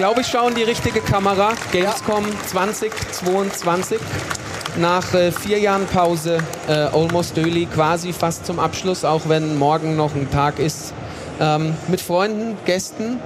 Glaube, 0.00 0.22
ich 0.22 0.28
schaue 0.28 0.48
in 0.48 0.54
die 0.54 0.62
richtige 0.62 1.02
Kamera. 1.02 1.52
Gamescom 1.72 2.24
2022. 2.46 3.98
Nach 4.78 5.12
äh, 5.12 5.30
vier 5.30 5.58
Jahren 5.58 5.84
Pause, 5.84 6.38
äh, 6.68 6.72
Almost 6.72 7.36
Daily 7.36 7.66
quasi 7.66 8.14
fast 8.14 8.46
zum 8.46 8.60
Abschluss, 8.60 9.04
auch 9.04 9.28
wenn 9.28 9.58
morgen 9.58 9.96
noch 9.96 10.14
ein 10.14 10.30
Tag 10.30 10.58
ist. 10.58 10.94
Ähm, 11.38 11.74
mit 11.88 12.00
Freunden, 12.00 12.56
Gästen. 12.64 13.20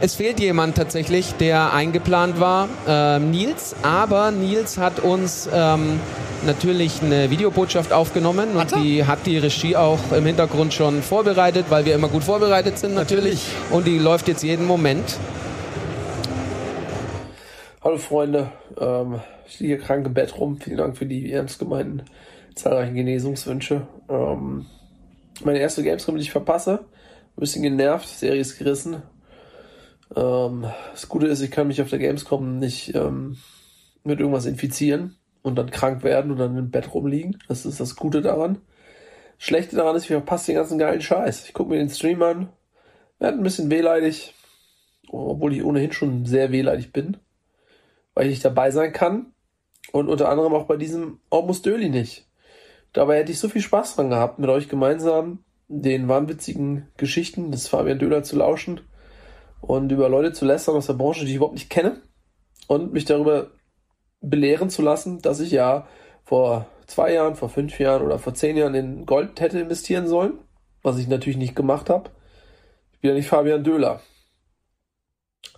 Es 0.00 0.14
fehlt 0.14 0.38
jemand 0.38 0.76
tatsächlich, 0.76 1.34
der 1.40 1.74
eingeplant 1.74 2.38
war, 2.38 2.68
ähm, 2.86 3.32
Nils. 3.32 3.74
Aber 3.82 4.30
Nils 4.30 4.78
hat 4.78 5.00
uns 5.00 5.48
ähm, 5.52 5.98
natürlich 6.46 7.02
eine 7.02 7.28
Videobotschaft 7.30 7.92
aufgenommen 7.92 8.50
und 8.54 8.76
die 8.76 9.04
hat 9.04 9.26
die 9.26 9.38
Regie 9.38 9.74
auch 9.74 9.98
im 10.16 10.24
Hintergrund 10.26 10.74
schon 10.74 11.02
vorbereitet, 11.02 11.66
weil 11.70 11.86
wir 11.86 11.96
immer 11.96 12.08
gut 12.08 12.22
vorbereitet 12.22 12.78
sind 12.78 12.94
natürlich. 12.94 13.46
Und 13.70 13.88
die 13.88 13.98
läuft 13.98 14.28
jetzt 14.28 14.44
jeden 14.44 14.68
Moment. 14.68 15.18
Hallo 17.82 17.96
Freunde, 17.96 18.52
ähm, 18.78 19.20
ich 19.46 19.58
liege 19.58 19.78
krank 19.78 20.04
im 20.04 20.12
Bett 20.12 20.38
rum. 20.38 20.60
Vielen 20.60 20.76
Dank 20.76 20.98
für 20.98 21.06
die 21.06 21.32
ernst 21.32 21.58
gemeinten 21.58 22.02
zahlreichen 22.54 22.94
Genesungswünsche. 22.94 23.88
Ähm, 24.10 24.66
meine 25.42 25.60
erste 25.60 25.82
Gamescom, 25.82 26.16
die 26.16 26.20
ich 26.20 26.30
verpasse. 26.30 26.80
Ein 26.84 27.40
bisschen 27.40 27.62
genervt, 27.62 28.06
Serie 28.06 28.42
ist 28.42 28.58
gerissen. 28.58 29.02
Ähm, 30.14 30.66
das 30.90 31.08
Gute 31.08 31.28
ist, 31.28 31.40
ich 31.40 31.50
kann 31.50 31.68
mich 31.68 31.80
auf 31.80 31.88
der 31.88 32.00
Gamescom 32.00 32.58
nicht 32.58 32.94
ähm, 32.94 33.38
mit 34.04 34.20
irgendwas 34.20 34.44
infizieren 34.44 35.16
und 35.40 35.56
dann 35.56 35.70
krank 35.70 36.04
werden 36.04 36.32
und 36.32 36.36
dann 36.36 36.58
im 36.58 36.70
Bett 36.70 36.92
rumliegen. 36.92 37.38
Das 37.48 37.64
ist 37.64 37.80
das 37.80 37.96
Gute 37.96 38.20
daran. 38.20 38.58
Schlechte 39.38 39.76
daran 39.76 39.96
ist, 39.96 40.02
ich 40.02 40.08
verpasse 40.08 40.48
den 40.48 40.56
ganzen 40.56 40.76
geilen 40.76 41.00
Scheiß. 41.00 41.46
Ich 41.46 41.54
gucke 41.54 41.70
mir 41.70 41.78
den 41.78 41.88
Stream 41.88 42.22
an, 42.22 42.50
werde 43.18 43.38
ein 43.38 43.42
bisschen 43.42 43.70
wehleidig, 43.70 44.34
obwohl 45.08 45.54
ich 45.54 45.64
ohnehin 45.64 45.92
schon 45.92 46.26
sehr 46.26 46.52
wehleidig 46.52 46.92
bin, 46.92 47.16
weil 48.14 48.26
ich 48.26 48.30
nicht 48.30 48.44
dabei 48.44 48.70
sein 48.70 48.92
kann. 48.92 49.32
Und 49.92 50.08
unter 50.08 50.28
anderem 50.28 50.54
auch 50.54 50.66
bei 50.66 50.76
diesem 50.76 51.20
Almost 51.30 51.66
Early 51.66 51.88
nicht. 51.88 52.28
Dabei 52.92 53.18
hätte 53.18 53.32
ich 53.32 53.38
so 53.38 53.48
viel 53.48 53.62
Spaß 53.62 53.96
dran 53.96 54.10
gehabt, 54.10 54.38
mit 54.38 54.50
euch 54.50 54.68
gemeinsam 54.68 55.44
den 55.68 56.08
wahnwitzigen 56.08 56.88
Geschichten 56.96 57.52
des 57.52 57.68
Fabian 57.68 57.98
Döhler 57.98 58.22
zu 58.24 58.36
lauschen 58.36 58.80
und 59.60 59.92
über 59.92 60.08
Leute 60.08 60.32
zu 60.32 60.44
lästern 60.44 60.74
aus 60.76 60.86
der 60.86 60.94
Branche, 60.94 61.24
die 61.24 61.30
ich 61.30 61.36
überhaupt 61.36 61.54
nicht 61.54 61.70
kenne 61.70 62.02
und 62.66 62.92
mich 62.92 63.04
darüber 63.04 63.52
belehren 64.20 64.70
zu 64.70 64.82
lassen, 64.82 65.22
dass 65.22 65.40
ich 65.40 65.52
ja 65.52 65.86
vor 66.24 66.66
zwei 66.86 67.12
Jahren, 67.12 67.36
vor 67.36 67.48
fünf 67.48 67.78
Jahren 67.78 68.02
oder 68.02 68.18
vor 68.18 68.34
zehn 68.34 68.56
Jahren 68.56 68.74
in 68.74 69.06
Gold 69.06 69.40
hätte 69.40 69.60
investieren 69.60 70.08
sollen, 70.08 70.38
was 70.82 70.98
ich 70.98 71.08
natürlich 71.08 71.38
nicht 71.38 71.54
gemacht 71.54 71.88
habe. 71.88 72.10
Ich 72.92 73.00
bin 73.00 73.10
ja 73.10 73.16
nicht 73.16 73.28
Fabian 73.28 73.64
Döhler. 73.64 74.00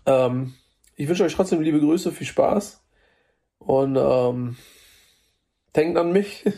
Ähm, 0.04 0.54
ich 1.02 1.08
wünsche 1.08 1.24
euch 1.24 1.34
trotzdem 1.34 1.60
liebe 1.60 1.80
Grüße, 1.80 2.12
viel 2.12 2.28
Spaß 2.28 2.80
und 3.58 3.96
ähm, 3.96 4.56
denkt 5.74 5.98
an 5.98 6.12
mich. 6.12 6.44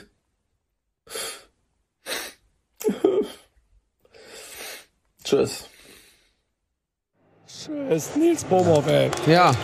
Tschüss. 5.24 5.70
Tschüss, 7.46 8.16
Nils 8.16 8.44
Bomhoff, 8.44 8.86
ey. 8.86 9.10
Ja, 9.26 9.54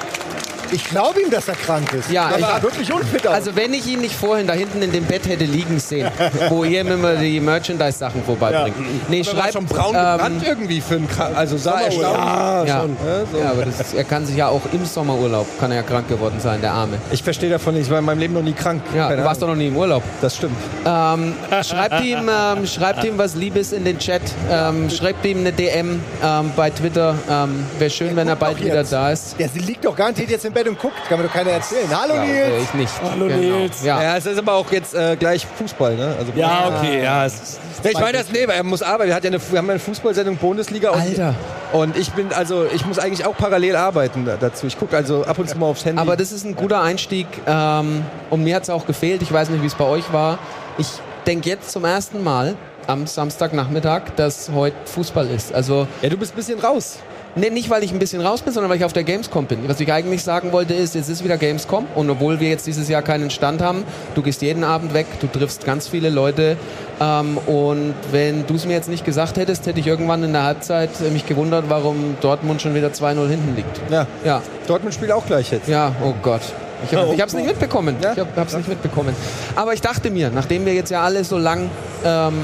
Ich 0.72 0.84
glaube 0.84 1.20
ihm, 1.22 1.30
dass 1.30 1.48
er 1.48 1.54
krank 1.56 1.92
ist. 1.92 2.10
Ja, 2.10 2.30
er 2.30 2.38
ich- 2.38 2.44
sah 2.44 2.62
wirklich 2.62 2.92
unfit 2.92 3.26
aus. 3.26 3.34
also 3.34 3.56
wenn 3.56 3.72
ich 3.74 3.86
ihn 3.86 4.00
nicht 4.00 4.14
vorhin 4.14 4.46
da 4.46 4.52
hinten 4.52 4.82
in 4.82 4.92
dem 4.92 5.04
Bett 5.04 5.26
hätte 5.28 5.44
liegen 5.44 5.78
sehen, 5.80 6.08
wo 6.48 6.64
ihr 6.64 6.84
mir 6.84 6.94
immer 6.94 7.14
die 7.16 7.40
Merchandise-Sachen 7.40 8.22
vorbeibringt. 8.24 8.76
Nee, 9.08 9.20
Aber 9.26 9.36
war 9.36 9.42
schreibt, 9.42 9.52
schon 9.54 9.66
braun 9.66 9.94
ähm, 9.96 10.12
gebrannt 10.12 10.42
irgendwie 10.46 10.80
für 10.80 10.94
einen 10.96 11.08
Krank. 11.08 11.36
Also 11.36 11.56
sah 11.56 11.80
erstaunlich. 11.80 12.00
Ja, 12.22 12.64
Ja, 12.64 12.80
schon. 12.80 12.96
Ja, 13.04 13.26
so. 13.32 13.38
ja, 13.38 13.50
aber 13.50 13.64
das 13.64 13.80
ist, 13.80 13.94
er 13.94 14.04
kann 14.04 14.26
sich 14.26 14.36
ja 14.36 14.48
auch 14.48 14.62
im 14.72 14.84
Sommerurlaub, 14.84 15.46
kann 15.58 15.70
er 15.70 15.78
ja 15.78 15.82
krank 15.82 16.08
geworden 16.08 16.38
sein, 16.40 16.60
der 16.60 16.72
Arme. 16.72 16.98
Ich 17.10 17.22
verstehe 17.22 17.50
davon 17.50 17.74
nicht. 17.74 17.84
Ich 17.86 17.90
war 17.90 17.98
in 17.98 18.04
meinem 18.04 18.18
Leben 18.20 18.34
noch 18.34 18.42
nie 18.42 18.52
krank. 18.52 18.82
Ja, 18.94 19.08
Keine 19.08 19.22
du 19.22 19.24
warst 19.26 19.42
doch 19.42 19.48
noch 19.48 19.56
nie 19.56 19.68
im 19.68 19.76
Urlaub. 19.76 20.02
Das 20.20 20.36
stimmt. 20.36 20.56
Ähm, 20.86 21.34
schreibt, 21.62 22.04
ihm, 22.04 22.28
ähm, 22.28 22.66
schreibt 22.66 23.04
ihm 23.04 23.18
was 23.18 23.34
Liebes 23.34 23.72
in 23.72 23.84
den 23.84 23.98
Chat. 23.98 24.22
Ähm, 24.50 24.88
schreibt 24.90 25.24
ihm 25.26 25.38
eine 25.38 25.52
DM 25.52 26.00
ähm, 26.22 26.52
bei 26.56 26.70
Twitter. 26.70 27.14
Ähm, 27.30 27.64
Wäre 27.78 27.90
schön, 27.90 28.14
wenn 28.16 28.28
er 28.28 28.36
bald 28.36 28.60
wieder 28.62 28.76
jetzt. 28.76 28.92
da 28.92 29.10
ist. 29.10 29.36
Der 29.38 29.48
liegt 29.54 29.84
doch 29.84 29.96
garantiert 29.96 30.30
jetzt 30.30 30.44
im 30.44 30.52
Bett 30.52 30.59
und 30.68 30.78
guckt. 30.78 30.94
Kann 31.08 31.18
mir 31.18 31.26
doch 31.26 31.32
keiner 31.32 31.50
erzählen. 31.50 31.88
Hallo 31.90 32.14
Ja, 32.14 32.24
Nils. 32.24 32.62
ich 32.64 32.74
nicht. 32.74 32.92
Hallo, 33.02 33.26
Nils. 33.26 33.84
Ja. 33.84 34.02
Ja, 34.02 34.16
es 34.16 34.26
ist 34.26 34.38
aber 34.38 34.54
auch 34.54 34.70
jetzt 34.72 34.94
äh, 34.94 35.16
gleich 35.16 35.46
Fußball, 35.46 35.96
ne? 35.96 36.14
Also, 36.18 36.32
Ja, 36.36 36.72
okay, 36.78 37.02
ja. 37.02 37.24
Es 37.26 37.34
ist, 37.34 37.60
ich 37.84 37.98
meine 37.98 38.18
das, 38.18 38.30
nee, 38.30 38.46
weil 38.46 38.56
er 38.56 38.62
muss 38.64 38.82
arbeiten. 38.82 39.08
Wir, 39.08 39.14
hat 39.14 39.24
ja 39.24 39.30
eine, 39.30 39.40
wir 39.40 39.58
haben 39.58 39.66
ja 39.66 39.72
eine 39.72 39.80
Fußballsendung 39.80 40.36
Bundesliga. 40.36 40.90
Und, 40.90 41.00
Alter. 41.00 41.34
Und 41.72 41.96
ich 41.96 42.10
bin, 42.12 42.32
also, 42.32 42.66
ich 42.72 42.84
muss 42.86 42.98
eigentlich 42.98 43.24
auch 43.26 43.36
parallel 43.36 43.76
arbeiten 43.76 44.24
da- 44.26 44.36
dazu. 44.36 44.66
Ich 44.66 44.78
gucke 44.78 44.96
also 44.96 45.24
ab 45.24 45.38
und 45.38 45.48
zu 45.48 45.56
mal 45.58 45.66
aufs 45.66 45.84
Handy. 45.84 46.00
Aber 46.00 46.16
das 46.16 46.32
ist 46.32 46.44
ein 46.44 46.56
guter 46.56 46.82
Einstieg. 46.82 47.26
Ähm, 47.46 48.04
und 48.30 48.42
mir 48.44 48.56
hat 48.56 48.64
es 48.64 48.70
auch 48.70 48.86
gefehlt. 48.86 49.22
Ich 49.22 49.32
weiß 49.32 49.48
nicht, 49.50 49.62
wie 49.62 49.66
es 49.66 49.74
bei 49.74 49.84
euch 49.86 50.12
war. 50.12 50.38
Ich 50.78 50.88
denke 51.26 51.48
jetzt 51.48 51.70
zum 51.70 51.84
ersten 51.84 52.22
Mal 52.24 52.56
am 52.86 53.06
Samstagnachmittag, 53.06 54.02
dass 54.16 54.50
heute 54.54 54.74
Fußball 54.86 55.28
ist. 55.28 55.54
Also 55.54 55.86
ja, 56.02 56.08
du 56.08 56.16
bist 56.16 56.32
ein 56.32 56.36
bisschen 56.36 56.58
raus. 56.58 56.98
Nee, 57.36 57.50
nicht 57.50 57.70
weil 57.70 57.84
ich 57.84 57.92
ein 57.92 57.98
bisschen 57.98 58.20
raus 58.20 58.42
bin, 58.42 58.52
sondern 58.52 58.70
weil 58.70 58.78
ich 58.78 58.84
auf 58.84 58.92
der 58.92 59.04
Gamescom 59.04 59.46
bin. 59.46 59.68
Was 59.68 59.78
ich 59.80 59.92
eigentlich 59.92 60.22
sagen 60.22 60.52
wollte 60.52 60.74
ist, 60.74 60.94
jetzt 60.94 61.08
ist 61.08 61.22
wieder 61.22 61.36
Gamescom 61.38 61.86
und 61.94 62.10
obwohl 62.10 62.40
wir 62.40 62.48
jetzt 62.48 62.66
dieses 62.66 62.88
Jahr 62.88 63.02
keinen 63.02 63.30
Stand 63.30 63.62
haben, 63.62 63.84
du 64.14 64.22
gehst 64.22 64.42
jeden 64.42 64.64
Abend 64.64 64.94
weg, 64.94 65.06
du 65.20 65.26
triffst 65.26 65.64
ganz 65.64 65.86
viele 65.86 66.10
Leute 66.10 66.56
ähm, 67.00 67.38
und 67.46 67.94
wenn 68.10 68.46
du 68.46 68.54
es 68.54 68.66
mir 68.66 68.72
jetzt 68.72 68.88
nicht 68.88 69.04
gesagt 69.04 69.36
hättest, 69.36 69.66
hätte 69.66 69.78
ich 69.78 69.86
irgendwann 69.86 70.24
in 70.24 70.32
der 70.32 70.42
Halbzeit 70.42 70.90
mich 71.12 71.26
gewundert, 71.26 71.66
warum 71.68 72.16
Dortmund 72.20 72.62
schon 72.62 72.74
wieder 72.74 72.88
2-0 72.88 73.28
hinten 73.28 73.56
liegt. 73.56 73.80
Ja. 73.90 74.06
Ja, 74.24 74.42
Dortmund 74.66 74.94
spielt 74.94 75.12
auch 75.12 75.26
gleich 75.26 75.52
jetzt. 75.52 75.68
ja, 75.68 75.94
oh 76.02 76.14
Gott. 76.22 76.42
Ich 76.84 76.96
habe 76.96 77.22
es 77.26 77.34
nicht 77.34 77.46
mitbekommen. 77.46 77.96
Ja? 78.02 78.12
Ich 78.12 78.18
habe 78.18 78.30
es 78.46 78.56
nicht 78.56 78.68
mitbekommen. 78.68 79.14
Aber 79.56 79.74
ich 79.74 79.80
dachte 79.80 80.10
mir, 80.10 80.30
nachdem 80.30 80.66
wir 80.66 80.74
jetzt 80.74 80.90
ja 80.90 81.02
alle 81.02 81.24
so 81.24 81.38
lang 81.38 81.70
ähm, 82.04 82.34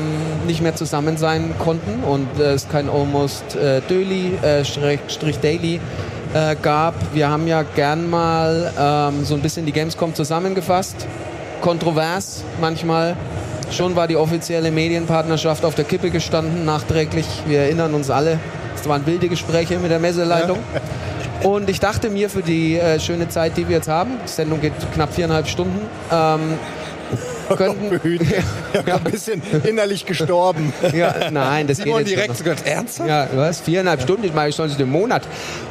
nicht 0.46 0.60
mehr 0.60 0.74
zusammen 0.74 1.16
sein 1.16 1.54
konnten 1.58 2.02
und 2.04 2.28
äh, 2.38 2.52
es 2.52 2.68
kein 2.68 2.88
Almost 2.88 3.56
äh, 3.56 3.80
Daily, 3.88 4.36
äh, 4.42 4.64
Strich 4.64 5.38
Daily 5.40 5.80
äh, 6.34 6.56
gab, 6.60 6.94
wir 7.14 7.28
haben 7.28 7.46
ja 7.46 7.62
gern 7.62 8.08
mal 8.10 8.72
ähm, 8.78 9.24
so 9.24 9.34
ein 9.34 9.40
bisschen 9.40 9.66
die 9.66 9.72
Gamescom 9.72 10.14
zusammengefasst. 10.14 11.06
Kontrovers 11.60 12.44
manchmal. 12.60 13.16
Schon 13.70 13.96
war 13.96 14.06
die 14.06 14.16
offizielle 14.16 14.70
Medienpartnerschaft 14.70 15.64
auf 15.64 15.74
der 15.74 15.84
Kippe 15.84 16.10
gestanden, 16.10 16.64
nachträglich. 16.64 17.26
Wir 17.46 17.60
erinnern 17.60 17.94
uns 17.94 18.10
alle. 18.10 18.38
Es 18.76 18.88
waren 18.88 19.04
wilde 19.06 19.28
Gespräche 19.28 19.78
mit 19.78 19.90
der 19.90 19.98
Messeleitung. 19.98 20.58
Und 21.42 21.68
ich 21.70 21.80
dachte 21.80 22.10
mir 22.10 22.28
für 22.30 22.42
die 22.42 22.76
äh, 22.76 22.98
schöne 22.98 23.28
Zeit, 23.28 23.56
die 23.56 23.68
wir 23.68 23.76
jetzt 23.76 23.88
haben, 23.88 24.12
die 24.24 24.28
Sendung 24.28 24.60
geht 24.60 24.72
knapp 24.94 25.14
viereinhalb 25.14 25.46
Stunden, 25.46 25.80
ähm, 26.12 26.58
könnten, 27.56 27.94
Ich 27.94 28.20
bin 28.84 28.92
ein 28.94 29.04
bisschen 29.04 29.42
innerlich 29.64 30.06
gestorben. 30.06 30.72
ja, 30.92 31.30
nein, 31.30 31.66
das 31.68 31.76
Simon 31.78 31.98
geht 31.98 32.08
jetzt 32.08 32.16
direkt 32.16 32.28
noch. 32.30 32.36
sogar 32.36 32.56
ernsthaft? 32.66 33.08
Ja, 33.08 33.26
du 33.26 33.38
hast 33.40 33.64
viereinhalb 33.64 34.02
Stunden, 34.02 34.24
ich 34.24 34.34
meine, 34.34 34.48
ich 34.48 34.56
sonst 34.56 34.80
im 34.80 34.90
Monat. 34.90 35.22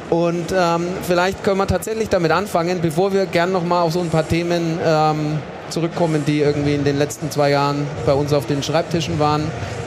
Und 0.09 0.53
ähm, 0.57 0.87
vielleicht 1.05 1.43
können 1.43 1.57
wir 1.57 1.67
tatsächlich 1.67 2.09
damit 2.09 2.31
anfangen, 2.31 2.79
bevor 2.81 3.11
wir 3.11 3.25
gern 3.25 3.51
noch 3.51 3.63
mal 3.65 3.81
auf 3.81 3.91
so 3.93 3.99
ein 3.99 4.09
paar 4.09 4.27
Themen 4.27 4.79
ähm, 4.85 5.39
zurückkommen, 5.69 6.23
die 6.25 6.39
irgendwie 6.39 6.75
in 6.75 6.83
den 6.83 6.97
letzten 6.97 7.31
zwei 7.31 7.51
Jahren 7.51 7.85
bei 8.05 8.13
uns 8.13 8.33
auf 8.33 8.45
den 8.45 8.63
Schreibtischen 8.63 9.19
waren, 9.19 9.43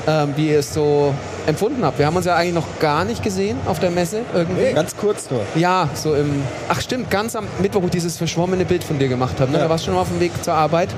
ähm, 0.06 0.32
wie 0.36 0.50
ihr 0.50 0.60
es 0.60 0.74
so 0.74 1.14
empfunden 1.46 1.84
habt. 1.84 1.98
Wir 1.98 2.06
haben 2.06 2.16
uns 2.16 2.26
ja 2.26 2.36
eigentlich 2.36 2.54
noch 2.54 2.78
gar 2.80 3.04
nicht 3.04 3.22
gesehen 3.22 3.56
auf 3.66 3.78
der 3.78 3.90
Messe 3.90 4.22
irgendwie. 4.34 4.72
Ganz 4.74 4.96
kurz 4.96 5.30
nur. 5.30 5.40
Ja, 5.54 5.88
so 5.94 6.14
im. 6.14 6.42
Ach 6.68 6.80
stimmt, 6.80 7.10
ganz 7.10 7.34
am 7.36 7.46
Mittwoch, 7.60 7.82
wo 7.82 7.86
ich 7.86 7.92
dieses 7.92 8.16
verschwommene 8.16 8.64
Bild 8.64 8.84
von 8.84 8.98
dir 8.98 9.08
gemacht 9.08 9.40
habe. 9.40 9.52
Ne? 9.52 9.58
Da 9.58 9.68
warst 9.68 9.86
du 9.86 9.90
schon 9.90 9.98
auf 9.98 10.08
dem 10.08 10.20
Weg 10.20 10.32
zur 10.42 10.54
Arbeit. 10.54 10.90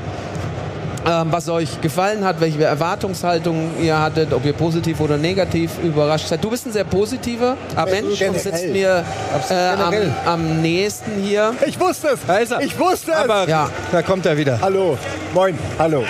Ähm, 1.07 1.29
was 1.33 1.49
euch 1.49 1.81
gefallen 1.81 2.25
hat, 2.27 2.41
welche 2.43 2.63
Erwartungshaltung 2.63 3.71
ihr 3.81 3.99
hattet, 3.99 4.35
ob 4.35 4.45
ihr 4.45 4.53
positiv 4.53 5.01
oder 5.01 5.17
negativ 5.17 5.71
überrascht 5.83 6.29
seid. 6.29 6.45
Du 6.45 6.51
bist 6.51 6.67
ein 6.67 6.73
sehr 6.73 6.85
positiver 6.85 7.57
Mensch 7.87 8.21
und 8.21 8.39
sitzt 8.39 8.67
mir 8.67 9.03
äh, 9.49 9.55
am, 9.55 9.95
am 10.27 10.61
nächsten 10.61 11.13
hier. 11.23 11.55
Ich 11.67 11.81
wusste 11.81 12.09
es. 12.09 12.21
Da 12.27 12.37
ist 12.37 12.53
er. 12.53 12.61
Ich 12.61 12.79
wusste 12.79 13.13
es. 13.13 13.17
Aber 13.17 13.49
Ja. 13.49 13.71
da 13.91 14.03
kommt 14.03 14.27
er 14.27 14.37
wieder. 14.37 14.59
Hallo. 14.61 14.99
Moin. 15.33 15.59
Hallo. 15.79 16.05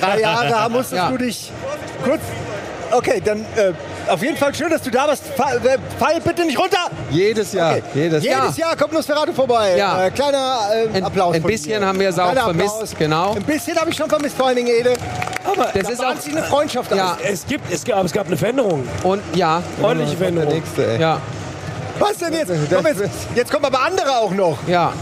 Drei 0.00 0.20
Jahre 0.20 0.68
musstest 0.70 0.94
Ja. 0.94 1.08
du 1.10 1.18
dich 1.18 1.52
kurz. 2.04 2.20
Okay, 2.90 3.22
dann 3.24 3.40
äh, 3.56 3.72
auf 4.08 4.22
jeden 4.22 4.36
Fall 4.36 4.54
schön, 4.54 4.70
dass 4.70 4.82
du 4.82 4.90
da 4.90 5.06
warst. 5.08 5.22
Fall, 5.36 5.58
äh, 5.64 5.78
fall 5.98 6.20
bitte 6.22 6.44
nicht 6.44 6.58
runter. 6.58 6.90
Jedes 7.10 7.52
Jahr. 7.52 7.72
Okay. 7.76 7.82
Jedes 7.94 8.24
Jahr. 8.24 8.42
Jedes 8.44 8.56
Jahr 8.56 8.76
kommt 8.76 8.92
Nosferatu 8.92 9.32
vorbei. 9.32 9.76
Ja. 9.76 10.06
Äh, 10.06 10.10
kleiner 10.10 10.58
äh, 10.92 10.96
Ein- 10.96 11.04
Applaus. 11.04 11.34
ein 11.34 11.42
von 11.42 11.50
bisschen 11.50 11.80
dir. 11.80 11.86
haben 11.86 12.00
wir 12.00 12.08
es 12.08 12.18
auch 12.18 12.32
vermisst, 12.32 12.74
Applaus. 12.74 12.94
genau. 12.98 13.34
Ein 13.34 13.42
bisschen 13.44 13.76
habe 13.78 13.90
ich 13.90 13.96
schon 13.96 14.08
vermisst, 14.08 14.36
vor 14.36 14.46
allen 14.46 14.56
Dingen 14.56 14.68
Ede. 14.68 14.94
Aber 15.44 15.64
Das 15.74 15.82
da 15.84 15.88
ist 15.90 16.04
auch- 16.04 16.30
eine 16.30 16.42
Freundschaft 16.42 16.94
Ja. 16.94 17.12
aus. 17.12 17.18
es, 17.22 17.46
gibt, 17.46 17.72
es, 17.72 17.84
gab, 17.84 18.04
es 18.04 18.12
gab 18.12 18.26
eine 18.26 18.36
Veränderung. 18.36 18.86
Und 19.02 19.22
ja, 19.34 19.62
Ordentliche 19.82 20.10
Der 20.12 20.18
Veränderung. 20.18 20.54
nächste, 20.54 20.86
ey. 20.86 21.00
ja, 21.00 21.20
Was 21.98 22.18
denn 22.18 22.32
jetzt? 22.32 22.52
Komm 22.72 22.86
jetzt? 22.86 23.02
Jetzt 23.34 23.50
kommen 23.50 23.64
aber 23.64 23.80
andere 23.82 24.10
auch 24.18 24.30
noch. 24.30 24.58
ja. 24.66 24.92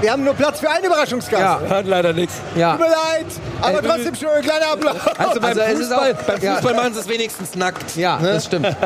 Wir 0.00 0.12
haben 0.12 0.24
nur 0.24 0.34
Platz 0.34 0.60
für 0.60 0.68
einen 0.70 0.84
Überraschungsgast. 0.84 1.40
Ja. 1.42 1.60
Hat 1.76 1.86
leider 1.86 2.12
nichts. 2.12 2.34
Ja. 2.54 2.72
Tut 2.72 2.80
mir 2.80 2.86
leid, 2.88 3.26
aber 3.62 3.82
Ey, 3.82 3.88
trotzdem 3.88 4.14
schön, 4.14 4.42
kleiner 4.42 4.72
Applaus. 4.72 4.96
Also 5.18 5.40
beim 5.40 5.58
Also 5.58 5.62
Fußball, 5.62 6.12
auch- 6.14 6.22
beim 6.22 6.40
ja. 6.42 6.54
Fußball 6.54 6.74
machen 6.74 6.94
sie 6.94 7.00
es 7.00 7.08
wenigstens 7.08 7.54
nackt. 7.54 7.96
Ja, 7.96 8.18
das 8.22 8.44
stimmt. 8.44 8.66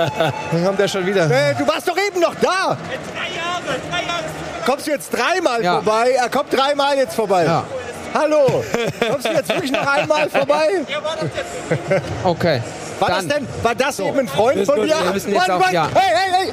Dann 0.52 0.64
kommt 0.64 0.78
er 0.80 0.88
schon 0.88 1.04
wieder. 1.06 1.24
Äh, 1.30 1.54
du 1.56 1.66
warst 1.66 1.88
doch 1.88 1.96
eben 1.98 2.20
noch 2.20 2.34
da. 2.36 2.76
Kommst 4.64 4.86
du 4.86 4.90
jetzt 4.92 5.10
dreimal 5.10 5.62
Ja. 5.64 5.74
vorbei? 5.74 6.10
Er 6.16 6.28
kommt 6.28 6.52
dreimal 6.52 6.96
jetzt 6.96 7.14
vorbei. 7.16 7.44
Ja. 7.44 7.64
Hallo. 8.14 8.62
Kommst 9.10 9.26
du 9.26 9.32
jetzt 9.32 9.48
wirklich 9.48 9.72
noch 9.72 9.86
einmal 9.86 10.28
vorbei? 10.30 10.68
Okay. 12.24 12.62
War 12.98 13.08
Dann. 13.08 13.28
das 13.28 13.36
denn? 13.36 13.48
War 13.62 13.74
das 13.74 13.98
eben 13.98 14.18
ein 14.18 14.28
Freund 14.28 14.60
Das 14.60 14.66
von 14.68 14.76
dir? 14.86 14.94
wir 15.02 15.12
müssen 15.12 15.32
jetzt 15.32 15.48
Mann, 15.48 15.56
auch- 15.56 15.60
Mann. 15.64 15.72
ja. 15.74 15.88
Hey, 15.94 16.14
hey, 16.14 16.32
hey. 16.46 16.52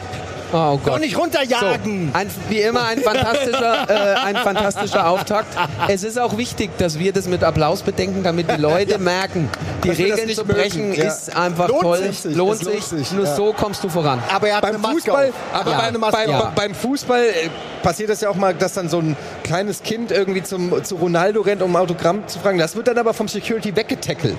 Oh 0.53 0.77
Doch 0.77 0.79
Gott. 0.83 0.99
nicht 1.01 1.13
So, 1.15 1.19
runterjagen. 1.21 2.11
ein, 2.13 2.29
wie 2.47 2.61
immer 2.61 2.85
ein 2.85 2.99
fantastischer, 3.01 3.89
äh, 3.89 4.15
ein 4.25 4.35
fantastischer 4.37 5.07
Auftakt. 5.09 5.47
Es 5.89 6.03
ist 6.03 6.17
auch 6.17 6.37
wichtig, 6.37 6.69
dass 6.77 6.97
wir 6.99 7.11
das 7.11 7.27
mit 7.27 7.43
Applaus 7.43 7.81
bedenken, 7.81 8.23
damit 8.23 8.49
die 8.49 8.55
Leute 8.61 8.97
merken, 8.97 9.49
die 9.83 9.89
Dass 9.89 9.97
das 9.97 10.05
Regeln 10.05 10.25
nicht 10.27 10.37
zu 10.37 10.45
brechen 10.45 10.89
mögen, 10.89 11.01
ja. 11.01 11.07
ist 11.07 11.35
einfach 11.35 11.67
Lohnt 11.67 11.81
toll. 11.81 11.97
sich. 12.13 12.35
Lohnt 12.35 12.61
Es 12.61 12.63
lohnt 12.63 12.75
sich. 12.75 12.83
sich, 12.85 13.11
Nur 13.11 13.25
ja. 13.25 13.35
so 13.35 13.51
kommst 13.53 13.83
du 13.83 13.89
voran. 13.89 14.23
Aber 14.33 14.47
er 14.47 14.57
hat 14.57 14.63
eine 14.63 14.73
Beim 14.79 14.81
Maske 14.93 15.11
Fußball, 15.11 15.27
auf. 15.29 15.33
aber 15.61 15.71
Ja. 15.71 15.77
beim, 15.91 16.01
beim, 16.11 16.29
Ja. 16.29 16.51
beim 16.55 16.73
Fußball 16.75 17.23
äh, 17.23 17.49
passiert 17.83 18.09
das 18.09 18.21
ja 18.21 18.29
auch 18.29 18.35
mal, 18.35 18.53
dass 18.53 18.73
dann 18.73 18.87
so 18.87 18.99
ein 18.99 19.17
kleines 19.43 19.83
Kind 19.83 20.11
irgendwie 20.11 20.43
zum, 20.43 20.83
zu 20.83 20.95
Ronaldo 20.95 21.41
rennt, 21.41 21.61
um 21.61 21.75
ein 21.75 21.81
Autogramm 21.81 22.25
zu 22.27 22.39
fragen. 22.39 22.57
Das 22.57 22.75
wird 22.75 22.87
dann 22.87 22.97
aber 22.97 23.13
vom 23.13 23.27
Security 23.27 23.75
weggetackelt. 23.75 24.37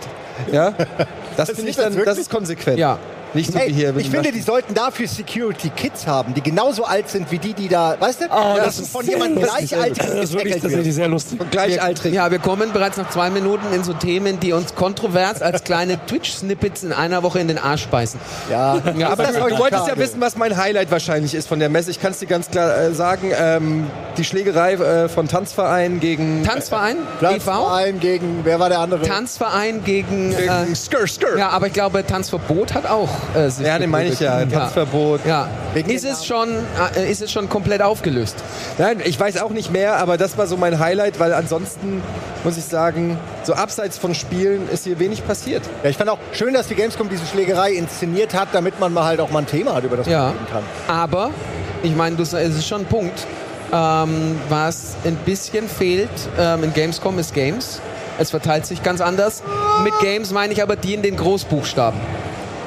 Ja? 0.52 0.72
Das 1.36 1.50
finde 1.50 1.62
ich 1.64 1.68
ist 1.70 1.78
das 1.78 1.94
dann, 1.94 2.04
das 2.04 2.16
ist 2.18 2.30
konsequent. 2.30 2.78
Ja. 2.78 2.98
Nicht 3.34 3.52
so 3.52 3.58
Hey, 3.58 3.68
wie 3.68 3.72
hier. 3.74 3.96
ich 3.96 4.10
finde, 4.10 4.32
die 4.32 4.40
sollten 4.40 4.74
dafür 4.74 5.06
Security 5.06 5.70
Kids 5.70 6.06
haben, 6.06 6.34
die 6.34 6.40
genauso 6.42 6.84
alt 6.84 7.08
sind 7.08 7.30
wie 7.30 7.38
die, 7.38 7.52
die 7.54 7.68
da, 7.68 7.96
weißt 7.98 8.22
du? 8.22 8.24
Oh, 8.30 8.56
das 8.56 8.76
du 8.76 8.82
ist 8.82 8.92
von 8.92 9.04
jemandem 9.06 9.42
lustig. 9.42 9.68
gleichaltrig 9.70 10.06
Das 10.06 10.24
ist 10.24 10.32
wirklich 10.34 10.60
tatsächlich 10.60 10.94
sehr 10.94 11.08
lustig. 11.08 11.38
Gleichaltrig. 11.50 12.14
Ja, 12.14 12.30
wir 12.30 12.38
kommen 12.38 12.72
bereits 12.72 12.96
nach 12.96 13.10
zwei 13.10 13.30
Minuten 13.30 13.66
in 13.74 13.84
so 13.84 13.92
Themen, 13.92 14.40
die 14.40 14.52
uns 14.52 14.74
kontrovers 14.74 15.42
als 15.42 15.64
kleine 15.64 15.98
Twitch-Snippets 16.06 16.82
in 16.84 16.92
einer 16.92 17.22
Woche 17.22 17.38
in 17.40 17.48
den 17.48 17.58
Arsch 17.58 17.86
beißen. 17.88 18.18
Ja, 18.50 18.80
Ja, 18.96 19.10
aber 19.10 19.24
das 19.24 19.34
du, 19.34 19.58
wolltest 19.58 19.86
ja 19.88 19.96
wissen, 19.98 20.20
was 20.20 20.36
mein 20.36 20.56
Highlight 20.56 20.90
wahrscheinlich 20.90 21.34
ist 21.34 21.48
von 21.48 21.58
der 21.58 21.68
Messe. 21.68 21.90
Ich 21.90 22.00
kann 22.00 22.12
es 22.12 22.18
dir 22.18 22.26
ganz 22.26 22.50
klar 22.50 22.76
äh, 22.76 22.92
sagen. 22.94 23.30
Ähm, 23.38 23.86
die 24.16 24.24
Schlägerei 24.24 24.74
äh, 24.74 25.08
von 25.08 25.28
Tanzverein 25.28 26.00
gegen, 26.00 26.42
Tanzverein, 26.44 26.96
EV, 26.96 27.18
Platzverein 27.18 28.00
gegen, 28.00 28.40
wer 28.44 28.58
war 28.58 28.68
der 28.68 28.80
andere? 28.80 29.02
Tanzverein 29.02 29.84
gegen... 29.84 30.30
gegen 30.36 30.48
Äh, 30.48 30.74
Skr 30.74 31.06
Skr. 31.06 31.36
ja, 31.38 31.50
aber 31.50 31.66
ich 31.68 31.72
glaube, 31.72 32.04
Tanzverbot 32.06 32.74
hat 32.74 32.86
auch 32.86 33.08
äh, 33.34 33.48
sich 33.50 33.66
Ja, 33.66 33.78
den 33.78 33.90
meine 33.90 34.10
ich 34.10 34.20
ja. 34.20 34.44
Tanzverbot. 34.44 35.20
Ja. 35.26 35.48
Ist 35.74 36.04
es, 36.04 36.24
schon, 36.26 36.48
äh, 36.96 37.10
ist 37.10 37.22
es 37.22 37.30
schon 37.30 37.48
komplett 37.48 37.82
aufgelöst? 37.82 38.36
Nein, 38.78 39.00
ich 39.04 39.18
weiß 39.18 39.40
auch 39.42 39.50
nicht 39.50 39.72
mehr, 39.72 39.96
aber 39.96 40.16
das 40.16 40.36
war 40.38 40.46
so 40.46 40.56
mein 40.56 40.78
Highlight, 40.78 41.20
weil 41.20 41.32
ansonsten 41.34 42.02
muss 42.44 42.56
ich 42.56 42.64
sagen, 42.64 43.18
so 43.44 43.54
abseits 43.54 43.98
von 43.98 44.14
Spielen 44.14 44.68
ist 44.70 44.84
hier 44.84 44.98
wenig 44.98 45.26
passiert. 45.26 45.62
Ja, 45.82 45.90
ich 45.90 45.96
fand 45.96 46.10
auch 46.10 46.18
schön, 46.32 46.54
dass 46.54 46.68
die 46.68 46.74
Gamescom 46.74 47.08
diese 47.08 47.26
Schlägerei 47.26 47.72
inszeniert 47.72 48.34
hat, 48.34 48.48
damit 48.52 48.80
man 48.80 48.92
mal 48.92 49.04
halt 49.04 49.20
auch 49.20 49.30
mal 49.30 49.40
ein 49.40 49.46
Thema 49.46 49.74
hat, 49.74 49.84
über 49.84 49.96
das 49.96 50.06
Ja. 50.06 50.18
man 50.26 50.32
reden 50.32 50.46
kann. 50.52 50.62
Aber, 50.88 51.30
ich 51.82 51.94
meine, 51.94 52.20
es 52.20 52.32
ist 52.32 52.66
schon 52.66 52.82
ein 52.82 52.86
Punkt. 52.86 53.26
Ähm, 53.70 54.40
was 54.48 54.96
ein 55.04 55.14
bisschen 55.26 55.68
fehlt 55.68 56.08
ähm, 56.38 56.64
in 56.64 56.72
Gamescom 56.72 57.18
ist 57.18 57.34
Games. 57.34 57.80
Es 58.18 58.30
verteilt 58.30 58.64
sich 58.64 58.82
ganz 58.82 59.00
anders. 59.02 59.42
Mit 59.84 59.92
Games 60.00 60.32
meine 60.32 60.52
ich 60.54 60.62
aber 60.62 60.74
die 60.74 60.94
in 60.94 61.02
den 61.02 61.16
Großbuchstaben. 61.16 62.00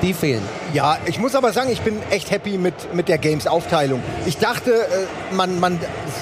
Die 0.02 0.14
fehlen. 0.16 0.61
Ja, 0.74 0.98
ich 1.06 1.20
muss 1.20 1.36
aber 1.36 1.52
sagen, 1.52 1.70
ich 1.72 1.82
bin 1.82 1.98
echt 2.12 2.32
happy 2.32 2.58
mit, 2.58 2.94
mit 2.94 3.10
der 3.10 3.18
Games-Aufteilung. 3.18 4.02
Ich 4.26 4.38
dachte, 4.38 4.72
äh, 4.72 5.34
man, 5.36 5.60
man 5.60 5.78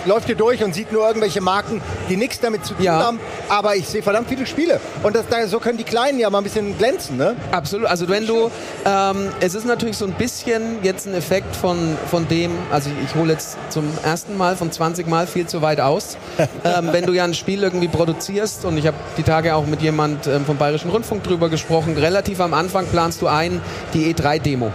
läuft 0.06 0.25
hier 0.25 0.36
durch 0.36 0.63
und 0.63 0.74
sieht 0.74 0.92
nur 0.92 1.06
irgendwelche 1.07 1.40
Marken, 1.42 1.81
die 2.10 2.18
nichts 2.18 2.40
damit 2.40 2.66
zu 2.66 2.74
tun 2.74 2.84
Ja. 2.84 2.94
haben, 3.00 3.19
aber 3.48 3.75
ich 3.75 3.88
sehe 3.88 4.01
verdammt 4.01 4.28
viele 4.30 4.48
Spiele. 4.48 4.80
Und 5.04 5.16
das, 5.16 5.28
da, 5.30 5.46
so 5.48 5.60
können 5.60 5.78
die 5.78 5.84
Kleinen 5.84 6.19
ja 6.19 6.30
mal 6.30 6.40
ein 6.40 6.44
bisschen 6.44 6.78
glänzen, 6.78 7.18
ne? 7.18 7.36
Absolut. 7.51 7.88
Also 7.88 8.10
wenn 8.10 8.25
du, 8.25 8.50
ähm, 8.86 9.30
es 9.40 9.54
ist 9.54 9.66
natürlich 9.66 9.98
so 9.98 10.06
ein 10.06 10.13
bisschen 10.13 10.84
jetzt 10.84 11.06
ein 11.06 11.13
Effekt 11.13 11.56
von, 11.56 11.95
von 12.10 12.28
dem, 12.28 12.52
also 12.72 12.90
ich, 12.90 13.10
ich 13.12 13.16
hole 13.16 13.34
jetzt 13.34 13.57
zum 13.69 13.86
ersten 14.04 14.36
Mal 14.38 14.56
von 14.56 14.72
20 14.72 15.07
Mal 15.07 15.28
viel 15.28 15.45
zu 15.45 15.62
weit 15.62 15.80
aus. 15.80 16.18
ähm, 16.63 16.90
wenn 16.92 17.06
du 17.06 17.13
ja 17.13 17.24
ein 17.24 17.34
Spiel 17.36 17.62
irgendwie 17.62 17.88
produzierst 17.88 18.66
und 18.66 18.78
ich 18.78 18.88
habe 18.88 18.98
die 19.18 19.24
Tage 19.24 19.54
auch 19.56 19.66
mit 19.68 19.81
jemand 19.81 20.25
ähm, 20.25 20.45
vom 20.45 20.57
Bayerischen 20.57 20.90
Rundfunk 20.90 21.24
drüber 21.24 21.50
gesprochen, 21.50 21.95
relativ 21.98 22.40
am 22.42 22.54
Anfang 22.56 22.88
planst 22.88 23.22
du 23.22 23.28
ein, 23.28 23.62
die 23.94 24.10
E3-Demo 24.39 24.71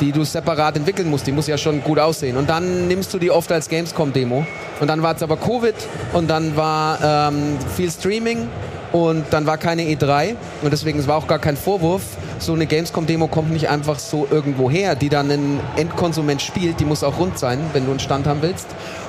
die 0.00 0.12
du 0.12 0.24
separat 0.24 0.76
entwickeln 0.76 1.08
musst, 1.08 1.26
die 1.26 1.32
muss 1.32 1.46
ja 1.46 1.56
schon 1.56 1.82
gut 1.82 1.98
aussehen. 1.98 2.36
Und 2.36 2.48
dann 2.48 2.88
nimmst 2.88 3.12
du 3.14 3.18
die 3.18 3.30
oft 3.30 3.50
als 3.50 3.68
Gamescom-Demo. 3.68 4.46
Und 4.80 4.88
dann 4.88 5.02
war 5.02 5.16
es 5.16 5.22
aber 5.22 5.36
Covid 5.36 5.74
und 6.12 6.28
dann 6.28 6.56
war 6.56 7.30
ähm, 7.30 7.56
viel 7.74 7.90
Streaming 7.90 8.48
und 8.92 9.24
dann 9.30 9.46
war 9.46 9.56
keine 9.58 9.82
E3 9.82 10.36
und 10.62 10.72
deswegen 10.72 10.98
es 10.98 11.08
war 11.08 11.16
auch 11.16 11.26
gar 11.26 11.38
kein 11.38 11.56
Vorwurf. 11.56 12.02
So 12.38 12.52
eine 12.52 12.66
Gamescom-Demo 12.66 13.28
kommt 13.28 13.50
nicht 13.50 13.68
einfach 13.68 13.98
so 13.98 14.28
irgendwo 14.30 14.70
her, 14.70 14.94
die 14.94 15.08
dann 15.08 15.30
ein 15.30 15.60
Endkonsument 15.76 16.42
spielt, 16.42 16.78
die 16.80 16.84
muss 16.84 17.02
auch 17.02 17.18
rund 17.18 17.38
sein, 17.38 17.58
wenn 17.72 17.84
du 17.84 17.90
einen 17.90 18.00
Stand 18.00 18.26
haben 18.26 18.42
willst. 18.42 18.66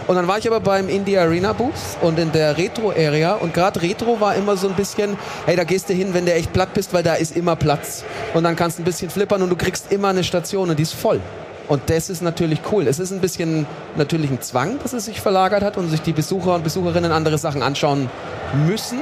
Und 0.07 0.15
dann 0.15 0.27
war 0.27 0.37
ich 0.37 0.47
aber 0.47 0.61
beim 0.61 0.87
Indie 0.87 1.17
Arena 1.17 1.51
Booth 1.51 1.73
und 2.01 2.17
in 2.17 2.31
der 2.31 2.57
Retro-Area 2.57 3.35
und 3.35 3.53
gerade 3.53 3.81
Retro 3.81 4.21
war 4.21 4.35
immer 4.35 4.55
so 4.55 4.69
ein 4.69 4.75
bisschen, 4.75 5.17
hey, 5.45 5.57
da 5.57 5.65
gehst 5.65 5.89
du 5.89 5.93
hin, 5.93 6.13
wenn 6.13 6.25
du 6.25 6.33
echt 6.33 6.53
platt 6.53 6.73
bist, 6.73 6.93
weil 6.93 7.03
da 7.03 7.15
ist 7.15 7.35
immer 7.35 7.57
Platz. 7.57 8.05
Und 8.33 8.45
dann 8.45 8.55
kannst 8.55 8.77
du 8.77 8.83
ein 8.83 8.85
bisschen 8.85 9.09
flippern 9.09 9.41
und 9.41 9.49
du 9.49 9.57
kriegst 9.57 9.91
immer 9.91 10.07
eine 10.07 10.23
Station 10.23 10.69
und 10.69 10.79
die 10.79 10.83
ist 10.83 10.93
voll. 10.93 11.19
Und 11.67 11.81
das 11.87 12.09
ist 12.09 12.21
natürlich 12.21 12.61
cool. 12.71 12.87
Es 12.87 12.99
ist 12.99 13.11
ein 13.11 13.19
bisschen 13.19 13.65
natürlich 13.97 14.31
ein 14.31 14.41
Zwang, 14.41 14.79
dass 14.81 14.93
es 14.93 15.05
sich 15.05 15.19
verlagert 15.19 15.63
hat 15.63 15.75
und 15.75 15.89
sich 15.89 16.01
die 16.01 16.13
Besucher 16.13 16.55
und 16.55 16.63
Besucherinnen 16.63 17.11
andere 17.11 17.37
Sachen 17.37 17.61
anschauen 17.61 18.09
müssen. 18.65 18.99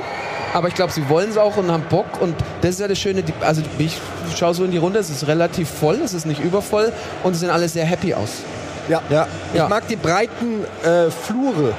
Aber 0.54 0.70
ich 0.70 0.74
glaube, 0.74 0.92
sie 0.92 1.08
wollen 1.08 1.30
es 1.30 1.38
auch 1.38 1.58
und 1.58 1.70
haben 1.70 1.84
Bock. 1.90 2.20
Und 2.20 2.36
das 2.62 2.72
ist 2.72 2.80
ja 2.80 2.88
das 2.88 2.98
Schöne. 2.98 3.24
Also 3.42 3.62
ich 3.78 4.00
schaue 4.36 4.56
so 4.56 4.64
in 4.64 4.72
die 4.72 4.78
Runde, 4.78 4.98
es 4.98 5.12
ist 5.12 5.28
relativ 5.28 5.70
voll, 5.70 6.00
es 6.04 6.16
ist 6.16 6.26
nicht 6.26 6.44
übervoll 6.44 6.92
und 7.24 7.36
sie 7.36 7.42
sehen 7.42 7.52
alle 7.52 7.70
sehr 7.70 7.86
happy 7.86 8.16
aus. 8.16 8.42
Ja. 8.88 9.02
Ja, 9.10 9.28
ich 9.54 9.58
Ja. 9.60 9.68
mag 9.68 9.88
die 9.88 9.96
breiten 9.96 10.64
äh, 10.84 11.10
Flure. 11.10 11.74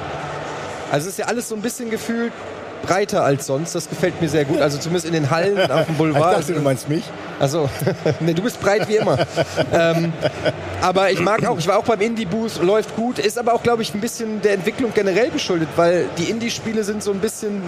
Also 0.91 1.07
es 1.07 1.13
ist 1.13 1.19
ja 1.19 1.25
alles 1.25 1.49
so 1.49 1.55
ein 1.55 1.61
bisschen 1.61 1.89
gefühlt 1.89 2.31
breiter 2.83 3.23
als 3.23 3.47
sonst. 3.47 3.73
Das 3.75 3.89
gefällt 3.89 4.21
mir 4.21 4.29
sehr 4.29 4.45
gut. 4.45 4.61
Also 4.61 4.77
zumindest 4.77 5.07
in 5.07 5.13
den 5.13 5.29
Hallen 5.29 5.59
auf 5.71 5.85
dem 5.85 5.91
Ich 5.91 5.97
Boulevard. 5.97 6.37
dachte, 6.39 6.53
du 6.53 6.61
meinst 6.61 6.87
mich. 6.87 7.03
Also, 7.39 7.69
nee, 8.19 8.33
du 8.33 8.41
bist 8.41 8.59
breit 8.61 8.87
wie 8.87 8.95
immer. 8.97 9.17
ähm, 9.73 10.13
aber 10.81 11.11
ich 11.11 11.19
mag 11.19 11.45
auch, 11.45 11.57
ich 11.57 11.67
war 11.67 11.77
auch 11.77 11.83
beim 11.83 12.01
Indie-Booth, 12.01 12.61
läuft 12.63 12.95
gut, 12.95 13.19
ist 13.19 13.37
aber 13.37 13.53
auch, 13.53 13.61
glaube 13.63 13.81
ich, 13.81 13.93
ein 13.93 13.99
bisschen 14.01 14.41
der 14.41 14.53
Entwicklung 14.53 14.91
generell 14.93 15.29
geschuldet, 15.29 15.69
weil 15.75 16.05
die 16.17 16.29
Indie-Spiele 16.29 16.83
sind 16.83 17.03
so 17.03 17.11
ein 17.11 17.19
bisschen. 17.19 17.61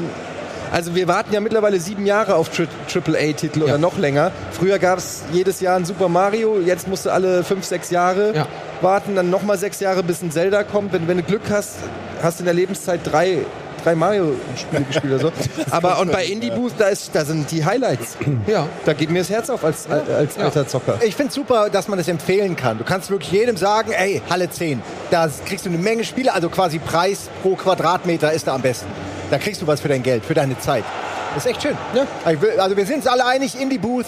Also 0.71 0.93
wir 0.95 1.07
warten 1.07 1.33
ja 1.33 1.39
mittlerweile 1.39 1.79
sieben 1.79 2.05
Jahre 2.05 2.35
auf 2.35 2.49
Tri 2.49 2.67
AAA-Titel 2.93 3.63
oder 3.63 3.73
Ja. 3.73 3.77
noch 3.77 3.97
länger. 3.97 4.31
Früher 4.51 4.77
gab 4.79 4.99
es 4.99 5.23
jedes 5.31 5.61
Jahr 5.61 5.75
ein 5.77 5.85
Super 5.85 6.09
Mario, 6.09 6.59
jetzt 6.59 6.88
musst 6.88 7.05
du 7.05 7.09
alle 7.11 7.43
fünf, 7.43 7.65
sechs 7.65 7.89
Jahre 7.89 8.33
Ja. 8.35 8.47
warten, 8.81 9.15
dann 9.15 9.29
nochmal 9.29 9.57
sechs 9.57 9.79
Jahre, 9.79 10.03
bis 10.03 10.21
ein 10.21 10.31
Zelda 10.31 10.63
kommt. 10.63 10.93
Wenn, 10.93 11.07
wenn 11.07 11.17
du 11.17 11.23
Glück 11.23 11.41
hast, 11.49 11.77
hast 12.21 12.39
du 12.39 12.41
in 12.43 12.45
der 12.45 12.53
Lebenszeit 12.53 12.99
drei, 13.03 13.39
drei 13.83 13.95
Mario-Spiele 13.95 14.83
gespielt 14.83 15.13
oder 15.13 15.19
so. 15.23 15.31
Aber 15.71 15.99
und 15.99 16.11
bei 16.11 16.25
Indie 16.25 16.51
Booth, 16.51 16.73
da, 16.77 16.88
ist, 16.89 17.11
da 17.13 17.25
sind 17.25 17.49
die 17.51 17.63
Highlights. 17.65 18.17
Ja. 18.45 18.67
Da 18.85 18.93
geht 18.93 19.09
mir 19.09 19.19
das 19.19 19.29
Herz 19.29 19.49
auf 19.49 19.63
als, 19.63 19.88
als 19.89 20.38
alter 20.38 20.67
Zocker. 20.67 20.99
Ich 21.01 21.15
finde 21.15 21.33
super, 21.33 21.69
dass 21.69 21.88
man 21.88 21.97
das 21.97 22.07
empfehlen 22.07 22.55
kann. 22.55 22.77
Du 22.77 22.83
kannst 22.83 23.09
wirklich 23.09 23.31
jedem 23.31 23.57
sagen, 23.57 23.91
ey, 23.91 24.21
Halle 24.29 24.49
10, 24.49 24.81
da 25.11 25.27
kriegst 25.45 25.65
du 25.65 25.69
eine 25.69 25.77
Menge 25.79 26.03
Spiele, 26.03 26.33
also 26.33 26.49
quasi 26.49 26.77
Preis 26.79 27.29
pro 27.41 27.55
Quadratmeter 27.55 28.31
ist 28.33 28.47
da 28.47 28.53
am 28.55 28.61
besten. 28.61 28.88
Da 29.31 29.38
kriegst 29.38 29.62
du 29.62 29.67
was 29.67 29.79
für 29.81 29.88
dein 29.88 30.03
Geld, 30.03 30.25
für 30.25 30.33
deine 30.33 30.57
Zeit. 30.59 30.83
Das 31.36 31.45
ist 31.45 31.51
echt 31.51 31.62
schön. 31.62 31.77
Ja. 31.93 32.05
Ich 32.31 32.41
will- 32.41 32.59
Also 32.59 32.75
wir 32.75 32.86
sind 32.86 32.98
uns 32.98 33.07
alle 33.07 33.25
einig, 33.25 33.59
in 33.59 33.69
die 33.69 33.77
Booth. 33.77 34.05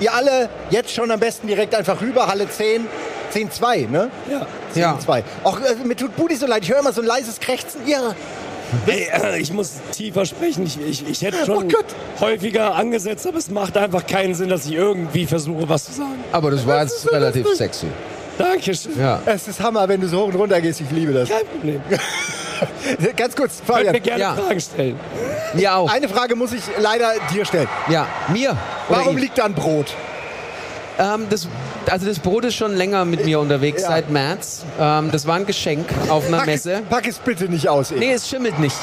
Ihr 0.00 0.12
alle 0.14 0.48
jetzt 0.70 0.90
schon 0.92 1.10
am 1.10 1.20
besten 1.20 1.46
direkt 1.46 1.74
einfach 1.74 2.00
rüber, 2.00 2.26
Halle 2.26 2.48
10, 2.48 2.86
10-2, 3.32 3.86
ne? 3.90 4.10
Ja. 4.30 4.46
Ja. 4.74 4.98
10-2. 4.98 5.22
Auch 5.44 5.58
äh, 5.60 5.74
mir 5.84 5.96
tut 5.96 6.14
Budi 6.16 6.36
so 6.36 6.46
leid, 6.46 6.62
ich 6.64 6.70
höre 6.70 6.80
immer 6.80 6.92
so 6.92 7.00
ein 7.02 7.06
leises 7.06 7.40
Krächzen. 7.40 7.80
Ja. 7.86 8.14
Ey, 8.86 9.08
äh, 9.12 9.38
ich 9.38 9.52
muss 9.52 9.74
tiefer 9.92 10.26
sprechen. 10.26 10.64
Ich, 10.66 10.78
ich, 10.80 11.08
ich 11.08 11.22
hätte 11.22 11.44
schon 11.46 11.68
Oh 11.72 12.20
häufiger 12.20 12.74
angesetzt, 12.74 13.26
aber 13.26 13.38
es 13.38 13.48
macht 13.50 13.76
einfach 13.76 14.06
keinen 14.06 14.34
Sinn, 14.34 14.48
dass 14.48 14.66
ich 14.66 14.72
irgendwie 14.72 15.24
versuche, 15.26 15.68
was 15.68 15.84
zu 15.84 15.92
sagen. 15.92 16.24
Aber 16.32 16.50
das 16.50 16.66
war 16.66 16.82
jetzt 16.82 17.10
relativ 17.12 17.46
sexy. 17.54 17.86
Dankeschön. 18.38 18.98
Ja. 18.98 19.20
Es 19.24 19.46
ist 19.48 19.60
Hammer, 19.62 19.88
wenn 19.88 20.00
du 20.00 20.08
so 20.08 20.20
hoch 20.20 20.26
und 20.26 20.34
runter 20.34 20.60
gehst. 20.60 20.80
Ich 20.80 20.90
liebe 20.90 21.12
das. 21.12 21.28
Kein 21.28 21.46
Problem. 21.46 21.80
Ganz 23.16 23.36
kurz, 23.36 23.58
Könnt 23.66 23.68
mir 23.68 23.84
Fabian. 23.86 24.02
gerne 24.02 24.20
Ja. 24.20 24.34
Fragen 24.34 24.60
stellen. 24.60 25.00
Mir 25.54 25.74
auch. 25.76 25.90
Eine 25.92 26.08
Frage 26.08 26.36
muss 26.36 26.52
ich 26.52 26.62
leider 26.78 27.12
dir 27.32 27.44
stellen. 27.44 27.68
Ja. 27.88 28.06
Mir. 28.28 28.56
Warum 28.88 29.16
ihm? 29.16 29.22
liegt 29.22 29.38
da 29.38 29.44
ein 29.44 29.54
Brot? 29.54 29.94
Ähm, 30.98 31.26
das, 31.28 31.46
also 31.90 32.06
das 32.06 32.18
Brot 32.18 32.44
ist 32.46 32.54
schon 32.54 32.74
länger 32.74 33.04
mit 33.04 33.24
mir 33.24 33.38
unterwegs, 33.40 33.82
Ja. 33.82 33.88
seit 33.88 34.10
März. 34.10 34.64
Ähm, 34.80 35.10
das 35.12 35.26
war 35.26 35.36
ein 35.36 35.44
Geschenk 35.46 35.86
auf 36.08 36.26
einer 36.26 36.38
Pack, 36.38 36.46
Messe. 36.46 36.72
Es, 36.72 36.80
pack 36.88 37.06
es 37.06 37.18
bitte 37.18 37.44
nicht 37.50 37.68
aus. 37.68 37.90
ey. 37.92 37.98
Nee, 37.98 38.12
es 38.12 38.28
schimmelt 38.28 38.58
nicht. 38.58 38.76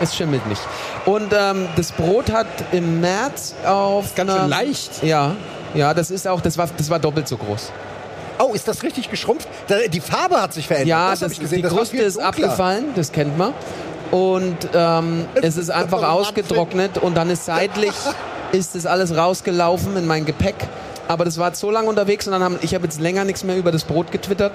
Es 0.00 0.14
schimmelt 0.16 0.46
nicht. 0.46 0.60
Und 1.06 1.32
ähm, 1.38 1.68
das 1.76 1.92
Brot 1.92 2.30
hat 2.32 2.46
im 2.72 3.00
März 3.00 3.54
auf. 3.66 4.14
Ganz 4.14 4.30
einer- 4.30 4.40
schön 4.40 4.48
leicht. 4.50 5.02
Ja, 5.02 5.36
ja, 5.74 5.92
das 5.94 6.10
ist 6.10 6.26
auch, 6.26 6.40
das 6.40 6.56
war, 6.58 6.68
das 6.76 6.88
war 6.90 6.98
doppelt 6.98 7.28
so 7.28 7.36
groß. 7.36 7.70
Oh, 8.38 8.52
ist 8.52 8.68
das 8.68 8.82
richtig 8.82 9.10
geschrumpft? 9.10 9.48
Die 9.90 10.00
Farbe 10.00 10.40
hat 10.40 10.52
sich 10.52 10.66
verändert. 10.66 10.88
Ja, 10.88 11.10
das, 11.10 11.20
das 11.20 11.32
ich 11.32 11.40
gesehen. 11.40 11.56
die 11.56 11.62
Das 11.62 11.72
Kruste 11.72 11.96
ist 11.96 12.16
dunkler. 12.16 12.28
abgefallen, 12.28 12.86
das 12.94 13.12
kennt 13.12 13.36
man. 13.38 13.52
Und 14.10 14.56
ähm, 14.74 15.26
es 15.42 15.56
ist 15.56 15.70
einfach 15.70 16.02
ausgetrocknet 16.08 16.98
und 16.98 17.16
dann 17.16 17.30
ist 17.30 17.44
seitlich 17.44 17.92
ist 18.52 18.74
das 18.74 18.86
alles 18.86 19.16
rausgelaufen 19.16 19.96
in 19.96 20.06
mein 20.06 20.24
Gepäck. 20.24 20.54
Aber 21.08 21.24
das 21.24 21.38
war 21.38 21.54
so 21.54 21.70
lange 21.70 21.88
unterwegs 21.88 22.26
und 22.26 22.32
dann 22.32 22.42
haben, 22.42 22.58
ich 22.62 22.74
habe 22.74 22.84
jetzt 22.84 23.00
länger 23.00 23.24
nichts 23.24 23.44
mehr 23.44 23.56
über 23.56 23.72
das 23.72 23.84
Brot 23.84 24.10
getwittert. 24.12 24.52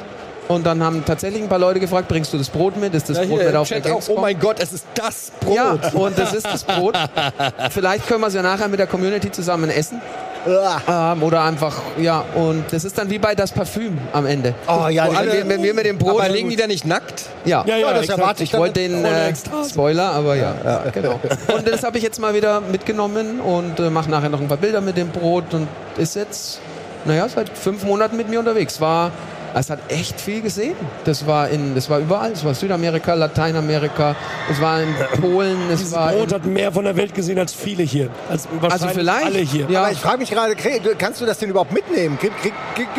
Und 0.51 0.65
dann 0.65 0.84
haben 0.84 1.03
tatsächlich 1.05 1.41
ein 1.41 1.50
paar 1.50 1.60
Leute 1.60 1.79
gefragt, 1.79 2.08
bringst 2.08 2.34
du 2.34 2.38
das 2.38 2.50
Brot 2.50 2.75
mit? 2.77 2.93
Ist 2.93 3.10
das 3.10 3.17
Ja, 3.17 3.24
Brot 3.25 3.39
hier 3.39 3.48
mit 3.48 3.55
auf 3.55 3.67
der 3.70 3.77
Chat 3.77 3.86
auch, 3.88 3.89
Gamescom? 3.96 4.17
oh 4.17 4.22
mein 4.22 4.39
Gott, 4.39 4.58
es 4.60 4.74
ist 4.74 4.86
das 4.96 5.31
Brot. 5.39 5.55
Ja, 5.55 5.77
und 5.93 6.17
das 6.17 6.34
ist 6.34 6.46
das 6.46 6.63
Brot. 6.63 6.96
Vielleicht 7.72 8.08
können 8.08 8.22
wir 8.22 8.27
es 8.27 8.34
ja 8.34 8.41
nachher 8.41 8.67
mit 8.67 8.79
der 8.79 8.88
Community 8.88 9.31
zusammen 9.31 9.70
essen. 9.70 10.01
Ah. 10.46 11.13
Ähm, 11.13 11.22
oder 11.22 11.43
einfach, 11.43 11.79
ja, 12.00 12.24
und 12.34 12.63
das 12.72 12.84
ist 12.84 12.98
dann 12.98 13.12
wie 13.12 13.20
bei 13.20 13.36
das 13.36 13.51
Parfüm 13.51 13.98
am 14.12 14.25
Ende. 14.25 14.55
Oh 14.67 14.88
ja, 14.88 15.08
Wenn 15.08 15.31
wir, 15.31 15.50
wenn 15.50 15.63
wir 15.63 15.74
mit 15.75 15.86
dem 15.86 16.00
Brot. 16.00 16.20
Aber 16.20 16.29
liegen 16.29 16.50
die 16.50 16.55
da 16.55 16.65
nicht 16.65 16.84
nackt? 16.86 17.25
ja. 17.46 17.63
Ja, 17.67 17.77
ja, 17.77 17.88
Ja, 17.89 17.93
das 17.93 18.10
erwarte 18.10 18.43
ich 18.43 18.51
Ich 18.51 18.58
wollte 18.58 18.79
den 18.79 19.05
äh. 19.05 19.34
Spoiler, 19.70 20.12
aber 20.12 20.36
ja, 20.36 20.84
genau. 20.91 21.20
Und 21.55 21.67
das 21.67 21.84
habe 21.84 21.98
ich 21.98 22.03
jetzt 22.03 22.20
mal 22.20 22.34
wieder 22.34 22.60
mitgenommen 22.60 23.39
und 23.39 23.79
äh, 23.79 23.89
mache 23.91 24.10
nachher 24.10 24.29
noch 24.29 24.41
ein 24.41 24.48
paar 24.48 24.58
Bilder 24.58 24.81
mit 24.81 24.98
dem 24.98 25.10
Brot 25.10 25.53
und 25.53 25.67
ist 25.98 26.15
jetzt, 26.15 26.60
naja, 27.05 27.29
seit 27.29 27.50
fünf 27.50 27.84
Monaten 27.84 28.17
mit 28.17 28.27
mir 28.27 28.39
unterwegs. 28.39 28.81
War, 28.81 29.12
es 29.53 29.70
hat 29.70 29.79
echt 29.89 30.20
viel 30.20 30.41
gesehen. 30.41 30.75
Das 31.05 31.27
war 31.27 31.50
in, 31.50 31.75
das 31.75 31.89
war 31.89 32.00
überall. 32.00 32.31
Es 32.31 32.43
war 32.43 32.53
Südamerika, 32.53 33.13
Lateinamerika, 33.13 34.15
es 34.50 34.62
war 34.62 34.81
in 34.81 34.89
Polen, 35.20 35.58
es 35.72 35.79
Dieses 35.79 35.93
war 35.93 36.12
Brot 36.12 36.29
in, 36.29 36.34
hat 36.36 36.46
mehr 36.46 36.72
von 36.72 36.86
der 36.86 36.96
Welt 36.96 37.13
gesehen 37.13 37.39
als 37.39 37.53
viele 37.53 37.84
hier. 37.84 38.10
Als 38.29 38.48
wahrscheinlich 38.60 38.81
also 38.81 39.00
vielleicht. 39.00 39.25
alle 39.25 39.39
hier. 39.39 39.67
Ja, 39.70 39.84
Aber 39.84 39.91
ich 39.91 40.00
frage 40.00 40.17
mich 40.20 40.31
gerade, 40.31 40.55
kannst 40.98 41.22
du 41.22 41.25
das 41.25 41.38
denn 41.39 41.50
überhaupt 41.50 41.72
mitnehmen? 41.74 42.17
Gibt 42.22 42.34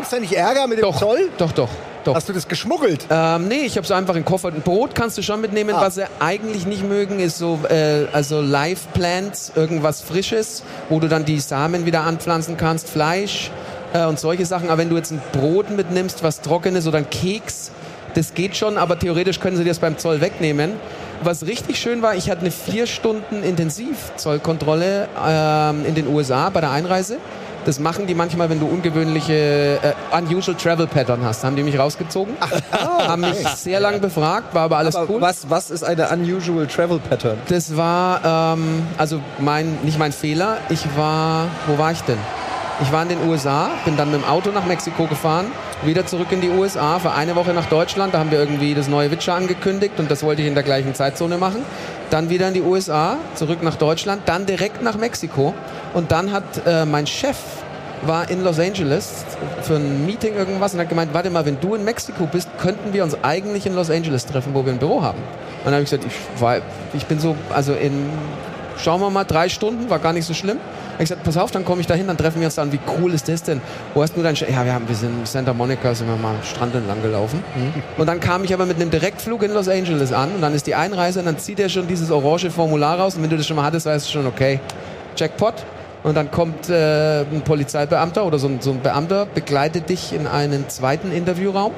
es 0.01 0.11
da 0.11 0.19
nicht 0.19 0.33
Ärger 0.33 0.67
mit 0.67 0.79
dem 0.79 0.83
doch, 0.83 0.99
Zoll? 0.99 1.31
doch, 1.39 1.53
doch, 1.53 1.69
doch. 2.05 2.15
Hast 2.15 2.29
du 2.29 2.33
das 2.33 2.49
geschmuggelt? 2.49 3.07
Ähm, 3.11 3.49
nee, 3.49 3.63
ich 3.63 3.77
habe 3.77 3.87
so 3.87 3.95
einfach 3.95 4.15
in 4.15 4.23
den 4.23 4.27
Koffer. 4.27 4.49
Ein 4.49 4.63
Brot 4.63 4.95
kannst 4.95 5.19
du 5.19 5.23
schon 5.23 5.41
mitnehmen. 5.41 5.75
Ah. 5.75 5.83
Was 5.83 5.95
sie 5.95 6.05
eigentlich 6.19 6.67
nicht 6.67 6.87
mögen, 6.87 7.21
ist 7.21 7.39
so 7.39 7.61
äh, 7.69 8.07
also 8.13 8.41
Live 8.41 8.93
Plants, 8.93 9.53
irgendwas 9.55 10.01
Frisches, 10.01 10.63
wo 10.89 11.01
du 11.01 11.09
dann 11.09 11.25
die 11.25 11.39
Samen 11.41 11.87
wieder 11.87 12.03
anpflanzen 12.03 12.57
kannst, 12.57 12.89
Fleisch 12.89 13.51
äh, 13.93 14.07
und 14.07 14.19
solche 14.19 14.47
Sachen. 14.47 14.69
Aber 14.69 14.79
wenn 14.79 14.89
du 14.89 14.97
jetzt 14.97 15.11
ein 15.11 15.23
Brot 15.33 15.71
mitnimmst, 15.71 16.23
was 16.23 16.41
trockenes 16.41 16.87
oder 16.87 16.99
ein 16.99 17.11
Keks, 17.11 17.71
das 18.15 18.35
geht 18.35 18.57
schon, 18.57 18.77
aber 18.77 18.99
theoretisch 18.99 19.41
können 19.41 19.57
sie 19.57 19.65
dir 19.65 19.71
das 19.71 19.79
beim 19.79 19.97
Zoll 19.99 20.21
wegnehmen. 20.21 20.73
Was 21.23 21.47
richtig 21.47 21.79
schön 21.79 22.03
war, 22.03 22.15
ich 22.15 22.29
hatte 22.31 22.41
eine 22.43 22.51
vier 22.51 22.87
Stunden 22.87 23.43
Intensivzollkontrolle 23.43 25.09
ähm, 25.27 25.85
in 25.87 25.95
den 25.95 26.09
USA 26.09 26.51
bei 26.51 26.61
der 26.61 26.71
Einreise. 26.71 27.19
Das 27.65 27.79
machen 27.79 28.09
die 28.09 28.15
manchmal, 28.15 28.51
wenn 28.51 28.59
du 28.59 28.67
ungewöhnliche, 28.67 29.79
äh, 29.81 30.17
unusual 30.17 30.57
Travel 30.57 30.89
Pattern 30.89 31.25
hast. 31.25 31.45
Haben 31.45 31.55
die 31.55 31.63
mich 31.63 31.79
rausgezogen, 31.79 32.35
haben 32.73 33.21
mich 33.21 33.39
sehr 33.55 33.79
lang 33.79 34.01
befragt, 34.01 34.53
war 34.53 34.63
aber 34.63 34.79
alles 34.79 34.97
Aber 34.97 35.09
cool. 35.09 35.21
was, 35.21 35.49
was 35.49 35.71
ist 35.71 35.85
eine 35.85 36.09
unusual 36.09 36.67
travel 36.67 36.99
pattern? 36.99 37.39
Das 37.49 37.77
war, 37.77 38.55
ähm, 38.57 38.83
also 38.99 39.21
mein, 39.39 39.79
nicht 39.85 39.99
mein 39.99 40.11
Fehler. 40.11 40.57
Ich 40.71 40.85
war, 40.97 41.47
wo 41.69 41.79
war 41.79 41.93
ich 41.93 42.01
denn? 42.03 42.19
Ich 42.81 42.91
war 42.91 43.03
in 43.03 43.11
den 43.11 43.29
USA, 43.29 43.71
bin 43.85 43.97
dann 43.97 44.11
mit 44.11 44.23
dem 44.23 44.29
Auto 44.29 44.51
nach 44.51 44.65
Mexiko 44.65 45.07
gefahren, 45.07 45.47
wieder 45.85 46.07
zurück 46.07 46.29
in 46.31 46.41
die 46.41 46.49
USA, 46.49 46.99
für 46.99 47.13
eine 47.13 47.37
Woche 47.37 47.53
nach 47.53 47.67
Deutschland. 47.67 48.15
Da 48.15 48.19
haben 48.19 48.31
wir 48.31 48.39
irgendwie 48.39 48.75
das 48.75 48.89
neue 48.89 49.11
Witcher 49.11 49.35
angekündigt 49.35 49.95
und 49.99 50.11
das 50.11 50.23
wollte 50.23 50.43
ich 50.43 50.49
in 50.49 50.55
der 50.55 50.63
gleichen 50.63 50.95
Zeitzone 50.95 51.39
machen. 51.39 51.65
Dann 52.11 52.31
wieder 52.31 52.49
in 52.49 52.55
die 52.55 52.63
USA, 52.63 53.19
zurück 53.35 53.63
nach 53.63 53.77
Deutschland, 53.77 54.23
dann 54.27 54.47
direkt 54.47 54.83
nach 54.83 54.97
Mexiko. 54.97 55.55
Und 55.95 56.11
dann 56.13 56.33
hat 56.33 56.45
äh, 56.67 56.85
mein 56.85 57.07
Chef 57.07 57.37
war 58.05 58.29
in 58.31 58.43
Los 58.43 58.59
Angeles 58.59 59.25
für 59.63 59.77
ein 59.77 60.05
Meeting 60.05 60.35
irgendwas 60.35 60.75
und 60.75 60.81
hat 60.81 60.89
gemeint, 60.89 61.15
warte 61.15 61.31
mal, 61.31 61.45
wenn 61.45 61.61
du 61.61 61.75
in 61.75 61.85
Mexiko 61.85 62.27
bist, 62.27 62.49
könnten 62.59 62.93
wir 62.93 63.05
uns 63.05 63.17
eigentlich 63.23 63.67
in 63.67 63.75
Los 63.75 63.91
Angeles 63.91 64.27
treffen, 64.27 64.55
wo 64.55 64.65
wir 64.65 64.73
ein 64.73 64.79
Büro 64.79 65.03
haben. 65.03 65.19
Und 65.19 65.67
dann 65.67 65.75
habe 65.75 65.85
ich 65.85 65.91
gesagt, 65.91 66.05
ich, 66.05 66.41
war, 66.41 66.59
ich 66.95 67.07
bin 67.07 67.21
so, 67.21 67.37
also 67.55 67.75
in, 67.75 68.11
schauen 68.79 69.01
wir 69.01 69.11
mal, 69.11 69.25
drei 69.25 69.49
Stunden, 69.49 69.91
war 69.91 69.99
gar 69.99 70.13
nicht 70.13 70.27
so 70.27 70.35
schlimm. 70.35 70.59
Hab 70.93 71.01
Ich 71.01 71.09
gesagt, 71.09 71.25
pass 71.25 71.37
auf, 71.37 71.51
dann 71.51 71.65
komme 71.65 71.81
ich 71.81 71.87
da 71.87 71.95
hin, 71.95 72.07
dann 72.07 72.17
treffen 72.17 72.41
wir 72.41 72.47
uns 72.47 72.55
dann. 72.55 72.73
Wie 72.73 72.81
cool 72.99 73.15
ist 73.15 73.29
das 73.29 73.43
denn? 73.43 73.61
Wo 73.95 74.03
hast 74.03 74.17
du 74.17 74.23
dein 74.23 74.37
Sch 74.37 74.43
Ja, 74.43 74.65
wir, 74.65 74.75
haben, 74.75 74.89
wir 74.89 74.95
sind 74.95 75.21
in 75.21 75.27
Santa 75.27 75.53
Monica, 75.53 75.95
sind 75.95 76.09
wir 76.09 76.17
mal 76.17 76.31
am 76.31 76.43
Strand 76.43 76.75
entlang 76.75 77.01
gelaufen. 77.03 77.43
Und 77.97 78.07
dann 78.07 78.21
kam 78.21 78.45
ich 78.45 78.53
aber 78.53 78.67
mit 78.67 78.77
einem 78.77 78.91
Direktflug 78.91 79.43
in 79.43 79.53
Los 79.53 79.69
Angeles 79.69 80.13
an 80.13 80.33
und 80.35 80.43
dann 80.43 80.55
ist 80.55 80.67
die 80.67 80.75
Einreise 80.75 81.21
und 81.21 81.27
dann 81.27 81.39
zieht 81.39 81.61
er 81.61 81.69
schon 81.69 81.87
dieses 81.87 82.11
orange 82.11 82.51
Formular 82.51 82.99
raus 82.99 83.17
und 83.17 83.23
wenn 83.23 83.31
du 83.31 83.37
das 83.37 83.47
schon 83.47 83.57
mal 83.57 83.65
hattest, 83.65 83.87
weißt 83.87 84.07
du 84.07 84.13
schon, 84.13 84.27
okay, 84.27 84.61
Jackpot. 85.17 85.55
Und 86.03 86.17
dann 86.17 86.31
kommt 86.33 86.69
äh, 86.69 87.21
ein 87.21 87.43
Polizeibeamter 87.45 88.25
oder 88.27 88.39
so 88.39 88.49
ein, 88.49 88.61
so 88.61 88.73
ein 88.73 88.81
Beamter, 88.81 89.27
begleitet 89.27 89.89
dich 89.89 90.13
in 90.13 90.27
einen 90.27 90.69
zweiten 90.69 91.13
Interviewraum, 91.13 91.73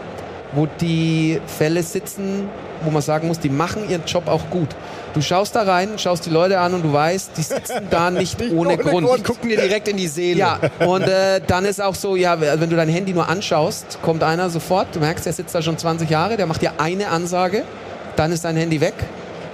wo 0.55 0.67
die 0.67 1.41
Fälle 1.47 1.83
sitzen, 1.83 2.49
wo 2.83 2.91
man 2.91 3.03
sagen 3.03 3.29
muss, 3.29 3.41
die 3.41 3.49
machen 3.49 3.89
ihren 3.89 4.05
Job 4.05 4.29
auch 4.29 4.51
gut. 4.51 4.69
Du 5.15 5.23
schaust 5.23 5.55
da 5.57 5.63
rein, 5.63 5.91
schaust 5.97 6.27
die 6.27 6.31
Leute 6.31 6.59
an 6.59 6.75
und 6.75 6.83
du 6.83 6.93
weißt, 6.93 7.33
die 7.37 7.43
sitzen 7.43 7.87
da 7.91 8.11
nicht 8.13 8.41
ohne, 8.41 8.55
ohne 8.55 8.77
Grund. 8.79 9.07
Grund. 9.07 9.25
Gucken 9.25 9.49
dir 9.49 9.61
direkt 9.61 9.89
in 9.89 9.97
die 9.97 10.09
Seele. 10.09 10.39
Ja, 10.39 10.59
und 10.87 11.03
äh, 11.03 11.41
dann 11.47 11.65
ist 11.65 11.81
auch 11.81 11.95
so, 11.95 12.17
ja, 12.17 12.41
wenn 12.41 12.69
du 12.69 12.77
dein 12.77 12.89
Handy 12.89 13.13
nur 13.13 13.29
anschaust, 13.29 13.99
kommt 14.03 14.23
einer 14.23 14.51
sofort, 14.51 14.89
du 14.95 15.01
merkst, 15.01 15.27
der 15.27 15.33
sitzt 15.33 15.55
da 15.55 15.63
schon 15.63 15.79
20 15.79 16.11
Jahre, 16.11 16.37
der 16.37 16.47
macht 16.47 16.63
dir 16.63 16.73
eine 16.79 17.09
Ansage, 17.09 17.63
dann 18.17 18.33
ist 18.33 18.45
dein 18.45 18.57
Handy 18.57 18.81
weg. 18.81 18.95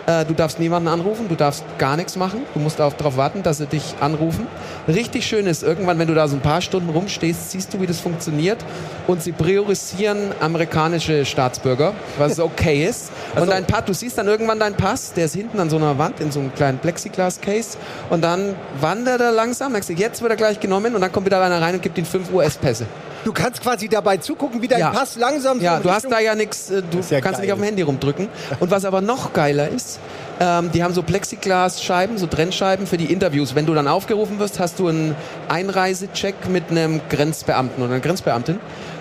Äh, 0.07 0.25
du 0.25 0.35
darfst 0.35 0.59
niemanden 0.59 0.89
anrufen, 0.89 1.29
du 1.29 1.35
darfst 1.35 1.65
gar 1.79 1.97
nichts 1.97 2.17
machen, 2.17 2.43
du 2.55 2.61
musst 2.61 2.79
darauf 2.79 3.17
warten, 3.17 3.43
dass 3.43 3.59
sie 3.59 3.67
dich 3.67 3.95
anrufen. 4.01 4.47
Richtig 4.89 5.27
schön 5.27 5.47
ist, 5.47 5.63
irgendwann, 5.63 5.99
wenn 5.99 6.09
du 6.09 6.15
da 6.15 6.29
so 6.29 6.37
ein 6.37 6.41
paar 6.41 6.61
Stunden 6.61 6.91
rumstehst, 6.91 7.51
siehst 7.51 7.75
du, 7.75 7.81
wie 7.81 7.87
das 7.87 8.01
funktioniert 8.01 8.59
und 9.07 9.23
sie 9.23 9.33
priorisieren 9.33 10.33
amerikanische 10.41 11.25
Staatsbürger, 11.25 11.93
was 12.19 12.41
okay 12.41 12.87
ist. 12.87 13.11
und 13.37 13.49
dein 13.49 13.67
Pass, 13.67 13.85
du 13.85 13.95
siehst 13.95 14.19
dann 14.19 14.27
irgendwann 14.27 14.59
deinen 14.59 14.77
Pass, 14.77 15.13
der 15.13 15.27
ist 15.27 15.35
hinten 15.35 15.61
an 15.61 15.71
so 15.71 15.77
einer 15.77 15.99
Wand 15.99 16.21
in 16.21 16.33
so 16.33 16.41
einem 16.41 16.55
kleinen 16.55 16.79
Plexiglas-Case 16.79 17.77
und 18.09 18.23
dann 18.23 18.55
wandert 18.81 19.21
er 19.21 19.33
langsam, 19.33 19.73
merkst 19.73 19.91
du, 19.91 19.95
jetzt 19.95 20.23
wird 20.23 20.33
er 20.33 20.37
gleich 20.37 20.61
genommen 20.61 20.95
und 20.95 21.01
dann 21.01 21.13
kommt 21.13 21.27
wieder 21.27 21.41
einer 21.43 21.61
rein 21.61 21.75
und 21.75 21.83
gibt 21.83 21.99
ihm 21.99 22.05
fünf 22.05 22.33
US-Pässe. 22.33 22.87
Du 23.25 23.33
kannst 23.33 23.63
quasi 23.63 23.89
dabei 23.89 24.17
zugucken, 24.17 24.63
wie 24.63 24.69
dein 24.69 24.81
Ja. 24.81 24.91
Pass 24.91 25.17
langsam 25.17 25.59
so 25.59 25.65
Ja, 25.65 25.79
du 25.79 25.91
hast 25.91 26.11
da 26.11 26.19
ja 26.21 26.35
nichts, 26.35 26.71
äh, 26.71 26.83
du 26.83 26.99
ja 26.99 27.21
kannst 27.21 27.39
geil. 27.39 27.41
nicht 27.43 27.53
auf 27.53 27.59
dem 27.59 27.65
Handy 27.65 27.83
rumdrücken. 27.83 28.29
Und 28.61 28.71
was 28.71 28.85
aber 28.85 29.01
noch 29.01 29.33
geiler 29.33 29.69
ist, 29.69 29.99
ähm, 30.41 30.71
die 30.73 30.83
haben 30.83 30.95
so 30.95 31.03
Plexiglasscheiben, 31.03 32.17
so 32.17 32.27
Trennscheiben 32.27 32.87
für 32.87 32.97
die 32.97 33.13
Interviews. 33.13 33.55
Wenn 33.55 33.67
du 33.67 33.75
dann 33.75 33.89
aufgerufen 33.89 34.39
wirst, 34.39 34.59
hast 34.59 34.79
du 34.79 34.89
einen 34.89 35.15
Einreisecheck 35.49 36.49
mit 36.49 36.71
einem 36.71 37.01
Grenzbeamten 37.11 37.83
oder 37.83 37.93
einer 37.93 38.01
Grenzbeamtin. 38.03 38.59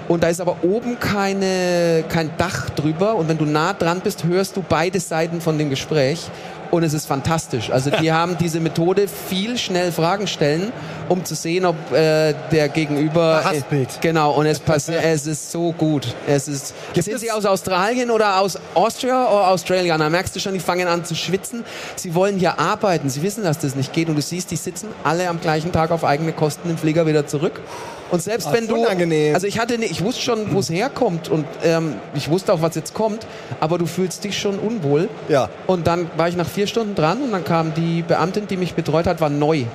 Und 0.10 0.24
da 0.24 0.28
ist 0.28 0.42
aber 0.42 0.58
oben 0.64 1.00
keine, 1.00 2.04
kein 2.10 2.32
Dach 2.38 2.70
drüber. 2.72 3.16
Und 3.16 3.30
wenn 3.30 3.38
du 3.38 3.46
nah 3.46 3.74
dran 3.74 4.02
bist, 4.02 4.24
hörst 4.26 4.58
du 4.58 4.64
beide 4.68 5.00
Seiten 5.00 5.40
von 5.40 5.58
dem 5.58 5.70
Gespräch. 5.70 6.30
Und 6.72 6.84
es 6.84 6.94
ist 6.94 7.06
fantastisch. 7.06 7.72
Also 7.72 7.90
die 7.90 8.12
haben 8.12 8.38
diese 8.38 8.60
Methode, 8.60 9.08
viel 9.08 9.58
schnell 9.58 9.92
Fragen 9.92 10.28
stellen, 10.28 10.72
um 11.08 11.26
zu 11.26 11.36
sehen, 11.36 11.66
ob 11.66 11.76
äh, 11.92 12.34
der 12.52 12.70
Gegenüber... 12.70 13.42
Verhaspelt. 13.42 14.00
Genau, 14.02 14.32
und 14.32 14.46
es 14.46 14.60
passiert, 14.60 15.02
es 15.04 15.26
ist 15.26 15.52
so 15.52 15.72
gut. 15.72 16.16
Es 16.28 16.48
ist, 16.48 16.74
sind 16.94 17.20
Sie 17.20 17.32
aus 17.32 17.46
Australien 17.46 18.12
oder 18.12 18.40
aus 18.40 18.58
Austria 18.74 19.28
oder 19.28 19.48
Australia? 19.50 19.98
Da 19.98 20.10
merkst 20.10 20.36
du 20.36 20.40
schon, 20.40 20.54
die 20.54 20.60
fangen 20.60 20.88
an 20.88 21.06
zu 21.06 21.16
schwitzen. 21.16 21.64
Sie 21.96 22.14
wollen 22.14 22.38
hier 22.38 22.60
arbeiten. 22.60 23.10
Sie 23.10 23.22
wissen, 23.22 23.44
dass 23.44 23.60
das 23.60 23.76
nicht 23.76 23.94
geht. 23.94 24.10
Und 24.10 24.16
du 24.16 24.22
siehst, 24.22 24.52
die 24.52 24.56
sitzen 24.56 24.90
alle 25.04 25.30
am 25.30 25.42
gleichen 25.42 25.72
Tag 25.72 25.92
auf 25.92 26.04
eigene 26.04 26.34
Kosten 26.34 26.70
im 26.70 26.78
Flieger 26.78 27.08
wieder 27.08 27.26
zurück. 27.28 27.62
Und 28.12 28.22
selbst 28.22 28.48
Ach, 28.48 28.54
wenn 28.54 28.68
du, 28.68 28.76
unangenehm. 28.76 29.36
also 29.36 29.48
ich 29.48 29.60
hatte, 29.60 29.76
ich 29.76 30.04
wusste 30.04 30.22
schon, 30.22 30.54
wo 30.54 30.60
es 30.60 30.70
herkommt 30.70 31.30
und 31.30 31.46
ähm, 31.64 31.96
ich 32.16 32.30
wusste 32.30 32.54
auch, 32.54 32.62
was 32.62 32.76
jetzt 32.76 32.94
kommt, 32.94 33.26
aber 33.60 33.78
du 33.78 33.86
fühlst 33.86 34.24
dich 34.24 34.40
schon 34.40 34.60
unwohl. 34.60 35.10
Ja. 35.28 35.50
Und 35.68 35.88
dann 35.88 36.10
war 36.18 36.28
ich 36.28 36.36
nach 36.36 36.48
vier 36.48 36.68
Stunden 36.68 36.96
dran 36.96 37.22
und 37.22 37.32
dann 37.32 37.44
kam 37.44 37.74
die 37.74 38.02
Beamtin, 38.02 38.48
die 38.48 38.58
mich 38.58 38.74
betreut 38.74 39.08
hat, 39.08 39.22
war 39.22 39.30
neu. 39.30 39.66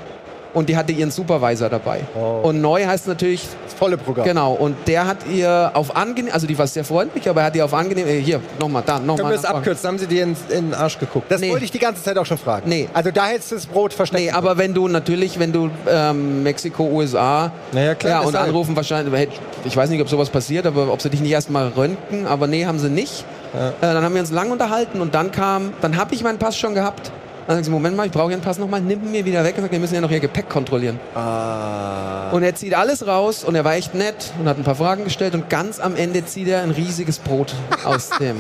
Und 0.54 0.68
die 0.68 0.76
hatte 0.76 0.92
ihren 0.92 1.10
Supervisor 1.10 1.68
dabei. 1.68 2.00
Oh. 2.16 2.48
Und 2.48 2.60
neu 2.60 2.86
heißt 2.86 3.08
natürlich 3.08 3.46
Das 3.64 3.74
volle 3.74 3.96
Programm. 3.98 4.24
Genau, 4.24 4.52
und 4.52 4.76
der 4.86 5.06
hat 5.06 5.18
ihr 5.30 5.72
auf 5.74 5.96
angenehm, 5.96 6.32
also 6.32 6.46
die 6.46 6.56
war 6.56 6.66
sehr 6.66 6.84
freundlich, 6.84 7.28
aber 7.28 7.40
er 7.40 7.46
hat 7.48 7.56
ihr 7.56 7.64
auf 7.64 7.74
angenehm, 7.74 8.06
äh, 8.06 8.20
hier, 8.20 8.40
nochmal, 8.60 8.82
da, 8.86 8.94
Können 8.94 9.06
nochmal. 9.06 9.32
wir 9.32 9.36
das 9.36 9.44
abkürzen? 9.44 9.88
Haben 9.88 9.98
sie 9.98 10.06
dir 10.06 10.22
in, 10.22 10.36
in 10.50 10.70
den 10.70 10.74
Arsch 10.74 10.98
geguckt? 10.98 11.30
Das 11.30 11.40
Nee. 11.40 11.50
wollte 11.50 11.64
ich 11.64 11.72
die 11.72 11.78
ganze 11.80 12.02
Zeit 12.02 12.16
auch 12.18 12.24
schon 12.26 12.38
fragen. 12.38 12.68
Nee. 12.68 12.88
Also 12.94 13.10
da 13.10 13.26
hättest 13.26 13.50
du 13.50 13.54
das 13.56 13.66
Brot 13.66 13.92
versteckt. 13.92 14.22
Nee, 14.22 14.30
aber 14.30 14.56
wenn 14.56 14.72
du 14.74 14.86
natürlich, 14.88 15.38
wenn 15.38 15.52
du 15.52 15.70
ähm, 15.88 16.42
Mexiko, 16.44 16.84
USA, 16.84 17.50
Naja, 17.72 17.94
klar, 17.96 18.22
ja, 18.22 18.28
und 18.28 18.36
anrufen 18.36 18.76
wahrscheinlich, 18.76 19.28
ich 19.64 19.76
weiß 19.76 19.90
nicht, 19.90 20.00
ob 20.00 20.08
sowas 20.08 20.30
passiert, 20.30 20.66
aber 20.66 20.92
ob 20.92 21.02
sie 21.02 21.10
dich 21.10 21.20
nicht 21.20 21.32
erstmal 21.32 21.68
röntgen, 21.68 22.26
aber 22.28 22.46
nee, 22.46 22.64
haben 22.66 22.78
sie 22.78 22.88
nicht. 22.90 23.24
Äh, 23.54 23.70
dann 23.80 24.04
haben 24.04 24.14
wir 24.14 24.20
uns 24.20 24.30
lang 24.30 24.50
unterhalten 24.52 25.00
und 25.00 25.14
dann 25.14 25.32
kam, 25.32 25.72
dann 25.80 25.96
habe 25.96 26.14
ich 26.14 26.22
meinen 26.22 26.38
Pass 26.38 26.56
schon 26.56 26.74
gehabt. 26.74 27.10
Dann 27.46 27.56
sagen 27.56 27.64
sie, 27.64 27.70
Moment 27.70 27.96
mal, 27.96 28.06
ich 28.06 28.12
brauche 28.12 28.30
Ihren 28.30 28.40
Pass 28.40 28.58
nochmal, 28.58 28.80
nimm 28.80 29.02
ihn 29.04 29.10
mir 29.12 29.24
wieder 29.24 29.44
weg 29.44 29.54
und 29.56 29.62
sagt, 29.62 29.72
wir 29.72 29.78
müssen 29.78 29.94
ja 29.94 30.00
noch 30.00 30.10
Ihr 30.10 30.20
Gepäck 30.20 30.48
kontrollieren. 30.48 30.98
Ah. 31.14 32.30
Und 32.32 32.42
er 32.42 32.54
zieht 32.54 32.74
alles 32.74 33.06
raus 33.06 33.44
und 33.44 33.54
er 33.54 33.64
war 33.64 33.74
echt 33.74 33.94
nett 33.94 34.32
und 34.40 34.48
hat 34.48 34.56
ein 34.56 34.64
paar 34.64 34.74
Fragen 34.74 35.04
gestellt 35.04 35.34
und 35.34 35.50
ganz 35.50 35.78
am 35.80 35.94
Ende 35.96 36.24
zieht 36.24 36.48
er 36.48 36.62
ein 36.62 36.70
riesiges 36.70 37.18
Brot 37.18 37.54
aus 37.84 38.10
dem. 38.20 38.36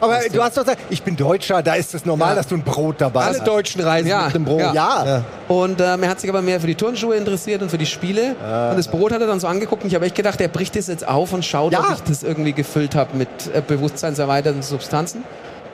Aber 0.00 0.18
du 0.32 0.42
hast 0.42 0.56
doch 0.56 0.62
gesagt, 0.64 0.82
ich 0.90 1.02
bin 1.02 1.16
Deutscher, 1.16 1.62
da 1.62 1.74
ist 1.74 1.94
es 1.94 2.04
normal, 2.04 2.30
Ja. 2.30 2.34
dass 2.36 2.48
du 2.48 2.56
ein 2.56 2.62
Brot 2.62 2.96
dabei 3.00 3.22
Alle 3.24 3.38
hast. 3.38 3.46
Deutschen 3.46 3.80
reisen 3.80 4.08
Ja, 4.08 4.24
mit 4.26 4.34
dem 4.34 4.44
Brot. 4.44 4.60
ja. 4.60 4.72
Ja. 4.74 5.24
Und 5.48 5.80
ähm, 5.80 6.02
er 6.02 6.08
hat 6.08 6.20
sich 6.20 6.28
aber 6.28 6.42
mehr 6.42 6.60
für 6.60 6.66
die 6.66 6.74
Turnschuhe 6.74 7.14
interessiert 7.16 7.62
und 7.62 7.70
für 7.70 7.78
die 7.78 7.86
Spiele. 7.86 8.30
Und 8.70 8.76
das 8.76 8.88
Brot 8.88 9.12
hat 9.12 9.20
er 9.20 9.26
dann 9.26 9.40
so 9.40 9.46
angeguckt 9.46 9.82
und 9.82 9.88
ich 9.88 9.94
habe 9.94 10.04
echt 10.06 10.14
gedacht, 10.16 10.40
er 10.40 10.48
bricht 10.48 10.76
das 10.76 10.88
jetzt 10.88 11.06
auf 11.06 11.32
und 11.32 11.44
schaut, 11.44 11.74
ob 11.76 11.86
ich 11.94 12.00
das 12.02 12.22
irgendwie 12.22 12.52
gefüllt 12.52 12.94
habe 12.94 13.16
mit 13.16 13.28
äh, 13.54 13.62
bewusstseinserweiternden 13.66 14.62
Substanzen. 14.62 15.22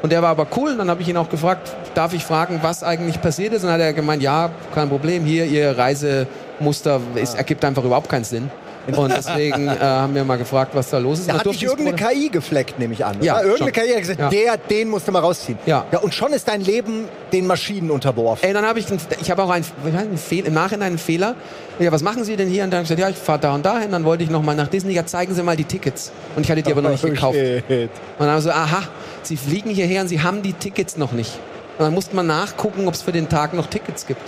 Und 0.03 0.11
der 0.13 0.23
war 0.23 0.31
aber 0.31 0.47
cool 0.57 0.71
und 0.71 0.79
dann 0.79 0.89
habe 0.91 1.03
ich 1.03 1.09
ihn 1.09 1.17
auch 1.17 1.29
gefragt, 1.29 1.75
darf 1.95 2.15
ich 2.15 2.25
fragen, 2.25 2.61
was 2.63 2.83
eigentlich 2.83 3.21
passiert 3.21 3.53
ist? 3.53 3.63
Und 3.63 3.69
dann 3.69 3.75
hat 3.75 3.81
er 3.81 3.93
gemeint, 3.93 4.23
ja, 4.23 4.51
kein 4.75 4.89
Problem, 4.89 5.25
hier, 5.25 5.45
Ihr 5.45 5.77
Reisemuster, 5.77 7.01
es 7.17 7.35
ergibt 7.35 7.65
einfach 7.65 7.85
überhaupt 7.85 8.09
keinen 8.09 8.25
Sinn. 8.25 8.51
Und 8.97 9.13
deswegen 9.15 9.69
äh, 9.69 9.77
haben 9.79 10.15
wir 10.15 10.25
mal 10.25 10.39
gefragt, 10.39 10.73
was 10.75 10.91
da 10.91 10.99
los 10.99 11.21
ist. 11.21 11.29
Da 11.29 11.35
hat 11.35 11.47
dich 11.47 11.63
irgendeine 11.63 11.97
KI 11.97 12.29
gefleckt, 12.29 12.79
nehme 12.79 12.95
ich 12.95 13.05
an. 13.05 13.17
Ja, 13.21 13.35
oder? 13.35 13.45
irgendeine 13.45 13.75
schon. 13.75 13.85
KI 13.85 13.93
hat 13.93 14.01
gesagt, 14.01 14.21
Ja. 14.21 14.29
der, 14.31 14.57
den 14.57 14.89
musst 14.89 15.07
du 15.07 15.13
mal 15.13 15.21
rausziehen. 15.21 15.59
Ja. 15.67 15.85
ja. 15.93 15.99
Und 15.99 16.15
schon 16.15 16.33
ist 16.33 16.49
dein 16.49 16.63
Leben 16.63 17.05
den 17.33 17.47
Maschinen 17.47 17.91
unterworfen. 17.91 18.45
Ey, 18.45 18.55
dann 18.55 18.65
habe 18.65 18.79
ich, 18.79 18.87
ich 19.21 19.31
habe 19.31 19.43
auch 19.43 19.51
einen, 19.51 19.65
einen 19.85 20.17
Fehl, 20.17 20.47
im 20.47 20.55
Nachhinein 20.55 20.89
einen 20.89 20.99
Fehler. 20.99 21.35
Ja, 21.79 21.93
was 21.93 22.03
machen 22.03 22.25
Sie 22.25 22.37
denn 22.37 22.49
hier? 22.49 22.65
Und 22.65 22.71
dann 22.71 22.79
habe 22.79 22.85
ich 22.85 22.89
gesagt, 22.89 23.01
ja, 23.01 23.09
ich 23.11 23.23
fahre 23.23 23.39
da 23.39 23.55
und 23.55 23.65
dahin. 23.65 23.93
Dann 23.93 24.05
wollte 24.05 24.25
ich 24.25 24.31
noch 24.31 24.43
mal 24.43 24.57
nach 24.57 24.69
Disney. 24.69 24.93
Ja, 24.95 25.05
zeigen 25.07 25.35
Sie 25.35 25.43
mal 25.43 25.57
die 25.57 25.65
Tickets. 25.65 26.11
Und 26.35 26.45
ich 26.45 26.51
hatte 26.51 26.63
die 26.63 26.73
aber 26.73 26.83
noch 26.83 26.91
nicht 26.91 27.03
gekauft. 27.05 27.37
Oh, 27.39 27.61
Shit. 27.69 27.91
Und 28.19 28.27
dann 28.27 28.31
haben 28.31 28.41
sie 28.41 28.49
so, 28.49 28.51
aha, 28.51 28.83
Sie 29.31 29.37
fliegen 29.37 29.71
hierher 29.71 30.01
und 30.03 30.09
Sie 30.09 30.21
haben 30.25 30.43
die 30.43 30.55
Tickets 30.55 30.97
noch 30.97 31.13
nicht. 31.13 31.39
Und 31.79 31.85
dann 31.85 31.95
musste 31.95 32.17
man 32.17 32.27
nachgucken, 32.27 32.89
ob 32.89 32.95
es 32.95 33.03
für 33.03 33.13
den 33.13 33.29
Tag 33.29 33.55
noch 33.55 33.69
Tickets 33.69 34.05
gibt. 34.05 34.21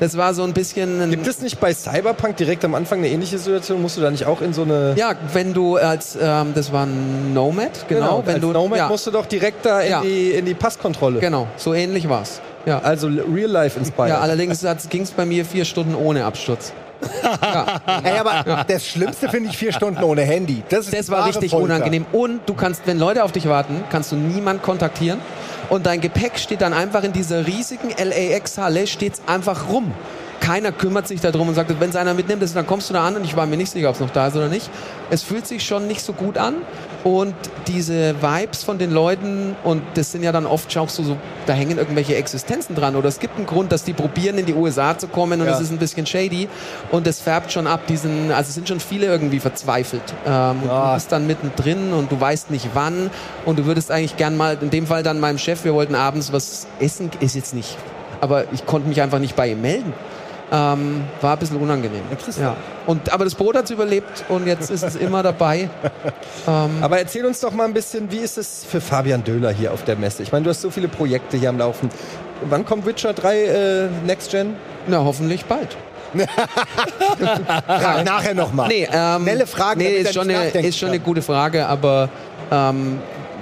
Das 0.00 0.16
war 0.16 0.32
so 0.32 0.42
ein 0.42 0.54
bisschen 0.54 1.02
ein, 1.02 1.10
Gibt 1.10 1.26
es 1.26 1.42
nicht 1.42 1.60
bei 1.60 1.74
Cyberpunk 1.74 2.38
direkt 2.38 2.64
am 2.64 2.74
Anfang 2.74 3.00
eine 3.00 3.10
ähnliche 3.10 3.36
Situation? 3.38 3.82
Musst 3.82 3.98
du 3.98 4.00
da 4.00 4.10
nicht 4.10 4.24
auch 4.24 4.40
in 4.40 4.54
so 4.54 4.62
eine... 4.62 4.94
ja, 4.96 5.12
wenn 5.34 5.52
du 5.52 5.76
als, 5.76 6.16
ähm, 6.18 6.52
das 6.54 6.72
war 6.72 6.86
ein 6.86 7.34
Nomad, 7.34 7.84
genau, 7.90 8.22
wenn 8.24 8.36
als 8.36 8.40
du, 8.42 8.52
Nomad 8.52 8.78
ja, 8.78 8.88
musst 8.88 9.06
du 9.06 9.10
doch 9.10 9.26
direkt 9.26 9.66
da 9.66 9.80
in, 9.82 9.90
Ja. 9.90 10.00
die, 10.00 10.30
in 10.30 10.46
die 10.46 10.54
Passkontrolle. 10.54 11.20
genau, 11.20 11.46
so 11.58 11.74
ähnlich 11.74 12.08
war's. 12.08 12.40
Ja, 12.64 12.78
Also 12.78 13.08
real 13.08 13.50
life 13.50 13.78
inspired. 13.78 14.08
ja 14.08 14.20
allerdings 14.20 14.64
ging 14.88 15.02
es 15.02 15.10
bei 15.10 15.26
mir 15.26 15.44
vier 15.44 15.66
Stunden 15.66 15.94
ohne 15.94 16.24
Absturz. 16.24 16.72
Ey, 18.02 18.18
aber 18.18 18.64
das 18.66 18.86
Schlimmste 18.86 19.28
finde 19.28 19.50
ich 19.50 19.56
vier 19.58 19.72
Stunden 19.72 20.02
ohne 20.02 20.22
Handy. 20.22 20.62
Das, 20.68 20.90
Das 20.90 21.10
war 21.10 21.26
richtig 21.26 21.50
Folter. 21.50 21.64
unangenehm. 21.64 22.06
Und 22.12 22.40
du 22.46 22.54
kannst, 22.54 22.82
wenn 22.86 22.98
Leute 22.98 23.24
auf 23.24 23.32
dich 23.32 23.48
warten, 23.48 23.84
kannst 23.90 24.12
du 24.12 24.16
niemand 24.16 24.62
kontaktieren. 24.62 25.20
Und 25.68 25.86
dein 25.86 26.00
Gepäck 26.00 26.38
steht 26.38 26.60
dann 26.62 26.72
einfach 26.72 27.02
in 27.04 27.12
dieser 27.12 27.46
riesigen 27.46 27.90
LAX-Halle, 27.90 28.86
steht 28.86 29.14
einfach 29.26 29.68
rum. 29.68 29.92
Keiner 30.40 30.72
kümmert 30.72 31.06
sich 31.08 31.20
darum 31.20 31.48
und 31.48 31.54
sagt, 31.54 31.78
wenn 31.80 31.90
es 31.90 31.96
einer 31.96 32.14
mitnimmt, 32.14 32.42
dann 32.54 32.66
kommst 32.66 32.88
du 32.88 32.94
da 32.94 33.06
an 33.06 33.16
und 33.16 33.24
ich 33.24 33.36
war 33.36 33.44
mir 33.44 33.56
nicht 33.56 33.72
sicher, 33.72 33.88
ob 33.88 33.94
es 33.96 34.00
noch 34.00 34.10
da 34.10 34.28
ist 34.28 34.36
oder 34.36 34.48
nicht. 34.48 34.70
Es 35.10 35.22
fühlt 35.22 35.46
sich 35.46 35.66
schon 35.66 35.86
nicht 35.88 36.00
so 36.00 36.12
gut 36.12 36.38
an 36.38 36.54
und 37.04 37.34
diese 37.66 38.14
Vibes 38.20 38.64
von 38.64 38.78
den 38.78 38.90
Leuten 38.90 39.54
und 39.64 39.82
das 39.94 40.12
sind 40.12 40.22
ja 40.22 40.32
dann 40.32 40.46
oft 40.46 40.76
auch 40.76 40.88
so, 40.88 41.02
so 41.02 41.16
da 41.46 41.52
hängen 41.52 41.78
irgendwelche 41.78 42.16
Existenzen 42.16 42.74
dran 42.74 42.96
oder 42.96 43.08
es 43.08 43.20
gibt 43.20 43.36
einen 43.36 43.46
Grund, 43.46 43.70
dass 43.72 43.84
die 43.84 43.92
probieren 43.92 44.36
in 44.38 44.46
die 44.46 44.54
USA 44.54 44.98
zu 44.98 45.06
kommen 45.06 45.40
und 45.40 45.46
Ja. 45.46 45.54
es 45.54 45.60
ist 45.60 45.70
ein 45.70 45.78
bisschen 45.78 46.06
shady 46.06 46.48
und 46.90 47.06
das 47.06 47.20
färbt 47.20 47.52
schon 47.52 47.66
ab 47.66 47.86
diesen, 47.86 48.32
also 48.32 48.48
es 48.48 48.54
sind 48.54 48.68
schon 48.68 48.80
viele 48.80 49.06
irgendwie 49.06 49.38
verzweifelt. 49.40 50.02
Ähm, 50.26 50.62
und 50.62 50.68
Ja. 50.68 50.88
Du 50.88 50.94
bist 50.94 51.12
dann 51.12 51.26
mittendrin 51.26 51.92
und 51.92 52.10
du 52.10 52.20
weißt 52.20 52.50
nicht 52.50 52.68
wann 52.74 53.10
und 53.44 53.58
du 53.58 53.64
würdest 53.66 53.90
eigentlich 53.90 54.16
gern 54.16 54.36
mal, 54.36 54.58
in 54.60 54.70
dem 54.70 54.86
Fall 54.86 55.02
dann 55.02 55.20
meinem 55.20 55.38
Chef, 55.38 55.64
wir 55.64 55.74
wollten 55.74 55.94
abends 55.94 56.32
was 56.32 56.66
essen, 56.80 57.10
ist 57.20 57.34
jetzt 57.36 57.54
nicht, 57.54 57.76
aber 58.20 58.44
ich 58.52 58.66
konnte 58.66 58.88
mich 58.88 59.00
einfach 59.00 59.18
nicht 59.20 59.36
bei 59.36 59.48
ihm 59.52 59.60
melden. 59.60 59.92
Ähm, 60.50 61.04
war 61.20 61.34
ein 61.34 61.38
bisschen 61.38 61.58
unangenehm. 61.58 62.02
Ja. 62.40 62.56
Und, 62.86 63.12
aber 63.12 63.24
das 63.24 63.34
Brot 63.34 63.54
hat 63.54 63.68
überlebt 63.70 64.24
und 64.30 64.46
jetzt 64.46 64.70
ist 64.70 64.82
es 64.82 64.96
immer 64.96 65.22
dabei. 65.22 65.68
Aber 66.80 66.98
erzähl 66.98 67.26
uns 67.26 67.40
doch 67.40 67.52
mal 67.52 67.66
ein 67.66 67.74
bisschen, 67.74 68.10
wie 68.10 68.16
ist 68.16 68.38
es 68.38 68.64
für 68.64 68.80
Fabian 68.80 69.22
Döhler 69.22 69.50
hier 69.50 69.72
auf 69.72 69.84
der 69.84 69.96
Messe? 69.96 70.22
Ich 70.22 70.32
meine, 70.32 70.44
du 70.44 70.50
hast 70.50 70.62
so 70.62 70.70
viele 70.70 70.88
Projekte 70.88 71.36
hier 71.36 71.50
am 71.50 71.58
Laufen. 71.58 71.90
Wann 72.48 72.64
kommt 72.64 72.86
Witcher 72.86 73.12
3 73.12 73.44
äh, 73.44 73.88
Next 74.06 74.30
Gen? 74.30 74.56
Na, 74.86 75.04
hoffentlich 75.04 75.44
bald. 75.44 75.76
Frag 77.66 78.04
nachher 78.04 78.34
nochmal. 78.34 78.68
Nee, 78.68 78.88
ähm, 78.90 79.22
Schnelle 79.22 79.46
Fragen, 79.46 79.80
Nee, 79.80 79.96
ist 79.98 80.14
schon, 80.14 80.30
eine, 80.30 80.48
ist 80.48 80.78
schon 80.78 80.88
eine 80.88 81.00
gute 81.00 81.20
Frage, 81.20 81.66
aber 81.66 82.08
ähm, 82.50 82.98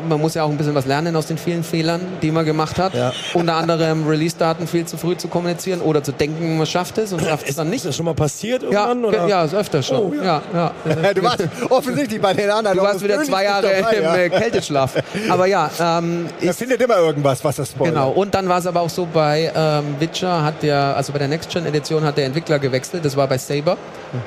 man 0.08 0.20
muss 0.20 0.34
ja 0.34 0.44
auch 0.44 0.50
ein 0.50 0.56
bisschen 0.56 0.74
was 0.74 0.86
lernen 0.86 1.16
aus 1.16 1.26
den 1.26 1.38
vielen 1.38 1.64
Fehlern, 1.64 2.00
die 2.22 2.30
man 2.30 2.44
gemacht 2.44 2.78
hat. 2.78 2.94
Ja. 2.94 3.12
Unter 3.34 3.54
anderem 3.54 4.06
Release-Daten 4.06 4.66
viel 4.66 4.84
zu 4.86 4.96
früh 4.96 5.16
zu 5.16 5.28
kommunizieren 5.28 5.80
oder 5.80 6.02
zu 6.02 6.12
denken, 6.12 6.58
man 6.58 6.66
schafft 6.66 6.98
es 6.98 7.12
und 7.12 7.20
schafft 7.26 7.48
es 7.48 7.56
dann 7.56 7.66
Ist 7.68 7.72
nicht. 7.72 7.84
das 7.86 7.96
schon 7.96 8.04
mal 8.06 8.14
passiert 8.14 8.62
Ja, 8.70 8.88
irgendwann? 8.88 9.04
oder? 9.04 9.26
ja, 9.28 9.44
ist 9.44 9.54
öfter 9.54 9.82
schon. 9.82 9.96
Oh, 9.98 10.12
ja. 10.14 10.42
Ja, 10.54 10.72
Du 11.14 11.22
warst 11.22 11.44
offensichtlich 11.70 12.20
bei 12.20 12.34
den 12.34 12.50
anderen. 12.50 12.76
Du 12.78 12.82
warst 12.84 13.02
wieder 13.02 13.22
zwei 13.22 13.44
Jahre 13.44 13.68
im 13.70 14.04
äh, 14.04 14.28
Kälteschlaf. 14.30 14.94
Aber 15.28 15.46
ja, 15.46 15.70
ähm, 15.80 16.26
Er 16.40 16.50
ist, 16.50 16.58
findet 16.58 16.80
immer 16.82 16.98
irgendwas, 16.98 17.42
was 17.44 17.56
das 17.56 17.70
spoilert. 17.70 17.94
Genau, 17.94 18.10
und 18.10 18.34
dann 18.34 18.48
war 18.48 18.58
es 18.58 18.66
aber 18.66 18.80
auch 18.80 18.90
so 18.90 19.06
bei 19.12 19.50
ähm, 19.54 19.96
Witcher 19.98 20.42
hat 20.42 20.62
der, 20.62 20.96
also 20.96 21.12
bei 21.12 21.18
der 21.18 21.28
Next 21.28 21.50
Gen 21.50 21.66
Edition 21.66 22.04
hat 22.04 22.16
der 22.16 22.26
Entwickler 22.26 22.58
gewechselt, 22.58 23.04
das 23.04 23.16
war 23.16 23.26
bei 23.26 23.38
Saber 23.38 23.76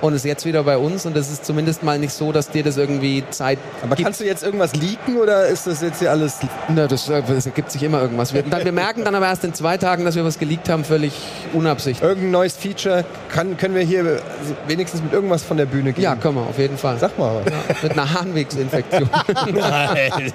und 0.02 0.14
ist 0.14 0.26
jetzt 0.26 0.46
wieder 0.46 0.64
bei 0.64 0.78
uns 0.78 1.06
und 1.06 1.16
das 1.16 1.32
ist 1.32 1.46
zumindest 1.46 1.84
mal 1.84 1.98
nicht 2.00 2.14
so, 2.14 2.32
dass 2.32 2.50
dir 2.50 2.64
das 2.64 2.78
irgendwie 2.78 3.24
Zeit 3.30 3.60
Aber 3.82 3.96
gibt. 3.96 4.06
kannst 4.06 4.20
du 4.20 4.26
jetzt 4.26 4.44
irgendwas 4.44 4.74
leaken 4.76 5.18
oder 5.18 5.48
ist 5.48 5.59
das 5.68 5.82
jetzt 5.82 6.00
hier 6.00 6.12
alles... 6.12 6.38
Na, 6.68 6.88
das, 6.88 7.10
äh, 7.10 7.22
das 7.22 7.46
ergibt 7.46 7.72
sich 7.72 7.84
immer 7.84 8.02
irgendwas. 8.02 8.34
Wir, 8.34 8.44
dann, 8.44 8.64
wir 8.64 8.72
merken 8.72 9.04
dann 9.04 9.16
aber 9.16 9.28
erst 9.28 9.44
in 9.44 9.54
zwei 9.54 9.78
Tagen, 9.78 10.06
dass 10.06 10.16
wir 10.16 10.26
was 10.26 10.40
geleakt 10.40 10.70
haben, 10.70 10.84
völlig 10.84 11.14
unabsichtlich. 11.54 12.08
Irgendein 12.08 12.32
neues 12.32 12.56
Feature? 12.56 13.06
Kann, 13.30 13.58
können 13.58 13.76
wir 13.76 13.84
hier 13.84 14.22
wenigstens 14.68 15.02
mit 15.02 15.14
irgendwas 15.14 15.44
von 15.44 15.58
der 15.58 15.66
Bühne 15.66 15.94
gehen? 15.94 16.04
Ja, 16.04 16.16
können 16.16 16.36
wir, 16.36 16.42
auf 16.42 16.58
jeden 16.58 16.78
Fall. 16.78 16.98
Sag 17.00 17.18
mal. 17.18 17.42
Ja, 17.46 17.76
mit 17.82 17.92
einer 17.92 18.14
Harnwegsinfektion. 18.14 19.10
Nein. 19.54 20.34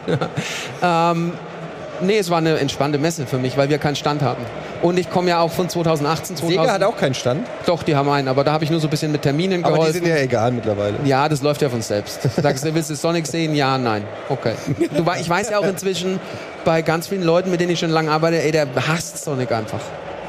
nee, 2.00 2.18
es 2.18 2.30
war 2.30 2.38
eine 2.38 2.58
entspannte 2.58 2.98
Messe 2.98 3.26
für 3.26 3.38
mich, 3.38 3.56
weil 3.56 3.68
wir 3.68 3.78
keinen 3.78 3.96
Stand 3.96 4.22
hatten. 4.22 4.44
Und 4.84 4.98
ich 4.98 5.08
komme 5.08 5.30
ja 5.30 5.40
auch 5.40 5.50
von 5.50 5.66
2018, 5.66 6.36
2000. 6.36 6.60
Sega 6.60 6.74
hat 6.74 6.82
auch 6.82 6.98
keinen 6.98 7.14
Stand, 7.14 7.46
Doch, 7.64 7.82
die 7.82 7.96
haben 7.96 8.06
einen, 8.10 8.28
aber 8.28 8.44
da 8.44 8.52
habe 8.52 8.64
ich 8.64 8.70
nur 8.70 8.80
so 8.80 8.86
ein 8.86 8.90
bisschen 8.90 9.12
mit 9.12 9.22
Terminen 9.22 9.64
aber 9.64 9.76
die 9.76 9.78
geholfen. 9.78 10.04
sind 10.04 10.06
ja 10.06 10.16
egal 10.16 10.52
mittlerweile. 10.52 10.96
Ja, 11.06 11.26
das 11.26 11.40
läuft 11.40 11.62
ja 11.62 11.70
von 11.70 11.80
selbst. 11.80 12.20
Sagst 12.36 12.66
du, 12.66 12.74
willst 12.74 12.90
du 12.90 12.94
Sonic 12.94 13.26
sehen? 13.26 13.54
Ja, 13.54 13.78
nein. 13.78 14.04
Okay. 14.28 14.52
Du, 14.94 15.02
ich 15.18 15.30
weiß 15.30 15.48
ja 15.48 15.58
auch 15.58 15.66
inzwischen 15.66 16.20
bei 16.66 16.82
ganz 16.82 17.08
vielen 17.08 17.22
Leuten, 17.22 17.50
mit 17.50 17.60
denen 17.60 17.72
ich 17.72 17.78
schon 17.78 17.88
lange 17.88 18.10
arbeite, 18.10 18.42
ey, 18.42 18.52
der 18.52 18.66
hasst 18.86 19.24
Sonic 19.24 19.52
einfach. 19.52 19.80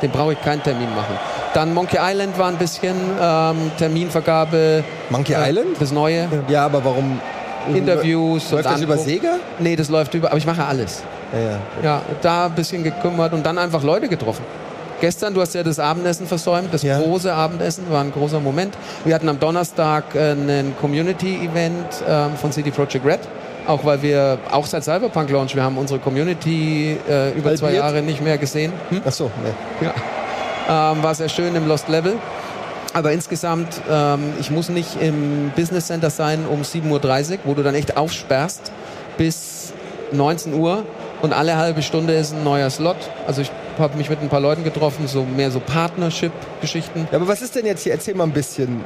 Den 0.01 0.11
brauche 0.11 0.31
ich 0.31 0.41
keinen 0.41 0.63
Termin 0.63 0.89
machen. 0.95 1.19
Dann 1.53 1.73
Monkey 1.73 1.97
Island 1.99 2.39
war 2.39 2.47
ein 2.47 2.57
bisschen 2.57 2.95
ähm, 3.21 3.71
Terminvergabe. 3.77 4.85
Monkey 5.09 5.33
äh, 5.33 5.49
Island? 5.49 5.67
Das 5.81 5.91
neue. 5.91 6.29
Ja, 6.47 6.65
aber 6.65 6.85
warum... 6.85 7.19
Interviews. 7.73 8.51
Läuft 8.51 8.65
das 8.65 8.81
über 8.81 8.93
Angucken. 8.93 9.09
Sega? 9.09 9.35
Nee, 9.59 9.75
das 9.75 9.89
läuft 9.89 10.13
über. 10.13 10.29
Aber 10.29 10.37
ich 10.37 10.45
mache 10.45 10.63
alles. 10.63 11.03
Ja, 11.35 11.41
ja. 11.41 11.59
Ja, 11.83 12.01
da 12.21 12.45
ein 12.47 12.55
bisschen 12.55 12.83
gekümmert 12.83 13.33
und 13.33 13.45
dann 13.45 13.57
einfach 13.57 13.83
Leute 13.83 14.07
getroffen. 14.07 14.43
Gestern, 15.01 15.33
du 15.33 15.41
hast 15.41 15.53
ja 15.53 15.61
das 15.61 15.77
Abendessen 15.77 16.25
versäumt, 16.25 16.73
das 16.73 16.81
Ja. 16.81 16.99
große 16.99 17.31
Abendessen 17.33 17.83
war 17.89 18.01
ein 18.01 18.13
großer 18.13 18.39
Moment. 18.39 18.75
Wir 19.03 19.13
hatten 19.13 19.27
am 19.27 19.39
Donnerstag 19.39 20.15
äh, 20.15 20.31
einen 20.31 20.73
Community-Event 20.79 22.03
ähm, 22.07 22.35
von 22.39 22.51
CD 22.51 22.71
Projekt 22.71 23.05
Red. 23.05 23.19
Auch 23.67 23.83
weil 23.83 24.01
wir, 24.01 24.37
auch 24.51 24.65
seit 24.67 24.83
Cyberpunk 24.83 25.29
Launch, 25.31 25.55
wir 25.55 25.63
haben 25.63 25.77
unsere 25.77 25.99
Community 25.99 26.97
äh, 27.09 27.31
über 27.31 27.53
zwei 27.55 27.67
Halbiert? 27.67 27.83
Jahre 27.83 28.01
nicht 28.03 28.21
mehr 28.21 28.37
gesehen. 28.37 28.71
Hm? 28.89 29.01
Ach 29.05 29.11
so, 29.11 29.29
nee. 29.43 29.87
Ähm, 30.67 31.03
war 31.03 31.13
sehr 31.15 31.29
schön 31.29 31.53
im 31.55 31.67
Lost 31.67 31.89
Level. 31.89 32.13
Aber 32.93 33.11
insgesamt, 33.11 33.81
ähm, 33.91 34.33
ich 34.39 34.49
muss 34.51 34.69
nicht 34.69 35.01
im 35.01 35.51
Business 35.55 35.87
Center 35.87 36.09
sein 36.09 36.45
um 36.49 36.61
7.30 36.61 37.31
Uhr, 37.31 37.37
wo 37.43 37.53
du 37.53 37.63
dann 37.63 37.75
echt 37.75 37.97
aufsperrst 37.97 38.71
bis 39.17 39.73
19 40.11 40.53
Uhr 40.53 40.83
und 41.21 41.33
alle 41.33 41.57
halbe 41.57 41.81
Stunde 41.81 42.13
ist 42.13 42.33
ein 42.33 42.43
neuer 42.43 42.69
Slot. 42.69 42.97
Also 43.27 43.41
ich 43.41 43.51
habe 43.79 43.97
mich 43.97 44.09
mit 44.09 44.21
ein 44.21 44.29
paar 44.29 44.39
Leuten 44.39 44.63
getroffen, 44.63 45.07
so 45.07 45.23
mehr 45.23 45.51
so 45.51 45.59
Partnership-Geschichten. 45.59 47.07
Ja, 47.11 47.17
aber 47.17 47.27
was 47.27 47.41
ist 47.41 47.55
denn 47.55 47.65
jetzt 47.65 47.83
hier? 47.83 47.93
Erzähl 47.93 48.15
mal 48.15 48.25
ein 48.25 48.31
bisschen. 48.31 48.81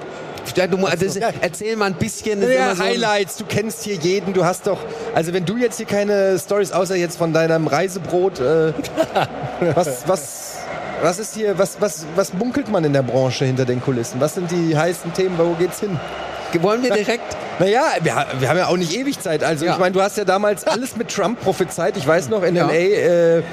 Ja, 0.55 0.67
du, 0.67 0.77
das, 0.77 1.15
erzähl 1.41 1.75
mal 1.75 1.85
ein 1.85 1.93
bisschen. 1.93 2.41
Ja, 2.41 2.75
so 2.75 2.83
Highlights, 2.83 3.37
du 3.37 3.45
kennst 3.45 3.83
hier 3.83 3.95
jeden, 3.95 4.33
du 4.33 4.43
hast 4.45 4.67
doch, 4.67 4.79
also 5.13 5.31
wenn 5.33 5.45
du 5.45 5.57
jetzt 5.57 5.77
hier 5.77 5.85
keine 5.85 6.39
Stories 6.39 6.71
außer 6.71 6.95
jetzt 6.95 7.17
von 7.17 7.33
deinem 7.33 7.67
Reisebrot, 7.67 8.39
äh, 8.39 8.73
was, 9.75 10.07
was, 10.07 10.57
was 11.01 11.19
ist 11.19 11.35
hier, 11.35 11.57
was, 11.57 11.79
was, 11.79 12.05
was 12.15 12.33
munkelt 12.33 12.69
man 12.69 12.83
in 12.83 12.93
der 12.93 13.03
Branche 13.03 13.45
hinter 13.45 13.65
den 13.65 13.81
Kulissen? 13.81 14.19
Was 14.19 14.35
sind 14.35 14.49
die 14.49 14.75
heißen 14.75 15.13
Themen, 15.13 15.37
wo 15.37 15.53
geht's 15.53 15.81
hin? 15.81 15.99
Wollen 16.61 16.81
wir 16.81 16.91
direkt? 16.91 17.37
Naja, 17.59 17.83
wir, 18.01 18.25
wir 18.39 18.49
haben 18.49 18.57
ja 18.57 18.67
auch 18.67 18.77
nicht 18.77 18.93
ewig 18.95 19.19
Zeit. 19.19 19.43
Also 19.43 19.65
Ja. 19.65 19.73
ich 19.73 19.77
meine, 19.79 19.91
du 19.93 20.01
hast 20.01 20.17
ja 20.17 20.25
damals 20.25 20.65
alles 20.65 20.95
mit 20.95 21.09
Trump 21.13 21.41
prophezeit. 21.41 21.97
Ich 21.97 22.07
weiß 22.07 22.29
noch, 22.29 22.43
in 22.43 22.55
Ja. 22.55 22.69
L.A., 22.69 23.37
äh, 23.39 23.43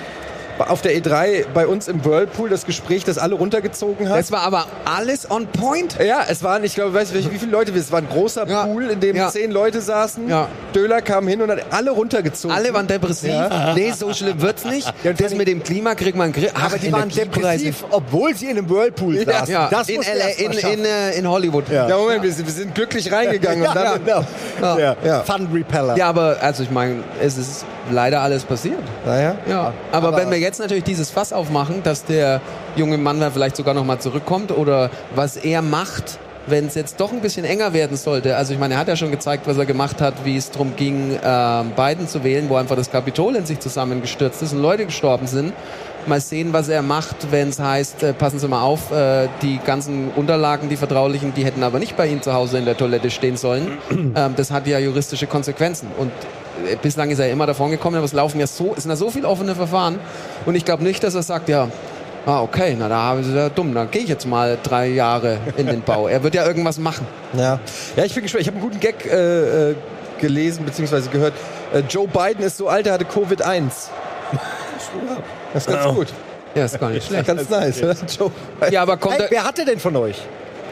auf 0.59 0.83
der 0.83 0.93
E3 0.97 1.45
bei 1.53 1.67
uns 1.67 1.89
im 1.89 2.05
Whirlpool 2.05 2.49
das 2.49 2.65
Gespräch, 2.67 3.05
das 3.05 3.19
alle 3.19 3.35
runtergezogen 3.35 4.09
hat. 4.09 4.19
Das 4.19 4.33
war 4.33 4.41
aber 4.43 4.67
alles 4.85 5.31
on 5.31 5.47
point. 5.47 5.97
Ja, 6.05 6.21
es 6.29 6.43
waren, 6.43 6.65
ich 6.65 6.75
glaube, 6.75 6.95
weißt 6.95 7.15
du, 7.15 7.31
wie 7.33 7.39
viele 7.39 7.51
Leute 7.53 7.73
es 7.77 7.93
war 7.93 7.99
ein 8.01 8.09
großer 8.09 8.47
Ja. 8.49 8.65
Pool, 8.67 8.91
in 8.91 9.01
dem 9.01 9.17
Ja. 9.17 9.29
zehn 9.29 9.51
Leute 9.51 9.81
saßen. 9.81 10.29
Ja. 10.29 10.49
Döler 10.75 11.01
kam 11.03 11.29
hin 11.29 11.43
und 11.43 11.51
hat 11.51 11.61
alle 11.71 11.91
runtergezogen. 11.91 12.57
Alle 12.57 12.73
waren 12.73 12.87
depressiv. 12.87 13.33
Nee, 13.75 13.93
so 13.93 14.13
schlimm 14.13 14.41
wird's 14.41 14.65
nicht. 14.65 14.93
Ja, 15.05 15.13
das 15.13 15.35
mit 15.35 15.49
dem 15.49 15.63
Klima 15.63 15.95
kriegt 15.95 16.17
man 16.17 16.33
Griff. 16.33 16.53
Aber 16.55 16.79
die 16.79 16.93
waren 16.93 17.09
depressiv, 17.09 17.85
obwohl 17.91 18.35
sie 18.35 18.47
in 18.47 18.59
einem 18.59 18.69
Whirlpool 18.71 19.25
saßen. 19.25 19.53
Ja, 19.53 19.69
Das 19.71 19.89
in, 19.89 20.01
LA, 20.03 20.29
in, 20.39 20.53
in, 20.53 20.85
äh, 20.85 21.13
in 21.19 21.29
Hollywood. 21.29 21.69
Ja. 21.71 21.89
Ja, 21.89 21.97
Moment, 21.97 22.23
wir 22.23 22.33
sind, 22.33 22.47
wir 22.47 22.53
sind 22.55 22.75
glücklich 22.75 23.11
reingegangen. 23.13 23.67
und 23.67 23.75
ja, 23.75 23.99
dann, 23.99 24.05
genau. 24.05 24.79
Ja. 24.79 24.97
Ja. 25.05 25.21
Fun 25.23 25.49
Repeller. 25.53 25.97
Ja, 25.97 26.09
aber 26.09 26.37
also 26.41 26.63
ich 26.63 26.71
meine, 26.71 27.03
es 27.23 27.37
ist 27.37 27.65
leider 27.91 28.21
alles 28.21 28.45
passiert. 28.45 28.79
Naja. 29.05 29.37
Ja, 29.49 29.73
aber, 29.93 30.09
aber- 30.09 30.17
wenn 30.19 30.31
wir 30.31 30.39
jetzt 30.47 30.61
natürlich 30.61 30.85
dieses 30.85 31.11
Fass 31.11 31.33
aufmachen, 31.33 31.83
dass 31.83 32.05
der 32.05 32.41
junge 32.77 32.99
Mann 32.99 33.21
dann 33.21 33.33
vielleicht 33.33 33.57
sogar 33.57 33.75
nochmal 33.75 33.99
zurückkommt 33.99 34.51
oder 34.51 34.91
was 35.15 35.37
er 35.37 35.61
macht, 35.61 36.19
wenn 36.47 36.67
es 36.67 36.75
jetzt 36.75 37.01
doch 37.01 37.13
ein 37.13 37.21
bisschen 37.21 37.45
enger 37.45 37.73
werden 37.73 37.97
sollte. 37.97 38.37
Also 38.37 38.53
ich 38.53 38.59
meine, 38.59 38.75
er 38.75 38.81
hat 38.81 38.89
ja 38.89 38.97
schon 38.97 39.11
gezeigt, 39.11 39.47
was 39.47 39.59
er 39.59 39.67
gemacht 39.67 40.01
hat, 40.01 40.25
wie 40.25 40.37
es 40.37 40.51
darum 40.51 40.77
ging, 40.77 41.19
ähm, 41.23 41.73
Biden 41.77 42.07
zu 42.09 42.23
wählen, 42.23 42.49
wo 42.49 42.57
einfach 42.57 42.77
das 42.77 42.91
Kapitol 42.91 43.35
in 43.35 43.45
sich 43.45 43.59
zusammengestürzt 43.59 44.43
ist 44.43 44.53
und 44.53 44.63
Leute 44.63 44.87
gestorben 44.87 45.27
sind. 45.27 45.53
Mal 46.07 46.21
sehen, 46.21 46.53
was 46.53 46.69
er 46.69 46.83
macht, 46.83 47.33
wenn 47.33 47.49
es 47.49 47.59
heißt, 47.59 48.05
äh, 48.05 48.13
passen 48.13 48.39
Sie 48.39 48.47
mal 48.47 48.63
auf, 48.63 48.93
äh, 48.93 49.27
die 49.43 49.59
ganzen 49.59 50.13
Unterlagen, 50.15 50.69
die 50.69 50.77
vertraulichen, 50.77 51.35
die 51.35 51.45
hätten 51.45 51.65
aber 51.65 51.81
nicht 51.81 51.97
bei 51.97 52.07
Ihnen 52.07 52.23
zu 52.23 52.33
Hause 52.33 52.59
in 52.59 52.65
der 52.65 52.77
Toilette 52.77 53.11
stehen 53.11 53.37
sollen. 53.37 53.79
ähm, 53.91 54.35
das 54.37 54.53
hat 54.53 54.69
ja 54.69 54.79
juristische 54.79 55.27
Konsequenzen. 55.27 55.89
Und 55.99 56.13
äh, 56.13 56.46
bislang 56.83 57.11
ist 57.11 57.19
er 57.19 57.31
immer 57.31 57.47
davon 57.47 57.71
gekommen, 57.71 57.97
aber 57.97 58.05
es 58.05 58.13
laufen 58.13 58.41
ja 58.41 58.47
so, 58.47 58.75
es 58.77 58.83
sind 58.83 58.91
ja 58.91 58.97
so 58.97 59.11
viele 59.11 59.29
offene 59.29 59.55
Verfahren. 59.55 59.99
Und 60.45 60.55
ich 60.55 60.65
glaube 60.65 60.83
nicht, 60.83 61.03
dass 61.03 61.15
er 61.15 61.23
sagt, 61.23 61.49
ja, 61.49 61.69
ah, 62.27 62.43
okay, 62.43 62.77
na 62.79 62.89
da 62.89 62.97
haben 62.97 63.25
sie 63.25 63.35
ja 63.35 63.49
dumm, 63.49 63.75
dann 63.75 63.91
gehe 63.91 64.03
ich 64.03 64.09
jetzt 64.09 64.27
mal 64.27 64.59
drei 64.63 64.89
Jahre 64.89 65.39
in 65.57 65.67
den 65.67 65.83
Bau. 65.83 66.09
Er 66.09 66.23
wird 66.23 66.35
ja 66.35 66.47
irgendwas 66.47 66.79
machen. 66.79 67.07
Ja. 67.35 67.61
ja, 67.97 68.05
ich 68.05 68.15
bin 68.15 68.23
gespannt. 68.23 68.43
Ich 68.43 68.49
habe 68.49 68.59
einen 68.59 68.67
guten 68.69 68.81
Gag 68.81 69.07
äh, 69.07 69.71
äh, 69.71 69.75
gelesen 70.21 70.65
bzw. 70.65 71.09
gehört. 71.11 71.35
Äh, 71.73 71.81
Joe 71.89 72.09
Biden 72.09 72.45
ist 72.45 72.57
so 72.57 72.69
alt, 72.69 72.87
er 72.87 72.95
hatte 72.95 73.05
Covid-1. 73.05 73.71
Das 75.53 75.67
ist 75.67 75.73
ganz 75.73 75.95
gut. 75.95 76.09
Ja, 76.55 76.65
ist 76.65 76.79
gar 76.79 76.91
nicht 76.91 77.07
schlecht. 77.09 77.27
Ganz 77.27 77.49
nice. 77.49 77.83
oder? 77.83 77.95
Joe 78.19 78.31
Ja, 78.71 78.83
aber 78.83 78.97
kommt 78.97 79.15
Hey, 79.15 79.25
er, 79.25 79.31
wer 79.31 79.45
hatte 79.45 79.65
denn 79.65 79.79
von 79.79 79.97
euch? 79.97 80.21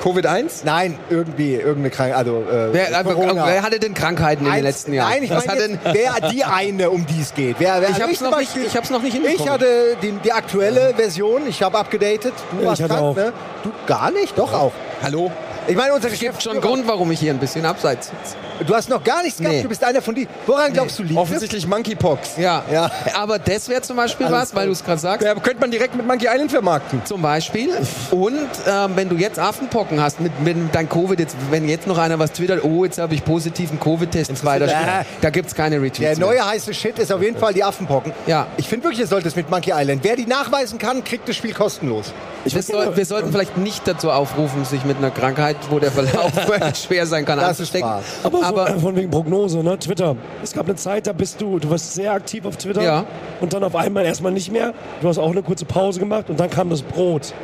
Covid-1? 0.04 0.60
Nein, 0.64 0.98
irgendwie, 1.08 1.54
irgendeine 1.54 1.90
Krankheit. 1.90 2.16
Also, 2.16 2.42
äh, 2.42 2.72
wer, 2.72 2.98
aber, 2.98 3.14
Corona. 3.14 3.46
wer 3.46 3.62
hatte 3.62 3.78
denn 3.80 3.94
Krankheiten 3.94 4.44
in 4.46 4.52
den 4.52 4.62
letzten 4.62 4.92
Jahren? 4.92 5.10
Nein, 5.10 5.22
ich 5.22 5.30
Was 5.30 5.46
meine 5.46 5.62
hat 5.62 5.70
jetzt, 5.70 6.20
wer 6.20 6.30
die 6.30 6.44
eine, 6.44 6.90
um 6.90 7.06
die 7.06 7.22
es 7.22 7.32
geht. 7.32 7.56
Wer, 7.58 7.80
wer, 7.80 7.88
Ich 7.90 8.02
hab's 8.02 8.18
zum 8.18 8.30
noch 8.30 8.38
nicht- 8.38 8.56
ich 8.56 8.76
hab's 8.76 8.90
noch 8.90 9.00
nicht 9.02 9.14
Ich 9.16 9.22
hinbekommen. 9.22 9.52
hatte 9.52 9.96
die, 10.02 10.12
die 10.12 10.32
aktuelle 10.32 10.92
Version, 10.94 11.42
ich 11.48 11.62
habe 11.62 11.78
abgedatet. 11.78 12.34
Du 12.52 12.60
Ja, 12.62 12.68
warst 12.68 12.80
ich 12.80 12.84
hatte 12.84 12.94
krank, 12.94 13.06
auch. 13.06 13.16
ne? 13.16 13.32
Du 13.62 13.70
gar 13.86 14.10
nicht? 14.10 14.38
Doch 14.38 14.52
auch. 14.52 14.72
Hallo? 15.02 15.32
Ich 15.66 15.76
meine, 15.76 15.94
unser 15.94 16.08
Es 16.12 16.18
gibt 16.18 16.42
schon 16.42 16.52
einen 16.52 16.60
Grund, 16.60 16.86
warum 16.86 17.10
ich 17.10 17.20
hier 17.20 17.32
ein 17.32 17.38
bisschen 17.38 17.64
abseits 17.64 18.08
sitze. 18.08 18.36
Du 18.66 18.74
hast 18.74 18.88
noch 18.88 19.02
gar 19.02 19.22
nichts 19.22 19.38
gehabt, 19.38 19.54
Nee. 19.56 19.62
du 19.62 19.68
bist 19.68 19.82
einer 19.82 20.00
von 20.00 20.14
die. 20.14 20.28
Woran 20.46 20.72
glaubst 20.72 20.98
du, 20.98 21.02
liegt? 21.02 21.16
Offensichtlich 21.18 21.66
Monkeypox. 21.66 22.36
Ja. 22.38 22.62
Ja. 22.72 22.90
Aber 23.14 23.38
das 23.38 23.68
wäre 23.68 23.82
zum 23.82 23.96
Beispiel 23.96 24.26
was, 24.30 24.54
weil 24.54 24.66
du 24.66 24.72
es 24.72 24.84
gerade 24.84 25.00
sagst. 25.00 25.26
Ja, 25.26 25.34
könnte 25.34 25.60
man 25.60 25.70
direkt 25.70 25.94
mit 25.94 26.06
Monkey 26.06 26.26
Island 26.30 26.50
vermarkten. 26.50 27.02
Zum 27.04 27.20
Beispiel. 27.20 27.70
Und 28.10 28.38
ähm, 28.66 28.92
wenn 28.94 29.08
du 29.08 29.16
jetzt 29.16 29.38
Affenpocken 29.38 30.00
hast, 30.00 30.20
mit, 30.20 30.38
mit 30.40 30.56
dein 30.72 30.88
Covid, 30.88 31.18
jetzt, 31.18 31.36
wenn 31.50 31.68
jetzt 31.68 31.86
noch 31.86 31.98
einer 31.98 32.18
was 32.18 32.32
twittert, 32.32 32.62
oh, 32.64 32.84
jetzt 32.84 32.98
habe 32.98 33.14
ich 33.14 33.24
positiven 33.24 33.78
Covid-Test, 33.80 34.36
zweiter. 34.36 34.68
Schritt, 34.68 35.06
da 35.20 35.30
gibt 35.30 35.48
es 35.48 35.54
keine 35.54 35.76
Retweets 35.76 35.98
Der 35.98 36.16
mehr. 36.18 36.26
neue 36.26 36.46
heiße 36.46 36.72
Shit 36.74 36.98
ist 36.98 37.12
auf 37.12 37.22
jeden 37.22 37.36
Fall 37.38 37.52
die 37.54 37.64
Affenpocken. 37.64 38.12
Ja. 38.26 38.46
Ich 38.56 38.68
finde 38.68 38.84
wirklich, 38.84 39.00
ihr 39.00 39.06
sollt 39.06 39.26
es 39.26 39.34
mit 39.36 39.50
Monkey 39.50 39.72
Island. 39.74 40.00
Wer 40.04 40.16
die 40.16 40.26
nachweisen 40.26 40.78
kann, 40.78 41.02
kriegt 41.04 41.28
das 41.28 41.36
Spiel 41.36 41.52
kostenlos. 41.54 42.12
Wir, 42.44 42.62
soll, 42.62 42.94
wir 42.96 43.06
sollten 43.06 43.32
vielleicht 43.32 43.56
nicht 43.56 43.88
dazu 43.88 44.10
aufrufen, 44.10 44.64
sich 44.64 44.84
mit 44.84 44.98
einer 44.98 45.10
Krankheit, 45.10 45.56
wo 45.70 45.78
der 45.78 45.90
Verlauf 45.90 46.30
schwer 46.86 47.06
sein 47.06 47.24
kann, 47.24 47.38
Das 47.38 47.58
ist 47.58 47.74
anzustecken. 47.74 47.88
Spaß. 47.88 48.04
Aber, 48.24 48.43
so, 48.48 48.60
Aber 48.60 48.66
von 48.80 48.96
wegen 48.96 49.10
Prognose, 49.10 49.62
ne? 49.62 49.78
Twitter. 49.78 50.16
Es 50.42 50.52
gab 50.52 50.66
eine 50.66 50.76
Zeit, 50.76 51.06
da 51.06 51.12
bist 51.12 51.40
du, 51.40 51.58
du 51.58 51.70
warst 51.70 51.94
sehr 51.94 52.12
aktiv 52.12 52.44
auf 52.44 52.56
Twitter. 52.56 52.82
Ja. 52.82 53.04
Und 53.40 53.52
dann 53.52 53.64
auf 53.64 53.76
einmal 53.76 54.04
erstmal 54.04 54.32
nicht 54.32 54.52
mehr. 54.52 54.72
Du 55.00 55.08
hast 55.08 55.18
auch 55.18 55.30
eine 55.30 55.42
kurze 55.42 55.64
Pause 55.64 56.00
gemacht 56.00 56.30
und 56.30 56.38
dann 56.38 56.50
kam 56.50 56.70
das 56.70 56.82
Brot. 56.82 57.34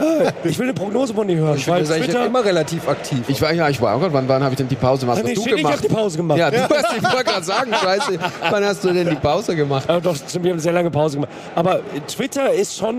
Äh, 0.00 0.32
ich 0.48 0.58
will 0.58 0.66
eine 0.66 0.74
Prognose 0.74 1.14
von 1.14 1.28
dir 1.28 1.36
hören. 1.36 1.56
Ich 1.56 1.66
bin 1.66 1.74
eigentlich 1.74 2.06
Twitter, 2.06 2.26
immer 2.26 2.44
relativ 2.44 2.88
aktiv. 2.88 3.20
ich 3.28 3.40
war 3.40 3.52
ja, 3.52 3.68
ich 3.68 3.80
war 3.80 3.94
auch 3.94 4.00
gerade, 4.00 4.12
wann, 4.12 4.28
wann 4.28 4.42
habe 4.42 4.52
ich 4.52 4.56
denn 4.56 4.68
die 4.68 4.74
Pause 4.74 5.02
gemacht? 5.06 5.20
Ah, 5.20 5.26
nee, 5.26 5.34
hast 5.36 5.46
du 5.46 5.50
ich 5.50 5.56
gemacht? 5.56 5.74
hab 5.74 5.80
die 5.82 5.88
Pause 5.88 6.16
gemacht. 6.16 6.38
Ja, 6.38 6.50
du 6.50 6.58
hast, 6.58 6.96
ich 6.96 7.02
wollte 7.02 7.24
gerade 7.24 7.44
sagen, 7.44 7.72
scheiße, 7.72 8.18
wann 8.50 8.64
hast 8.64 8.84
du 8.84 8.92
denn 8.92 9.08
die 9.08 9.16
Pause 9.16 9.54
gemacht? 9.54 9.88
äh, 9.88 10.00
doch, 10.00 10.16
wir 10.16 10.40
haben 10.40 10.50
eine 10.50 10.60
sehr 10.60 10.72
lange 10.72 10.90
Pause 10.90 11.16
gemacht. 11.16 11.30
Aber 11.54 11.80
Twitter 12.08 12.52
ist 12.52 12.76
schon, 12.76 12.96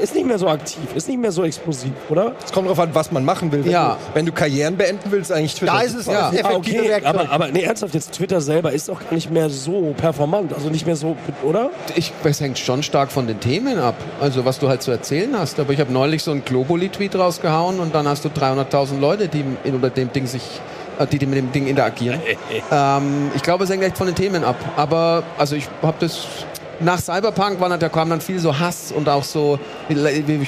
ist 0.00 0.14
nicht 0.14 0.26
mehr 0.26 0.38
so 0.38 0.48
aktiv, 0.48 0.78
ist 0.94 1.08
nicht 1.08 1.20
mehr 1.20 1.32
so 1.32 1.44
explosiv, 1.44 1.92
oder? 2.08 2.32
Es 2.44 2.52
kommt 2.52 2.66
darauf 2.66 2.80
an, 2.80 2.90
was 2.92 3.12
man 3.12 3.24
machen 3.24 3.52
will. 3.52 3.64
Wenn, 3.64 3.72
Ja. 3.72 3.90
du, 3.94 4.14
wenn 4.14 4.26
du 4.26 4.32
Karrieren 4.32 4.76
beenden 4.76 5.10
willst, 5.10 5.30
eigentlich 5.32 5.54
Twitter. 5.54 5.72
Da 5.72 5.80
ist 5.82 5.94
es 5.94 6.06
Ja. 6.06 6.30
das 6.30 6.44
Ah, 6.44 6.54
okay, 6.54 6.92
aber, 7.04 7.30
aber 7.30 7.48
nee, 7.48 7.62
ernsthaft, 7.62 7.94
jetzt 7.94 8.12
Twitter 8.12 8.40
selber 8.40 8.72
ist 8.72 8.90
auch 8.90 9.00
gar 9.00 9.12
nicht 9.14 9.30
mehr 9.30 9.48
so 9.50 9.94
performant, 9.96 10.52
also 10.54 10.68
nicht 10.70 10.86
mehr 10.86 10.96
so, 10.96 11.16
oder? 11.42 11.70
Ich, 11.96 12.12
es 12.24 12.40
hängt 12.40 12.58
schon 12.58 12.82
stark 12.82 13.12
von 13.12 13.26
den 13.26 13.38
Themen 13.40 13.78
ab, 13.78 13.94
also 14.20 14.44
was 14.44 14.58
du 14.58 14.68
halt 14.68 14.82
zu 14.82 14.90
erzählen 14.90 15.34
hast. 15.38 15.58
Aber 15.60 15.72
ich 15.72 15.80
habe 15.80 15.92
neulich 15.92 16.22
so 16.22 16.30
einen 16.30 16.44
Globally-Tweet 16.44 17.14
rausgehauen 17.16 17.80
und 17.80 17.94
dann 17.94 18.08
hast 18.08 18.24
du 18.24 18.28
300.000 18.28 18.98
Leute, 19.00 19.28
die 19.28 19.44
in- 19.64 19.74
unter 19.74 19.90
dem 19.90 20.12
Ding 20.12 20.26
sich 20.26 20.42
äh, 20.98 21.06
die, 21.06 21.18
die 21.18 21.26
mit 21.26 21.38
dem 21.38 21.52
Ding 21.52 21.66
interagieren. 21.66 22.20
ähm, 22.72 23.30
ich 23.34 23.42
glaube, 23.42 23.64
es 23.64 23.70
hängt 23.70 23.82
echt 23.82 23.96
von 23.96 24.06
den 24.06 24.14
Themen 24.16 24.44
ab. 24.44 24.56
Aber 24.76 25.22
also 25.38 25.56
ich 25.56 25.68
habe 25.82 25.96
das 26.00 26.26
nach 26.80 27.00
Cyberpunk 27.00 27.60
war, 27.60 27.76
da 27.78 27.88
kam 27.88 28.10
dann 28.10 28.20
viel 28.20 28.38
so 28.38 28.58
Hass 28.58 28.92
und 28.92 29.08
auch 29.08 29.24
so, 29.24 29.58
ich 29.88 29.96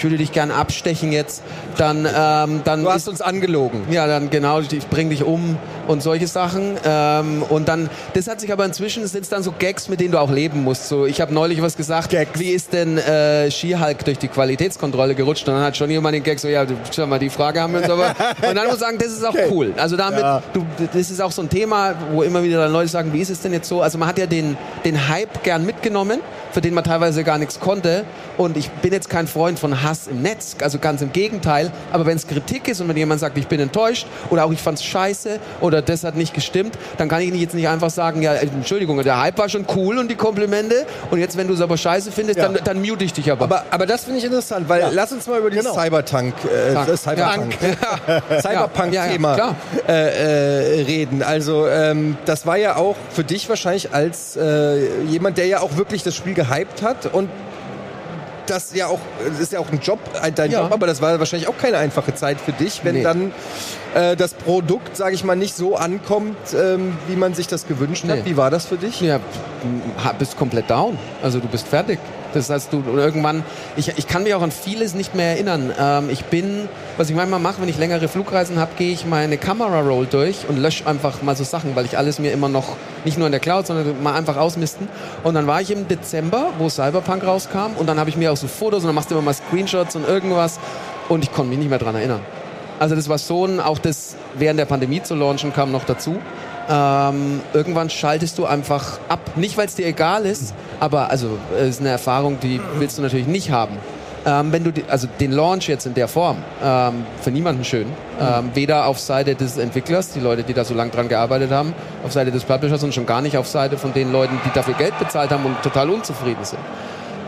würde 0.03 0.17
dich 0.17 0.33
gerne 0.33 0.55
abstechen 0.55 1.13
jetzt. 1.13 1.43
Dann, 1.77 1.99
ähm, 2.07 2.61
dann 2.65 2.83
Du 2.83 2.89
ist- 2.89 2.95
hast 2.95 3.09
uns 3.09 3.21
angelogen. 3.21 3.83
ja, 3.91 4.07
dann 4.07 4.31
genau, 4.31 4.61
ich 4.61 4.87
bring 4.89 5.11
dich 5.11 5.25
um 5.25 5.57
und 5.89 6.03
solche 6.03 6.27
Sachen. 6.27 6.77
Ähm, 6.85 7.43
und 7.49 7.69
dann, 7.69 7.91
das 8.15 8.29
hat 8.29 8.41
sich 8.41 8.53
aber 8.53 8.65
inzwischen, 8.65 9.07
sind 9.07 9.31
dann 9.33 9.43
so 9.43 9.53
Gags, 9.59 9.89
mit 9.89 10.01
denen 10.01 10.13
du 10.13 10.19
auch 10.21 10.31
leben 10.31 10.63
musst. 10.65 10.89
So, 10.89 11.07
ich 11.07 11.21
habe 11.21 11.33
neulich 11.35 11.61
was 11.63 11.77
gesagt, 11.77 12.13
wie 12.39 12.51
ist 12.51 12.73
denn 12.73 12.99
äh, 12.99 13.51
Skihulk 13.51 14.05
durch 14.05 14.19
die 14.19 14.29
Qualitätskontrolle 14.29 15.15
gerutscht? 15.15 15.47
Und 15.49 15.55
dann 15.55 15.63
hat 15.65 15.77
schon 15.77 15.91
jemand 15.91 16.15
den 16.15 16.23
Gag 16.23 16.39
so, 16.39 16.49
ja, 16.49 16.65
du, 16.65 16.75
schau 16.95 17.07
mal, 17.07 17.19
die 17.19 17.31
Frage 17.31 17.61
haben 17.61 17.73
wir 17.75 17.81
uns 17.81 17.91
aber. 17.91 18.15
Und 18.49 18.55
dann 18.55 18.65
muss 18.67 18.75
ich 18.75 18.81
sagen, 18.81 18.99
das 18.99 19.09
ist 19.13 19.25
auch 19.25 19.35
cool. 19.51 19.73
Also 19.77 19.97
damit, 19.97 20.21
Ja. 20.21 20.43
du, 20.53 20.65
das 20.93 21.11
ist 21.11 21.21
auch 21.21 21.33
so 21.33 21.43
ein 21.43 21.49
Thema, 21.49 21.95
wo 22.13 22.23
immer 22.23 22.43
wieder 22.43 22.59
dann 22.59 22.73
Leute 22.73 22.89
sagen, 22.89 23.13
wie 23.13 23.21
ist 23.21 23.31
es 23.31 23.41
denn 23.41 23.53
jetzt 23.53 23.69
so? 23.69 23.83
Also 23.83 23.99
man 23.99 24.09
hat 24.09 24.19
ja 24.19 24.27
den, 24.27 24.57
den 24.85 25.09
Hype 25.09 25.43
gern 25.43 25.65
mitgenommen, 25.67 26.21
für 26.53 26.61
den 26.61 26.75
man 26.75 26.85
teilweise 26.85 27.25
gar 27.25 27.39
nichts 27.39 27.59
konnte. 27.61 28.05
Und 28.37 28.57
ich 28.57 28.71
bin 28.71 28.93
jetzt 28.93 29.09
kein 29.11 29.27
Freund 29.27 29.59
von 29.59 29.83
Hass 29.83 30.07
im 30.07 30.23
Netz, 30.23 30.57
also 30.63 30.79
ganz 30.79 31.03
im 31.03 31.13
Gegenteil. 31.13 31.71
Aber 31.93 32.07
wenn 32.07 32.17
es 32.17 32.27
Kritik 32.27 32.69
ist 32.69 32.81
und 32.81 32.89
wenn 32.89 32.97
jemand 32.97 33.21
sagt, 33.21 33.39
ich 33.39 33.47
bin 33.47 33.61
enttäuscht 33.61 34.07
oder 34.31 34.45
auch 34.45 34.53
ich 34.53 34.61
fand's 34.61 34.83
scheiße 34.85 35.39
oder 35.61 35.83
das 35.83 36.05
hat 36.05 36.15
nicht 36.17 36.35
gestimmt, 36.35 36.77
dann 36.99 37.09
kann 37.09 37.21
ich 37.23 37.33
jetzt 37.35 37.55
nicht 37.55 37.69
einfach 37.69 37.91
sagen, 37.91 38.23
ja, 38.23 38.35
Entschuldigung, 38.35 39.03
der 39.03 39.21
Hype 39.21 39.39
war 39.39 39.49
schon 39.49 39.67
cool 39.77 39.99
und 39.99 40.11
die 40.11 40.15
Komplimente 40.15 40.87
und 41.11 41.19
jetzt, 41.21 41.37
wenn 41.37 41.49
du 41.49 41.55
es 41.55 41.61
aber 41.61 41.77
scheiße 41.77 42.13
findest, 42.13 42.39
Ja. 42.39 42.49
dann, 42.49 42.59
dann 42.65 42.81
mute 42.83 43.05
ich 43.05 43.13
dich 43.13 43.31
aber. 43.31 43.45
Aber, 43.45 43.65
aber 43.71 43.87
das 43.87 44.05
finde 44.05 44.19
ich 44.19 44.25
interessant, 44.25 44.69
weil 44.69 44.87
lass 44.93 45.13
uns 45.13 45.27
mal 45.27 45.39
über 45.41 45.51
dieses 45.51 45.67
Genau. 45.71 45.81
Cybertank, 45.83 46.35
äh, 46.45 46.97
Cyberpunk, 46.97 47.55
Cyberpunk-Thema 48.43 49.37
Ja, 49.37 49.57
ja, 49.89 49.95
äh, 49.95 50.81
äh, 50.81 50.83
reden. 50.85 51.23
Also 51.23 51.67
ähm, 51.69 52.17
das 52.25 52.47
war 52.47 52.57
ja 52.57 52.77
auch 52.77 52.97
für 53.11 53.25
dich 53.25 53.49
wahrscheinlich 53.49 53.93
als 53.93 54.37
äh, 54.37 55.03
jemand, 55.09 55.39
der 55.39 55.47
ja 55.47 55.61
auch 55.61 55.77
wirklich 55.77 56.03
das 56.03 56.12
Spiel 56.15 56.35
gehypt 56.35 56.83
hat 56.83 57.07
und 57.13 57.29
das 58.47 58.75
ja 58.75 58.89
auch, 58.89 58.99
das 59.27 59.39
ist 59.39 59.53
ja 59.53 59.61
auch 59.61 59.71
ein 59.71 59.79
Job, 59.81 60.01
ein- 60.21 60.35
dein 60.35 60.51
Ja. 60.51 60.63
Job, 60.63 60.73
aber 60.73 60.87
das 60.89 61.01
war 61.01 61.17
wahrscheinlich 61.21 61.49
auch 61.49 61.57
keine 61.57 61.79
einfache 61.79 62.13
Zeit 62.15 62.41
für 62.41 62.51
dich, 62.53 62.81
wenn 62.85 62.97
Nee. 62.97 63.03
dann 63.05 63.33
äh, 63.95 64.17
das 64.17 64.33
Produkt, 64.35 64.97
sage 64.97 65.15
ich 65.15 65.23
mal, 65.23 65.37
nicht 65.37 65.55
so 65.55 65.77
ankommt, 65.77 66.37
ähm, 66.55 66.97
wie 67.09 67.15
man 67.17 67.35
sich 67.35 67.47
das 67.47 67.67
gewünscht 67.69 68.05
hat. 68.09 68.17
Nee. 68.17 68.23
Wie 68.25 68.37
war 68.37 68.51
das 68.51 68.67
für 68.67 68.77
dich? 68.79 69.01
Ja, 69.01 69.21
bist 70.19 70.37
komplett 70.39 70.69
down. 70.71 70.99
Also 71.23 71.39
du 71.41 71.47
bist 71.47 71.69
fertig. 71.69 71.99
Das 72.35 72.51
heißt, 72.51 72.73
du 72.73 72.83
irgendwann, 72.97 73.45
ich, 73.77 73.97
ich 73.97 74.07
kann 74.07 74.23
mich 74.23 74.35
auch 74.35 74.43
an 74.43 74.51
vieles 74.51 74.95
nicht 74.95 75.15
mehr 75.15 75.31
erinnern. 75.31 75.73
Ähm, 75.79 76.11
ich 76.11 76.25
bin, 76.25 76.69
was 76.97 77.11
ich 77.11 77.17
manchmal 77.17 77.41
mache, 77.41 77.61
wenn 77.61 77.69
ich 77.69 77.79
längere 77.79 78.09
Flugreisen 78.09 78.59
habe, 78.59 78.73
gehe 78.77 78.93
ich 78.93 79.07
meine 79.07 79.39
Kamera-Roll 79.39 80.07
durch 80.07 80.47
und 80.49 80.59
lösche 80.59 80.87
einfach 80.87 81.23
mal 81.23 81.37
so 81.37 81.45
Sachen, 81.45 81.77
weil 81.77 81.85
ich 81.85 81.99
alles 81.99 82.19
mir 82.19 82.33
immer 82.33 82.49
noch, 82.49 82.77
nicht 83.05 83.19
nur 83.19 83.27
in 83.27 83.33
der 83.33 83.41
Cloud, 83.41 83.67
sondern 83.67 84.03
mal 84.03 84.15
einfach 84.15 84.37
ausmisten. 84.37 84.89
Und 85.23 85.35
dann 85.35 85.47
war 85.47 85.61
ich 85.61 85.71
im 85.71 85.89
Dezember, 85.89 86.51
wo 86.59 86.69
Cyberpunk 86.69 87.25
rauskam 87.25 87.77
und 87.79 87.87
dann 87.87 87.99
habe 87.99 88.11
ich 88.11 88.17
mir 88.17 88.33
auch 88.33 88.37
so 88.37 88.49
Fotos 88.49 88.83
und 88.83 88.89
dann 88.89 88.95
machst 88.95 89.11
du 89.11 89.15
immer 89.15 89.25
mal 89.25 89.35
Screenshots 89.35 89.97
und 89.97 90.07
irgendwas 90.07 90.59
und 91.09 91.25
ich 91.25 91.33
konnte 91.33 91.51
mich 91.51 91.59
nicht 91.59 91.71
mehr 91.71 91.79
dran 91.79 91.95
erinnern. 91.95 92.21
Also 92.79 92.97
das 92.97 93.09
war 93.09 93.19
so 93.19 93.47
ein, 93.47 93.61
auch 93.61 93.79
das 93.79 94.17
während 94.35 94.59
der 94.59 94.65
Pandemie 94.65 95.03
zu 95.03 95.15
launchen 95.15 95.53
kam 95.53 95.71
noch 95.71 95.85
dazu. 95.85 96.19
Ähm, 96.73 97.43
irgendwann 97.53 97.91
schaltest 97.91 98.39
du 98.39 98.47
einfach 98.47 98.99
ab. 99.11 99.21
Nicht, 99.37 99.59
weil 99.59 99.67
es 99.67 99.75
dir 99.75 99.87
egal 99.87 100.25
ist, 100.25 100.55
aber 100.81 101.11
also 101.11 101.39
es 101.55 101.69
ist 101.69 101.81
eine 101.81 101.91
Erfahrung, 101.91 102.41
die 102.41 102.61
willst 102.79 102.97
du 102.97 103.03
natürlich 103.03 103.27
nicht 103.27 103.51
haben. 103.51 103.77
Ähm, 104.25 104.53
wenn 104.53 104.65
du 104.65 104.71
die, 104.71 104.85
also 104.89 105.07
den 105.21 105.33
Launch 105.33 105.69
jetzt 105.69 105.85
in 105.85 105.95
der 105.95 106.09
Form 106.09 106.39
ähm, 106.63 107.05
für 107.21 107.31
niemanden 107.31 107.65
schön. 107.65 107.89
Ähm, 108.21 108.51
weder 108.55 108.87
auf 108.87 109.01
Seite 109.01 109.35
des 109.35 109.59
Entwicklers, 109.59 110.13
die 110.13 110.21
Leute, 110.21 110.45
die 110.45 110.55
da 110.55 110.65
so 110.65 110.75
lange 110.75 110.93
dran 110.93 111.09
gearbeitet 111.09 111.51
haben, 111.51 111.75
auf 112.05 112.13
Seite 112.13 112.31
des 112.31 112.45
Publishers 112.45 112.83
und 112.85 112.95
schon 112.95 113.05
gar 113.05 113.21
nicht 113.21 113.37
auf 113.37 113.49
Seite 113.49 113.77
von 113.77 113.93
den 113.93 114.13
Leuten, 114.13 114.41
die 114.47 114.51
dafür 114.55 114.75
Geld 114.75 114.99
bezahlt 114.99 115.31
haben 115.31 115.45
und 115.45 115.61
total 115.63 115.91
unzufrieden 115.91 116.45
sind. 116.45 116.61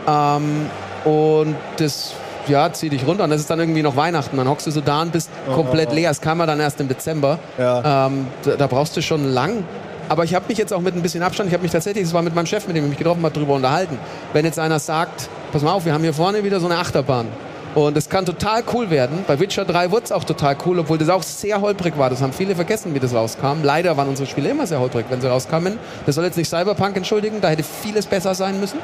Ähm, 0.07 0.69
und 1.03 1.55
das 1.77 2.13
ja, 2.47 2.71
zieh 2.71 2.89
dich 2.89 3.05
runter. 3.05 3.23
Und 3.23 3.29
das 3.29 3.41
ist 3.41 3.49
dann 3.49 3.59
irgendwie 3.59 3.81
noch 3.81 3.95
Weihnachten. 3.95 4.37
Dann 4.37 4.47
hockst 4.47 4.67
du 4.67 4.71
so 4.71 4.81
da 4.81 5.01
und 5.01 5.11
bist 5.11 5.29
komplett 5.53 5.91
leer. 5.93 6.09
Das 6.09 6.21
kam 6.21 6.39
ja 6.39 6.45
dann 6.45 6.59
erst 6.59 6.79
im 6.79 6.87
Dezember. 6.87 7.39
Ja. 7.57 8.07
Ähm, 8.07 8.27
da, 8.43 8.55
da 8.55 8.67
brauchst 8.67 8.95
du 8.97 9.01
schon 9.01 9.25
lang. 9.25 9.63
Aber 10.07 10.23
ich 10.23 10.35
habe 10.35 10.45
mich 10.47 10.57
jetzt 10.57 10.71
auch 10.71 10.81
mit 10.81 10.95
ein 10.95 11.01
bisschen 11.01 11.23
Abstand, 11.23 11.47
ich 11.49 11.53
habe 11.53 11.63
mich 11.63 11.71
tatsächlich, 11.71 12.03
das 12.03 12.13
war 12.13 12.21
mit 12.21 12.35
meinem 12.35 12.45
Chef, 12.45 12.67
mit 12.67 12.75
dem 12.75 12.83
ich 12.83 12.89
mich 12.89 12.99
getroffen 12.99 13.23
habe, 13.23 13.33
darüber 13.33 13.55
unterhalten. 13.55 13.97
Wenn 14.33 14.45
jetzt 14.45 14.59
einer 14.59 14.77
sagt, 14.77 15.29
pass 15.51 15.63
mal 15.63 15.71
auf, 15.71 15.85
wir 15.85 15.93
haben 15.93 16.03
hier 16.03 16.13
vorne 16.13 16.43
wieder 16.43 16.59
so 16.59 16.67
eine 16.67 16.77
Achterbahn. 16.77 17.27
Und 17.73 17.97
es 17.97 18.07
kann 18.07 18.25
total 18.25 18.63
cool 18.73 18.89
werden. 18.89 19.25
Bei 19.27 19.37
Witcher 19.37 19.65
3 19.65 19.91
wurde 19.91 20.05
es 20.05 20.11
auch 20.13 20.23
total 20.23 20.55
cool, 20.65 20.79
obwohl 20.79 20.97
das 20.97 21.09
auch 21.09 21.23
sehr 21.23 21.59
holprig 21.59 21.97
war. 21.97 22.09
Das 22.09 22.21
haben 22.21 22.31
viele 22.31 22.55
vergessen, 22.55 22.93
wie 22.95 22.99
das 22.99 23.13
rauskam. 23.13 23.63
Leider 23.63 23.97
waren 23.97 24.07
unsere 24.07 24.29
Spiele 24.29 24.49
immer 24.49 24.65
sehr 24.65 24.79
holprig, 24.79 25.07
wenn 25.09 25.19
sie 25.19 25.27
rauskamen. 25.27 25.77
Das 26.05 26.15
soll 26.15 26.23
jetzt 26.23 26.37
nicht 26.37 26.49
Cyberpunk 26.49 26.95
entschuldigen, 26.95 27.41
da 27.41 27.49
hätte 27.49 27.63
vieles 27.63 28.05
besser 28.05 28.33
sein 28.33 28.61
müssen. 28.61 28.79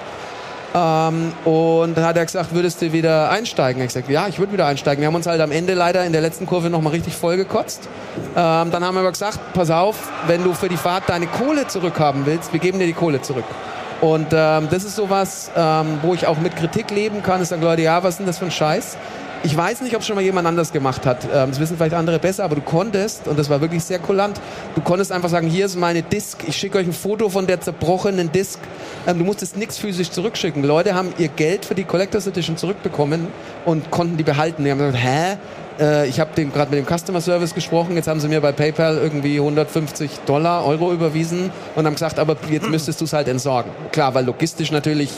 Ähm, 0.73 1.33
und 1.43 1.97
da 1.97 2.07
hat 2.07 2.17
er 2.17 2.25
gesagt, 2.25 2.53
würdest 2.53 2.81
du 2.81 2.93
wieder 2.93 3.29
einsteigen? 3.29 3.81
Ich 3.81 3.89
gesagt, 3.89 4.09
ja, 4.09 4.27
ich 4.27 4.39
würde 4.39 4.53
wieder 4.53 4.65
einsteigen. 4.65 5.01
Wir 5.01 5.07
haben 5.07 5.15
uns 5.15 5.27
halt 5.27 5.41
am 5.41 5.51
Ende 5.51 5.73
leider 5.73 6.05
in 6.05 6.13
der 6.13 6.21
letzten 6.21 6.45
Kurve 6.45 6.69
nochmal 6.69 6.93
richtig 6.93 7.15
voll 7.15 7.37
gekotzt. 7.37 7.89
Ähm, 8.35 8.71
dann 8.71 8.83
haben 8.83 8.95
wir 8.95 9.01
aber 9.01 9.11
gesagt, 9.11 9.39
pass 9.53 9.69
auf, 9.69 10.09
wenn 10.27 10.43
du 10.43 10.53
für 10.53 10.69
die 10.69 10.77
Fahrt 10.77 11.03
deine 11.07 11.27
Kohle 11.27 11.67
zurückhaben 11.67 12.25
willst, 12.25 12.53
wir 12.53 12.59
geben 12.59 12.79
dir 12.79 12.87
die 12.87 12.93
Kohle 12.93 13.21
zurück. 13.21 13.45
Und 13.99 14.27
ähm, 14.31 14.67
das 14.71 14.83
ist 14.83 14.95
sowas, 14.95 15.51
ähm, 15.55 15.99
wo 16.01 16.15
ich 16.15 16.25
auch 16.25 16.39
mit 16.39 16.55
Kritik 16.55 16.89
leben 16.89 17.21
kann. 17.21 17.39
Ist 17.39 17.49
sagen 17.49 17.61
Leute, 17.61 17.83
ja, 17.83 18.01
was 18.01 18.15
ist 18.15 18.17
denn 18.17 18.25
das 18.25 18.39
für 18.39 18.45
ein 18.45 18.51
Scheiß? 18.51 18.97
Ich 19.43 19.57
weiß 19.57 19.81
nicht, 19.81 19.95
ob 19.95 20.03
schon 20.03 20.15
mal 20.15 20.21
jemand 20.21 20.47
anders 20.47 20.71
gemacht 20.71 21.03
hat. 21.07 21.25
Ähm, 21.25 21.49
das 21.49 21.59
wissen 21.59 21.75
vielleicht 21.75 21.95
andere 21.95 22.19
besser, 22.19 22.43
aber 22.43 22.53
du 22.53 22.61
konntest, 22.61 23.27
und 23.27 23.39
das 23.39 23.49
war 23.49 23.59
wirklich 23.59 23.83
sehr 23.83 23.97
kulant, 23.97 24.39
du 24.75 24.81
konntest 24.81 25.11
einfach 25.11 25.29
sagen, 25.29 25.47
hier 25.47 25.65
ist 25.65 25.75
meine 25.75 26.03
Disk, 26.03 26.43
ich 26.47 26.55
schicke 26.55 26.77
euch 26.77 26.85
ein 26.85 26.93
Foto 26.93 27.27
von 27.27 27.47
der 27.47 27.59
zerbrochenen 27.59 28.31
Disk. 28.31 28.59
Ähm, 29.07 29.17
du 29.17 29.25
musstest 29.25 29.57
nichts 29.57 29.79
physisch 29.79 30.11
zurückschicken. 30.11 30.63
Leute 30.63 30.93
haben 30.93 31.11
ihr 31.17 31.27
Geld 31.27 31.65
für 31.65 31.73
die 31.73 31.85
Collectors 31.85 32.27
Edition 32.27 32.55
zurückbekommen 32.55 33.29
und 33.65 33.89
konnten 33.89 34.15
die 34.15 34.23
behalten. 34.23 34.63
Die 34.63 34.69
haben 34.69 34.77
gesagt, 34.77 35.03
hä? 35.03 35.37
Äh, 35.79 36.07
ich 36.07 36.19
habe 36.19 36.29
gerade 36.45 36.75
mit 36.75 36.87
dem 36.87 36.97
Customer 36.97 37.19
Service 37.19 37.55
gesprochen, 37.55 37.95
jetzt 37.95 38.07
haben 38.07 38.19
sie 38.19 38.27
mir 38.27 38.41
bei 38.41 38.51
PayPal 38.51 38.97
irgendwie 38.97 39.37
150 39.37 40.19
Dollar, 40.27 40.67
Euro 40.67 40.93
überwiesen 40.93 41.49
und 41.75 41.87
haben 41.87 41.93
gesagt, 41.95 42.19
aber 42.19 42.37
jetzt 42.51 42.69
müsstest 42.69 43.01
du 43.01 43.05
es 43.05 43.13
halt 43.13 43.27
entsorgen. 43.27 43.71
Klar, 43.91 44.13
weil 44.13 44.23
logistisch 44.23 44.71
natürlich 44.71 45.09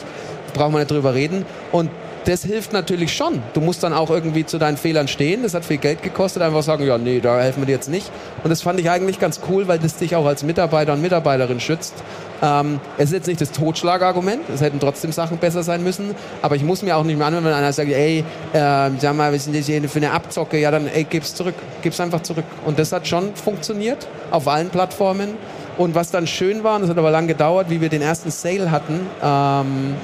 braucht 0.54 0.72
man 0.72 0.80
nicht 0.80 0.92
drüber 0.92 1.14
reden. 1.14 1.46
Und 1.74 1.90
das 2.26 2.44
hilft 2.44 2.74
natürlich 2.74 3.14
schon. 3.14 3.42
Du 3.54 3.62
musst 3.62 3.84
dann 3.84 3.94
auch 3.94 4.10
irgendwie 4.10 4.46
zu 4.46 4.58
deinen 4.58 4.78
Fehlern 4.78 5.08
stehen. 5.08 5.44
Das 5.44 5.54
hat 5.54 5.66
viel 5.66 5.78
Geld 5.78 6.02
gekostet. 6.04 6.42
Einfach 6.42 6.64
sagen, 6.64 6.86
ja, 6.86 6.98
nee, 6.98 7.20
da 7.20 7.40
helfen 7.40 7.62
wir 7.62 7.66
dir 7.66 7.74
jetzt 7.74 7.90
nicht. 7.90 8.10
Und 8.44 8.50
das 8.50 8.62
fand 8.62 8.80
ich 8.80 8.90
eigentlich 8.90 9.20
ganz 9.20 9.42
cool, 9.50 9.68
weil 9.68 9.80
das 9.80 9.98
dich 9.98 10.16
auch 10.16 10.26
als 10.26 10.44
Mitarbeiter 10.44 10.94
und 10.94 11.02
Mitarbeiterin 11.02 11.60
schützt. 11.60 11.94
Ähm, 12.42 12.80
es 12.98 13.06
ist 13.06 13.14
jetzt 13.14 13.28
nicht 13.28 13.42
das 13.42 13.52
Totschlagargument. 13.52 14.50
Es 14.54 14.62
hätten 14.62 14.80
trotzdem 14.80 15.12
Sachen 15.12 15.38
besser 15.38 15.64
sein 15.64 15.84
müssen. 15.84 16.16
Aber 16.42 16.56
ich 16.56 16.64
muss 16.64 16.82
mir 16.82 16.98
auch 16.98 17.04
nicht 17.04 17.18
mehr 17.18 17.28
anhören, 17.28 17.46
wenn 17.46 17.54
einer 17.54 17.74
sagt, 17.74 17.92
ey, 17.92 18.20
äh, 18.54 18.90
sag 19.00 19.16
mal, 19.16 19.34
ist 19.34 19.48
denn 19.48 19.54
das 19.54 19.66
hier 19.66 19.82
für 19.90 20.00
eine 20.00 20.12
Abzocke? 20.12 20.60
Ja, 20.60 20.72
dann, 20.72 20.88
ey, 20.88 21.04
gib's 21.04 21.36
zurück. 21.36 21.56
Gib's 21.82 22.00
einfach 22.00 22.24
zurück. 22.24 22.46
Und 22.66 22.80
das 22.80 22.92
hat 22.92 23.08
schon 23.08 23.36
funktioniert. 23.36 24.08
Auf 24.32 24.48
allen 24.48 24.70
Plattformen. 24.70 25.30
Und 25.78 25.96
was 25.96 26.12
dann 26.12 26.28
schön 26.28 26.64
war, 26.64 26.76
und 26.76 26.82
das 26.82 26.92
hat 26.92 26.98
aber 26.98 27.10
lang 27.10 27.28
gedauert, 27.28 27.70
wie 27.70 27.82
wir 27.82 27.90
den 27.90 28.04
ersten 28.04 28.30
Sale 28.30 28.70
hatten, 28.70 29.08
ähm, 29.24 29.96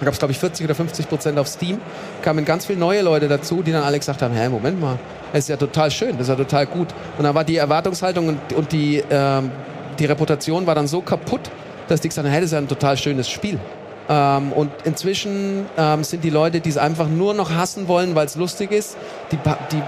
da 0.00 0.06
gab 0.06 0.14
es, 0.14 0.18
glaube 0.18 0.32
ich, 0.32 0.38
40 0.38 0.64
oder 0.64 0.74
50 0.74 1.08
Prozent 1.08 1.38
auf 1.38 1.46
Steam. 1.46 1.78
Kamen 2.22 2.44
ganz 2.44 2.66
viele 2.66 2.78
neue 2.78 3.02
Leute 3.02 3.28
dazu, 3.28 3.62
die 3.62 3.70
dann 3.70 3.82
alle 3.82 3.98
gesagt 3.98 4.22
haben, 4.22 4.34
hä, 4.34 4.48
Moment 4.48 4.80
mal, 4.80 4.98
das 5.32 5.44
ist 5.44 5.48
ja 5.48 5.56
total 5.56 5.90
schön, 5.90 6.12
das 6.12 6.22
ist 6.22 6.28
ja 6.28 6.36
total 6.36 6.66
gut. 6.66 6.88
Und 7.18 7.24
dann 7.24 7.34
war 7.34 7.44
die 7.44 7.58
Erwartungshaltung 7.58 8.28
und, 8.28 8.52
und 8.54 8.72
die, 8.72 9.04
ähm, 9.10 9.50
die 9.98 10.06
Reputation 10.06 10.66
war 10.66 10.74
dann 10.74 10.86
so 10.86 11.02
kaputt, 11.02 11.50
dass 11.88 12.00
die 12.00 12.08
gesagt 12.08 12.26
haben, 12.26 12.32
hey, 12.32 12.40
das 12.40 12.48
ist 12.48 12.52
ja 12.52 12.58
ein 12.58 12.68
total 12.68 12.96
schönes 12.96 13.28
Spiel. 13.28 13.58
Ähm, 14.08 14.52
und 14.52 14.70
inzwischen 14.84 15.66
ähm, 15.76 16.02
sind 16.02 16.24
die 16.24 16.30
Leute, 16.30 16.60
die 16.60 16.70
es 16.70 16.78
einfach 16.78 17.06
nur 17.06 17.34
noch 17.34 17.50
hassen 17.52 17.86
wollen, 17.86 18.14
weil 18.14 18.26
es 18.26 18.36
lustig 18.36 18.72
ist, 18.72 18.96
die, 19.32 19.38
die 19.72 19.82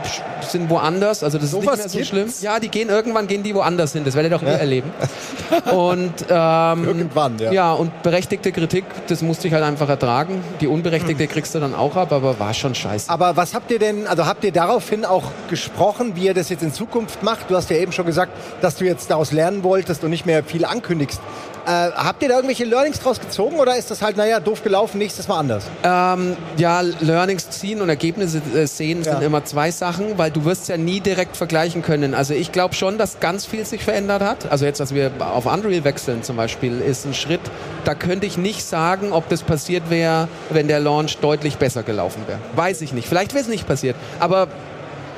sind 0.46 0.70
woanders. 0.70 1.22
Also 1.24 1.38
das 1.38 1.48
ist 1.48 1.54
nicht 1.54 1.66
mehr 1.66 1.76
so 1.76 1.98
gibt's? 1.98 2.08
schlimm. 2.08 2.32
Ja, 2.40 2.60
die 2.60 2.68
gehen 2.68 2.88
irgendwann 2.88 3.26
gehen 3.26 3.42
die 3.42 3.54
woanders 3.54 3.92
hin. 3.92 4.04
Das 4.04 4.14
werdet 4.14 4.32
ihr 4.32 4.38
doch 4.38 4.42
nie 4.42 4.50
erleben. 4.50 4.90
Und 5.72 6.14
ähm, 6.28 6.84
Irgendwann, 6.84 7.38
ja. 7.38 7.52
Ja, 7.52 7.72
und 7.72 8.02
berechtigte 8.02 8.52
Kritik, 8.52 8.84
das 9.08 9.22
musste 9.22 9.48
ich 9.48 9.54
halt 9.54 9.64
einfach 9.64 9.88
ertragen. 9.88 10.42
Die 10.60 10.66
unberechtigte 10.66 11.26
kriegst 11.26 11.54
du 11.54 11.60
dann 11.60 11.74
auch 11.74 11.96
ab, 11.96 12.12
aber 12.12 12.38
war 12.38 12.54
schon 12.54 12.74
scheiße. 12.74 13.10
Aber 13.10 13.36
was 13.36 13.54
habt 13.54 13.70
ihr 13.70 13.78
denn, 13.78 14.06
also 14.06 14.26
habt 14.26 14.44
ihr 14.44 14.52
daraufhin 14.52 15.04
auch 15.04 15.24
gesprochen, 15.50 16.16
wie 16.16 16.26
ihr 16.26 16.34
das 16.34 16.48
jetzt 16.48 16.62
in 16.62 16.72
Zukunft 16.72 17.22
macht? 17.22 17.50
Du 17.50 17.56
hast 17.56 17.68
ja 17.70 17.76
eben 17.76 17.92
schon 17.92 18.06
gesagt, 18.06 18.32
dass 18.60 18.76
du 18.76 18.84
jetzt 18.84 19.10
daraus 19.10 19.32
lernen 19.32 19.62
wolltest 19.62 20.04
und 20.04 20.10
nicht 20.10 20.26
mehr 20.26 20.42
viel 20.44 20.64
ankündigst. 20.64 21.20
Äh, 21.64 21.90
habt 21.92 22.22
ihr 22.22 22.28
da 22.28 22.34
irgendwelche 22.36 22.64
Learnings 22.64 22.98
draus 22.98 23.20
gezogen 23.20 23.60
oder 23.60 23.76
ist 23.76 23.88
das 23.90 24.02
halt, 24.02 24.16
naja, 24.16 24.40
doof 24.40 24.64
gelaufen, 24.64 24.98
nächstes 24.98 25.28
Mal 25.28 25.38
anders? 25.38 25.64
Ähm, 25.84 26.36
ja, 26.56 26.80
Learnings 26.80 27.50
ziehen 27.50 27.80
und 27.80 27.88
Ergebnisse 27.88 28.42
äh, 28.54 28.66
sehen 28.66 29.04
sind 29.04 29.20
Ja. 29.20 29.20
Immer 29.32 29.46
zwei 29.46 29.70
Sachen, 29.70 30.18
weil 30.18 30.30
du 30.30 30.44
wirst 30.44 30.68
ja 30.68 30.76
nie 30.76 31.00
direkt 31.00 31.38
vergleichen 31.38 31.80
können. 31.80 32.12
Also 32.12 32.34
ich 32.34 32.52
glaube 32.52 32.74
schon, 32.74 32.98
dass 32.98 33.18
ganz 33.18 33.46
viel 33.46 33.64
sich 33.64 33.82
verändert 33.82 34.20
hat. 34.20 34.52
Also 34.52 34.66
jetzt, 34.66 34.78
dass 34.78 34.94
wir 34.94 35.10
auf 35.20 35.46
Unreal 35.46 35.84
wechseln 35.84 36.22
zum 36.22 36.36
Beispiel, 36.36 36.82
ist 36.82 37.06
ein 37.06 37.14
Schritt. 37.14 37.40
Da 37.86 37.94
könnte 37.94 38.26
ich 38.26 38.36
nicht 38.36 38.62
sagen, 38.62 39.10
ob 39.10 39.30
das 39.30 39.42
passiert 39.42 39.88
wäre, 39.88 40.28
wenn 40.50 40.68
der 40.68 40.80
Launch 40.80 41.16
deutlich 41.16 41.56
besser 41.56 41.82
gelaufen 41.82 42.24
wäre. 42.26 42.40
Weiß 42.56 42.82
ich 42.82 42.92
nicht. 42.92 43.08
Vielleicht 43.08 43.32
wäre 43.32 43.42
es 43.42 43.48
nicht 43.48 43.66
passiert. 43.66 43.96
Aber 44.20 44.48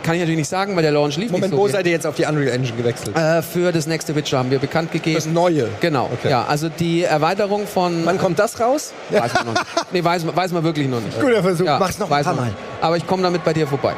kann 0.05 0.15
ich 0.15 0.21
natürlich 0.21 0.39
nicht 0.39 0.49
sagen, 0.49 0.77
weil 0.77 0.83
der 0.83 0.93
Launch 0.93 1.17
lief 1.17 1.33
Moment, 1.33 1.45
nicht 1.47 1.51
so. 1.51 1.59
wo 1.59 1.67
wie- 1.67 1.73
seid 1.73 1.87
ihr 1.87 1.93
jetzt 1.93 2.07
auf 2.07 2.15
die 2.15 2.25
Unreal 2.25 2.49
Engine 2.55 2.77
gewechselt? 2.77 3.17
äh, 3.17 3.43
für 3.43 3.73
das 3.73 3.87
nächste 3.89 4.15
Witcher 4.15 4.39
haben 4.39 4.51
wir 4.53 4.61
bekannt 4.61 4.93
gegeben. 4.93 5.17
Das 5.17 5.27
Neue. 5.27 5.69
Genau, 5.81 6.09
Okay. 6.13 6.31
ja. 6.31 6.45
Also 6.45 6.69
die 6.69 7.03
Erweiterung 7.03 7.67
von... 7.67 8.05
Wann 8.07 8.19
kommt 8.19 8.39
das 8.39 8.61
raus? 8.61 8.93
Weiß 9.11 9.35
man 9.35 9.47
noch 9.47 9.55
nicht. 9.55 9.67
Nee, 9.93 10.05
weiß, 10.05 10.25
man- 10.25 10.37
weiß 10.37 10.53
man 10.53 10.63
wirklich 10.63 10.87
noch 10.87 11.01
nicht. 11.01 11.19
Guter 11.21 11.43
Versuch, 11.43 11.67
mach's 11.67 11.99
noch 11.99 12.11
ein 12.11 12.23
paar 12.25 12.35
Mal. 12.35 12.51
Aber 12.81 12.97
ich 12.97 13.07
komme 13.07 13.23
damit 13.25 13.43
bei 13.43 13.53
dir 13.53 13.67
vorbei. 13.67 13.95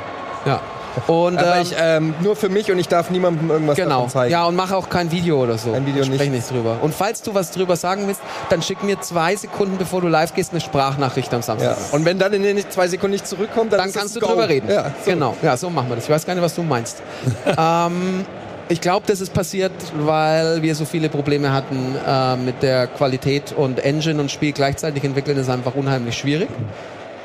Ja. 0.47 0.61
Und 1.07 1.39
Aber 1.39 1.57
ähm, 1.57 1.63
ich, 1.63 1.75
ähm, 1.79 2.15
nur 2.23 2.37
für 2.37 2.49
mich 2.49 2.71
und 2.71 2.79
ich 2.79 2.89
darf 2.89 3.11
niemandem 3.11 3.51
irgendwas 3.51 3.77
genau. 3.77 4.07
zeigen. 4.07 4.33
Ja, 4.33 4.47
und 4.47 4.57
mache 4.57 4.77
auch 4.77 4.89
kein 4.89 5.11
Video 5.11 5.43
oder 5.43 5.59
so. 5.59 5.73
Kein 5.73 5.87
Video 5.87 6.03
Ich 6.03 6.07
sprech 6.07 6.21
nicht. 6.23 6.33
nichts 6.33 6.49
drüber. 6.49 6.79
Und 6.83 6.95
falls 6.95 7.23
du 7.23 7.35
was 7.35 7.51
drüber 7.51 7.77
sagen 7.77 8.07
willst, 8.07 8.21
dann 8.49 8.63
schick 8.63 8.83
mir 8.83 9.01
zwei 9.01 9.37
Sekunden, 9.37 9.77
bevor 9.79 10.01
du 10.01 10.09
live 10.09 10.35
gehst, 10.35 10.53
eine 10.53 10.61
Sprachnachricht 10.61 11.33
am 11.35 11.43
Samstag. 11.43 11.77
Ja. 11.79 11.97
Und 11.97 12.05
wenn 12.05 12.19
dann 12.19 12.33
in 12.33 12.43
den 12.43 12.59
zwei 12.71 12.89
Sekunden 12.89 13.13
nicht 13.13 13.27
zurückkommt, 13.27 13.73
dann, 13.73 13.81
Dann 13.81 13.93
kannst 13.93 14.17
du 14.17 14.21
Go. 14.21 14.29
drüber 14.29 14.49
reden. 14.49 14.71
Ja, 14.71 14.93
so. 15.05 15.11
Genau. 15.11 15.37
Ja, 15.43 15.57
so 15.57 15.71
machen 15.71 15.89
wir 15.89 15.97
das. 15.97 16.05
Ich 16.05 16.11
weiß 16.11 16.27
gar 16.27 16.35
nicht, 16.35 16.43
was 16.43 16.55
du 16.55 16.63
meinst. 16.63 17.03
ähm, 17.59 18.25
ich 18.69 18.81
glaube, 18.81 19.05
das 19.07 19.21
ist 19.21 19.33
passiert, 19.33 19.73
weil 20.01 20.61
wir 20.63 20.75
so 20.75 20.85
viele 20.85 21.09
Probleme 21.09 21.53
hatten 21.53 21.95
äh, 22.07 22.37
mit 22.37 22.63
der 22.63 22.89
Qualität 22.89 23.53
und 23.57 23.79
Engine 23.79 24.21
und 24.21 24.31
Spiel 24.31 24.53
gleichzeitig 24.53 25.05
entwickeln, 25.05 25.37
ist 25.39 25.49
einfach 25.49 25.75
unheimlich 25.77 26.17
schwierig. 26.17 26.49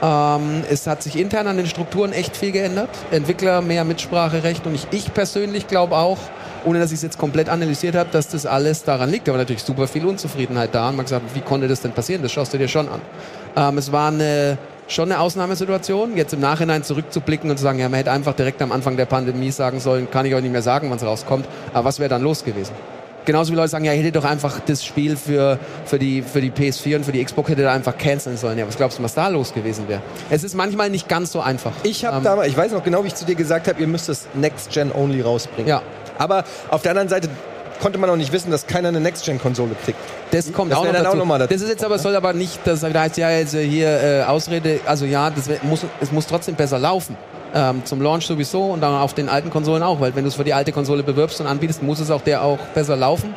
Ähm, 0.01 0.63
es 0.69 0.87
hat 0.87 1.03
sich 1.03 1.17
intern 1.17 1.47
an 1.47 1.57
den 1.57 1.67
Strukturen 1.67 2.11
echt 2.11 2.35
viel 2.35 2.51
geändert. 2.51 2.89
Entwickler 3.11 3.61
mehr 3.61 3.83
Mitspracherecht 3.83 4.65
und 4.65 4.73
ich, 4.73 4.87
ich 4.91 5.13
persönlich 5.13 5.67
glaube 5.67 5.95
auch, 5.95 6.17
ohne 6.65 6.79
dass 6.79 6.91
ich 6.91 6.97
es 6.97 7.03
jetzt 7.03 7.17
komplett 7.17 7.49
analysiert 7.49 7.95
habe, 7.95 8.09
dass 8.11 8.27
das 8.27 8.45
alles 8.45 8.83
daran 8.83 9.11
liegt. 9.11 9.29
Aber 9.29 9.37
natürlich 9.37 9.63
super 9.63 9.87
viel 9.87 10.05
Unzufriedenheit 10.05 10.73
da. 10.73 10.89
Und 10.89 10.95
man 10.95 11.05
gesagt, 11.05 11.23
wie 11.35 11.41
konnte 11.41 11.67
das 11.67 11.81
denn 11.81 11.91
passieren? 11.91 12.23
Das 12.23 12.31
schaust 12.31 12.53
du 12.53 12.57
dir 12.57 12.67
schon 12.67 12.87
an. 12.89 13.01
Ähm, 13.55 13.77
es 13.77 13.91
war 13.91 14.07
eine, 14.07 14.57
schon 14.87 15.11
eine 15.11 15.21
Ausnahmesituation. 15.21 16.17
Jetzt 16.17 16.33
im 16.33 16.39
Nachhinein 16.39 16.83
zurückzublicken 16.83 17.51
und 17.51 17.57
zu 17.57 17.63
sagen, 17.63 17.77
ja, 17.77 17.87
man 17.87 17.97
hätte 17.97 18.11
einfach 18.11 18.33
direkt 18.33 18.61
am 18.61 18.71
Anfang 18.71 18.97
der 18.97 19.05
Pandemie 19.05 19.51
sagen 19.51 19.79
sollen, 19.79 20.09
kann 20.09 20.25
ich 20.25 20.33
euch 20.33 20.41
nicht 20.41 20.51
mehr 20.51 20.63
sagen, 20.63 20.89
wann 20.89 20.97
es 20.97 21.05
rauskommt. 21.05 21.45
Aber 21.73 21.85
was 21.85 21.99
wäre 21.99 22.09
dann 22.09 22.23
los 22.23 22.43
gewesen? 22.43 22.73
Genauso 23.25 23.51
wie 23.51 23.55
Leute 23.55 23.69
sagen, 23.69 23.85
ja, 23.85 23.93
ihr 23.93 23.99
hättet 23.99 24.15
doch 24.15 24.25
einfach 24.25 24.59
das 24.65 24.83
Spiel 24.83 25.15
für, 25.15 25.59
für, 25.85 25.99
die, 25.99 26.21
für 26.21 26.41
die 26.41 26.49
PS4 26.51 26.95
und 26.97 27.05
für 27.05 27.11
die 27.11 27.23
Xbox 27.23 27.49
hättet 27.49 27.65
ihr 27.65 27.71
einfach 27.71 27.97
canceln 27.97 28.35
sollen. 28.37 28.57
Ja, 28.57 28.67
was 28.67 28.77
glaubst 28.77 28.97
du, 28.99 29.03
was 29.03 29.13
da 29.13 29.27
los 29.27 29.53
gewesen 29.53 29.87
wäre? 29.87 30.01
Es 30.29 30.43
ist 30.43 30.55
manchmal 30.55 30.89
nicht 30.89 31.07
ganz 31.07 31.31
so 31.31 31.39
einfach. 31.41 31.71
Ich 31.83 32.03
habe 32.05 32.17
Ähm, 32.17 32.23
damals, 32.23 32.47
ich 32.49 32.57
weiß 32.57 32.71
noch 32.71 32.83
genau, 32.83 33.03
wie 33.03 33.07
ich 33.07 33.15
zu 33.15 33.25
dir 33.25 33.35
gesagt 33.35 33.67
habe, 33.67 33.79
ihr 33.79 33.87
müsst 33.87 34.09
es 34.09 34.27
Next 34.33 34.71
Gen 34.71 34.91
Only 34.91 35.21
rausbringen. 35.21 35.67
Ja. 35.67 35.81
Aber 36.17 36.43
auf 36.69 36.81
der 36.81 36.91
anderen 36.91 37.09
Seite 37.09 37.29
konnte 37.81 37.97
man 37.97 38.09
auch 38.09 38.15
nicht 38.15 38.31
wissen, 38.31 38.51
dass 38.51 38.67
keiner 38.67 38.89
eine 38.89 38.99
Next 38.99 39.25
Gen 39.25 39.39
Konsole 39.39 39.71
kriegt. 39.83 39.97
Das 40.31 40.51
kommt 40.53 40.71
Das 40.71 40.77
auch 40.79 40.83
noch 40.85 40.91
auch 40.91 41.03
dazu. 41.03 41.17
noch 41.17 41.25
mal 41.25 41.39
dazu. 41.39 41.53
Das 41.53 41.61
ist 41.61 41.69
jetzt 41.69 41.83
aber, 41.83 41.97
soll 41.99 42.15
aber 42.15 42.33
nicht, 42.33 42.59
das 42.65 42.83
heißt 42.83 43.17
ja 43.17 43.31
jetzt 43.31 43.53
äh, 43.53 43.63
hier 43.67 43.87
äh, 44.01 44.23
Ausrede, 44.23 44.79
also 44.85 45.05
ja, 45.05 45.29
das 45.29 45.49
muss, 45.63 45.85
es 45.99 46.11
muss 46.11 46.27
trotzdem 46.27 46.55
besser 46.55 46.77
laufen. 46.79 47.15
Ähm, 47.53 47.83
zum 47.83 48.01
Launch 48.01 48.25
sowieso 48.25 48.63
und 48.63 48.81
dann 48.81 48.93
auf 48.93 49.13
den 49.13 49.27
alten 49.27 49.49
Konsolen 49.49 49.83
auch, 49.83 49.99
weil 49.99 50.15
wenn 50.15 50.23
du 50.23 50.29
es 50.29 50.35
für 50.35 50.43
die 50.43 50.53
alte 50.53 50.71
Konsole 50.71 51.03
bewirbst 51.03 51.41
und 51.41 51.47
anbietest, 51.47 51.83
muss 51.83 51.99
es 51.99 52.09
auch 52.09 52.21
der 52.21 52.43
auch 52.43 52.59
besser 52.73 52.95
laufen. 52.95 53.35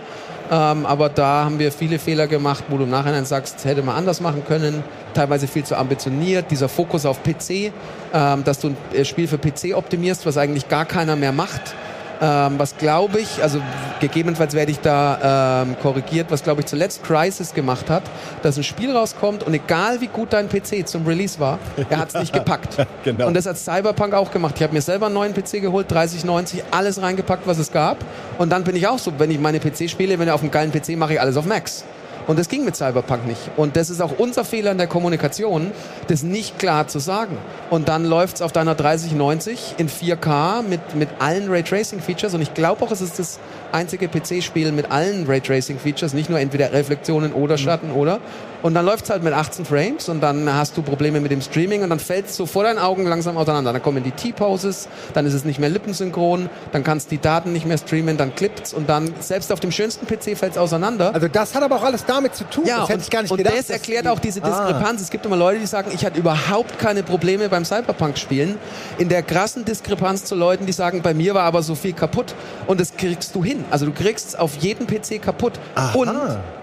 Ähm, 0.51 0.85
aber 0.87 1.09
da 1.09 1.45
haben 1.45 1.59
wir 1.59 1.73
viele 1.73 1.99
Fehler 1.99 2.27
gemacht, 2.27 2.65
wo 2.69 2.77
du 2.77 2.85
im 2.85 2.91
Nachhinein 2.91 3.25
sagst, 3.25 3.65
hätte 3.65 3.83
man 3.83 3.97
anders 3.97 4.21
machen 4.21 4.45
können. 4.47 4.85
Teilweise 5.15 5.47
viel 5.47 5.65
zu 5.65 5.77
ambitioniert. 5.77 6.51
Dieser 6.51 6.69
Fokus 6.69 7.07
auf 7.07 7.23
PC, 7.23 7.73
ähm, 8.13 8.45
dass 8.45 8.61
du 8.61 8.69
ein 8.69 8.77
äh, 8.93 9.05
Spiel 9.05 9.27
für 9.27 9.39
PC 9.39 9.75
optimierst, 9.75 10.27
was 10.27 10.37
eigentlich 10.37 10.69
gar 10.69 10.85
keiner 10.85 11.17
mehr 11.17 11.33
macht. 11.33 11.75
Ähm, 12.21 12.59
was 12.59 12.77
glaube 12.77 13.21
ich, 13.21 13.43
also 13.43 13.61
gegebenenfalls 14.01 14.55
werde 14.55 14.71
ich 14.71 14.81
da 14.81 15.63
ähm, 15.63 15.77
korrigiert, 15.83 16.31
was 16.31 16.43
glaube 16.43 16.61
ich 16.61 16.67
zuletzt 16.67 17.03
Crisis 17.05 17.55
gemacht 17.55 17.91
hat, 17.91 18.03
dass 18.43 18.57
ein 18.57 18.65
Spiel 18.65 18.97
rauskommt 18.97 19.43
und 19.43 19.55
egal 19.55 20.01
wie 20.01 20.07
gut 20.07 20.33
dein 20.33 20.49
PC 20.49 20.87
zum 20.87 21.07
Release 21.07 21.39
war, 21.41 21.59
er 21.91 21.99
hat 21.99 22.09
es 22.09 22.15
nicht 22.15 22.33
gepackt. 22.33 22.77
Genau. 23.05 23.27
Und 23.27 23.35
das 23.35 23.47
hat 23.47 23.59
Cyberpunk 23.59 24.15
auch 24.15 24.31
gemacht. 24.31 24.55
Ich 24.57 24.63
habe 24.63 24.73
mir 24.73 24.83
selber 24.83 25.07
einen 25.07 25.15
neuen 25.15 25.35
PC 25.35 25.61
geholt, 25.61 25.91
3090, 25.91 26.65
alles 26.71 27.01
reingepackt, 27.01 27.47
was 27.47 27.59
es 27.59 27.73
gab. 27.73 27.99
Und 28.39 28.51
dann 28.51 28.65
bin 28.65 28.77
ich 28.77 28.87
auch 28.87 28.99
so, 28.99 29.13
wenn 29.19 29.31
ich 29.31 29.39
meine 29.39 29.61
PC 29.61 29.89
spiele, 29.91 30.19
wenn 30.19 30.29
ich 30.29 30.33
auf 30.33 30.43
einem 30.43 30.51
geilen 30.51 30.73
PC 30.73 30.97
mache 30.97 31.15
ich 31.15 31.21
alles 31.21 31.37
auf 31.37 31.47
Max. 31.47 31.85
Und 32.27 32.39
das 32.39 32.49
ging 32.49 32.65
mit 32.65 32.77
Cyberpunk 32.77 33.27
nicht. 33.27 33.51
Und 33.57 33.77
das 33.77 33.91
ist 33.91 34.01
auch 34.01 34.19
unser 34.19 34.45
Fehler 34.45 34.73
in 34.73 34.79
der 34.79 34.87
Kommunikation, 34.87 35.73
das 36.09 36.23
nicht 36.23 36.59
klar 36.59 36.89
zu 36.89 36.99
sagen. 36.99 37.37
Und 37.71 37.89
dann 37.89 38.05
läuft's 38.05 38.41
auf 38.41 38.53
deiner 38.53 38.75
3090 38.75 39.75
in 39.79 39.89
4K 39.89 40.63
mit, 40.63 40.95
mit 40.95 41.09
allen 41.19 41.51
Raytracing-Features. 41.51 42.35
Und 42.35 42.41
ich 42.41 42.55
glaube 42.55 42.83
auch, 42.85 42.91
es 42.91 43.01
ist 43.01 43.19
das 43.19 43.39
einzige 43.75 44.09
PC-Spiel 44.09 44.73
mit 44.73 44.91
allen 44.91 45.27
Raytracing-Features, 45.27 46.15
nicht 46.15 46.31
nur 46.31 46.39
entweder 46.41 46.73
Reflektionen 46.73 47.33
oder 47.33 47.59
Schatten 47.59 47.91
oder. 47.91 48.21
Und 48.63 48.73
dann 48.73 48.87
läuft's 48.87 49.11
halt 49.11 49.23
mit 49.23 49.35
18 49.35 49.67
Frames 49.67 50.09
und 50.09 50.23
dann 50.23 50.51
hast 50.51 50.75
du 50.79 50.81
Probleme 50.81 51.21
mit 51.21 51.31
dem 51.31 51.43
Streaming 51.43 51.83
und 51.83 51.91
dann 51.91 51.99
fällt's 51.99 52.35
so 52.35 52.47
vor 52.47 52.65
deinen 52.65 52.79
Augen 52.79 53.05
langsam 53.07 53.37
auseinander. 53.37 53.75
Dann 53.75 53.83
kommen 53.83 54.03
die 54.03 54.11
T-Poses, 54.11 54.89
dann 55.13 55.27
ist 55.27 55.35
es 55.35 55.45
nicht 55.45 55.59
mehr 55.61 55.69
lippensynchron, 55.69 56.49
dann 56.73 56.83
kannst 56.83 57.11
die 57.11 57.19
Daten 57.21 57.53
nicht 57.53 57.67
mehr 57.67 57.77
streamen, 57.77 58.17
dann 58.17 58.35
klippt's 58.35 58.73
und 58.73 58.89
dann 58.89 59.13
selbst 59.21 59.53
auf 59.53 59.61
dem 59.61 59.71
schönsten 59.71 60.07
PC 60.07 60.39
fällt's 60.39 60.57
auseinander. 60.57 61.13
Also 61.13 61.29
das 61.29 61.55
hat 61.55 61.63
aber 61.63 61.77
auch 61.77 61.83
alles 61.83 62.07
damit 62.07 62.35
zu 62.35 62.45
tun. 62.45 62.65
Ja, 62.67 62.79
das 62.79 62.89
hätte 62.89 62.99
und, 63.01 63.03
ich 63.05 63.11
gar 63.11 63.21
nicht 63.23 63.31
und 63.33 63.37
gedacht. 63.37 63.55
das 63.55 63.67
dass 63.67 63.77
erklärt 63.77 64.09
auch 64.09 64.19
diese 64.19 64.43
Ah. 64.43 64.47
Diskrepanz. 64.49 65.03
Es 65.03 65.11
gibt 65.11 65.27
immer 65.27 65.37
Leute, 65.37 65.61
die 65.61 65.67
sagen, 65.67 65.91
ich 65.95 66.07
hatte 66.07 66.19
überhaupt 66.19 66.79
keine 66.79 67.03
Probleme 67.03 67.51
beim 67.51 67.67
Cyberpunk-Spielen. 67.67 68.57
In 68.97 69.11
der 69.11 69.23
krassen 69.23 69.67
Diskrepanz 69.67 70.25
zu 70.25 70.35
Leuten, 70.37 70.65
die 70.65 70.73
sagen, 70.73 71.03
bei 71.03 71.13
mir 71.13 71.35
war 71.35 71.43
aber 71.43 71.63
so 71.63 71.75
viel 71.75 71.93
kaputt. 71.93 72.35
Und 72.67 72.81
das 72.81 72.97
kriegst 72.97 73.35
du 73.35 73.45
hin. 73.45 73.64
Also 73.71 73.87
du 73.87 73.93
kriegst 73.93 74.39
auf 74.39 74.57
jeden 74.57 74.87
PC 74.87 75.21
kaputt. 75.23 75.55
Und 75.95 76.11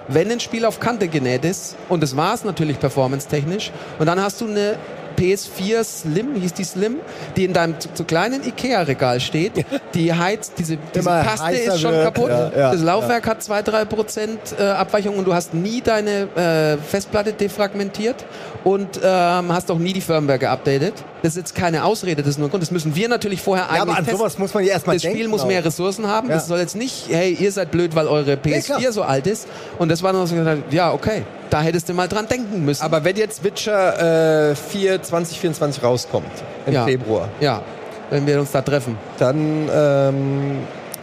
wenn 0.07 0.31
ein 0.31 0.39
Spiel 0.39 0.65
auf 0.65 0.79
Kante 0.79 1.07
genäht 1.07 1.45
ist, 1.45 1.75
und 1.89 2.01
das 2.03 2.15
war 2.17 2.33
es 2.33 2.43
natürlich 2.43 2.79
performance-technisch, 2.79 3.71
und 3.99 4.05
dann 4.05 4.21
hast 4.21 4.41
du 4.41 4.47
eine 4.47 4.75
PS4 5.21 5.83
Slim, 5.83 6.35
hieß 6.35 6.53
die 6.53 6.63
Slim, 6.63 6.97
die 7.35 7.45
in 7.45 7.53
deinem 7.53 7.79
zu, 7.79 7.93
zu 7.93 8.03
kleinen 8.03 8.43
Ikea-Regal 8.43 9.19
steht. 9.19 9.53
Die 9.93 10.13
heizt, 10.13 10.53
diese, 10.57 10.77
diese 10.77 10.99
Immer 11.07 11.23
Paste 11.23 11.51
ist 11.55 11.79
schon 11.79 11.91
wird. 11.91 12.03
kaputt. 12.05 12.29
Ja, 12.29 12.51
ja, 12.57 12.71
das 12.71 12.81
Laufwerk 12.81 13.27
hat 13.27 13.41
2-3 13.41 13.85
Prozent, 13.85 14.39
äh, 14.59 14.63
Abweichung 14.63 15.17
und 15.17 15.25
du 15.25 15.33
hast 15.33 15.53
nie 15.53 15.81
deine 15.81 16.27
äh, 16.35 16.77
Festplatte 16.83 17.33
defragmentiert 17.33 18.25
und 18.63 18.99
ähm, 19.03 19.51
hast 19.53 19.69
auch 19.69 19.77
nie 19.77 19.93
die 19.93 20.01
Firmware 20.01 20.39
geupdatet. 20.39 20.93
Das 21.21 21.33
ist 21.33 21.37
jetzt 21.37 21.55
keine 21.55 21.83
Ausrede, 21.83 22.21
das 22.23 22.31
ist 22.31 22.37
nur 22.39 22.47
ein 22.47 22.51
Grund. 22.51 22.63
Das 22.63 22.71
müssen 22.71 22.95
wir 22.95 23.07
natürlich 23.07 23.41
vorher 23.41 23.65
Ja, 23.65 23.69
eigentlich 23.71 23.81
aber 23.81 23.91
an 23.91 23.97
testen. 24.05 24.17
sowas 24.17 24.39
muss 24.39 24.53
man 24.53 24.63
ja 24.63 24.71
erstmal 24.71 24.95
Das. 24.97 25.03
Spiel 25.03 25.27
muss 25.27 25.41
auch. 25.41 25.47
mehr 25.47 25.63
Ressourcen 25.63 26.07
haben. 26.07 26.29
Ja. 26.29 26.35
Das 26.35 26.47
soll 26.47 26.59
jetzt 26.59 26.75
nicht, 26.75 27.05
hey, 27.09 27.33
ihr 27.39 27.51
seid 27.51 27.69
blöd, 27.71 27.95
weil 27.95 28.07
eure 28.07 28.33
PS4 28.33 28.63
klar. 28.79 28.91
so 28.91 29.03
alt 29.03 29.27
ist. 29.27 29.47
Und 29.77 29.89
das 29.89 30.01
war 30.01 30.13
dann 30.13 30.25
so 30.25 30.35
gesagt, 30.35 30.73
ja, 30.73 30.91
okay, 30.91 31.23
da 31.51 31.61
hättest 31.61 31.87
du 31.89 31.93
mal 31.93 32.07
dran 32.07 32.27
denken 32.27 32.65
müssen. 32.65 32.81
Aber 32.83 33.03
wenn 33.03 33.15
jetzt 33.15 33.43
Witcher 33.43 34.49
äh, 34.51 34.55
4 34.55 35.03
2024 35.03 35.83
rauskommt, 35.83 36.25
im 36.65 36.73
Ja. 36.73 36.85
Februar, 36.85 37.29
ja, 37.39 37.61
wenn 38.09 38.25
wir 38.25 38.39
uns 38.39 38.51
da 38.51 38.61
treffen, 38.61 38.97
dann 39.19 39.69
ähm, 39.73 40.59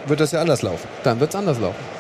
wird 0.06 0.20
das 0.20 0.32
ja 0.32 0.40
anders 0.40 0.62
laufen. 0.62 0.88
dann 1.04 1.20
wird's 1.20 1.34
anders 1.36 1.58
laufen. 1.60 1.97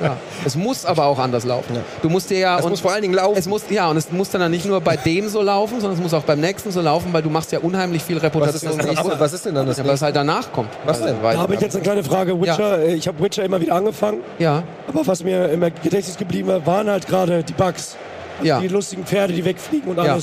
Ja. 0.00 0.16
Es 0.44 0.56
muss 0.56 0.84
aber 0.84 1.06
auch 1.06 1.18
anders 1.18 1.44
laufen. 1.44 1.76
Du 2.02 2.08
musst 2.08 2.30
dir 2.30 2.38
ja 2.38 2.58
Es 2.58 2.64
und 2.64 2.70
muss 2.70 2.80
vor 2.80 2.92
allen 2.92 3.02
Dingen 3.02 3.14
laufen. 3.14 3.38
Es 3.38 3.46
muss 3.46 3.62
ja 3.70 3.88
und 3.88 3.96
es 3.96 4.10
muss 4.10 4.30
dann 4.30 4.50
nicht 4.50 4.64
nur 4.66 4.80
bei 4.80 4.96
dem 4.96 5.28
so 5.28 5.42
laufen, 5.42 5.80
sondern 5.80 5.98
es 5.98 6.02
muss 6.02 6.14
auch 6.14 6.22
beim 6.22 6.40
nächsten 6.40 6.70
so 6.70 6.80
laufen, 6.80 7.12
weil 7.12 7.22
du 7.22 7.30
machst 7.30 7.52
ja 7.52 7.58
unheimlich 7.60 8.02
viel 8.02 8.16
was, 8.16 8.22
ist 8.22 8.34
Reputation. 8.34 8.76
das 8.78 8.86
nächste? 8.86 9.20
was 9.20 9.32
ist 9.32 9.46
denn 9.46 9.54
dann 9.54 9.66
das 9.66 9.78
ja, 9.78 9.86
was 9.86 10.02
halt 10.02 10.16
danach 10.16 10.52
kommt. 10.52 10.70
Was 10.84 11.02
denn? 11.02 11.16
Weil- 11.22 11.34
Da 11.36 11.42
habe 11.42 11.54
ich 11.54 11.60
jetzt 11.60 11.74
eine 11.74 11.82
kleine 11.82 12.04
Frage. 12.04 12.40
Witcher, 12.40 12.78
äh, 12.80 12.94
ich 12.94 13.06
habe 13.08 13.22
Witcher 13.22 13.44
immer 13.44 13.60
wieder 13.60 13.74
angefangen, 13.74 14.20
Ja, 14.38 14.62
aber 14.88 15.06
was 15.06 15.22
mir 15.24 15.48
im 15.50 15.60
Gedächtnis 15.60 16.16
geblieben 16.16 16.48
war, 16.48 16.66
waren 16.66 16.88
halt 16.90 17.06
gerade 17.06 17.42
die 17.42 17.52
Bugs. 17.52 17.96
ja. 18.42 18.60
Die 18.60 18.68
lustigen 18.68 19.04
Pferde, 19.04 19.32
die 19.32 19.44
wegfliegen 19.44 19.90
und 19.90 19.96
Ja. 19.98 20.16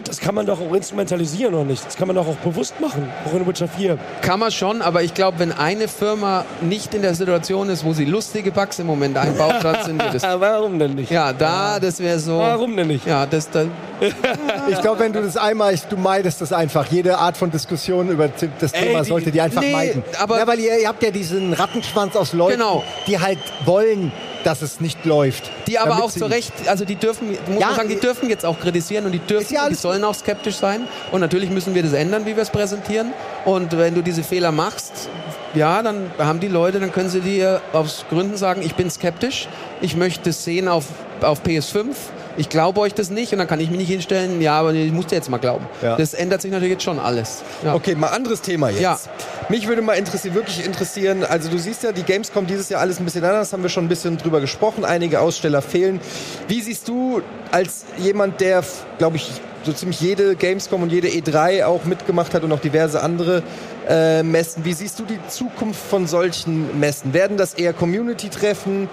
Das 0.00 0.20
kann 0.20 0.34
man 0.34 0.46
doch 0.46 0.60
auch 0.60 0.72
instrumentalisieren, 0.74 1.54
oder 1.54 1.64
nicht? 1.64 1.84
Das 1.86 1.96
kann 1.96 2.06
man 2.06 2.16
doch 2.16 2.26
auch 2.26 2.36
bewusst 2.36 2.80
machen, 2.80 3.08
auch 3.26 3.34
in 3.34 3.46
Witcher 3.46 3.68
4. 3.68 3.98
Kann 4.22 4.40
man 4.40 4.50
schon, 4.50 4.82
aber 4.82 5.02
ich 5.02 5.14
glaube, 5.14 5.38
wenn 5.38 5.52
eine 5.52 5.88
Firma 5.88 6.44
nicht 6.60 6.94
in 6.94 7.02
der 7.02 7.14
Situation 7.14 7.68
ist, 7.68 7.84
wo 7.84 7.92
sie 7.92 8.04
lustige 8.04 8.52
Bugs 8.52 8.78
im 8.78 8.86
Moment 8.86 9.16
einbaut, 9.16 9.56
dann 9.62 9.84
sind 9.84 10.02
wir 10.02 10.10
das. 10.12 10.22
Warum 10.22 10.78
denn 10.78 10.94
nicht? 10.94 11.10
Ja, 11.10 11.32
da, 11.32 11.78
das 11.80 11.98
wäre 12.00 12.18
so. 12.18 12.38
Warum 12.38 12.76
denn 12.76 12.88
nicht? 12.88 13.06
Ja, 13.06 13.26
das, 13.26 13.50
das, 13.50 13.66
Ich 14.68 14.80
glaube, 14.80 15.00
wenn 15.00 15.12
du 15.12 15.22
das 15.22 15.36
einmal, 15.36 15.74
du 15.88 15.96
meidest 15.96 16.40
das 16.40 16.52
einfach. 16.52 16.86
Jede 16.86 17.18
Art 17.18 17.36
von 17.36 17.50
Diskussion 17.50 18.08
über 18.08 18.28
das 18.60 18.72
Ey, 18.72 18.88
Thema 18.88 19.02
die- 19.02 19.08
sollte 19.08 19.30
die 19.32 19.40
einfach 19.40 19.62
nee, 19.62 19.72
meiden. 19.72 20.02
aber- 20.18 20.38
ja, 20.38 20.46
weil 20.46 20.58
ihr, 20.60 20.78
ihr 20.80 20.88
habt 20.88 21.02
ja 21.02 21.10
diesen 21.10 21.52
Rattenschwanz 21.52 22.16
aus 22.16 22.32
Leuten, 22.32 22.58
Genau. 22.58 22.82
die 23.06 23.18
halt 23.18 23.38
wollen, 23.64 24.12
dass 24.44 24.62
es 24.62 24.80
nicht 24.80 25.04
läuft. 25.04 25.50
die 25.66 25.78
aber 25.78 26.02
auch 26.02 26.10
zu 26.10 26.26
Recht, 26.26 26.52
also 26.66 26.84
die 26.84 26.96
dürfen, 26.96 27.28
muss 27.28 27.60
Ja, 27.60 27.68
man 27.68 27.76
sagen, 27.76 27.88
die 27.88 28.00
dürfen 28.00 28.28
jetzt 28.28 28.44
auch 28.44 28.58
kritisieren 28.58 29.06
und 29.06 29.12
die 29.12 29.18
dürfen, 29.18 29.52
ja 29.52 29.68
die 29.68 29.74
sollen 29.74 30.04
auch 30.04 30.14
skeptisch 30.14 30.56
sein. 30.56 30.86
Und 31.12 31.20
natürlich 31.20 31.50
müssen 31.50 31.74
wir 31.74 31.82
das 31.82 31.92
ändern, 31.92 32.26
wie 32.26 32.36
wir 32.36 32.42
es 32.42 32.50
präsentieren. 32.50 33.12
Und 33.44 33.76
wenn 33.76 33.94
du 33.94 34.02
diese 34.02 34.22
Fehler 34.22 34.52
machst, 34.52 35.08
ja, 35.54 35.82
dann 35.82 36.10
haben 36.18 36.40
die 36.40 36.48
Leute, 36.48 36.80
dann 36.80 36.92
können 36.92 37.08
sie 37.08 37.20
dir 37.20 37.60
aus 37.72 38.04
Gründen 38.10 38.36
sagen, 38.36 38.62
ich 38.62 38.74
bin 38.74 38.90
skeptisch, 38.90 39.48
ich 39.80 39.96
möchte 39.96 40.30
es 40.30 40.44
sehen 40.44 40.68
auf, 40.68 40.84
auf 41.22 41.42
PS5, 41.42 41.86
ich 42.36 42.48
glaube 42.48 42.80
euch 42.80 42.94
das 42.94 43.10
nicht 43.10 43.32
und 43.32 43.38
dann 43.38 43.46
kann 43.46 43.60
ich 43.60 43.70
mich 43.70 43.78
nicht 43.78 43.88
hinstellen, 43.88 44.40
ja, 44.40 44.58
aber 44.58 44.72
ich 44.72 44.92
muss 44.92 45.06
dir 45.06 45.16
jetzt 45.16 45.30
mal 45.30 45.38
glauben. 45.38 45.66
Ja. 45.82 45.96
Das 45.96 46.14
ändert 46.14 46.42
sich 46.42 46.50
natürlich 46.50 46.72
jetzt 46.72 46.84
schon 46.84 46.98
alles. 46.98 47.42
Ja. 47.64 47.74
Okay, 47.74 47.94
mal 47.94 48.08
anderes 48.08 48.40
Thema 48.42 48.70
jetzt. 48.70 48.80
Ja. 48.80 48.98
Mich 49.48 49.68
würde 49.68 49.82
mal 49.82 49.94
interessieren, 49.94 50.34
wirklich 50.34 50.64
interessieren, 50.64 51.24
also 51.24 51.48
du 51.48 51.58
siehst 51.58 51.82
ja, 51.82 51.92
die 51.92 52.02
Gamescom 52.02 52.46
dieses 52.46 52.68
Jahr 52.68 52.80
alles 52.80 52.98
ein 52.98 53.04
bisschen 53.04 53.24
anders, 53.24 53.52
haben 53.52 53.62
wir 53.62 53.70
schon 53.70 53.84
ein 53.84 53.88
bisschen 53.88 54.18
drüber 54.18 54.40
gesprochen, 54.40 54.84
einige 54.84 55.20
Aussteller 55.20 55.62
fehlen. 55.62 56.00
Wie 56.48 56.60
siehst 56.60 56.88
du 56.88 57.22
als 57.52 57.84
jemand, 57.98 58.40
der, 58.40 58.64
glaube 58.98 59.16
ich, 59.16 59.30
so 59.64 59.72
ziemlich 59.72 60.00
jede 60.00 60.36
Gamescom 60.36 60.82
und 60.82 60.92
jede 60.92 61.08
E3 61.08 61.64
auch 61.64 61.84
mitgemacht 61.84 62.34
hat 62.34 62.44
und 62.44 62.52
auch 62.52 62.60
diverse 62.60 63.02
andere 63.02 63.42
äh, 63.88 64.22
Messen, 64.22 64.64
wie 64.64 64.72
siehst 64.72 64.98
du 64.98 65.04
die 65.04 65.18
Zukunft 65.28 65.80
von 65.80 66.06
solchen 66.06 66.78
Messen? 66.78 67.12
Werden 67.12 67.36
das 67.36 67.54
eher 67.54 67.72
Community-Treffen? 67.72 68.88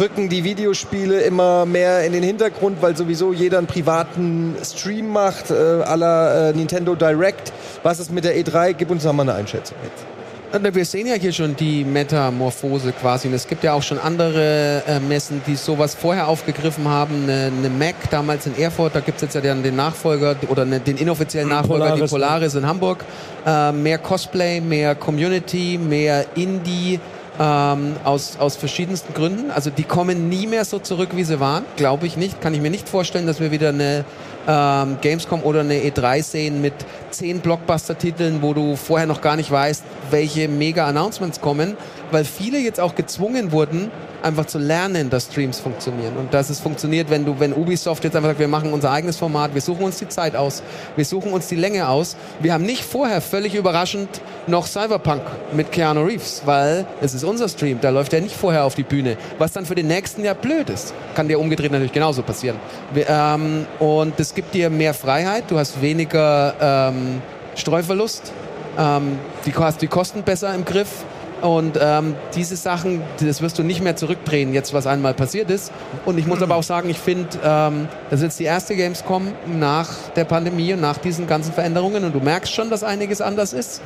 Rücken 0.00 0.28
die 0.28 0.42
Videospiele 0.42 1.20
immer 1.20 1.66
mehr 1.66 2.04
in 2.04 2.12
den 2.12 2.22
Hintergrund, 2.22 2.80
weil 2.80 2.96
sowieso 2.96 3.32
jeder 3.32 3.58
einen 3.58 3.66
privaten 3.66 4.56
Stream 4.64 5.08
macht, 5.08 5.50
äh, 5.50 5.54
la 5.94 6.48
äh, 6.48 6.52
Nintendo 6.54 6.94
Direct. 6.94 7.52
Was 7.82 8.00
ist 8.00 8.10
mit 8.10 8.24
der 8.24 8.36
E3? 8.36 8.72
Gib 8.72 8.90
uns 8.90 9.04
noch 9.04 9.12
mal 9.12 9.22
eine 9.22 9.34
Einschätzung 9.34 9.76
jetzt. 9.84 10.04
Wir 10.52 10.84
sehen 10.84 11.06
ja 11.06 11.14
hier 11.14 11.32
schon 11.32 11.54
die 11.54 11.84
Metamorphose 11.84 12.92
quasi. 12.92 13.28
Und 13.28 13.34
es 13.34 13.46
gibt 13.46 13.62
ja 13.62 13.72
auch 13.72 13.84
schon 13.84 14.00
andere 14.00 14.82
äh, 14.84 14.98
Messen, 14.98 15.40
die 15.46 15.54
sowas 15.54 15.94
vorher 15.94 16.26
aufgegriffen 16.26 16.88
haben. 16.88 17.22
Eine, 17.22 17.52
eine 17.56 17.70
Mac 17.70 17.94
damals 18.10 18.46
in 18.46 18.58
Erfurt, 18.58 18.96
da 18.96 19.00
gibt's 19.00 19.22
jetzt 19.22 19.34
ja 19.36 19.40
dann 19.40 19.62
den 19.62 19.76
Nachfolger 19.76 20.34
oder 20.48 20.64
ne, 20.64 20.80
den 20.80 20.96
inoffiziellen 20.96 21.48
Nachfolger, 21.48 21.84
Polaris, 21.84 22.02
die 22.02 22.14
Polaris 22.14 22.54
in 22.56 22.66
Hamburg. 22.66 23.04
Äh, 23.46 23.70
mehr 23.70 23.98
Cosplay, 23.98 24.60
mehr 24.60 24.96
Community, 24.96 25.78
mehr 25.78 26.24
Indie. 26.34 26.98
Ähm, 27.42 27.96
aus, 28.04 28.36
aus 28.38 28.56
verschiedensten 28.56 29.14
Gründen. 29.14 29.50
Also 29.50 29.70
die 29.70 29.84
kommen 29.84 30.28
nie 30.28 30.46
mehr 30.46 30.66
so 30.66 30.78
zurück, 30.78 31.10
wie 31.14 31.24
sie 31.24 31.40
waren. 31.40 31.64
Glaube 31.76 32.06
ich 32.06 32.18
nicht. 32.18 32.42
Kann 32.42 32.52
ich 32.52 32.60
mir 32.60 32.70
nicht 32.70 32.86
vorstellen, 32.86 33.26
dass 33.26 33.40
wir 33.40 33.50
wieder 33.50 33.70
eine 33.70 34.04
ähm, 34.46 34.98
Gamescom 35.00 35.42
oder 35.42 35.60
eine 35.60 35.76
E3 35.76 36.22
sehen 36.22 36.60
mit 36.60 36.74
zehn 37.10 37.40
Blockbuster-Titeln, 37.40 38.42
wo 38.42 38.52
du 38.52 38.76
vorher 38.76 39.06
noch 39.06 39.22
gar 39.22 39.36
nicht 39.36 39.50
weißt, 39.50 39.82
welche 40.10 40.48
Mega-Announcements 40.48 41.40
kommen, 41.40 41.78
weil 42.10 42.26
viele 42.26 42.58
jetzt 42.58 42.78
auch 42.78 42.94
gezwungen 42.94 43.52
wurden, 43.52 43.90
einfach 44.22 44.46
zu 44.46 44.58
lernen, 44.58 45.10
dass 45.10 45.24
Streams 45.24 45.60
funktionieren 45.60 46.16
und 46.16 46.34
dass 46.34 46.50
es 46.50 46.60
funktioniert, 46.60 47.10
wenn 47.10 47.24
du, 47.24 47.38
wenn 47.38 47.52
Ubisoft 47.52 48.04
jetzt 48.04 48.16
einfach 48.16 48.30
sagt, 48.30 48.40
wir 48.40 48.48
machen 48.48 48.72
unser 48.72 48.90
eigenes 48.90 49.16
Format, 49.16 49.54
wir 49.54 49.60
suchen 49.60 49.84
uns 49.84 49.98
die 49.98 50.08
Zeit 50.08 50.36
aus, 50.36 50.62
wir 50.96 51.04
suchen 51.04 51.32
uns 51.32 51.48
die 51.48 51.56
Länge 51.56 51.88
aus. 51.88 52.16
Wir 52.40 52.52
haben 52.52 52.64
nicht 52.64 52.84
vorher 52.84 53.20
völlig 53.20 53.54
überraschend 53.54 54.20
noch 54.46 54.66
Cyberpunk 54.66 55.22
mit 55.52 55.72
Keanu 55.72 56.02
Reeves, 56.02 56.42
weil 56.44 56.86
es 57.00 57.14
ist 57.14 57.24
unser 57.24 57.48
Stream, 57.48 57.78
da 57.80 57.90
läuft 57.90 58.12
er 58.12 58.20
nicht 58.20 58.36
vorher 58.36 58.64
auf 58.64 58.74
die 58.74 58.82
Bühne, 58.82 59.16
was 59.38 59.52
dann 59.52 59.66
für 59.66 59.74
den 59.74 59.86
nächsten 59.86 60.24
Jahr 60.24 60.34
blöd 60.34 60.70
ist. 60.70 60.94
Kann 61.14 61.28
dir 61.28 61.38
umgedreht 61.38 61.72
natürlich 61.72 61.92
genauso 61.92 62.22
passieren. 62.22 62.56
Wir, 62.92 63.08
ähm, 63.08 63.66
und 63.78 64.18
es 64.18 64.34
gibt 64.34 64.54
dir 64.54 64.70
mehr 64.70 64.94
Freiheit, 64.94 65.44
du 65.48 65.58
hast 65.58 65.80
weniger 65.80 66.54
ähm, 66.60 67.22
Streuverlust, 67.54 68.32
ähm, 68.78 69.18
du 69.44 69.64
hast 69.64 69.82
die 69.82 69.88
Kosten 69.88 70.22
besser 70.22 70.54
im 70.54 70.64
Griff. 70.64 71.04
Und 71.42 71.78
ähm, 71.80 72.14
diese 72.34 72.56
Sachen, 72.56 73.02
das 73.18 73.40
wirst 73.40 73.58
du 73.58 73.62
nicht 73.62 73.82
mehr 73.82 73.96
zurückdrehen, 73.96 74.52
jetzt 74.52 74.74
was 74.74 74.86
einmal 74.86 75.14
passiert 75.14 75.50
ist. 75.50 75.72
Und 76.04 76.18
ich 76.18 76.26
muss 76.26 76.42
aber 76.42 76.56
auch 76.56 76.62
sagen, 76.62 76.90
ich 76.90 76.98
finde, 76.98 77.28
ähm, 77.44 77.88
das 78.10 78.20
ist 78.20 78.24
jetzt 78.24 78.40
die 78.40 78.44
erste 78.44 78.76
Gamescom 78.76 79.28
nach 79.46 79.88
der 80.16 80.24
Pandemie 80.24 80.72
und 80.74 80.80
nach 80.80 80.98
diesen 80.98 81.26
ganzen 81.26 81.52
Veränderungen. 81.52 82.04
Und 82.04 82.14
du 82.14 82.20
merkst 82.20 82.52
schon, 82.52 82.70
dass 82.70 82.84
einiges 82.84 83.20
anders 83.20 83.52
ist. 83.52 83.80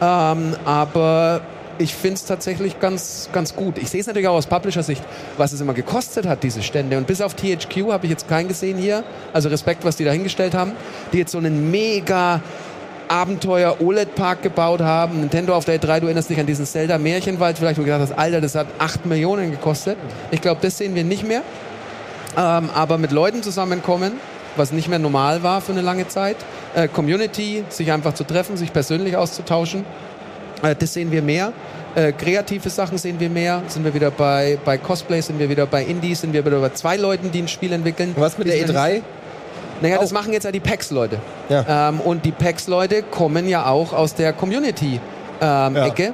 Ähm, 0.00 0.56
aber 0.64 1.42
ich 1.78 1.94
finde 1.94 2.14
es 2.14 2.24
tatsächlich 2.24 2.80
ganz, 2.80 3.28
ganz 3.32 3.54
gut. 3.54 3.78
Ich 3.78 3.90
sehe 3.90 4.00
es 4.00 4.06
natürlich 4.06 4.28
auch 4.28 4.34
aus 4.34 4.46
Publisher-Sicht, 4.46 5.02
was 5.36 5.52
es 5.52 5.60
immer 5.60 5.74
gekostet 5.74 6.26
hat, 6.26 6.42
diese 6.42 6.62
Stände. 6.62 6.96
Und 6.96 7.06
bis 7.06 7.20
auf 7.20 7.34
THQ 7.34 7.90
habe 7.90 8.06
ich 8.06 8.10
jetzt 8.10 8.28
keinen 8.28 8.48
gesehen 8.48 8.78
hier. 8.78 9.04
Also 9.32 9.48
Respekt, 9.48 9.84
was 9.84 9.96
die 9.96 10.04
da 10.04 10.12
hingestellt 10.12 10.54
haben. 10.54 10.72
Die 11.12 11.18
jetzt 11.18 11.32
so 11.32 11.38
einen 11.38 11.70
mega 11.70 12.40
Abenteuer 13.08 13.80
OLED-Park 13.80 14.42
gebaut 14.42 14.80
haben. 14.80 15.20
Nintendo 15.20 15.54
auf 15.54 15.64
der 15.64 15.80
E3, 15.80 16.00
du 16.00 16.06
erinnerst 16.06 16.30
dich 16.30 16.38
an 16.40 16.46
diesen 16.46 16.66
Zelda 16.66 16.98
Märchenwald, 16.98 17.58
vielleicht 17.58 17.78
wo 17.78 17.82
du 17.82 17.86
gedacht 17.86 18.02
hast, 18.02 18.18
Alter, 18.18 18.40
das 18.40 18.54
hat 18.54 18.66
8 18.78 19.06
Millionen 19.06 19.50
gekostet. 19.50 19.96
Ich 20.30 20.40
glaube, 20.40 20.60
das 20.62 20.78
sehen 20.78 20.94
wir 20.94 21.04
nicht 21.04 21.26
mehr. 21.26 21.42
Ähm, 22.36 22.68
aber 22.74 22.98
mit 22.98 23.12
Leuten 23.12 23.42
zusammenkommen, 23.42 24.12
was 24.56 24.72
nicht 24.72 24.88
mehr 24.88 24.98
normal 24.98 25.42
war 25.42 25.60
für 25.60 25.72
eine 25.72 25.80
lange 25.80 26.08
Zeit. 26.08 26.36
Äh, 26.74 26.88
Community, 26.88 27.64
sich 27.68 27.90
einfach 27.92 28.14
zu 28.14 28.24
treffen, 28.24 28.56
sich 28.56 28.72
persönlich 28.72 29.16
auszutauschen. 29.16 29.84
Äh, 30.62 30.74
das 30.74 30.92
sehen 30.92 31.10
wir 31.10 31.22
mehr. 31.22 31.52
Äh, 31.94 32.12
kreative 32.12 32.68
Sachen 32.68 32.98
sehen 32.98 33.18
wir 33.18 33.30
mehr. 33.30 33.62
Sind 33.68 33.84
wir 33.84 33.94
wieder 33.94 34.10
bei, 34.10 34.58
bei 34.64 34.76
Cosplay, 34.76 35.22
sind 35.22 35.38
wir 35.38 35.48
wieder 35.48 35.66
bei 35.66 35.82
Indies, 35.82 36.20
sind 36.20 36.34
wir 36.34 36.44
wieder 36.44 36.60
bei 36.60 36.70
zwei 36.70 36.96
Leuten, 36.96 37.32
die 37.32 37.40
ein 37.40 37.48
Spiel 37.48 37.72
entwickeln. 37.72 38.14
Was 38.18 38.36
mit 38.36 38.48
der 38.48 38.56
Die 38.56 38.66
sind 38.66 38.76
E3? 38.76 39.02
Naja, 39.80 39.98
das 39.98 40.12
machen 40.12 40.32
jetzt 40.32 40.44
ja 40.44 40.52
die 40.52 40.60
PAX-Leute. 40.60 41.18
Ja. 41.48 41.88
Ähm, 41.88 42.00
und 42.00 42.24
die 42.24 42.32
PAX-Leute 42.32 43.02
kommen 43.02 43.48
ja 43.48 43.66
auch 43.66 43.92
aus 43.92 44.14
der 44.14 44.32
Community-Ecke. 44.32 46.12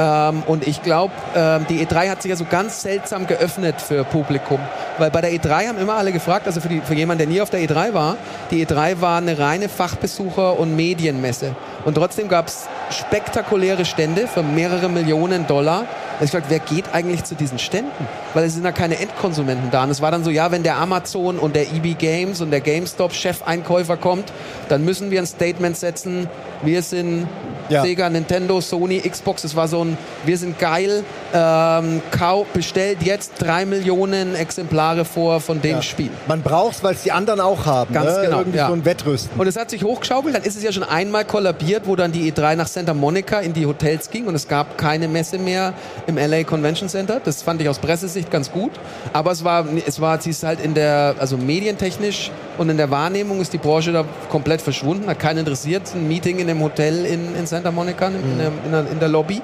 Ähm, 0.00 0.42
und 0.46 0.66
ich 0.66 0.82
glaube, 0.82 1.12
ähm, 1.36 1.66
die 1.68 1.84
E3 1.84 2.08
hat 2.08 2.22
sich 2.22 2.30
ja 2.30 2.36
so 2.36 2.46
ganz 2.48 2.80
seltsam 2.80 3.26
geöffnet 3.26 3.82
für 3.82 4.02
Publikum. 4.04 4.58
Weil 4.96 5.10
bei 5.10 5.20
der 5.20 5.30
E3 5.32 5.68
haben 5.68 5.78
immer 5.78 5.94
alle 5.94 6.12
gefragt, 6.12 6.46
also 6.46 6.60
für, 6.60 6.68
die, 6.68 6.80
für 6.80 6.94
jemanden, 6.94 7.18
der 7.18 7.26
nie 7.26 7.42
auf 7.42 7.50
der 7.50 7.60
E3 7.60 7.92
war, 7.92 8.16
die 8.50 8.64
E3 8.64 9.02
war 9.02 9.18
eine 9.18 9.38
reine 9.38 9.68
Fachbesucher- 9.68 10.58
und 10.58 10.74
Medienmesse. 10.74 11.54
Und 11.84 11.94
trotzdem 11.94 12.28
gab 12.28 12.48
es 12.48 12.68
spektakuläre 12.90 13.84
Stände 13.84 14.26
für 14.26 14.42
mehrere 14.42 14.88
Millionen 14.88 15.46
Dollar. 15.46 15.86
Also 16.14 16.24
ich 16.24 16.30
fragte, 16.32 16.50
wer 16.50 16.58
geht 16.58 16.84
eigentlich 16.92 17.24
zu 17.24 17.34
diesen 17.34 17.58
Ständen? 17.58 18.06
Weil 18.34 18.44
es 18.44 18.54
sind 18.54 18.64
ja 18.64 18.72
keine 18.72 18.98
Endkonsumenten 18.98 19.70
da. 19.70 19.84
Und 19.84 19.90
es 19.90 20.02
war 20.02 20.10
dann 20.10 20.22
so, 20.22 20.30
ja, 20.30 20.50
wenn 20.50 20.62
der 20.62 20.76
Amazon 20.76 21.38
und 21.38 21.56
der 21.56 21.72
EB 21.72 21.94
Games 21.98 22.40
und 22.42 22.50
der 22.50 22.60
GameStop-Chefeinkäufer 22.60 23.96
kommt, 23.96 24.30
dann 24.68 24.84
müssen 24.84 25.10
wir 25.10 25.20
ein 25.20 25.26
Statement 25.26 25.76
setzen. 25.76 26.28
Wir 26.62 26.82
sind 26.82 27.26
Ja. 27.70 27.82
Sega, 27.82 28.10
Nintendo, 28.10 28.60
Sony, 28.60 28.98
Xbox. 29.00 29.44
Es 29.44 29.54
war 29.54 29.68
so 29.68 29.84
ein, 29.84 29.96
wir 30.24 30.36
sind 30.36 30.58
geil. 30.58 31.04
Ähm, 31.32 32.02
kau, 32.10 32.44
bestellt 32.52 32.98
jetzt 33.04 33.34
drei 33.38 33.64
Millionen 33.64 34.34
Exemplare 34.34 35.04
vor 35.04 35.40
von 35.40 35.62
dem 35.62 35.76
Ja. 35.76 35.82
Spiel. 35.82 36.10
Man 36.26 36.42
braucht's, 36.42 36.82
weil 36.82 36.94
es 36.96 37.02
die 37.02 37.12
anderen 37.12 37.38
auch 37.40 37.66
haben. 37.66 37.94
Ganz 37.94 38.16
ne? 38.16 38.22
genau, 38.24 38.38
Irgendwie 38.40 38.58
ja. 38.58 38.66
so 38.66 38.72
ein 38.72 38.84
Wettrüsten. 38.84 39.38
Und 39.38 39.46
es 39.46 39.56
hat 39.56 39.70
sich 39.70 39.84
hochgeschaukelt, 39.84 40.34
dann 40.34 40.42
ist 40.42 40.56
es 40.56 40.64
ja 40.64 40.72
schon 40.72 40.82
einmal 40.82 41.24
kollabiert, 41.24 41.69
wo 41.84 41.96
dann 41.96 42.12
die 42.12 42.30
E3 42.30 42.56
nach 42.56 42.66
Santa 42.66 42.94
Monica 42.94 43.40
in 43.40 43.52
die 43.52 43.66
Hotels 43.66 44.10
ging 44.10 44.26
und 44.26 44.34
es 44.34 44.48
gab 44.48 44.76
keine 44.76 45.08
Messe 45.08 45.38
mehr 45.38 45.74
im 46.06 46.16
LA 46.16 46.44
Convention 46.44 46.88
Center. 46.88 47.20
Das 47.24 47.42
fand 47.42 47.60
ich 47.60 47.68
aus 47.68 47.78
Pressesicht 47.78 48.30
ganz 48.30 48.50
gut. 48.50 48.72
Aber 49.12 49.30
es 49.30 49.44
war, 49.44 49.66
es 49.86 50.00
war, 50.00 50.20
sie 50.20 50.30
ist 50.30 50.42
halt 50.42 50.60
in 50.60 50.74
der, 50.74 51.14
also 51.18 51.36
medientechnisch 51.36 52.30
und 52.58 52.68
in 52.68 52.76
der 52.76 52.90
Wahrnehmung 52.90 53.40
ist 53.40 53.52
die 53.52 53.58
Branche 53.58 53.92
da 53.92 54.04
komplett 54.28 54.60
verschwunden, 54.60 55.08
hat 55.08 55.18
keinen 55.18 55.38
interessiert. 55.38 55.82
Ein 55.94 56.08
Meeting 56.08 56.38
in 56.38 56.46
dem 56.46 56.60
Hotel 56.60 57.06
in, 57.06 57.34
in 57.36 57.46
Santa 57.46 57.70
Monica, 57.70 58.08
in, 58.08 58.38
der, 58.38 58.52
in, 58.64 58.72
der, 58.72 58.92
in 58.92 58.98
der 58.98 59.08
Lobby. 59.08 59.40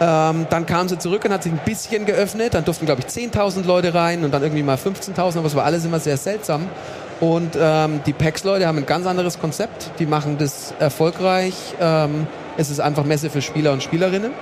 Ähm, 0.00 0.46
dann 0.50 0.66
kam 0.66 0.88
sie 0.88 0.98
zurück 0.98 1.24
und 1.24 1.32
hat 1.32 1.44
sich 1.44 1.52
ein 1.52 1.60
bisschen 1.64 2.06
geöffnet. 2.06 2.54
Dann 2.54 2.64
durften, 2.64 2.86
glaube 2.86 3.02
ich, 3.02 3.06
10.000 3.06 3.64
Leute 3.64 3.94
rein 3.94 4.24
und 4.24 4.32
dann 4.32 4.42
irgendwie 4.42 4.62
mal 4.62 4.76
15.000. 4.76 5.38
Aber 5.38 5.46
es 5.46 5.54
war 5.54 5.64
alles 5.64 5.84
immer 5.84 6.00
sehr 6.00 6.16
seltsam. 6.16 6.68
Und 7.22 7.56
ähm, 7.56 8.00
die 8.04 8.12
PAX-Leute 8.12 8.66
haben 8.66 8.78
ein 8.78 8.86
ganz 8.86 9.06
anderes 9.06 9.38
Konzept. 9.38 9.92
Die 10.00 10.06
machen 10.06 10.38
das 10.38 10.74
erfolgreich. 10.80 11.54
Ähm, 11.80 12.26
es 12.56 12.68
ist 12.68 12.80
einfach 12.80 13.04
Messe 13.04 13.30
für 13.30 13.40
Spieler 13.40 13.72
und 13.72 13.80
Spielerinnen. 13.80 14.32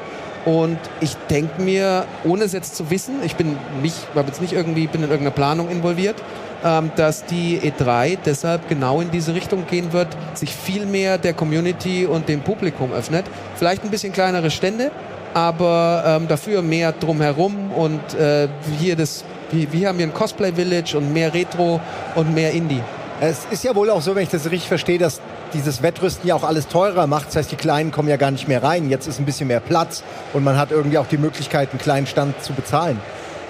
Und 0.47 0.79
ich 1.03 1.15
denke 1.29 1.61
mir, 1.61 2.07
ohne 2.25 2.45
es 2.45 2.55
jetzt 2.55 2.75
zu 2.75 2.91
wissen, 2.91 3.17
ich 3.23 3.37
bin 3.37 3.59
nicht, 3.83 3.97
habe 4.15 4.29
jetzt 4.29 4.41
nicht 4.41 4.55
irgendwie, 4.55 4.87
bin 4.87 5.03
in 5.03 5.11
irgendeiner 5.11 5.35
Planung 5.35 5.69
involviert, 5.69 6.17
ähm, 6.65 6.91
dass 6.97 7.27
die 7.27 7.61
E3 7.61 8.17
deshalb 8.25 8.67
genau 8.71 9.03
in 9.03 9.11
diese 9.11 9.35
Richtung 9.35 9.67
gehen 9.67 9.93
wird, 9.93 10.09
sich 10.33 10.55
viel 10.55 10.87
mehr 10.87 11.19
der 11.19 11.35
Community 11.35 12.07
und 12.07 12.31
dem 12.31 12.41
Publikum 12.41 12.95
öffnet. 12.95 13.27
Vielleicht 13.57 13.85
ein 13.85 13.91
bisschen 13.91 14.15
kleinere 14.15 14.51
Stände, 14.51 14.91
aber 15.35 16.05
ähm, 16.07 16.29
dafür 16.29 16.63
mehr 16.63 16.93
drumherum 16.93 17.73
und 17.73 18.15
äh, 18.15 18.49
hier 18.79 18.97
das, 18.97 19.25
hier, 19.51 19.69
hier 19.71 19.89
haben 19.89 19.99
wir 19.99 20.07
ein 20.07 20.15
Cosplay 20.15 20.53
Village 20.53 20.97
und 20.97 21.13
mehr 21.13 21.33
Retro 21.35 21.81
und 22.15 22.35
mehr 22.35 22.53
Indie. 22.53 22.83
Es 23.21 23.47
ist 23.51 23.65
ja 23.65 23.75
wohl 23.75 23.91
auch 23.91 24.01
so, 24.01 24.15
wenn 24.15 24.23
ich 24.23 24.31
das 24.31 24.47
richtig 24.47 24.69
verstehe, 24.69 24.99
dass 24.99 25.21
dieses 25.53 25.83
Wettrüsten 25.83 26.27
ja 26.27 26.35
auch 26.35 26.45
alles 26.45 26.69
teurer 26.69 27.07
macht. 27.07 27.29
Das 27.29 27.37
heißt, 27.37 27.53
die 27.53 27.57
Kleinen 27.57 27.91
kommen 27.91 28.09
ja 28.09 28.17
gar 28.17 28.31
nicht 28.31 28.49
mehr 28.49 28.63
rein. 28.63 28.89
Jetzt 28.89 29.07
ist 29.07 29.19
ein 29.19 29.27
bisschen 29.27 29.49
mehr 29.49 29.61
Platz 29.61 30.03
und 30.33 30.43
man 30.43 30.57
hat 30.57 30.71
irgendwie 30.71 30.97
auch 30.97 31.07
die 31.07 31.19
Möglichkeit, 31.19 31.71
einen 31.71 31.81
kleinen 31.81 32.07
Stand 32.07 32.43
zu 32.43 32.55
bezahlen. 32.55 32.99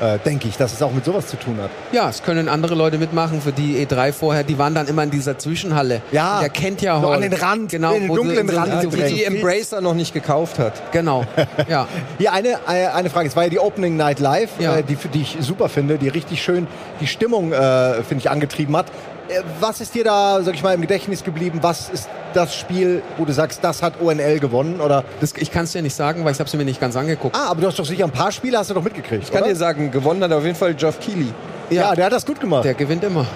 Äh, 0.01 0.19
denke 0.25 0.49
ich, 0.49 0.57
dass 0.57 0.73
es 0.73 0.81
auch 0.83 0.93
mit 0.93 1.05
sowas 1.05 1.27
zu 1.27 1.37
tun 1.37 1.59
hat. 1.63 1.69
Ja, 1.93 2.09
es 2.09 2.23
können 2.23 2.49
andere 2.49 2.75
Leute 2.75 2.97
mitmachen, 2.97 3.43
für 3.43 3.53
die 3.53 3.85
E3 3.87 4.13
vorher, 4.13 4.45
die 4.45 4.57
waren 4.59 4.75
dann 4.75 4.87
immer 4.89 5.03
in 5.03 5.11
dieser 5.11 5.39
Zwischenhalle. 5.39 6.01
Ja, 6.11 6.41
Der 6.41 6.49
kennt 6.49 6.81
ja 6.81 7.01
Hall. 7.03 7.17
an 7.17 7.21
den 7.21 7.35
Rand, 7.35 7.71
genau, 7.71 7.93
in 7.93 8.07
den 8.07 8.15
dunklen 8.15 8.49
so- 8.49 8.57
Rand 8.57 8.83
Die 8.95 9.03
die 9.15 9.25
Embracer 9.25 9.83
noch 9.83 9.93
nicht 9.93 10.15
gekauft 10.15 10.59
hat. 10.59 10.73
Genau, 10.93 11.25
ja. 11.69 11.87
Hier 12.19 12.33
eine, 12.33 12.49
äh, 12.67 12.87
eine 12.95 13.11
Frage. 13.11 13.29
Es 13.29 13.37
war 13.37 13.45
ja 13.45 13.51
die 13.51 13.59
Opening 13.59 13.97
Night 13.99 14.21
Live, 14.21 14.51
Ja. 14.59 14.77
äh, 14.77 14.83
die, 14.83 14.97
die 14.97 15.21
ich 15.21 15.37
super 15.41 15.69
finde, 15.69 15.99
die 15.99 16.09
richtig 16.09 16.43
schön 16.43 16.67
die 17.03 17.07
Stimmung, 17.07 17.53
äh, 17.53 18.03
finde 18.03 18.17
ich, 18.23 18.31
angetrieben 18.31 18.77
hat. 18.77 18.87
Äh, 19.31 19.43
Was 19.61 19.81
ist 19.81 19.95
dir 19.95 20.05
da, 20.05 20.43
sag 20.43 20.55
ich 20.55 20.63
mal, 20.63 20.75
im 20.75 20.81
Gedächtnis 20.81 21.23
geblieben? 21.25 21.59
Was 21.63 21.89
ist 21.91 22.09
das 22.35 22.55
Spiel, 22.55 23.03
wo 23.19 23.25
du 23.25 23.33
sagst, 23.33 23.63
das 23.63 23.83
hat 23.83 24.01
ONL 24.01 24.39
gewonnen? 24.41 24.81
Oder 24.81 25.05
Das, 25.21 25.33
ich 25.37 25.51
kann 25.51 25.65
es 25.65 25.73
dir 25.73 25.83
nicht 25.83 25.95
sagen, 25.95 26.25
weil 26.25 26.33
ich 26.33 26.39
habe 26.39 26.49
es 26.49 26.55
mir 26.55 26.65
nicht 26.65 26.81
ganz 26.81 26.97
angeguckt. 26.97 27.35
ah, 27.37 27.49
aber 27.51 27.61
du 27.61 27.67
hast 27.67 27.79
doch 27.79 27.85
sicher 27.85 28.05
ein 28.05 28.11
paar 28.11 28.33
Spiele, 28.33 28.59
hast 28.59 28.71
du 28.71 28.75
doch 28.75 28.83
mitgekriegt. 28.83 29.25
Ich 29.25 29.31
kann 29.31 29.43
oder? 29.43 29.51
dir 29.51 29.57
sagen, 29.57 29.91
gewonnen 29.91 30.23
hat 30.23 30.33
auf 30.33 30.45
jeden 30.45 30.57
Fall 30.57 30.75
Geoff 30.75 30.99
Keighley. 31.01 31.33
ja, 31.71 31.95
der 31.95 32.07
hat 32.07 32.13
das 32.13 32.25
gut 32.27 32.41
gemacht. 32.41 32.65
Der 32.65 32.75
gewinnt 32.75 33.05
immer. 33.05 33.27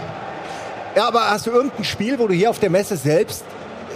Ja, 0.97 1.09
aber 1.09 1.29
hast 1.31 1.47
du 1.47 1.51
irgendein 1.51 1.85
Spiel, 1.85 2.19
wo 2.19 2.29
du 2.29 2.35
hier 2.35 2.51
auf 2.51 2.61
der 2.61 2.71
Messe 2.71 2.97
selbst 2.97 3.45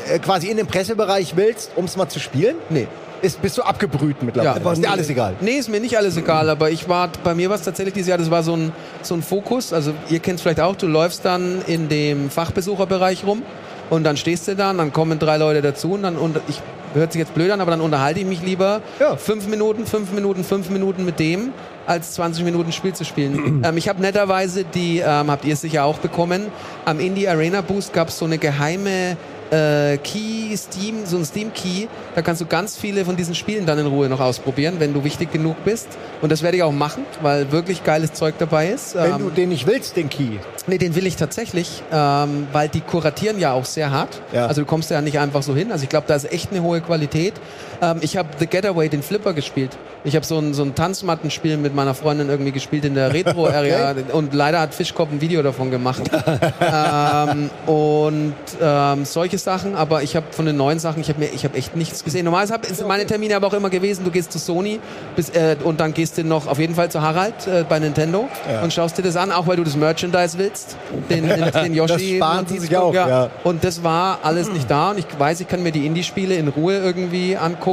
äh, 0.08 0.18
quasi 0.18 0.48
in 0.48 0.56
den 0.56 0.66
Pressebereich 0.66 1.36
willst, 1.36 1.70
um 1.76 1.84
es 1.84 1.96
mal 1.96 2.08
zu 2.08 2.18
spielen? 2.18 2.56
Nee. 2.70 2.88
Ist, 3.20 3.42
bist 3.42 3.58
du 3.58 3.62
abgebrüht 3.62 4.22
mittlerweile? 4.22 4.62
Ja. 4.64 4.72
ist 4.72 4.82
dir 4.82 4.90
alles 4.90 5.10
egal? 5.10 5.34
Nee, 5.40 5.52
ist 5.58 5.68
mir 5.68 5.80
nicht 5.80 5.96
alles 5.96 6.16
egal, 6.16 6.48
aber 6.50 6.70
ich 6.70 6.88
war, 6.88 7.10
bei 7.24 7.34
mir 7.34 7.48
war 7.48 7.56
es 7.56 7.62
tatsächlich 7.62 7.94
dieses 7.94 8.08
Jahr, 8.08 8.18
das 8.18 8.30
war 8.30 8.42
so 8.42 8.54
ein, 8.54 8.72
so 9.02 9.14
ein 9.14 9.22
Fokus. 9.22 9.72
Also 9.72 9.92
ihr 10.08 10.20
kennt 10.20 10.36
es 10.36 10.42
vielleicht 10.42 10.60
auch, 10.60 10.76
du 10.76 10.86
läufst 10.86 11.24
dann 11.24 11.62
in 11.66 11.88
dem 11.88 12.30
Fachbesucherbereich 12.30 13.24
rum 13.26 13.42
und 13.90 14.04
dann 14.04 14.16
stehst 14.16 14.46
du 14.46 14.54
da 14.54 14.70
und 14.70 14.78
dann 14.78 14.92
kommen 14.92 15.18
drei 15.18 15.36
Leute 15.36 15.62
dazu 15.62 15.92
und 15.92 16.02
dann, 16.04 16.16
und 16.16 16.40
ich, 16.48 16.60
hört 16.94 17.12
sich 17.12 17.18
jetzt 17.18 17.34
blöd 17.34 17.50
an, 17.50 17.60
aber 17.60 17.72
dann 17.72 17.80
unterhalte 17.80 18.20
ich 18.20 18.26
mich 18.26 18.42
lieber 18.42 18.80
Ja. 19.00 19.16
fünf 19.16 19.46
Minuten, 19.48 19.84
fünf 19.86 20.12
Minuten, 20.12 20.44
fünf 20.44 20.70
Minuten 20.70 21.04
mit 21.04 21.18
dem, 21.18 21.52
als 21.86 22.12
20 22.12 22.44
Minuten 22.44 22.70
Spiel 22.70 22.92
zu 22.94 23.04
spielen. 23.04 23.62
ähm, 23.64 23.76
ich 23.76 23.88
habe 23.88 24.00
netterweise 24.00 24.64
die, 24.64 24.98
ähm, 24.98 25.30
habt 25.30 25.44
ihr 25.44 25.56
sicher 25.56 25.84
auch 25.84 25.98
bekommen, 25.98 26.46
am 26.84 27.00
Indie 27.00 27.26
Arena 27.28 27.62
Boost 27.62 27.92
gab 27.92 28.08
es 28.08 28.18
so 28.18 28.26
eine 28.26 28.38
geheime 28.38 29.16
äh, 29.50 29.96
Key, 29.98 30.56
Steam, 30.56 31.06
so 31.06 31.16
ein 31.16 31.24
Steam 31.24 31.52
Key. 31.52 31.86
Da 32.14 32.22
kannst 32.22 32.40
du 32.40 32.46
ganz 32.46 32.76
viele 32.76 33.04
von 33.04 33.16
diesen 33.16 33.34
Spielen 33.34 33.66
dann 33.66 33.78
in 33.78 33.86
Ruhe 33.86 34.08
noch 34.08 34.20
ausprobieren, 34.20 34.74
wenn 34.78 34.92
du 34.94 35.04
wichtig 35.04 35.32
genug 35.32 35.56
bist. 35.64 35.88
Und 36.20 36.30
das 36.32 36.42
werde 36.42 36.56
ich 36.56 36.62
auch 36.62 36.72
machen, 36.72 37.04
weil 37.22 37.50
wirklich 37.52 37.84
geiles 37.84 38.12
Zeug 38.12 38.34
dabei 38.38 38.68
ist. 38.68 38.94
Wenn 38.94 39.12
Ähm, 39.12 39.18
du 39.24 39.30
den 39.30 39.48
nicht 39.50 39.66
willst, 39.66 39.96
den 39.96 40.08
Key. 40.08 40.38
Nee, 40.66 40.78
den 40.78 40.94
will 40.94 41.06
ich 41.06 41.16
tatsächlich, 41.16 41.82
ähm, 41.92 42.46
weil 42.52 42.68
die 42.68 42.80
kuratieren 42.80 43.38
ja 43.38 43.52
auch 43.52 43.64
sehr 43.64 43.90
hart. 43.90 44.20
Ja. 44.32 44.46
Also 44.46 44.62
du 44.62 44.66
kommst 44.66 44.90
ja 44.90 45.00
nicht 45.00 45.18
einfach 45.18 45.42
so 45.42 45.54
hin. 45.54 45.72
Also 45.72 45.84
ich 45.84 45.88
glaube, 45.88 46.06
da 46.08 46.14
ist 46.14 46.30
echt 46.32 46.50
eine 46.50 46.62
hohe 46.62 46.80
Qualität. 46.80 47.34
Ähm, 47.80 47.98
ich 48.00 48.16
habe 48.16 48.28
The 48.38 48.46
Getaway, 48.46 48.88
den 48.88 49.02
Flipper 49.02 49.32
gespielt. 49.32 49.76
Ich 50.04 50.14
habe 50.14 50.24
so 50.24 50.38
ein, 50.38 50.54
so 50.54 50.62
ein 50.62 50.74
Tanzmattenspiel 50.74 51.56
mit 51.56 51.74
meiner 51.74 51.94
Freundin 51.94 52.28
irgendwie 52.28 52.52
gespielt 52.52 52.84
in 52.84 52.94
der 52.94 53.12
Retro-Area 53.14 53.94
und 54.12 54.32
leider 54.34 54.60
hat 54.60 54.74
Fischkopf 54.74 55.10
ein 55.10 55.20
Video 55.20 55.42
davon 55.42 55.70
gemacht. 55.70 56.02
ähm, 56.60 57.50
und 57.66 58.34
ähm, 58.60 59.04
solche 59.04 59.38
Sachen, 59.38 59.74
aber 59.74 60.02
ich 60.02 60.16
habe 60.16 60.26
von 60.30 60.46
den 60.46 60.56
neuen 60.56 60.78
Sachen, 60.78 61.00
ich 61.00 61.08
habe 61.08 61.20
mir, 61.20 61.30
ich 61.32 61.44
habe 61.44 61.56
echt 61.56 61.76
nichts 61.76 62.04
gesehen. 62.04 62.24
Normalerweise 62.24 62.54
hab, 62.54 62.66
sind 62.66 62.86
meine 62.86 63.06
Termine 63.06 63.36
aber 63.36 63.48
auch 63.48 63.54
immer 63.54 63.70
gewesen, 63.70 64.04
du 64.04 64.10
gehst 64.10 64.32
zu 64.32 64.38
Sony 64.38 64.80
bis, 65.16 65.30
äh, 65.30 65.56
und 65.62 65.80
dann 65.80 65.94
gehst 65.94 66.18
du 66.18 66.24
noch 66.24 66.46
auf 66.46 66.58
jeden 66.58 66.74
Fall 66.74 66.90
zu 66.90 67.02
Harald 67.02 67.46
äh, 67.46 67.64
bei 67.68 67.78
Nintendo 67.78 68.28
und 68.62 68.72
schaust 68.72 68.98
dir 68.98 69.02
das 69.02 69.16
an, 69.16 69.32
auch 69.32 69.46
weil 69.46 69.56
du 69.56 69.64
das 69.64 69.76
Merchandise 69.76 70.38
willst, 70.38 70.76
den, 71.10 71.28
den, 71.28 71.50
den 71.52 71.74
Yoshi. 71.74 71.92
Das 71.92 72.02
sparen 72.02 72.46
sie 72.46 72.58
sich 72.58 72.76
auch, 72.76 72.94
ja. 72.94 73.30
Und 73.44 73.64
das 73.64 73.82
war 73.82 74.20
alles 74.22 74.50
nicht 74.50 74.70
da 74.70 74.90
und 74.90 74.98
ich 74.98 75.06
weiß, 75.18 75.40
ich 75.40 75.48
kann 75.48 75.62
mir 75.62 75.72
die 75.72 75.86
Indie-Spiele 75.86 76.34
in 76.34 76.48
Ruhe 76.48 76.78
irgendwie 76.78 77.36
angucken. 77.36 77.67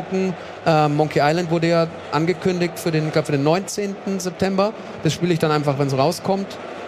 Ähm, 0.65 0.95
Monkey 0.95 1.19
Island 1.21 1.51
wurde 1.51 1.67
ja 1.67 1.87
angekündigt 2.11 2.79
für 2.79 2.91
den, 2.91 3.11
glaub, 3.11 3.25
für 3.25 3.31
den 3.31 3.43
19. 3.43 3.95
September. 4.17 4.73
Das 5.03 5.13
spiele 5.13 5.33
ich 5.33 5.39
dann 5.39 5.51
einfach, 5.51 5.77
wenn 5.79 5.87
es 5.87 5.97
rauskommt. 5.97 6.47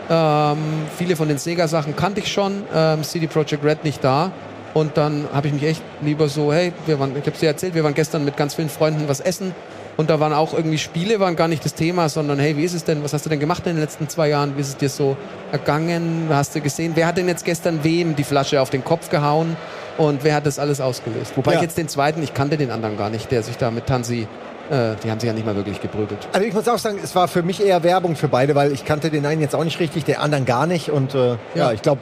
Ähm, 0.10 0.58
viele 0.98 1.16
von 1.16 1.28
den 1.28 1.38
Sega-Sachen 1.38 1.96
kannte 1.96 2.22
ich 2.22 2.32
schon. 2.32 2.64
Ähm, 2.74 3.04
CD 3.04 3.28
Projekt 3.28 3.64
Red 3.64 3.84
nicht 3.84 4.04
da. 4.04 4.32
Und 4.74 4.96
dann 4.98 5.28
habe 5.34 5.48
ich 5.48 5.54
mich 5.54 5.64
echt 5.64 5.82
lieber 6.02 6.30
so, 6.30 6.54
hey, 6.54 6.72
wir 6.86 7.00
waren, 7.00 7.12
ich 7.12 7.26
habe 7.26 7.38
dir 7.38 7.48
erzählt, 7.48 7.74
wir 7.74 7.84
waren 7.84 7.94
gestern 7.94 8.24
mit 8.24 8.38
ganz 8.38 8.54
vielen 8.56 8.70
Freunden 8.70 9.08
was 9.08 9.20
essen. 9.20 9.56
Und 9.98 10.12
da 10.12 10.20
waren 10.20 10.32
auch 10.32 10.54
irgendwie 10.54 10.78
Spiele, 10.78 11.20
waren 11.20 11.36
gar 11.36 11.48
nicht 11.48 11.66
das 11.66 11.74
Thema, 11.74 12.08
sondern 12.08 12.38
hey, 12.38 12.56
wie 12.56 12.64
ist 12.64 12.76
es 12.76 12.84
denn, 12.84 13.04
was 13.04 13.14
hast 13.14 13.26
du 13.26 13.30
denn 13.30 13.40
gemacht 13.40 13.66
in 13.66 13.74
den 13.74 13.82
letzten 13.82 14.08
zwei 14.08 14.30
Jahren? 14.30 14.56
Wie 14.56 14.62
ist 14.62 14.68
es 14.68 14.78
dir 14.78 14.90
so 14.90 15.18
ergangen? 15.52 16.28
Hast 16.30 16.54
du 16.54 16.62
gesehen, 16.62 16.92
wer 16.94 17.08
hat 17.08 17.18
denn 17.18 17.28
jetzt 17.28 17.44
gestern 17.44 17.84
wem 17.84 18.16
die 18.16 18.24
Flasche 18.24 18.62
auf 18.62 18.70
den 18.70 18.84
Kopf 18.84 19.10
gehauen? 19.10 19.58
Und 19.98 20.24
wer 20.24 20.36
hat 20.36 20.46
das 20.46 20.60
alles 20.60 20.80
ausgelöst? 20.82 21.34
Wobei 21.36 21.52
Ja. 21.54 21.58
ich 21.58 21.64
jetzt 21.64 21.78
den 21.78 21.88
zweiten, 21.88 22.22
ich 22.22 22.34
kannte 22.34 22.58
den 22.58 22.72
anderen 22.72 22.98
gar 22.98 23.10
nicht, 23.10 23.32
der 23.32 23.42
sich 23.44 23.58
da 23.58 23.72
mit 23.72 23.88
Tansi, 23.88 24.28
äh, 24.70 24.96
die 25.04 25.10
haben 25.10 25.20
sich 25.20 25.28
ja 25.28 25.34
nicht 25.34 25.46
mal 25.46 25.56
wirklich 25.56 25.82
geprügelt. 25.82 26.28
Also 26.34 26.46
ich 26.46 26.54
muss 26.54 26.68
auch 26.68 26.78
sagen, 26.78 27.00
es 27.04 27.16
war 27.16 27.28
für 27.28 27.42
mich 27.42 27.66
eher 27.66 27.82
Werbung 27.84 28.16
für 28.16 28.28
beide, 28.28 28.54
weil 28.56 28.72
ich 28.74 28.86
kannte 28.86 29.10
den 29.10 29.26
einen 29.26 29.42
jetzt 29.42 29.56
auch 29.56 29.64
nicht 29.64 29.80
richtig, 29.80 30.06
den 30.06 30.18
anderen 30.18 30.46
gar 30.46 30.68
nicht. 30.68 30.90
Und 30.92 31.16
äh, 31.16 31.30
ja. 31.30 31.38
Ja. 31.56 31.72
ich 31.72 31.82
glaube, 31.82 32.02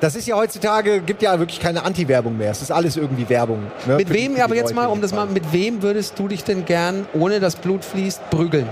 das 0.00 0.14
ist 0.16 0.26
ja 0.28 0.36
heutzutage, 0.36 1.00
gibt 1.00 1.22
ja 1.22 1.38
wirklich 1.38 1.60
keine 1.60 1.84
Anti-Werbung 1.84 2.36
mehr. 2.38 2.50
Es 2.50 2.62
ist 2.62 2.70
alles 2.70 2.96
irgendwie 2.96 3.28
Werbung. 3.28 3.64
Ne? 3.86 3.96
Mit 3.96 4.08
Für 4.08 4.14
die- 4.14 4.20
wem, 4.24 4.36
für 4.36 4.44
aber 4.44 4.54
die 4.54 4.60
jetzt 4.60 4.70
Leute 4.70 4.74
mal, 4.74 4.86
um 4.86 5.00
das 5.00 5.12
mal, 5.12 5.26
mit 5.26 5.52
wem 5.52 5.82
würdest 5.82 6.18
du 6.18 6.28
dich 6.28 6.44
denn 6.44 6.64
gern, 6.64 7.06
ohne 7.14 7.40
dass 7.40 7.56
Blut 7.56 7.84
fließt, 7.84 8.30
prügeln? 8.30 8.66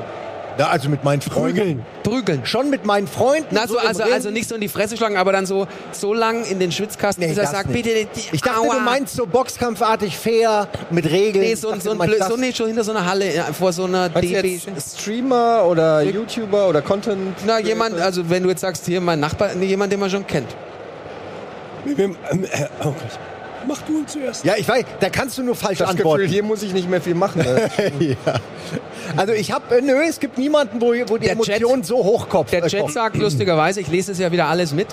Ja, 0.59 0.69
also 0.69 0.89
mit 0.89 1.05
meinen 1.05 1.21
Freunden. 1.21 1.85
Prügeln. 2.03 2.47
Schon 2.47 2.71
mit 2.71 2.85
meinen 2.87 3.07
Freunden. 3.07 3.49
Na, 3.51 3.67
so, 3.67 3.79
also, 3.79 4.03
also 4.05 4.31
nicht 4.31 4.49
so 4.49 4.55
in 4.55 4.61
die 4.61 4.69
Fresse 4.69 4.97
schlagen, 4.97 5.17
aber 5.17 5.33
dann 5.33 5.45
so, 5.45 5.67
so 5.93 6.15
lang 6.15 6.45
in 6.45 6.59
den 6.59 6.73
Schwitzkasten, 6.73 7.23
Nee, 7.23 7.29
bis 7.31 7.39
er 7.39 7.47
sagt, 7.47 7.69
nicht. 7.71 7.85
bitte, 7.85 8.09
die, 8.15 8.35
Ich 8.35 8.41
dachte, 8.41 8.61
aua. 8.61 8.75
du 8.77 8.81
meinst 8.81 9.15
so 9.17 9.27
boxkampfartig 9.27 10.17
fair, 10.17 10.69
mit 10.91 11.05
Regeln. 11.11 11.45
Nee, 11.45 11.55
so, 11.55 11.71
dachte, 11.71 11.83
so, 11.83 11.91
ein 11.91 12.11
so 12.29 12.37
nee, 12.37 12.53
schon 12.53 12.69
hinter 12.69 12.85
so 12.85 12.93
einer 12.93 13.05
Halle, 13.05 13.35
ja, 13.35 13.45
vor 13.53 13.73
so 13.73 13.85
einer 13.85 14.09
DB. 14.09 14.59
Streamer 14.79 15.65
oder 15.67 16.03
YouTuber 16.03 16.69
oder 16.69 16.81
Content? 16.81 17.37
Na, 17.47 17.59
jemand, 17.61 18.01
also 18.01 18.29
wenn 18.31 18.43
du 18.43 18.49
jetzt 18.49 18.61
sagst, 18.63 18.87
hier 18.87 19.01
mein 19.01 19.21
Nachbar, 19.21 19.55
jemand, 19.57 19.93
den 19.93 20.01
man 20.01 20.11
schon 20.11 20.27
kennt. 20.27 20.49
Ähm, 21.87 22.17
äh, 22.31 22.65
oh 22.81 22.85
Gott. 22.85 23.19
Mach 23.67 23.83
du 23.83 23.99
ihn 23.99 24.07
zuerst. 24.07 24.45
Ja, 24.45 24.55
ich 24.57 24.69
weiß, 24.69 24.85
da 25.01 25.11
kannst 25.11 25.39
du 25.39 25.43
nur 25.43 25.55
falsch 25.57 25.79
das 25.79 25.91
antworten. 25.91 26.23
Gefühl, 26.23 26.33
hier 26.35 26.43
muss 26.45 26.63
ich 26.63 26.73
nicht 26.73 26.89
mehr 26.89 27.01
viel 27.01 27.15
machen. 27.15 27.43
Ne? 27.43 27.69
ja. 28.25 28.35
Also 29.17 29.33
ich 29.33 29.53
habe, 29.53 29.83
nö, 29.83 29.95
es 30.09 30.21
gibt 30.21 30.39
niemanden, 30.39 30.81
wo, 30.81 30.89
wo 30.89 31.17
die 31.19 31.27
Der 31.27 31.37
Chat- 31.37 31.57
Emotionen 31.57 31.83
so 31.83 31.97
hochkopf. 31.99 32.51
Der 32.51 32.65
äh, 32.65 32.69
Chat 32.69 32.91
sagt 32.91 33.17
lustigerweise, 33.17 33.81
ich 33.81 33.89
lese 33.89 34.13
es 34.13 34.19
ja 34.19 34.31
wieder 34.33 34.47
alles 34.47 34.73
mit, 34.73 34.89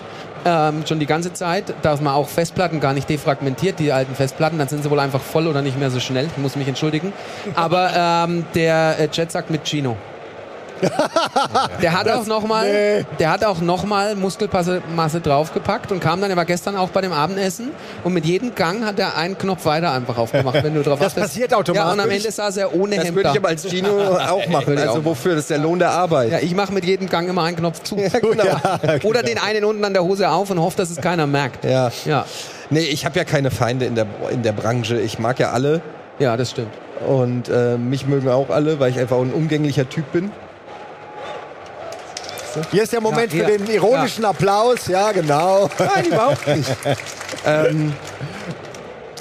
ähm, 0.46 0.84
schon 0.88 1.00
die 1.00 1.06
ganze 1.06 1.34
Zeit, 1.34 1.74
dass 1.82 2.02
man 2.02 2.14
auch 2.14 2.28
Festplatten 2.30 2.80
gar 2.80 2.94
nicht 2.94 3.10
defragmentiert, 3.10 3.80
die 3.80 3.92
alten 3.92 4.16
Festplatten, 4.16 4.58
dann 4.58 4.68
sind 4.68 4.84
sie 4.84 4.90
wohl 4.90 5.00
einfach 5.00 5.22
voll 5.22 5.48
oder 5.48 5.62
nicht 5.62 5.80
mehr 5.80 5.90
so 5.92 6.00
schnell, 6.00 6.26
ich 6.28 6.38
muss 6.38 6.56
mich 6.56 6.68
entschuldigen. 6.68 7.14
Aber 7.56 8.26
ähm, 8.28 8.46
der 8.56 9.00
äh, 9.00 9.08
Chat 9.08 9.32
sagt 9.32 9.50
mit 9.50 9.64
Chino. 9.66 9.98
Der 11.82 11.98
hat 11.98 12.10
auch 12.10 12.26
noch 12.26 12.46
mal, 12.48 12.72
nee. 12.72 13.06
der 13.20 13.32
hat 13.32 13.44
auch 13.44 13.62
noch 13.62 13.84
mal 13.86 14.16
Muskelmasse 14.16 14.82
Masse 14.96 15.22
draufgepackt 15.22 15.92
und 15.92 16.00
kam 16.00 16.22
dann, 16.22 16.30
er 16.30 16.38
war 16.38 16.46
gestern 16.46 16.76
auch 16.76 16.90
bei 16.90 17.02
dem 17.02 17.12
Abendessen 17.12 17.72
und 18.04 18.14
mit 18.14 18.26
jedem 18.26 18.56
Gang 18.56 18.86
hat 18.86 19.00
er 19.00 19.18
einen 19.18 19.38
Knopf 19.38 19.66
weiter 19.66 19.92
einfach 19.92 20.18
aufgemacht, 20.18 20.64
wenn 20.64 20.74
du 20.74 20.82
drauf 20.84 21.00
Das 21.00 21.10
achtest. 21.14 21.28
passiert 21.28 21.54
automatisch. 21.54 21.86
Ja, 21.88 21.94
und 21.94 22.00
am 22.00 22.10
Ende 22.10 22.32
saß 22.32 22.58
er 22.58 22.74
ohne 22.76 22.96
Das 22.96 23.06
Hemd 23.06 23.16
würde 23.16 23.30
ich 23.32 23.38
aber 23.38 23.50
als 23.50 23.68
Gino 23.70 23.90
auch 24.30 24.48
machen. 24.48 24.78
Also 24.78 25.00
auch. 25.00 25.06
wofür? 25.06 25.34
Das 25.34 25.42
ist 25.42 25.50
der 25.50 25.60
Lohn 25.60 25.80
der 25.80 25.92
Arbeit. 25.92 26.32
Ja, 26.32 26.40
ich 26.40 26.56
mache 26.56 26.74
mit 26.74 26.86
jedem 26.86 27.10
Gang 27.10 27.28
immer 27.30 27.44
einen 27.44 27.58
Knopf 27.58 27.82
zu. 27.84 27.96
genau. 28.22 28.44
Oder 29.04 29.24
den 29.24 29.38
einen 29.38 29.66
unten 29.66 29.84
an 29.84 29.94
der 29.94 30.04
Hose 30.04 30.30
auf 30.30 30.50
und 30.50 30.60
hoffe, 30.60 30.78
dass 30.78 30.90
es 30.90 30.98
keiner 30.98 31.28
merkt. 31.28 31.64
Ja. 31.66 31.92
Ja, 32.06 32.26
Nee, 32.70 32.86
ich 32.86 33.06
habe 33.06 33.18
ja 33.20 33.24
keine 33.24 33.52
Feinde 33.52 33.86
in 33.86 33.94
der, 33.96 34.08
in 34.32 34.42
der 34.42 34.52
Branche. 34.54 35.00
Ich 35.00 35.20
mag 35.20 35.40
ja 35.40 35.52
alle. 35.52 35.82
ja 36.18 36.36
das 36.38 36.52
stimmt. 36.52 36.74
Und 37.08 37.50
äh, 37.50 37.78
mich 37.78 38.08
mögen 38.08 38.30
auch 38.30 38.50
alle, 38.50 38.80
weil 38.80 38.90
ich 38.90 39.00
einfach 39.00 39.18
ein 39.18 39.34
umgänglicher 39.34 39.88
Typ 39.90 40.12
bin. 40.12 40.32
Hier 42.72 42.84
ist 42.84 42.94
der 42.94 43.02
Moment 43.02 43.34
Ja, 43.34 43.46
für 43.46 43.52
ja. 43.52 43.58
den 43.58 43.68
ironischen 43.68 44.26
Applaus. 44.26 44.88
Ja, 44.88 45.12
genau. 45.12 45.70
Nein, 45.80 46.06
überhaupt 46.06 46.48
nicht. 46.48 46.70
ähm, 47.46 47.94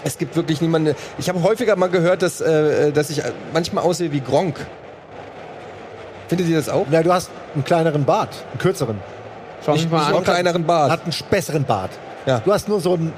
es 0.05 0.19
gibt 0.19 0.37
wirklich 0.37 0.61
niemanden. 0.61 0.95
Ich 1.19 1.29
habe 1.29 1.43
häufiger 1.43 1.77
mal 1.77 1.89
gehört, 1.89 2.23
dass, 2.23 2.41
äh, 2.41 2.93
dass 2.93 3.11
ich 3.11 3.23
manchmal 3.53 3.85
aussehe 3.85 4.13
wie 4.13 4.21
Gronk. 4.21 4.57
Findet 6.29 6.49
ihr 6.49 6.57
das 6.57 6.69
auch? 6.69 6.87
Na, 6.91 7.03
du 7.03 7.13
hast 7.13 7.31
einen 7.55 7.65
kleineren 7.65 8.05
Bart, 8.05 8.31
einen 8.51 8.59
kürzeren. 8.59 8.99
Schau 9.65 9.73
mich 9.73 9.85
Ich 9.85 9.91
mal 9.91 9.99
noch 9.99 10.07
einen 10.09 10.17
an. 10.19 10.25
kleineren 10.25 10.65
Bart. 10.67 10.91
Hat 10.91 11.03
einen 11.05 11.15
besseren 11.31 11.65
Bart. 11.65 11.91
Ja. 12.27 12.41
Du 12.41 12.53
hast 12.53 12.69
nur 12.69 12.81
so 12.81 12.95
einen. 12.95 13.13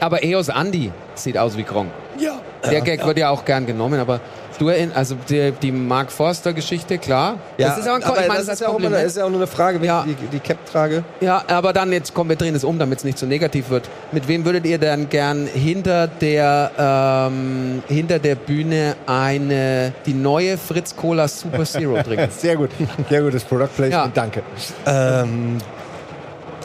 Aber 0.00 0.22
Eos 0.22 0.48
Andy 0.48 0.92
sieht 1.14 1.36
aus 1.36 1.56
wie 1.56 1.64
Gronk. 1.64 1.90
Ja. 2.18 2.40
Der 2.70 2.80
Gag 2.82 3.04
wird 3.04 3.18
ja 3.18 3.30
auch 3.30 3.44
gern 3.44 3.66
genommen, 3.66 3.98
aber 3.98 4.20
du 4.58 4.68
erinnerst, 4.68 4.96
also 4.98 5.16
die, 5.28 5.52
die 5.62 5.72
Mark 5.72 6.10
Forster-Geschichte, 6.12 6.98
klar. 6.98 7.36
das 7.56 7.78
ist 7.78 7.86
aber, 7.86 7.96
ein 7.96 8.02
Ko- 8.02 8.08
aber 8.12 8.22
ich 8.22 8.28
meine, 8.28 8.38
das 8.38 8.46
das 8.46 8.54
ist 8.56 8.60
ja, 8.60 8.66
auch 8.66 8.70
immer, 8.72 8.80
Kompliment. 8.82 9.06
ist 9.06 9.16
ja 9.16 9.24
auch 9.24 9.28
nur 9.30 9.38
eine 9.38 9.46
Frage, 9.46 9.80
wenn 9.80 9.86
Ja. 9.86 10.04
ich 10.08 10.16
die, 10.16 10.26
die 10.26 10.40
Cap 10.40 10.58
trage. 10.70 11.04
Ja, 11.20 11.42
aber 11.48 11.72
dann 11.72 11.92
jetzt 11.92 12.12
kommen 12.14 12.30
wir 12.30 12.36
drehen 12.36 12.54
es 12.54 12.64
um, 12.64 12.78
damit 12.78 12.98
es 12.98 13.04
nicht 13.04 13.18
so 13.18 13.26
negativ 13.26 13.70
wird. 13.70 13.88
Mit 14.12 14.28
wem 14.28 14.44
würdet 14.44 14.66
ihr 14.66 14.78
denn 14.78 15.08
gern 15.08 15.46
hinter 15.46 16.06
der 16.08 16.70
ähm, 16.78 17.82
hinter 17.88 18.18
der 18.18 18.34
Bühne 18.34 18.96
eine 19.06 19.92
die 20.06 20.14
neue 20.14 20.58
Fritz 20.58 20.94
Cola 20.96 21.28
Super 21.28 21.64
Zero 21.64 22.02
trinken? 22.02 22.28
Sehr 22.36 22.56
gut. 22.56 22.70
Sehr 23.08 23.22
gutes 23.22 23.44
Product 23.44 23.68
Placement. 23.76 23.92
Ja. 23.92 24.08
Danke. 24.14 24.42
Ähm, 24.86 25.58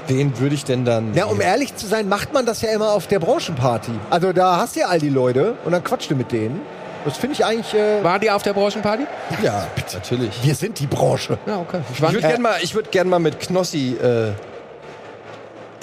wen 0.08 0.38
würde 0.40 0.56
ich 0.56 0.66
denn 0.66 0.84
dann. 0.86 1.14
Ja, 1.14 1.26
um 1.26 1.40
ehrlich 1.42 1.76
zu 1.76 1.88
sein, 1.88 2.10
macht 2.10 2.34
man 2.34 2.46
das 2.46 2.62
ja 2.62 2.72
immer 2.72 2.92
auf 2.92 3.08
der 3.08 3.20
Branchenparty. 3.20 3.92
Also 4.10 4.34
da 4.34 4.58
hast 4.58 4.76
du 4.76 4.82
ja 4.82 4.88
all 4.88 5.00
die 5.00 5.10
Leute 5.10 5.56
und 5.66 5.72
dann 5.72 5.84
quatscht 5.84 6.12
du 6.12 6.16
mit 6.16 6.32
denen. 6.32 6.62
Das 7.06 7.18
finde 7.18 7.36
ich 7.36 7.46
eigentlich. 7.46 7.74
Äh, 7.74 8.04
War 8.04 8.20
die 8.20 8.32
auf 8.32 8.44
der 8.44 8.54
Branchenparty? 8.54 9.06
ja, 9.42 9.68
natürlich. 9.94 10.44
wir 10.44 10.56
sind 10.56 10.80
die 10.80 10.88
Branche. 10.88 11.38
Ja, 11.46 11.60
okay. 11.60 11.82
Ich 11.92 12.00
Ich 12.00 12.02
würde 12.02 12.20
gerne 12.20 12.40
mal, 12.40 12.56
ich 12.62 12.76
würd 12.76 12.92
gern 12.92 13.10
mal 13.10 13.20
mit 13.20 13.40
Knossi. 13.40 13.96
Äh, 14.02 14.32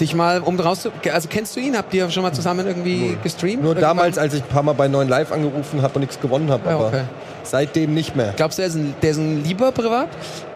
dich 0.01 0.15
mal 0.15 0.41
um 0.41 0.57
draus 0.57 0.81
zu, 0.81 0.91
also 1.11 1.29
kennst 1.29 1.55
du 1.55 1.59
ihn? 1.59 1.77
Habt 1.77 1.93
ihr 1.93 2.09
schon 2.09 2.23
mal 2.23 2.33
zusammen 2.33 2.67
irgendwie 2.67 3.17
gestreamt? 3.23 3.61
nur 3.61 3.71
Irgendwann? 3.71 3.97
damals, 3.97 4.17
als 4.17 4.33
ich 4.33 4.41
ein 4.41 4.47
paar 4.47 4.63
Mal 4.63 4.73
bei 4.73 4.87
9 4.87 5.07
Live 5.07 5.31
angerufen 5.31 5.81
habe 5.81 5.95
und 5.95 6.01
nichts 6.01 6.19
gewonnen 6.19 6.51
habe. 6.51 6.67
Ja, 6.67 6.75
aber 6.75 6.87
okay. 6.87 7.03
seitdem 7.43 7.93
nicht 7.93 8.15
mehr. 8.15 8.33
Glaubst 8.35 8.57
du, 8.57 8.63
der 8.63 8.69
ist 8.69 8.75
ein, 8.75 8.95
der 9.01 9.11
ist 9.11 9.17
ein 9.17 9.43
lieber 9.43 9.71
privat? 9.71 10.09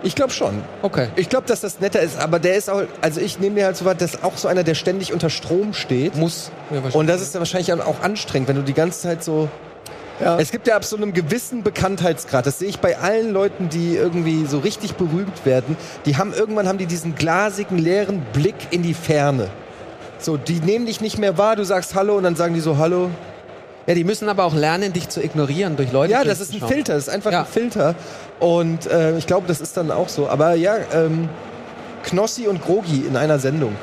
Ich 0.03 0.15
glaube 0.15 0.33
schon. 0.33 0.61
Okay. 0.81 1.09
Ich 1.15 1.29
glaube, 1.29 1.47
dass 1.47 1.61
das 1.61 1.79
netter 1.79 2.01
ist, 2.01 2.19
aber 2.19 2.39
der 2.39 2.55
ist 2.55 2.69
auch, 2.69 2.83
also 3.01 3.21
ich 3.21 3.39
nehme 3.39 3.55
mir 3.55 3.65
halt 3.65 3.77
so 3.77 3.85
weit, 3.85 4.01
das 4.01 4.15
ist 4.15 4.23
auch 4.23 4.35
so 4.35 4.47
einer, 4.47 4.63
der 4.63 4.75
ständig 4.75 5.13
unter 5.13 5.29
Strom 5.29 5.73
steht. 5.73 6.15
Muss. 6.15 6.51
Ja. 6.71 6.81
Und 6.93 7.07
das 7.07 7.21
ist 7.21 7.33
ja 7.33 7.39
wahrscheinlich 7.39 7.71
auch 7.71 8.01
anstrengend, 8.01 8.49
wenn 8.49 8.55
du 8.55 8.63
die 8.63 8.73
ganze 8.73 9.01
Zeit 9.01 9.23
so. 9.23 9.47
Ja. 10.21 10.39
Es 10.39 10.51
gibt 10.51 10.65
ja 10.67 10.75
ab 10.77 10.85
so 10.85 10.95
einem 10.95 11.13
gewissen 11.13 11.61
Bekanntheitsgrad, 11.63 12.45
das 12.45 12.59
sehe 12.59 12.69
ich 12.69 12.79
bei 12.79 12.97
allen 12.97 13.33
Leuten, 13.33 13.67
die 13.69 13.95
irgendwie 13.95 14.45
so 14.45 14.59
richtig 14.59 14.95
berühmt 14.95 15.45
werden, 15.45 15.75
die 16.05 16.15
haben 16.15 16.33
irgendwann 16.33 16.67
haben 16.69 16.77
die 16.77 16.85
diesen 16.85 17.15
glasigen, 17.15 17.77
leeren 17.77 18.21
Blick 18.31 18.55
in 18.71 18.81
die 18.81 18.93
Ferne. 18.93 19.49
So, 20.17 20.37
die 20.37 20.61
nehmen 20.61 20.85
dich 20.85 21.01
nicht 21.01 21.17
mehr 21.17 21.37
wahr, 21.37 21.57
du 21.57 21.65
sagst 21.65 21.95
Hallo 21.95 22.15
und 22.15 22.23
dann 22.23 22.37
sagen 22.37 22.53
die 22.53 22.61
so 22.61 22.77
Hallo. 22.77 23.09
ja, 23.87 23.93
die 23.93 24.05
müssen 24.05 24.29
aber 24.29 24.45
auch 24.45 24.55
lernen, 24.55 24.93
dich 24.93 25.09
zu 25.09 25.21
ignorieren 25.21 25.75
durch 25.75 25.91
Leute. 25.91 26.13
Ja, 26.13 26.23
das 26.23 26.39
ist 26.39 26.53
ein. 26.53 26.61
Filter, 26.65 26.93
das 26.93 27.07
ist 27.07 27.13
einfach 27.13 27.31
Ja. 27.33 27.41
ein 27.41 27.45
Filter. 27.45 27.93
Und 28.39 28.87
äh, 28.87 29.17
ich 29.17 29.27
glaube, 29.27 29.47
das 29.47 29.59
ist 29.59 29.75
dann 29.75 29.91
auch 29.91 30.07
so. 30.07 30.29
Aber 30.29 30.53
ja, 30.55 30.75
ähm, 30.93 31.27
Knossi 32.03 32.47
und 32.47 32.63
Grogi 32.63 33.03
in 33.07 33.17
einer 33.17 33.37
Sendung. 33.39 33.75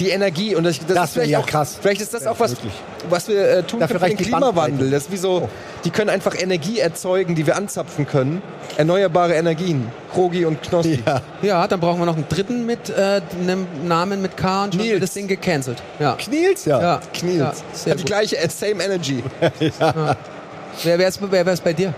Die 0.00 0.08
Energie 0.10 0.56
und 0.56 0.64
das, 0.64 0.78
das, 0.78 0.86
Das 0.88 0.94
ist 0.94 0.96
wäre 0.96 1.08
vielleicht 1.26 1.30
ja 1.30 1.38
auch, 1.38 1.46
krass. 1.46 1.78
Vielleicht 1.80 2.00
ist 2.00 2.12
das 2.12 2.26
auch 2.26 2.40
was, 2.40 2.50
wirklich. 2.52 2.72
was 3.08 3.28
wir 3.28 3.48
äh, 3.48 3.62
tun 3.62 3.78
Dafür 3.80 3.98
können 4.00 4.10
für 4.10 4.16
den 4.16 4.26
Klimawandel. 4.26 4.90
Das 4.90 5.04
ist 5.04 5.12
wie 5.12 5.16
so, 5.16 5.42
Oh. 5.44 5.48
die 5.84 5.90
können 5.90 6.10
einfach 6.10 6.34
Energie 6.36 6.80
erzeugen, 6.80 7.34
die 7.36 7.46
wir 7.46 7.56
anzapfen 7.56 8.06
können. 8.06 8.42
Erneuerbare 8.76 9.34
Energien. 9.34 9.86
Grogi 10.12 10.44
und 10.46 10.62
Knossi. 10.62 11.00
Ja. 11.06 11.20
Ja, 11.42 11.68
dann 11.68 11.78
brauchen 11.80 12.00
wir 12.00 12.06
noch 12.06 12.16
einen 12.16 12.28
dritten 12.28 12.66
mit 12.66 12.90
äh, 12.90 13.20
einem 13.40 13.66
Namen 13.86 14.20
mit 14.22 14.36
K 14.36 14.64
und 14.64 14.74
schon 14.74 14.80
Nils. 14.82 14.92
wird 14.94 15.02
das 15.04 15.12
Ding 15.14 15.28
gecancelt. 15.28 15.80
Ja. 16.00 16.14
Kniels, 16.16 16.64
ja. 16.64 16.80
Ja, 16.80 17.00
Kniels. 17.12 17.62
Ja, 17.84 17.92
die 17.94 17.98
gut. 17.98 18.06
gleiche 18.06 18.36
äh, 18.38 18.48
Same 18.48 18.82
Energy. 18.82 19.22
Wer 20.82 20.98
wär's, 20.98 21.18
wer 21.20 21.46
wär's 21.46 21.60
bei 21.60 21.72
dir? 21.72 21.94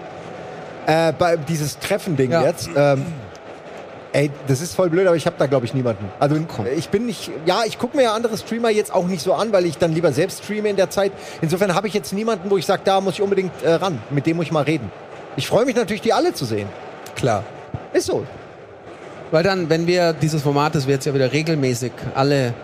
Äh, 0.87 1.13
bei 1.19 1.37
dieses 1.37 1.79
Treffen-Ding 1.79 2.31
Ja. 2.31 2.43
jetzt. 2.45 2.69
Ähm, 2.77 3.07
ey, 4.17 4.31
das 4.49 4.63
ist 4.63 4.75
voll 4.75 4.89
blöd, 4.89 5.07
aber 5.07 5.17
ich 5.17 5.27
habe 5.27 5.37
da 5.39 5.47
glaube 5.47 5.67
ich 5.67 5.75
niemanden. 5.75 6.09
Also 6.19 6.37
ich 6.77 6.89
bin 6.89 7.07
nicht. 7.07 7.31
Ja, 7.45 7.63
ich 7.67 7.79
gucke 7.79 7.97
mir 7.97 8.05
ja 8.05 8.15
andere 8.15 8.37
Streamer 8.39 8.71
jetzt 8.71 8.93
auch 8.93 9.07
nicht 9.07 9.23
so 9.23 9.35
an, 9.35 9.53
weil 9.53 9.67
ich 9.67 9.77
dann 9.77 9.93
lieber 9.93 10.13
selbst 10.13 10.45
streame 10.45 10.71
in 10.71 10.77
der 10.77 10.89
Zeit. 10.89 11.13
Insofern 11.43 11.75
habe 11.75 11.87
ich 11.87 11.95
jetzt 11.95 12.13
niemanden, 12.13 12.51
wo 12.51 12.57
ich 12.57 12.65
sage, 12.65 12.83
da 12.85 13.01
muss 13.01 13.15
ich 13.15 13.23
unbedingt 13.23 13.53
äh, 13.63 13.73
ran. 13.73 14.01
Mit 14.11 14.27
dem 14.27 14.37
muss 14.37 14.47
ich 14.47 14.53
mal 14.53 14.63
reden. 14.63 14.91
Ich 15.37 15.47
freue 15.47 15.67
mich 15.67 15.77
natürlich, 15.77 16.01
die 16.01 16.15
alle 16.15 16.33
zu 16.33 16.47
sehen. 16.47 16.69
Klar. 17.15 17.45
Ist 17.93 18.07
so. 18.07 18.25
Weil 19.31 19.43
dann, 19.43 19.69
wenn 19.69 19.87
wir 19.87 20.15
dieses 20.15 20.43
Format, 20.43 20.75
das 20.75 20.87
wir 20.87 20.95
jetzt 20.95 21.05
ja 21.05 21.13
wieder 21.13 21.33
regelmäßig 21.33 21.93
alle. 22.15 22.55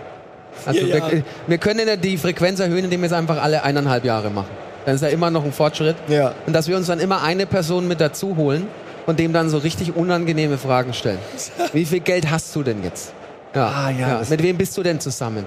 Also 0.64 0.80
wir, 0.80 0.96
Jahre. 0.96 1.22
wir 1.46 1.58
können 1.58 1.86
ja 1.86 1.96
die 1.96 2.16
Frequenz 2.16 2.60
erhöhen, 2.60 2.84
indem 2.84 3.00
wir 3.00 3.06
es 3.06 3.12
einfach 3.12 3.42
alle 3.42 3.62
eineinhalb 3.62 4.04
Jahre 4.04 4.30
machen. 4.30 4.50
Dann 4.86 4.94
ist 4.94 5.02
ja 5.02 5.08
immer 5.08 5.30
noch 5.30 5.44
ein 5.44 5.52
Fortschritt. 5.52 5.96
Ja. 6.08 6.32
Und 6.46 6.54
dass 6.54 6.66
wir 6.68 6.76
uns 6.76 6.86
dann 6.86 6.98
immer 6.98 7.22
eine 7.22 7.46
Person 7.46 7.88
mit 7.88 8.00
dazu 8.00 8.36
holen 8.36 8.66
und 9.06 9.18
dem 9.18 9.32
dann 9.32 9.48
so 9.48 9.58
richtig 9.58 9.96
unangenehme 9.96 10.58
Fragen 10.58 10.92
stellen. 10.94 11.18
Wie 11.72 11.84
viel 11.84 12.00
Geld 12.00 12.30
hast 12.30 12.54
du 12.56 12.62
denn 12.62 12.82
jetzt? 12.82 13.12
Ja. 13.54 13.66
Ah, 13.66 13.90
ja, 13.90 14.18
das- 14.20 14.30
Mit 14.30 14.42
wem 14.42 14.56
bist 14.56 14.76
du 14.76 14.82
denn 14.82 15.00
zusammen? 15.00 15.44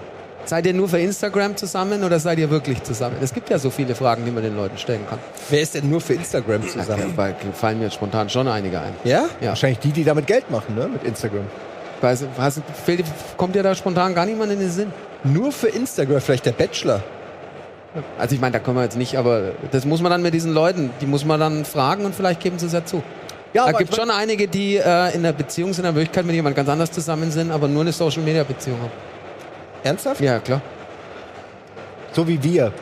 Seid 0.47 0.67
ihr 0.67 0.75
nur 0.75 0.87
für 0.87 0.99
Instagram 0.99 1.57
zusammen 1.57 2.03
oder 2.03 2.19
seid 2.19 2.37
ihr 2.37 2.51
wirklich 2.51 2.83
zusammen? 2.83 3.15
Es 3.19 3.33
gibt 3.33 3.49
ja 3.49 3.57
so 3.57 3.71
viele 3.71 3.95
Fragen, 3.95 4.25
die 4.25 4.31
man 4.31 4.43
den 4.43 4.55
Leuten 4.55 4.77
stellen 4.77 5.01
kann. 5.09 5.17
Wer 5.49 5.61
ist 5.61 5.73
denn 5.73 5.89
nur 5.89 5.99
für 5.99 6.13
Instagram 6.13 6.61
zusammen? 6.67 7.13
Da 7.17 7.33
fallen 7.53 7.79
mir 7.79 7.85
jetzt 7.85 7.95
spontan 7.95 8.29
schon 8.29 8.47
einige 8.47 8.79
ein. 8.79 8.93
Ja? 9.03 9.25
Ja. 9.41 9.49
Wahrscheinlich 9.49 9.79
die, 9.79 9.91
die 9.91 10.03
damit 10.03 10.27
Geld 10.27 10.51
machen, 10.51 10.75
ne? 10.75 10.87
Mit 10.87 11.03
Instagram. 11.03 11.45
Weiß, 12.01 12.25
fällt, 12.85 13.05
kommt 13.37 13.55
dir 13.55 13.63
da 13.63 13.73
spontan 13.73 14.13
gar 14.13 14.27
niemand 14.27 14.51
in 14.51 14.59
den 14.59 14.69
Sinn? 14.69 14.93
Nur 15.23 15.51
für 15.51 15.69
Instagram, 15.69 16.21
vielleicht 16.21 16.45
der 16.45 16.51
Bachelor. 16.51 17.01
Also 18.19 18.35
ich 18.35 18.41
meine, 18.41 18.51
da 18.51 18.59
können 18.59 18.75
wir 18.77 18.83
jetzt 18.83 18.97
nicht, 18.97 19.17
aber 19.17 19.53
das 19.71 19.85
muss 19.85 20.01
man 20.01 20.11
dann 20.11 20.21
mit 20.21 20.33
diesen 20.33 20.53
Leuten, 20.53 20.91
die 21.01 21.07
muss 21.07 21.25
man 21.25 21.39
dann 21.39 21.65
fragen 21.65 22.05
und 22.05 22.13
vielleicht 22.13 22.41
geben 22.41 22.59
sie 22.59 22.65
es 22.67 22.73
ja 22.73 22.85
zu. 22.85 23.01
Ja, 23.55 23.71
da 23.71 23.77
gibt 23.77 23.95
schon 23.95 24.11
einige, 24.11 24.49
die 24.49 24.75
äh, 24.75 25.15
in 25.15 25.23
der 25.23 25.31
Beziehung 25.31 25.71
sind, 25.71 25.85
in 25.85 25.93
der 25.93 25.95
Wirklichkeit 25.95 26.25
mit 26.25 26.35
jemand 26.35 26.57
ganz 26.57 26.67
anders 26.67 26.91
zusammen 26.91 27.31
sind, 27.31 27.51
aber 27.51 27.69
nur 27.69 27.83
eine 27.83 27.93
Social-Media-Beziehung 27.93 28.81
haben. 28.81 28.91
Ernsthaft? 29.81 30.19
Ja, 30.19 30.39
klar. 30.39 30.61
So 32.11 32.27
wie 32.27 32.41
wir. 32.43 32.71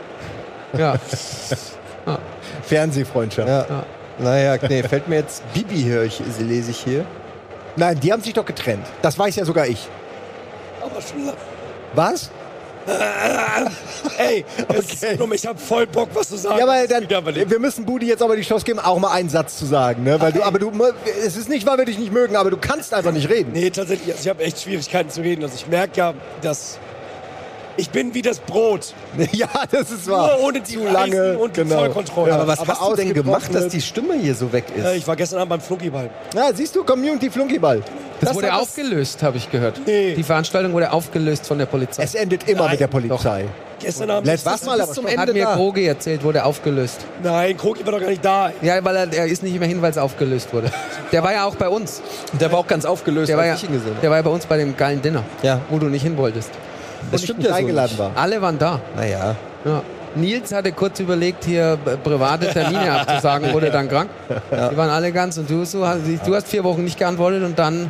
Ja. 0.75 0.95
Fernsehfreundschaft. 2.63 3.47
Ja. 3.47 3.59
Ja. 3.69 3.83
Naja, 4.17 4.57
nee, 4.67 4.81
fällt 4.81 5.07
mir 5.07 5.17
jetzt 5.17 5.43
Bibi, 5.53 5.83
höre 5.83 6.05
ich, 6.05 6.19
lese 6.39 6.71
ich 6.71 6.79
hier. 6.79 7.05
Nein, 7.75 7.99
die 7.99 8.11
haben 8.11 8.23
sich 8.23 8.33
doch 8.33 8.43
getrennt. 8.43 8.87
Das 9.03 9.19
weiß 9.19 9.35
ja 9.35 9.45
sogar 9.45 9.67
ich. 9.67 9.87
Aber 10.81 10.99
schon. 10.99 11.31
Was? 11.93 12.31
Ey, 14.17 14.45
okay. 14.67 15.17
Dumm, 15.17 15.33
ich 15.33 15.45
hab 15.45 15.59
voll 15.59 15.87
Bock, 15.87 16.09
was 16.13 16.29
zu 16.29 16.37
sagen. 16.37 16.57
Ja, 16.57 16.65
aber 16.65 16.87
dann, 16.87 17.49
wir 17.49 17.59
müssen 17.59 17.85
Budi 17.85 18.07
jetzt 18.07 18.21
aber 18.21 18.35
die 18.35 18.41
Chance 18.41 18.65
geben, 18.65 18.79
auch 18.79 18.99
mal 18.99 19.11
einen 19.11 19.29
Satz 19.29 19.57
zu 19.57 19.65
sagen. 19.65 20.03
Ne? 20.03 20.19
Weil 20.19 20.31
du, 20.31 20.43
aber 20.43 20.59
du, 20.59 20.71
es 21.25 21.37
ist 21.37 21.49
nicht, 21.49 21.65
weil 21.65 21.77
wir 21.77 21.85
dich 21.85 21.97
nicht 21.97 22.11
mögen, 22.11 22.35
aber 22.35 22.51
du 22.51 22.57
kannst 22.57 22.93
einfach 22.93 23.11
nicht 23.11 23.29
reden. 23.29 23.51
Nee, 23.53 23.69
tatsächlich, 23.69 24.11
also 24.11 24.21
ich 24.21 24.29
habe 24.29 24.43
echt 24.43 24.61
Schwierigkeiten 24.61 25.09
zu 25.09 25.21
reden. 25.21 25.43
Also 25.43 25.55
ich 25.55 25.67
merke 25.67 25.97
ja, 25.97 26.13
dass 26.41 26.79
ich 27.77 27.89
bin 27.89 28.13
wie 28.13 28.21
das 28.21 28.39
Brot. 28.39 28.93
Ja, 29.31 29.47
das 29.69 29.91
ist 29.91 30.09
wahr. 30.09 30.37
Nur 30.37 30.47
ohne 30.47 30.61
die 30.61 30.73
Zu 30.75 30.83
lange 30.83 31.21
Eisen 31.21 31.37
und 31.37 31.53
genau. 31.53 31.75
Zollkontrolle. 31.75 32.33
Aber 32.33 32.47
was 32.47 32.59
aber 32.59 32.79
hast 32.79 32.91
du 32.91 32.95
denn 32.95 33.13
gemacht, 33.13 33.53
dass 33.53 33.67
die 33.69 33.81
Stimme 33.81 34.15
hier 34.15 34.35
so 34.35 34.51
weg 34.51 34.65
ist? 34.75 34.83
Äh, 34.85 34.95
ich 34.95 35.07
war 35.07 35.15
gestern 35.15 35.39
Abend 35.39 35.49
beim 35.49 35.61
Flunkyball. 35.61 36.09
Ja, 36.35 36.53
siehst 36.53 36.75
du, 36.75 36.83
Community 36.83 37.29
Flunkyball. 37.29 37.81
Das, 38.21 38.35
wurde 38.35 38.51
hat 38.51 38.61
aufgelöst, 38.61 39.21
habe 39.23 39.37
ich 39.37 39.51
gehört. 39.51 39.81
Nee. 39.85 40.13
Die 40.15 40.23
Veranstaltung 40.23 40.71
wurde 40.73 40.91
aufgelöst 40.91 41.45
von 41.47 41.57
der 41.57 41.65
Polizei. 41.65 42.03
Es 42.03 42.15
endet 42.15 42.47
immer 42.47 42.61
Nein, 42.63 42.71
mit 42.71 42.79
der 42.79 42.87
Polizei. 42.87 43.45
Gestern 43.79 44.11
Abend. 44.11 44.27
Letztes 44.27 44.65
Mal 44.65 44.77
bis 44.79 44.91
zum. 44.91 45.07
Ende 45.07 45.21
Hat 45.21 45.33
mir 45.33 45.43
da. 45.43 45.55
Krogi 45.55 45.85
erzählt, 45.85 46.23
wurde 46.23 46.45
aufgelöst. 46.45 47.05
Nein, 47.21 47.57
Kroki 47.57 47.85
war 47.85 47.91
doch 47.93 47.99
gar 47.99 48.09
nicht 48.09 48.23
da. 48.23 48.51
Ja, 48.61 48.83
weil 48.83 48.95
er, 48.95 49.11
er 49.11 49.25
ist 49.25 49.43
nicht 49.43 49.59
mehr 49.59 49.67
hin, 49.67 49.81
weil 49.81 49.91
es 49.91 49.97
aufgelöst 49.97 50.53
wurde. 50.53 50.71
Der 51.11 51.21
war 51.23 51.33
ja 51.33 51.43
auch 51.45 51.55
bei 51.55 51.67
uns. 51.67 52.01
Der 52.39 52.49
war 52.51 52.59
auch 52.59 52.67
ganz 52.67 52.85
aufgelöst, 52.85 53.27
Der 53.29 53.37
war, 53.37 53.45
ja, 53.45 53.53
als 53.53 53.63
ich 53.63 53.69
ihn 53.69 53.73
gesehen 53.75 53.91
habe. 53.91 54.01
der 54.01 54.09
war 54.09 54.17
ja 54.17 54.23
bei 54.23 54.29
uns 54.29 54.45
bei 54.45 54.57
dem 54.57 54.77
geilen 54.77 55.01
Dinner, 55.01 55.23
Ja. 55.41 55.59
wo 55.69 55.79
du 55.79 55.87
nicht 55.87 56.03
hin 56.03 56.15
wolltest. 56.17 56.49
Das 57.11 57.21
ich 57.21 57.25
stimmt 57.25 57.39
nicht 57.39 57.47
ja 57.47 57.53
so 57.53 57.59
eingeladen 57.59 57.91
nicht. 57.91 57.99
war. 57.99 58.11
Alle 58.15 58.41
waren 58.41 58.57
da. 58.57 58.79
Naja. 58.95 59.35
Ja. 59.65 59.81
Nils 60.15 60.53
hatte 60.53 60.71
kurz 60.71 60.99
überlegt, 60.99 61.45
hier 61.45 61.77
private 62.03 62.47
Termine 62.49 62.91
abzusagen, 63.01 63.51
wurde 63.53 63.71
dann 63.71 63.89
krank. 63.89 64.09
Die 64.51 64.77
waren 64.77 64.89
alle 64.89 65.11
ganz 65.11 65.37
und 65.37 65.49
du, 65.49 65.65
so, 65.65 65.87
hast- 65.87 66.01
du 66.25 66.35
hast 66.35 66.47
vier 66.47 66.63
Wochen 66.63 66.83
nicht 66.83 66.99
geantwortet 66.99 67.43
und 67.43 67.57
dann, 67.57 67.89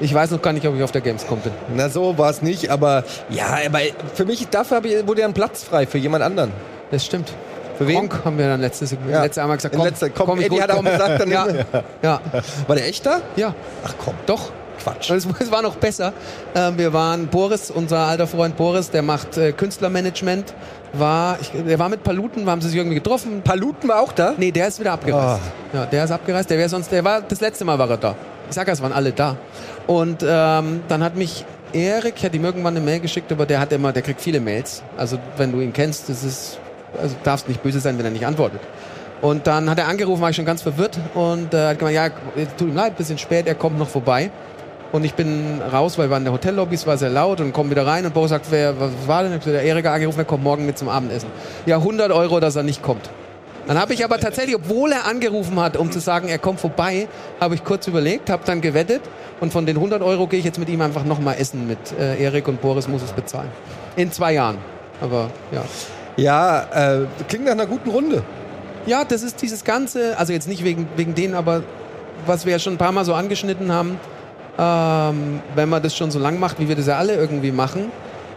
ich 0.00 0.12
weiß 0.12 0.32
noch 0.32 0.42
gar 0.42 0.52
nicht, 0.52 0.66
ob 0.66 0.74
ich 0.74 0.82
auf 0.82 0.90
der 0.90 1.02
Gamescom 1.02 1.38
bin. 1.38 1.52
Na, 1.76 1.88
so 1.88 2.18
war 2.18 2.30
es 2.30 2.42
nicht, 2.42 2.68
aber 2.70 3.04
ja, 3.30 3.56
aber 3.66 3.78
für 4.14 4.24
mich, 4.24 4.48
dafür 4.48 4.84
ich, 4.84 5.06
wurde 5.06 5.20
ja 5.20 5.26
ein 5.28 5.34
Platz 5.34 5.62
frei 5.62 5.86
für 5.86 5.98
jemand 5.98 6.24
anderen. 6.24 6.50
Das 6.90 7.04
stimmt. 7.06 7.32
Für 7.78 7.86
wen? 7.86 8.08
Gronk 8.08 8.24
haben 8.24 8.38
wir 8.38 8.48
dann 8.48 8.60
letztes, 8.60 8.96
Ja. 9.08 9.22
letzte 9.22 9.42
Einmal 9.42 9.56
gesagt, 9.56 9.74
komm, 9.76 9.84
letzter- 9.86 10.10
komm, 10.10 10.40
ich 10.40 10.46
Eddie 10.46 10.60
hat 10.62 10.70
auch 10.72 10.76
komm. 10.76 10.84
gesagt, 10.90 11.20
dann 11.20 11.30
ja, 11.30 11.44
nehmen 11.46 11.64
ja, 12.02 12.20
War 12.66 12.76
der 12.76 12.88
echt 12.88 13.06
da? 13.06 13.20
ja, 13.36 13.54
Ach 13.84 13.94
komm. 14.04 14.14
doch. 14.26 14.50
Quatsch. 14.78 15.10
Und 15.10 15.16
es, 15.16 15.50
war 15.50 15.62
noch 15.62 15.76
besser. 15.76 16.12
Ähm, 16.54 16.78
wir 16.78 16.92
waren, 16.92 17.28
Boris, 17.28 17.70
unser 17.70 17.98
alter 17.98 18.26
Freund 18.26 18.56
Boris, 18.56 18.90
der 18.90 19.02
macht 19.02 19.36
äh, 19.36 19.52
Künstlermanagement, 19.52 20.54
war, 20.92 21.38
ich, 21.40 21.50
der 21.50 21.78
war 21.78 21.88
mit 21.88 22.02
Paluten, 22.02 22.48
haben 22.48 22.60
sie 22.60 22.68
sich 22.68 22.76
irgendwie 22.76 22.96
getroffen. 22.96 23.42
Paluten 23.42 23.88
war 23.88 24.00
auch 24.00 24.12
da? 24.12 24.34
Nee, 24.36 24.50
der 24.50 24.68
ist 24.68 24.78
wieder 24.78 24.92
abgereist. 24.92 25.40
Ah. 25.72 25.76
Ja, 25.76 25.86
der 25.86 26.04
ist 26.04 26.10
abgereist. 26.10 26.50
Der 26.50 26.58
wäre 26.58 26.68
sonst, 26.68 26.90
der 26.92 27.02
war, 27.04 27.22
das 27.22 27.40
letzte 27.40 27.64
Mal 27.64 27.78
war 27.78 27.88
er 27.90 27.96
da. 27.96 28.14
Ich 28.48 28.54
sag 28.54 28.68
es 28.68 28.82
waren 28.82 28.92
alle 28.92 29.12
da. 29.12 29.36
Und 29.86 30.22
ähm, 30.22 30.82
dann 30.88 31.02
hat 31.02 31.16
mich 31.16 31.44
Erik, 31.72 32.14
ich 32.18 32.24
hatte 32.24 32.36
ihm 32.36 32.44
irgendwann 32.44 32.76
eine 32.76 32.84
Mail 32.84 33.00
geschickt, 33.00 33.32
aber 33.32 33.46
der 33.46 33.60
hat 33.60 33.72
immer, 33.72 33.92
der 33.92 34.02
kriegt 34.02 34.20
viele 34.20 34.40
Mails. 34.40 34.82
Also 34.96 35.18
wenn 35.36 35.52
du 35.52 35.60
ihn 35.60 35.72
kennst, 35.72 36.08
das 36.08 36.22
ist, 36.22 36.58
also 37.00 37.16
darfst 37.24 37.48
nicht 37.48 37.62
böse 37.62 37.80
sein, 37.80 37.96
wenn 37.98 38.04
er 38.04 38.10
nicht 38.10 38.26
antwortet. 38.26 38.60
Und 39.22 39.46
dann 39.46 39.70
hat 39.70 39.78
er 39.78 39.86
angerufen, 39.86 40.20
war 40.20 40.30
ich 40.30 40.36
schon 40.36 40.44
ganz 40.44 40.62
verwirrt 40.62 40.98
und 41.14 41.54
äh, 41.54 41.68
hat 41.68 41.78
gemeint, 41.78 41.94
ja, 41.94 42.08
tut 42.58 42.68
ihm 42.68 42.74
leid, 42.74 42.96
bisschen 42.96 43.18
spät, 43.18 43.46
er 43.46 43.54
kommt 43.54 43.78
noch 43.78 43.88
vorbei. 43.88 44.30
Und 44.92 45.04
ich 45.04 45.14
bin 45.14 45.60
raus, 45.72 45.96
weil 45.96 46.10
wir 46.10 46.18
in 46.18 46.24
der 46.24 46.34
Hotellobby, 46.34 46.74
es 46.74 46.86
war 46.86 46.98
sehr 46.98 47.08
laut 47.08 47.40
und 47.40 47.54
komme 47.54 47.70
wieder 47.70 47.86
rein 47.86 48.04
und 48.04 48.12
Boris 48.12 48.28
sagt, 48.28 48.46
wer, 48.50 48.78
was 48.78 48.90
war 49.06 49.22
denn? 49.22 49.32
Ich 49.38 49.42
Der 49.42 49.62
Erik 49.62 49.86
hat 49.86 49.94
angerufen, 49.94 50.18
er 50.18 50.26
kommt 50.26 50.44
morgen 50.44 50.66
mit 50.66 50.76
zum 50.76 50.90
Abendessen. 50.90 51.30
Ja, 51.64 51.78
100 51.78 52.12
Euro, 52.12 52.40
dass 52.40 52.56
er 52.56 52.62
nicht 52.62 52.82
kommt. 52.82 53.08
Dann 53.66 53.78
habe 53.78 53.94
ich 53.94 54.04
aber 54.04 54.18
tatsächlich, 54.18 54.56
obwohl 54.56 54.92
er 54.92 55.06
angerufen 55.06 55.58
hat, 55.60 55.76
um 55.76 55.90
zu 55.90 56.00
sagen, 56.00 56.28
er 56.28 56.38
kommt 56.38 56.60
vorbei, 56.60 57.08
habe 57.40 57.54
ich 57.54 57.64
kurz 57.64 57.86
überlegt, 57.86 58.28
habe 58.28 58.42
dann 58.44 58.60
gewettet 58.60 59.02
und 59.40 59.52
von 59.52 59.64
den 59.66 59.76
100 59.76 60.02
Euro 60.02 60.26
gehe 60.26 60.40
ich 60.40 60.44
jetzt 60.44 60.58
mit 60.58 60.68
ihm 60.68 60.80
einfach 60.80 61.04
nochmal 61.04 61.36
essen 61.38 61.66
mit 61.66 61.78
äh, 61.98 62.22
Erik 62.22 62.48
und 62.48 62.60
Boris 62.60 62.88
muss 62.88 63.02
es 63.02 63.12
bezahlen. 63.12 63.48
In 63.96 64.10
zwei 64.12 64.34
Jahren. 64.34 64.58
Aber 65.00 65.30
ja. 65.52 65.64
Ja, 66.16 66.96
äh, 67.00 67.06
klingt 67.28 67.46
nach 67.46 67.52
einer 67.52 67.66
guten 67.66 67.90
Runde. 67.90 68.22
Ja, 68.84 69.04
das 69.04 69.22
ist 69.22 69.40
dieses 69.40 69.64
Ganze, 69.64 70.18
also 70.18 70.32
jetzt 70.32 70.48
nicht 70.48 70.64
wegen, 70.64 70.88
wegen 70.96 71.14
denen, 71.14 71.34
aber 71.34 71.62
was 72.26 72.44
wir 72.44 72.52
ja 72.52 72.58
schon 72.58 72.74
ein 72.74 72.78
paar 72.78 72.92
Mal 72.92 73.04
so 73.04 73.14
angeschnitten 73.14 73.72
haben, 73.72 73.98
ähm, 74.58 75.40
wenn 75.54 75.68
man 75.68 75.82
das 75.82 75.96
schon 75.96 76.10
so 76.10 76.18
lang 76.18 76.38
macht, 76.38 76.58
wie 76.58 76.68
wir 76.68 76.76
das 76.76 76.86
ja 76.86 76.98
alle 76.98 77.14
irgendwie 77.14 77.52
machen. 77.52 77.90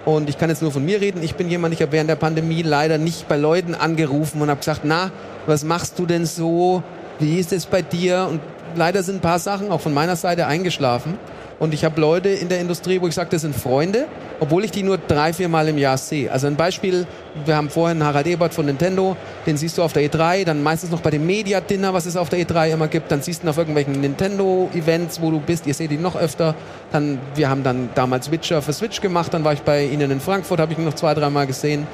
Und 0.06 0.30
ich 0.30 0.38
kann 0.38 0.50
jetzt 0.50 0.62
nur 0.62 0.72
von 0.72 0.86
mir 0.86 1.02
reden. 1.02 1.24
Ich 1.24 1.36
bin 1.36 1.50
jemand, 1.50 1.74
ich 1.74 1.82
habe 1.82 1.92
während 1.92 2.10
der 2.10 2.16
Pandemie 2.16 2.62
leider 2.62 2.98
nicht 2.98 3.28
bei 3.28 3.38
Leuten 3.38 3.74
angerufen 3.74 4.42
und 4.42 4.50
habe 4.50 4.60
gesagt, 4.60 4.82
na, 4.84 5.12
was 5.48 5.64
machst 5.64 5.98
du 5.98 6.06
denn 6.06 6.26
so? 6.26 6.84
Wie 7.20 7.40
ist 7.40 7.52
es 7.52 7.66
bei 7.66 7.82
dir? 7.82 8.28
Und 8.30 8.40
leider 8.76 9.04
sind 9.04 9.16
ein 9.18 9.22
paar 9.22 9.40
Sachen 9.40 9.72
auch 9.72 9.82
von 9.82 9.94
meiner 9.94 10.16
Seite 10.16 10.48
eingeschlafen. 10.48 11.18
Und 11.58 11.74
ich 11.74 11.86
habe 11.86 12.02
Leute 12.02 12.30
in 12.30 12.50
der 12.50 12.60
Industrie, 12.60 13.00
wo 13.00 13.08
ich 13.08 13.16
sage, 13.16 13.30
das 13.32 13.42
sind 13.42 13.56
Freunde, 13.56 14.08
obwohl 14.42 14.66
ich 14.66 14.72
die 14.72 14.84
nur 14.84 14.98
drei, 14.98 15.32
vier 15.32 15.48
Mal 15.48 15.70
im 15.70 15.78
Jahr 15.78 15.98
sehe. 15.98 16.30
Also 16.30 16.48
ein 16.48 16.58
Beispiel, 16.58 17.08
wir 17.46 17.56
haben 17.56 17.70
vorhin 17.70 18.04
Harald 18.04 18.28
Ebert 18.28 18.54
von 18.54 18.66
Nintendo, 18.66 19.16
den 19.46 19.56
siehst 19.56 19.78
du 19.78 19.84
auf 19.84 19.94
der 19.94 20.04
E3, 20.04 20.44
dann 20.44 20.62
meistens 20.62 20.92
noch 20.92 21.00
bei 21.00 21.12
dem 21.12 21.26
Media 21.26 21.62
Dinner, 21.62 21.94
was 21.94 22.06
es 22.06 22.18
auf 22.18 22.28
der 22.28 22.40
E3 22.40 22.74
immer 22.74 22.90
gibt, 22.90 23.10
dann 23.10 23.22
siehst 23.22 23.42
du 23.42 23.48
ihn 23.48 23.50
auf 23.50 23.58
irgendwelchen 23.58 24.02
Nintendo-Events, 24.02 25.22
wo 25.22 25.32
du 25.32 25.40
bist, 25.40 25.66
ihr 25.66 25.74
seht 25.74 25.92
ihn 25.92 26.02
noch 26.02 26.18
öfter. 26.18 26.56
Dann, 26.92 27.20
wir 27.36 27.50
haben 27.50 27.64
dann 27.64 27.90
damals 27.96 28.30
Witcher 28.32 28.62
für 28.62 28.74
Switch 28.74 29.00
gemacht, 29.00 29.34
dann 29.34 29.46
war 29.46 29.54
ich 29.54 29.62
bei 29.62 29.86
ihnen 29.86 30.12
in 30.12 30.20
Frankfurt, 30.20 30.60
habe 30.60 30.74
ich 30.74 30.78
ihn 30.78 30.86
noch 30.86 30.96
zwei, 30.96 31.14
dreimal 31.14 31.48
gesehen. 31.48 31.88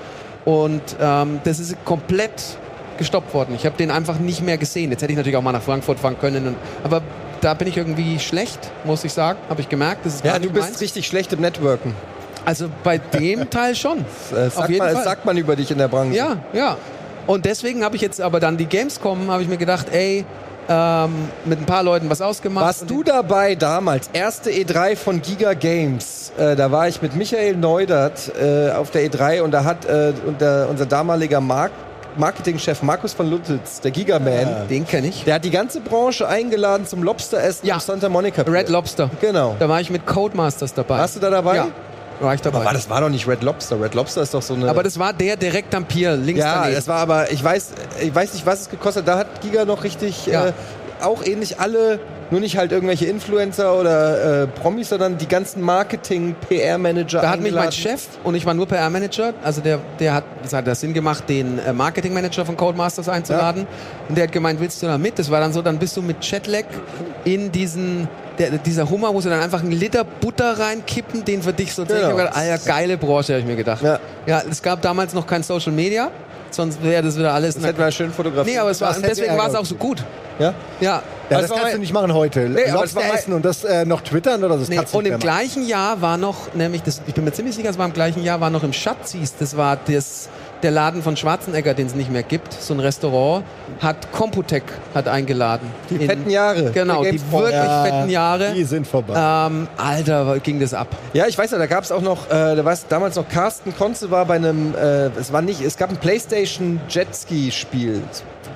Und 0.44 0.82
ähm, 1.00 1.40
das 1.44 1.60
ist 1.60 1.86
komplett 1.86 2.58
gestoppt 3.02 3.34
worden. 3.34 3.56
Ich 3.56 3.66
habe 3.66 3.76
den 3.78 3.92
einfach 3.92 4.20
nicht 4.20 4.42
mehr 4.42 4.58
gesehen. 4.58 4.92
Jetzt 4.92 5.02
hätte 5.02 5.12
ich 5.12 5.18
natürlich 5.18 5.38
auch 5.38 5.42
mal 5.42 5.52
nach 5.52 5.62
Frankfurt 5.62 6.00
fahren 6.00 6.18
können. 6.20 6.48
Und, 6.48 6.56
aber 6.84 7.02
da 7.42 7.54
bin 7.56 7.68
ich 7.68 7.76
irgendwie 7.78 8.20
schlecht, 8.20 8.60
muss 8.86 9.04
ich 9.04 9.12
sagen. 9.14 9.40
Habe 9.50 9.62
ich 9.62 9.70
gemerkt. 9.70 10.06
Das 10.06 10.16
ist 10.16 10.26
Ja, 10.26 10.38
du 10.40 10.50
bist 10.52 10.68
meins. 10.70 10.82
richtig 10.82 11.08
schlecht 11.08 11.34
im 11.34 11.42
Networken. 11.42 11.94
Also 12.46 12.68
bei 12.84 12.98
dem 13.00 13.50
Teil 13.50 13.76
schon. 13.76 14.06
Das, 14.32 14.38
äh, 14.38 14.50
sagt, 14.56 14.70
jeden 14.70 14.80
man, 14.80 14.88
das 14.90 14.96
Fall. 14.98 15.04
sagt 15.04 15.26
man 15.26 15.38
über 15.38 15.56
dich 15.56 15.72
in 15.72 15.78
der 15.80 15.88
Branche. 15.88 16.16
Ja, 16.16 16.38
ja. 16.54 16.78
Und 17.28 17.46
deswegen 17.46 17.84
habe 17.84 17.96
ich 17.96 18.02
jetzt 18.02 18.22
aber 18.22 18.40
dann 18.40 18.58
die 18.58 18.66
Gamescom, 18.66 19.30
habe 19.30 19.44
ich 19.44 19.50
mir 19.50 19.58
gedacht, 19.58 19.88
ey, 19.92 20.26
ähm, 20.70 21.12
mit 21.46 21.60
ein 21.60 21.66
paar 21.66 21.84
Leuten 21.84 22.10
was 22.10 22.22
ausgemacht. 22.22 22.66
Warst 22.66 22.90
du 22.90 23.04
dabei 23.04 23.56
damals, 23.56 24.10
erste 24.14 24.52
E3 24.52 24.96
von 24.96 25.22
Giga 25.22 25.54
Games? 25.54 26.32
Äh, 26.38 26.56
da 26.56 26.72
war 26.72 26.88
ich 26.88 27.02
mit 27.02 27.16
Michael 27.16 27.56
Neudert 27.58 28.32
äh, 28.40 28.72
auf 28.72 28.92
der 28.92 29.04
E3 29.10 29.42
und 29.42 29.52
da 29.52 29.64
hat 29.64 29.86
äh, 29.86 30.14
und 30.26 30.40
der, 30.42 30.68
unser 30.70 30.86
damaliger 30.86 31.42
Mark 31.42 31.72
Marketingchef 32.18 32.82
Markus 32.84 33.14
von 33.14 33.30
Lutitz, 33.30 33.80
der 33.82 33.92
Gigaman, 33.92 34.68
Den 34.70 34.86
kenne 34.86 35.08
ich. 35.08 35.24
der 35.24 35.36
hat 35.36 35.46
die 35.46 35.50
ganze 35.52 35.80
Branche 35.82 36.28
eingeladen 36.28 36.86
zum 36.86 37.04
Lobsteressen 37.04 37.68
Ja. 37.68 37.76
im 37.76 37.80
Santa 37.80 38.10
Monica. 38.10 38.42
Red 38.44 38.70
Lobster. 38.70 39.10
Genau. 39.22 39.56
Da 39.60 39.70
war 39.70 39.80
ich 39.82 39.90
mit 39.90 40.06
Codemasters 40.06 40.74
dabei. 40.74 40.98
Warst 41.00 41.16
du 41.16 41.20
da 41.20 41.30
dabei? 41.30 41.56
Ja, 41.56 41.68
war 42.20 42.34
ich 42.36 42.42
dabei. 42.42 42.60
Aber 42.62 42.74
das 42.74 42.90
war 42.90 43.02
doch 43.02 43.10
nicht 43.10 43.28
Red 43.28 43.44
Lobster. 43.44 43.80
Red 43.82 43.94
Lobster 43.96 44.22
ist 44.22 44.34
doch 44.34 44.42
so 44.42 44.54
eine. 44.54 44.70
Aber 44.70 44.84
das 44.84 45.00
war 45.00 45.14
der 45.14 45.38
direkt 45.38 45.74
am 45.74 45.86
Pier, 45.86 46.16
links 46.18 46.40
ja, 46.42 46.56
daneben. 46.56 46.76
das 46.76 46.88
war 46.88 46.98
aber, 47.00 47.32
ich 47.32 47.44
weiß, 47.44 47.72
ich 48.02 48.14
weiß 48.14 48.34
nicht, 48.34 48.46
was 48.46 48.62
es 48.62 48.70
gekostet 48.70 49.08
hat. 49.08 49.08
Da 49.08 49.18
hat 49.20 49.42
Giga 49.42 49.66
noch 49.66 49.84
richtig, 49.84 50.26
Ja. 50.28 50.48
äh, 50.48 50.54
auch 51.02 51.24
ähnlich 51.26 51.60
alle, 51.60 52.00
nur 52.32 52.40
nicht 52.40 52.58
halt 52.58 52.72
irgendwelche 52.72 53.06
Influencer 53.06 53.78
oder 53.78 54.44
äh, 54.44 54.48
Promis, 54.48 54.90
sondern 54.90 55.18
die 55.18 55.28
ganzen 55.28 55.62
Marketing, 55.62 56.36
PR-Manager 56.48 57.22
Da 57.22 57.30
hat 57.30 57.42
mich 57.42 57.54
mein. 57.54 57.72
Chef 57.72 58.08
und 58.24 58.36
ich 58.36 58.46
war 58.46 58.54
nur 58.54 58.68
PR-Manager, 58.68 59.34
also 59.44 59.62
der, 59.62 59.80
der 60.00 60.14
hat, 60.16 60.24
das 60.42 60.54
hat 60.54 60.66
das 60.66 60.80
Sinn 60.80 60.94
gemacht, 60.94 61.26
den 61.28 61.60
äh, 61.60 61.74
Marketing-Manager 61.74 62.46
von 62.46 62.56
Codemasters 62.58 63.10
einzuladen. 63.10 63.68
Und 64.08 64.18
der 64.18 64.26
hat 64.26 64.32
gemeint, 64.32 64.60
willst 64.60 64.82
du 64.82 64.88
da 64.88 64.98
mit? 64.98 65.20
Das 65.20 65.30
war 65.30 65.40
dann 65.40 65.54
so, 65.54 65.62
dann 65.62 65.78
bist 65.78 65.96
du 65.98 66.02
mit 66.02 66.24
Jetlag 66.24 66.66
in 67.26 67.52
diesen, 67.52 68.08
der, 68.50 68.58
dieser 68.58 68.90
Hummer, 68.90 69.14
sie 69.22 69.30
dann 69.30 69.42
einfach 69.42 69.62
einen 69.62 69.72
Liter 69.72 70.04
Butter 70.04 70.58
reinkippen, 70.60 71.24
den 71.24 71.42
für 71.44 71.54
dich 71.54 71.74
so 71.74 71.86
Genau. 71.86 72.00
Ich 72.00 72.06
hab 72.06 72.18
gedacht, 72.18 72.36
Alter, 72.36 72.66
geile 72.66 72.98
Branche, 72.98 73.34
habe 73.34 73.42
ich 73.42 73.46
mir 73.46 73.56
gedacht. 73.56 73.82
Ja. 73.84 74.00
ja, 74.26 74.42
es 74.50 74.62
gab 74.62 74.82
damals 74.82 75.14
noch 75.14 75.28
kein 75.28 75.44
Social 75.44 75.72
Media, 75.72 76.10
sonst 76.50 76.84
wäre 76.84 77.04
das 77.04 77.18
wieder 77.18 77.34
alles... 77.34 77.56
Das 77.56 77.64
hätten 77.66 77.80
wir 77.80 77.92
schön 77.92 78.12
fotografiert. 78.12 78.48
nee, 78.56 78.58
aber 78.58 78.72
es 78.72 78.82
war, 78.82 78.96
deswegen 79.00 79.38
war 79.38 79.48
es 79.48 79.56
auch 79.56 79.66
so 79.66 79.76
gut. 79.76 80.04
ja? 80.40 80.54
Ja, 80.80 81.04
Ja, 81.30 81.42
Das 81.42 81.50
kannst 81.50 81.64
mein- 81.64 81.74
du 81.74 81.80
nicht 81.80 81.94
machen 81.94 82.14
heute. 82.14 82.42
Nee, 82.50 82.70
Lobster 82.72 83.00
mein- 83.02 83.12
essen 83.14 83.34
und 83.34 83.46
das 83.46 83.64
äh, 83.64 83.86
noch 83.86 84.02
twittern 84.02 84.44
oder 84.44 84.56
so, 84.56 84.62
das 84.62 84.70
Nee, 84.70 84.80
und 84.92 85.04
nicht 85.04 85.14
im 85.14 85.20
gleichen 85.20 85.66
Jahr 85.68 86.02
war 86.02 86.18
noch, 86.18 86.54
nämlich, 86.54 86.82
das, 86.84 87.02
ich 87.08 87.14
bin 87.14 87.24
mir 87.24 87.32
ziemlich 87.32 87.56
sicher, 87.56 87.70
es 87.70 87.78
war 87.78 87.86
im 87.86 87.94
gleichen 87.94 88.24
Jahr, 88.24 88.42
war 88.42 88.50
noch 88.50 88.64
im 88.64 88.74
Schatzis, 88.74 89.36
das 89.40 89.56
war 89.56 89.78
das, 89.88 90.28
der 90.64 90.72
Laden 90.72 91.02
von 91.04 91.18
Schwarzenegger, 91.18 91.74
den 91.74 91.88
es 91.88 91.96
nicht 91.96 92.12
mehr 92.12 92.24
gibt, 92.24 92.54
so 92.54 92.74
ein 92.74 92.80
Restaurant, 92.80 93.44
hat 93.82 94.12
Computec 94.12 94.64
hat 94.94 95.08
eingeladen. 95.08 95.68
Die 95.90 95.96
In- 95.96 96.08
fetten 96.10 96.30
Jahre. 96.30 96.72
Genau, 96.72 97.04
die 97.04 97.20
wirklich 97.32 97.56
fetten 97.56 98.10
Jahre. 98.10 98.52
Die 98.56 98.64
sind 98.64 98.88
vorbei. 98.88 99.14
Ähm, 99.18 99.68
Alter, 99.78 100.40
ging 100.40 100.60
das 100.60 100.74
ab. 100.74 100.88
Ja, 101.14 101.28
ich 101.28 101.38
weiß 101.38 101.52
ja, 101.52 101.58
da 101.58 101.66
gab 101.66 101.84
es 101.84 101.92
auch 101.92 102.02
noch, 102.02 102.28
äh, 102.28 102.56
da 102.56 102.66
war 102.66 102.78
damals 102.90 103.16
noch 103.16 103.28
Carsten 103.28 103.76
Konze 103.76 104.12
war 104.12 104.26
bei 104.26 104.36
einem, 104.36 104.74
äh, 104.76 105.08
es 105.20 105.32
war 105.34 105.42
nicht, 105.42 105.62
es 105.62 105.78
gab 105.78 105.90
ein 105.90 105.98
Playstation 105.98 106.80
Jetski-Spiel, 106.90 108.02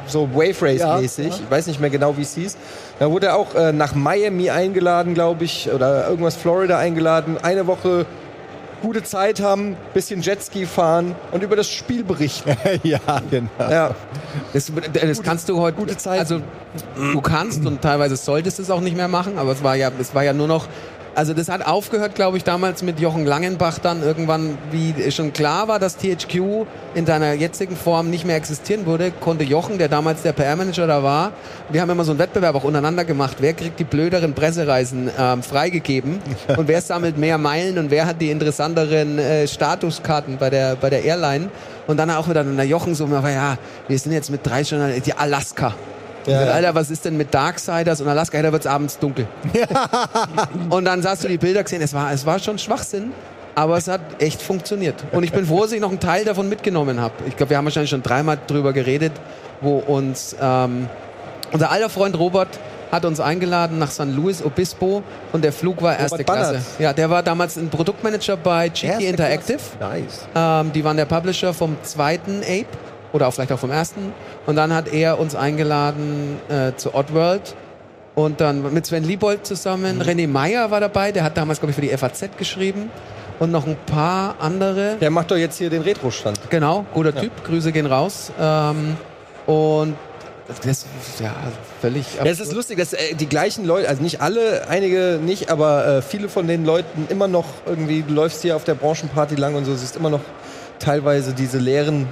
so 0.08 0.30
Wave 0.34 0.62
Race-mäßig, 0.62 1.28
ich 1.28 1.52
weiß 1.52 1.68
nicht 1.68 1.80
mehr 1.80 1.90
genau, 1.90 2.16
wie 2.18 2.22
es 2.22 2.36
hieß. 2.36 2.58
Da 3.00 3.10
wurde 3.12 3.28
er 3.28 3.38
auch 3.38 3.56
äh, 3.56 3.72
nach 3.74 3.96
Miami 3.96 4.50
eingeladen, 4.50 5.14
glaube 5.14 5.44
ich, 5.44 5.70
oder 5.72 6.08
irgendwas 6.08 6.36
Florida 6.36 6.78
eingeladen, 6.78 7.38
eine 7.42 7.68
Woche 7.68 8.06
gute 8.82 9.04
Zeit 9.04 9.42
haben, 9.42 9.76
bisschen 9.94 10.22
Jetski 10.22 10.66
fahren 10.66 11.16
und 11.32 11.44
über 11.44 11.56
das 11.56 11.70
Spiel 11.70 12.04
berichten. 12.04 12.56
ja, 12.84 13.00
genau. 13.30 13.50
ja. 13.60 13.96
Das, 14.54 14.72
das 14.94 15.22
kannst 15.22 15.50
du 15.50 15.60
heute. 15.60 15.78
gute 15.78 15.98
Zeiten. 15.98 16.20
Also 16.20 16.42
du 16.96 17.22
kannst 17.22 17.66
und 17.66 17.82
teilweise 17.82 18.16
solltest 18.16 18.60
es 18.60 18.70
auch 18.70 18.82
nicht 18.82 18.98
mehr 18.98 19.08
machen, 19.08 19.38
aber 19.38 19.52
es 19.52 19.64
war 19.64 19.76
ja, 19.76 19.92
es 20.00 20.14
war 20.14 20.24
ja 20.24 20.34
nur 20.34 20.48
noch 20.48 20.68
Also 21.16 21.34
das 21.34 21.48
hat 21.48 21.66
aufgehört, 21.66 22.14
glaube 22.14 22.36
ich, 22.36 22.44
damals 22.44 22.84
mit 22.84 23.00
Jochen 23.00 23.26
Langenbach 23.26 23.80
dann 23.80 24.04
irgendwann, 24.04 24.58
wie 24.72 25.10
schon 25.12 25.32
klar 25.32 25.70
war, 25.70 25.80
dass 25.80 25.96
THQ 25.96 26.66
in 26.94 27.06
seiner 27.06 27.32
jetzigen 27.32 27.78
Form 27.78 28.10
nicht 28.10 28.26
mehr 28.26 28.36
existieren 28.36 28.86
würde, 28.86 29.12
konnte 29.12 29.46
Jochen, 29.46 29.78
der 29.78 29.88
damals 29.88 30.24
der 30.24 30.34
PR-Manager 30.34 30.88
da 30.88 31.04
war, 31.04 31.32
wir 31.70 31.82
haben 31.82 31.90
immer 31.90 32.04
so 32.04 32.12
einen 32.12 32.20
Wettbewerb 32.20 32.56
auch 32.56 32.66
untereinander 32.66 33.06
gemacht, 33.06 33.38
wer 33.40 33.54
kriegt 33.54 33.80
die 33.80 33.86
blöderen 33.86 34.34
Pressereisen 34.34 35.10
ähm, 35.18 35.42
freigegeben 35.42 36.20
und 36.58 36.68
wer 36.68 36.82
sammelt 36.82 37.18
mehr 37.18 37.38
Meilen 37.38 37.78
und 37.78 37.92
wer 37.92 38.06
hat 38.06 38.20
die 38.20 38.30
interessanteren 38.30 39.18
äh, 39.18 39.48
Statuskarten 39.48 40.38
bei 40.38 40.50
der, 40.50 40.76
bei 40.76 40.90
der 40.90 41.06
Airline. 41.06 41.50
Und 41.88 41.98
dann 41.98 42.10
auch 42.10 42.28
wieder 42.28 42.44
der 42.44 42.66
Jochen 42.66 42.96
so, 42.96 43.06
aber 43.06 43.30
ja, 43.30 43.58
wir 43.88 44.00
sind 44.00 44.12
jetzt 44.12 44.32
mit 44.32 44.46
drei 44.46 44.64
Journalisten, 44.64 45.04
die 45.04 45.14
Alaska. 45.14 45.76
Ja, 46.26 46.46
ja. 46.46 46.52
Alter, 46.52 46.76
was 46.76 46.90
ist 46.90 47.06
denn 47.06 47.18
mit 47.18 47.34
Darksiders 47.34 48.02
und 48.02 48.08
Alaska? 48.08 48.42
Da 48.42 48.52
wird's 48.52 48.68
abends 48.68 48.98
dunkel. 48.98 49.28
und 50.70 50.86
dann 50.86 51.04
hast 51.06 51.24
du 51.24 51.28
die 51.28 51.38
Bilder 51.38 51.64
gesehen, 51.64 51.82
es 51.82 51.94
war, 51.94 52.12
es 52.12 52.26
war 52.26 52.40
schon 52.40 52.58
Schwachsinn. 52.58 53.12
Aber 53.58 53.78
es 53.78 53.88
hat 53.88 54.02
echt 54.20 54.42
funktioniert. 54.42 54.96
Und 55.14 55.24
ich 55.24 55.32
bin 55.32 55.46
froh, 55.46 55.62
dass 55.62 55.72
ich 55.72 55.80
noch 55.80 55.90
einen 55.90 56.02
Teil 56.02 56.26
davon 56.26 56.50
mitgenommen 56.50 57.00
habe. 57.00 57.14
Ich 57.26 57.38
glaube, 57.38 57.52
wir 57.52 57.58
haben 57.58 57.64
wahrscheinlich 57.64 57.90
schon 57.90 58.04
dreimal 58.04 58.38
drüber 58.48 58.74
geredet, 58.74 59.14
wo 59.62 59.78
uns 59.78 60.36
ähm, 60.42 60.90
unser 61.54 61.72
alter 61.72 61.90
Freund 61.90 62.20
Robert 62.20 62.50
hat 62.92 63.06
uns 63.06 63.20
eingeladen 63.20 63.80
nach 63.80 63.92
San 63.92 64.14
Luis 64.16 64.44
Obispo 64.44 65.04
und 65.32 65.44
der 65.44 65.54
Flug 65.54 65.82
war 65.82 65.98
erste 65.98 66.24
Bannert. 66.24 66.52
Klasse. 66.52 66.66
Ja, 66.80 66.94
der 66.94 67.10
war 67.10 67.24
damals 67.24 67.58
ein 67.58 67.70
Produktmanager 67.70 68.38
bei 68.38 68.68
Erste 68.68 69.04
Interactive. 69.04 69.60
Nice. 69.80 70.28
Ähm, 70.36 70.72
die 70.74 70.84
waren 70.84 70.98
der 70.98 71.06
Publisher 71.06 71.54
vom 71.54 71.78
zweiten 71.84 72.42
Ape 72.42 72.68
oder 73.16 73.28
auch 73.28 73.34
vielleicht 73.34 73.54
auch 73.54 73.60
vom 73.60 73.72
ersten. 73.72 74.14
Und 74.46 74.58
dann 74.58 74.74
hat 74.74 74.92
er 74.92 75.20
uns 75.20 75.36
eingeladen 75.36 76.38
äh, 76.50 76.76
zu 76.76 76.94
Oddworld. 76.94 77.56
Und 78.14 78.40
dann 78.40 78.74
mit 78.74 78.86
Sven 78.86 79.04
Liebold 79.04 79.46
zusammen. 79.46 80.02
René 80.02 80.28
Meyer 80.28 80.72
war 80.72 80.80
dabei, 80.80 81.12
der 81.12 81.24
hat 81.24 81.36
damals, 81.36 81.60
glaube 81.60 81.72
ich, 81.72 81.76
für 81.76 81.82
die 81.82 81.90
FAZ 81.98 82.38
geschrieben. 82.38 82.90
Und 83.40 83.52
noch 83.52 83.68
ein 83.68 83.76
paar 83.86 84.36
andere. 84.40 84.96
Der 85.02 85.12
macht 85.12 85.32
doch 85.32 85.38
jetzt 85.38 85.58
hier 85.58 85.70
den 85.70 85.82
Retro-Stand. 85.82 86.40
Genau, 86.50 86.86
guter 86.94 87.14
Typ. 87.14 87.32
Grüße 87.44 87.72
gehen 87.74 87.86
raus. 87.86 88.32
Ähm, 88.40 88.96
und 89.46 89.96
das 90.64 90.86
ja 91.20 91.34
völlig. 91.82 92.06
Ja, 92.16 92.26
es 92.26 92.40
ist 92.40 92.54
lustig, 92.54 92.78
dass 92.78 92.94
äh, 92.94 93.16
die 93.16 93.28
gleichen 93.28 93.66
Leute, 93.66 93.90
also 93.90 94.02
nicht 94.02 94.22
alle, 94.22 94.68
einige 94.70 95.20
nicht, 95.22 95.50
aber 95.50 95.86
äh, 95.86 96.02
viele 96.02 96.30
von 96.30 96.48
den 96.48 96.66
Leuten 96.66 97.08
immer 97.10 97.28
noch 97.28 97.46
irgendwie, 97.66 98.04
du 98.04 98.14
läufst 98.14 98.42
hier 98.44 98.56
auf 98.56 98.64
der 98.64 98.76
Branchenparty 98.76 99.36
lang 99.36 99.56
und 99.56 99.66
so, 99.66 99.76
siehst 99.76 99.96
immer 99.96 100.10
noch 100.10 100.22
teilweise 100.80 101.34
diese 101.34 101.58
leeren 101.58 102.08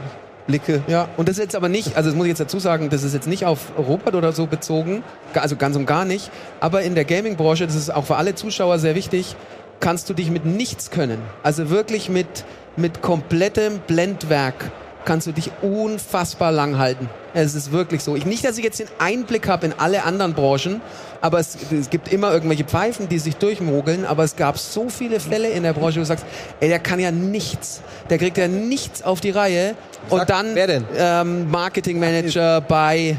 Blicke. 0.47 0.83
Ja, 0.87 1.07
und 1.17 1.29
das 1.29 1.37
ist 1.37 1.43
jetzt 1.43 1.55
aber 1.55 1.69
nicht, 1.69 1.95
also 1.95 2.09
das 2.09 2.17
muss 2.17 2.25
ich 2.25 2.29
jetzt 2.29 2.41
dazu 2.41 2.59
sagen, 2.59 2.89
das 2.89 3.03
ist 3.03 3.13
jetzt 3.13 3.27
nicht 3.27 3.45
auf 3.45 3.71
Robert 3.77 4.15
oder 4.15 4.31
so 4.31 4.45
bezogen, 4.45 5.03
also 5.33 5.55
ganz 5.55 5.75
und 5.75 5.85
gar 5.85 6.05
nicht, 6.05 6.31
aber 6.59 6.81
in 6.81 6.95
der 6.95 7.05
Gaming-Branche, 7.05 7.65
das 7.65 7.75
ist 7.75 7.93
auch 7.93 8.05
für 8.05 8.15
alle 8.17 8.35
Zuschauer 8.35 8.79
sehr 8.79 8.95
wichtig, 8.95 9.35
kannst 9.79 10.09
du 10.09 10.13
dich 10.13 10.29
mit 10.29 10.45
nichts 10.45 10.91
können. 10.91 11.19
Also 11.43 11.69
wirklich 11.69 12.09
mit, 12.09 12.45
mit 12.75 13.01
komplettem 13.01 13.79
Blendwerk 13.87 14.71
kannst 15.05 15.27
du 15.27 15.31
dich 15.31 15.51
unfassbar 15.61 16.51
lang 16.51 16.77
halten. 16.77 17.09
Es 17.33 17.55
ist 17.55 17.71
wirklich 17.71 18.03
so. 18.03 18.15
Ich, 18.15 18.25
nicht, 18.25 18.45
dass 18.45 18.57
ich 18.57 18.63
jetzt 18.63 18.79
den 18.79 18.87
Einblick 18.99 19.47
habe 19.47 19.65
in 19.65 19.73
alle 19.77 20.03
anderen 20.03 20.33
Branchen, 20.33 20.81
aber 21.21 21.39
es, 21.39 21.57
es 21.71 21.89
gibt 21.89 22.11
immer 22.11 22.31
irgendwelche 22.31 22.63
Pfeifen, 22.63 23.09
die 23.09 23.19
sich 23.19 23.37
durchmogeln, 23.37 24.05
aber 24.05 24.23
es 24.23 24.35
gab 24.35 24.57
so 24.57 24.89
viele 24.89 25.19
Fälle 25.19 25.49
in 25.49 25.63
der 25.63 25.73
Branche, 25.73 25.95
wo 25.95 26.01
du 26.01 26.05
sagst, 26.05 26.25
ey, 26.59 26.69
der 26.69 26.79
kann 26.79 26.99
ja 26.99 27.11
nichts. 27.11 27.81
Der 28.09 28.17
kriegt 28.17 28.37
ja 28.37 28.47
nichts 28.47 29.01
auf 29.03 29.21
die 29.21 29.31
Reihe. 29.31 29.75
Sag, 30.09 30.19
und 30.19 30.29
dann 30.29 30.55
wer 30.55 30.67
denn? 30.67 30.85
Ähm, 30.95 31.49
Marketingmanager 31.49 32.61
bei 32.61 33.17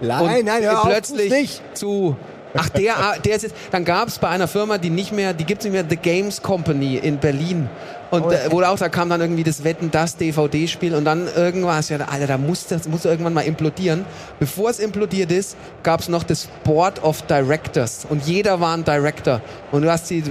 Nein, 0.00 0.44
nein, 0.44 0.62
hör 0.62 0.82
auf, 0.82 0.88
plötzlich 0.88 1.30
nicht. 1.30 1.62
zu 1.72 2.16
Ach, 2.58 2.68
der, 2.68 2.94
der 3.24 3.36
ist 3.36 3.42
jetzt. 3.42 3.54
Dann 3.70 3.84
gab 3.84 4.08
es 4.08 4.18
bei 4.18 4.28
einer 4.28 4.48
Firma, 4.48 4.78
die 4.78 4.90
nicht 4.90 5.12
mehr, 5.12 5.34
die 5.34 5.44
gibt's 5.44 5.64
nicht 5.64 5.74
mehr, 5.74 5.84
The 5.88 5.96
Games 5.96 6.42
Company 6.42 6.96
in 6.96 7.18
Berlin. 7.18 7.68
Und 8.10 8.24
Oh, 8.24 8.30
äh, 8.30 8.50
wo 8.50 8.62
auch, 8.62 8.78
da 8.78 8.88
kam 8.88 9.08
dann 9.08 9.20
irgendwie 9.20 9.42
das 9.42 9.64
Wetten, 9.64 9.90
das 9.90 10.16
DVD-Spiel 10.16 10.94
und 10.94 11.04
dann 11.04 11.28
irgendwas, 11.34 11.88
ja, 11.88 11.98
Alter, 11.98 12.26
da 12.26 12.38
muss 12.38 12.66
das 12.66 12.86
muss 12.88 13.04
irgendwann 13.04 13.34
mal 13.34 13.42
implodieren. 13.42 14.04
Bevor 14.38 14.70
es 14.70 14.78
implodiert 14.78 15.32
ist, 15.32 15.56
gab 15.82 16.00
es 16.00 16.08
noch 16.08 16.22
das 16.22 16.48
Board 16.64 17.02
of 17.02 17.22
Directors 17.22 18.06
und 18.08 18.24
jeder 18.26 18.60
war 18.60 18.76
ein 18.76 18.84
Director. 18.84 19.40
Und 19.72 19.82
du 19.82 19.90
hast 19.90 20.08
die 20.10 20.22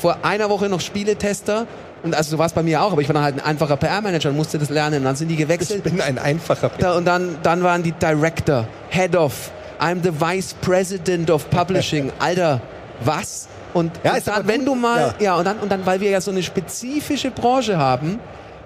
vor 0.00 0.18
einer 0.22 0.48
Woche 0.48 0.68
noch 0.68 0.80
Spieletester 0.80 1.66
und 2.02 2.14
also 2.14 2.32
so 2.32 2.38
war 2.38 2.46
es 2.46 2.52
bei 2.52 2.62
mir 2.62 2.82
auch, 2.82 2.92
aber 2.92 3.00
ich 3.00 3.08
war 3.08 3.14
dann 3.14 3.22
halt 3.22 3.36
ein 3.36 3.44
einfacher 3.44 3.76
PR-Manager 3.76 4.30
und 4.30 4.36
musste 4.36 4.58
das 4.58 4.70
lernen. 4.70 4.98
Und 4.98 5.04
dann 5.04 5.16
sind 5.16 5.28
die 5.28 5.36
gewechselt. 5.36 5.82
Ich 5.84 5.92
bin 5.92 6.00
ein 6.00 6.18
einfacher 6.18 6.70
Da, 6.78 6.96
und 6.96 7.04
dann, 7.04 7.36
dann 7.42 7.62
waren 7.62 7.82
die 7.82 7.92
Director, 7.92 8.66
Head 8.90 9.14
of, 9.14 9.52
I'm 9.80 10.02
the 10.02 10.10
Vice 10.20 10.54
President 10.60 11.30
of 11.30 11.48
Publishing. 11.50 12.10
Alter, 12.18 12.60
was? 13.04 13.48
Und, 13.74 13.92
Ja, 14.04 14.14
und 14.14 14.26
dann, 14.26 14.46
wenn 14.48 14.60
gut. 14.60 14.68
du 14.68 14.74
mal, 14.74 15.14
Ja. 15.18 15.24
ja. 15.24 15.36
und 15.36 15.44
dann, 15.46 15.58
und 15.58 15.70
dann, 15.72 15.84
weil 15.86 16.00
wir 16.00 16.10
ja 16.10 16.20
so 16.20 16.30
eine 16.30 16.42
spezifische 16.42 17.30
Branche 17.30 17.78
haben 17.78 18.18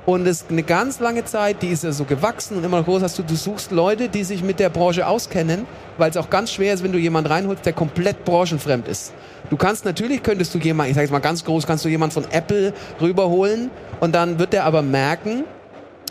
und 0.04 0.26
es 0.26 0.46
eine 0.50 0.62
ganz 0.62 1.00
lange 1.00 1.24
Zeit, 1.24 1.62
die 1.62 1.68
ist 1.68 1.84
ja 1.84 1.92
so 1.92 2.04
gewachsen 2.04 2.56
und 2.56 2.64
immer 2.64 2.82
groß, 2.82 3.02
hast 3.02 3.18
du, 3.18 3.22
du 3.22 3.34
suchst 3.34 3.70
Leute, 3.72 4.08
die 4.08 4.24
sich 4.24 4.42
mit 4.42 4.60
der 4.60 4.68
Branche 4.68 5.06
auskennen, 5.06 5.66
weil 5.98 6.10
es 6.10 6.16
auch 6.16 6.30
ganz 6.30 6.52
schwer 6.52 6.74
ist, 6.74 6.82
wenn 6.84 6.92
du 6.92 6.98
jemanden 6.98 7.30
reinholst, 7.30 7.64
der 7.66 7.72
komplett 7.72 8.24
branchenfremd 8.24 8.86
ist. 8.88 9.12
Du 9.50 9.56
kannst 9.56 9.84
natürlich, 9.84 10.22
könntest 10.22 10.54
du 10.54 10.58
jemanden, 10.58 10.90
ich 10.90 10.94
sage 10.96 11.04
jetzt 11.04 11.12
mal 11.12 11.20
ganz 11.20 11.44
groß, 11.44 11.66
kannst 11.66 11.84
du 11.84 11.88
jemanden 11.88 12.14
von 12.14 12.24
Apple 12.32 12.72
rüberholen 13.00 13.70
und 14.00 14.14
dann 14.14 14.38
wird 14.38 14.52
der 14.52 14.64
aber 14.64 14.82
merken, 14.82 15.44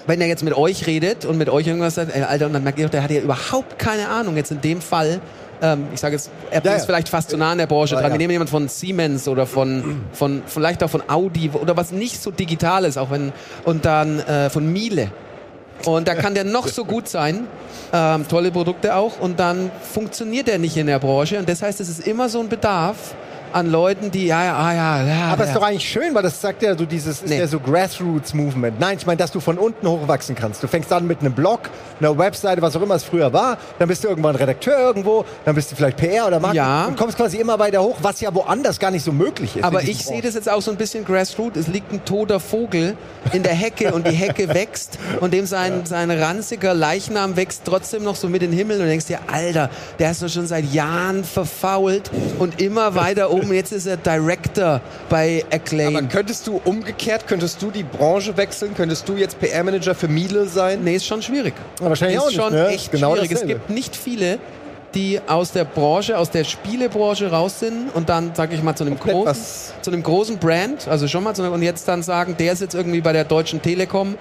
wenn 0.08 0.22
er 0.22 0.28
jetzt 0.28 0.44
mit 0.44 0.56
euch 0.56 0.88
redet 0.88 1.26
und 1.26 1.38
mit 1.38 1.50
euch 1.50 1.66
irgendwas 1.68 1.96
sagt, 1.96 2.16
ey, 2.16 2.22
Alter, 2.22 2.46
und 2.46 2.54
dann 2.54 2.64
merkt 2.64 2.78
ihr, 2.80 2.86
doch, 2.86 2.92
der 2.92 3.04
hat 3.04 3.12
ja 3.12 3.22
überhaupt 3.22 3.80
keine 3.80 4.08
Ahnung. 4.08 4.36
Jetzt 4.38 4.52
in 4.52 4.62
dem 4.62 4.80
Fall, 4.80 5.20
ähm, 5.62 5.88
ich 5.94 6.00
sage 6.00 6.16
jetzt, 6.16 6.30
Apple 6.52 6.72
Ja, 6.72 6.78
ist 6.78 6.86
vielleicht 6.86 7.10
fast 7.10 7.30
zu 7.30 7.38
nah 7.38 7.52
an 7.52 7.58
der 7.58 7.68
Branche 7.68 7.96
dran. 7.96 8.12
Wir 8.12 8.18
nehmen 8.18 8.32
jemanden 8.32 8.52
von 8.52 8.68
Siemens 8.68 9.28
oder 9.28 9.46
von, 9.46 10.02
von, 10.14 10.44
vielleicht 10.46 10.84
auch 10.84 10.90
von 10.90 11.04
Audi 11.10 11.52
oder 11.54 11.78
was 11.78 11.92
nicht 11.92 12.22
so 12.22 12.32
digital 12.32 12.86
ist, 12.86 12.98
auch 12.98 13.12
wenn, 13.12 13.32
und 13.64 13.86
dann 13.86 14.20
äh, 14.20 14.50
von 14.50 14.72
Miele. 14.72 15.12
Und 15.86 16.08
da 16.08 16.16
kann 16.16 16.34
der 16.34 16.46
noch 16.46 16.68
so 16.68 16.86
gut 16.86 17.08
sein, 17.08 17.48
ähm, 17.94 18.28
tolle 18.28 18.52
Produkte 18.52 18.96
auch, 18.96 19.20
und 19.20 19.40
dann 19.40 19.72
funktioniert 19.94 20.48
der 20.48 20.58
nicht 20.58 20.78
in 20.78 20.88
der 20.88 21.00
Branche. 21.00 21.38
Und 21.38 21.48
das 21.50 21.62
heißt, 21.62 21.80
es 21.80 21.90
ist 21.90 22.08
immer 22.08 22.30
so 22.30 22.40
ein 22.40 22.50
Bedarf 22.50 23.16
an 23.54 23.70
Leuten, 23.72 24.12
die, 24.12 24.28
ja, 24.28 24.44
ja, 24.44 24.56
ah, 24.58 24.74
ja, 24.74 25.04
ja. 25.06 25.26
Aber 25.32 25.44
ja. 25.44 25.50
ist 25.50 25.56
doch 25.56 25.64
eigentlich 25.64 25.88
schön, 25.90 26.14
weil 26.14 26.24
das 26.24 26.40
sagt 26.42 26.62
ja 26.64 26.78
so 26.78 26.86
dieses, 26.86 27.22
ist 27.22 27.30
Nee. 27.30 27.40
ja 27.40 27.48
so 27.48 27.60
Grassroots-Movement. 27.60 28.80
Nein, 28.80 28.98
ich 29.00 29.06
meine, 29.06 29.18
dass 29.18 29.32
du 29.32 29.40
von 29.40 29.58
unten 29.58 29.88
hochwachsen 29.88 30.36
kannst. 30.36 30.62
Du 30.64 30.68
fängst 30.68 30.92
an 30.92 31.08
mit 31.08 31.22
einem 31.22 31.34
Blog, 31.34 31.70
einer 32.00 32.18
Webseite, 32.18 32.62
was 32.62 32.76
auch 32.76 32.82
immer 32.82 32.96
es 32.96 33.04
früher 33.04 33.32
war. 33.34 33.58
Dann 33.80 33.88
bist 33.88 34.04
du 34.04 34.08
irgendwann 34.08 34.36
Redakteur 34.36 34.78
irgendwo, 34.78 35.26
dann 35.46 35.56
bist 35.56 35.72
du 35.72 35.76
vielleicht 35.76 35.98
PR 35.98 36.28
oder 36.28 36.40
Marketing 36.40 36.64
Ja. 36.66 36.86
und 36.86 36.98
kommst 36.98 37.18
quasi 37.18 37.38
immer 37.38 37.58
weiter 37.60 37.82
hoch, 37.82 37.98
was 38.02 38.22
ja 38.22 38.34
woanders 38.34 38.80
gar 38.80 38.92
nicht 38.92 39.04
so 39.04 39.12
möglich 39.12 39.56
ist. 39.58 39.64
Aber 39.64 39.82
ich 39.84 40.06
sehe 40.06 40.22
das 40.22 40.36
jetzt 40.36 40.50
auch 40.50 40.62
so 40.62 40.72
ein 40.72 40.78
bisschen 40.78 41.06
Grassroot. 41.06 41.56
Es 41.58 41.68
liegt 41.68 41.92
ein 41.94 42.04
toter 42.06 42.40
Vogel 42.40 42.96
in 43.34 43.44
der 43.44 43.54
Hecke 43.54 43.94
und 43.94 44.08
die 44.08 44.12
Hecke 44.16 44.50
wächst 44.54 45.00
und 45.22 45.34
dem 45.34 45.46
sein, 45.46 45.86
sein 45.86 46.12
ranziger 46.12 46.74
Leichnam 46.74 47.36
wächst 47.36 47.62
trotzdem 47.66 48.04
noch 48.04 48.16
so 48.16 48.28
mit 48.30 48.44
in 48.44 48.52
den 48.52 48.58
Himmel 48.58 48.78
und 48.78 48.84
du 48.84 48.90
denkst 48.90 49.06
dir, 49.06 49.20
Alter, 49.32 49.70
der 50.00 50.12
ist 50.12 50.22
doch 50.22 50.30
schon 50.30 50.48
seit 50.48 50.66
Jahren 50.74 51.24
verfault 51.24 52.12
und 52.40 52.62
immer 52.62 52.96
weiter 52.96 53.32
oben. 53.36 53.54
Jetzt 53.54 53.72
ist 53.72 53.86
er 53.88 53.98
Director 53.98 54.82
bei 55.10 55.44
Acclaim. 55.52 55.96
Aber 55.96 56.08
könntest 56.08 56.48
du 56.48 56.62
umgekehrt, 56.66 57.28
könntest 57.28 57.62
du 57.62 57.72
die 57.72 57.84
Branche 57.84 58.36
wechseln? 58.38 58.74
Könntest 58.76 59.08
du 59.08 59.16
jetzt 59.16 59.40
PR-Manager 59.40 59.96
für 59.96 60.08
Miele 60.08 60.46
sein? 60.48 60.84
nee, 60.84 60.96
ist 60.96 61.06
schon 61.06 61.22
schwierig. 61.22 61.54
Ja, 61.80 61.90
wahrscheinlich 61.90 62.18
ist 62.18 62.24
auch 62.24 62.28
nicht, 62.30 62.36
schon 62.42 62.54
ne? 62.54 62.68
echt 62.68 62.92
Genau 62.92 63.14
schwierig. 63.16 63.32
Es 63.32 63.40
dasselbe. 63.42 63.54
gibt 63.56 63.70
nicht 63.70 63.96
viele, 63.96 64.40
die 64.94 65.20
aus 65.28 65.52
der 65.52 65.66
Branche, 65.66 66.18
aus 66.18 66.30
der 66.32 66.44
Spielebranche 66.46 67.30
raus 67.30 67.60
sind 67.60 67.94
und 67.94 68.08
dann, 68.08 68.32
sag 68.34 68.54
ich 68.54 68.64
mal, 68.64 68.76
zu 68.76 68.86
einem 68.86 68.98
großen, 68.98 69.26
was- 69.26 69.74
zu 69.82 69.92
einem 69.92 70.04
großen 70.04 70.38
Brand, 70.38 70.88
also 70.88 71.08
schon 71.08 71.24
mal, 71.24 71.34
zu 71.34 71.44
einem, 71.44 71.52
und 71.54 71.62
jetzt 71.64 71.88
dann 71.88 72.02
sagen, 72.02 72.36
der 72.40 72.54
ist 72.54 72.62
jetzt 72.62 72.76
irgendwie 72.76 73.02
bei 73.02 73.12
der 73.12 73.26
Deutschen 73.26 73.62
Telekom 73.62 74.16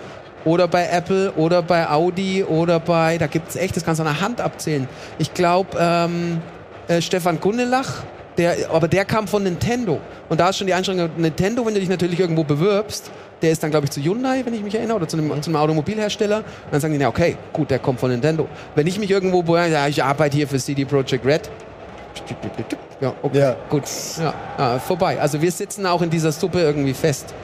oder 0.44 0.66
bei 0.66 0.88
Apple 0.88 1.32
oder 1.36 1.62
bei 1.62 1.88
Audi 1.88 2.42
oder 2.42 2.80
bei, 2.80 3.18
da 3.18 3.28
gibt 3.28 3.50
es 3.50 3.56
echt, 3.56 3.76
das 3.76 3.84
kannst 3.84 4.00
du 4.00 4.04
an 4.04 4.12
der 4.14 4.20
Hand 4.20 4.40
abzählen. 4.40 4.88
Ich 5.18 5.32
glaube, 5.32 5.68
ähm, 5.80 6.40
äh, 6.88 7.00
Stefan 7.00 7.40
Gundelach, 7.40 8.02
der, 8.37 8.70
aber 8.70 8.89
der 8.89 9.05
kam 9.05 9.28
von 9.28 9.43
Nintendo. 9.43 10.01
Und 10.28 10.41
da 10.41 10.49
ist 10.49 10.59
schon 10.59 10.66
die 10.66 10.74
Einschränkung, 10.74 11.11
Nintendo, 11.16 11.64
wenn 11.64 11.74
du 11.74 11.80
dich 11.80 11.89
natürlich 11.89 12.18
irgendwo 12.20 12.45
bewirbst, 12.45 13.11
der 13.43 13.51
ist 13.53 13.62
dann, 13.62 13.70
glaube 13.70 13.85
ich, 13.87 13.91
zu 13.91 14.01
Hyundai, 14.03 14.43
wenn 14.45 14.55
ich 14.55 14.62
mich 14.62 14.74
erinnere, 14.74 14.97
oder 14.97 15.09
zu 15.09 15.16
einem, 15.16 15.43
zu 15.43 15.51
einem 15.51 15.57
Automobilhersteller. 15.57 16.39
Und 16.39 16.45
dann 16.70 16.80
sagen 16.80 16.95
die, 16.95 17.01
ja, 17.01 17.09
okay, 17.09 17.37
gut, 17.53 17.70
der 17.70 17.78
kommt 17.78 18.01
von 18.01 18.11
Nintendo. 18.11 18.49
Wenn 18.74 18.87
ich 18.87 18.99
mich 18.99 19.11
irgendwo, 19.11 19.43
bewerbe, 19.43 19.70
ja, 19.72 19.87
ich 19.87 20.03
arbeite 20.03 20.37
hier 20.37 20.49
für 20.49 20.59
CD 20.59 20.85
Projekt 20.85 21.24
Red. 21.24 21.51
Ja, 23.01 23.12
okay, 23.22 23.39
Ja. 23.39 23.57
gut. 23.68 23.82
Ja, 24.18 24.35
ja, 24.59 24.78
vorbei. 24.78 25.20
Also 25.20 25.43
wir 25.43 25.51
sitzen 25.51 25.85
auch 25.87 26.01
in 26.01 26.11
dieser 26.11 26.32
Suppe 26.32 26.61
irgendwie 26.61 26.95
fest. 26.95 27.35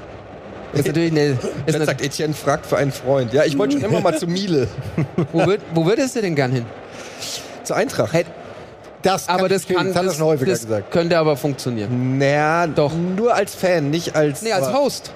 Ist 0.72 0.86
natürlich 0.86 1.11
eine, 1.11 1.24
ist 1.30 1.38
Jetzt 1.66 1.74
eine, 1.74 1.84
sagt 1.84 2.01
Etienne, 2.01 2.32
fragt 2.32 2.64
für 2.64 2.76
einen 2.76 2.93
Freund. 2.93 3.32
Ja, 3.32 3.45
ich 3.45 3.59
wollte 3.59 3.74
schon 3.80 3.91
immer 3.91 4.01
mal 4.01 4.16
zu 4.16 4.26
Miele. 4.28 4.68
wo, 5.32 5.45
würd, 5.45 5.61
wo 5.74 5.84
würdest 5.84 6.14
du 6.14 6.20
denn 6.20 6.36
gern 6.36 6.53
hin? 6.53 6.64
Zur 7.64 7.76
Eintracht. 7.76 8.12
Hey, 8.12 8.24
das 9.03 9.28
aber 9.28 9.48
das 9.48 9.66
kann, 9.66 9.92
das 9.92 10.05
das, 10.05 10.16
schon 10.16 10.38
das 10.38 10.61
gesagt. 10.61 10.90
könnte 10.90 11.18
aber 11.18 11.36
funktionieren. 11.36 12.18
Naja, 12.18 12.66
Doch. 12.66 12.92
Nur 12.94 13.34
als 13.34 13.55
Fan, 13.55 13.90
nicht 13.90 14.14
als. 14.14 14.42
Nee, 14.42 14.53
als 14.53 14.72
Host. 14.72 15.12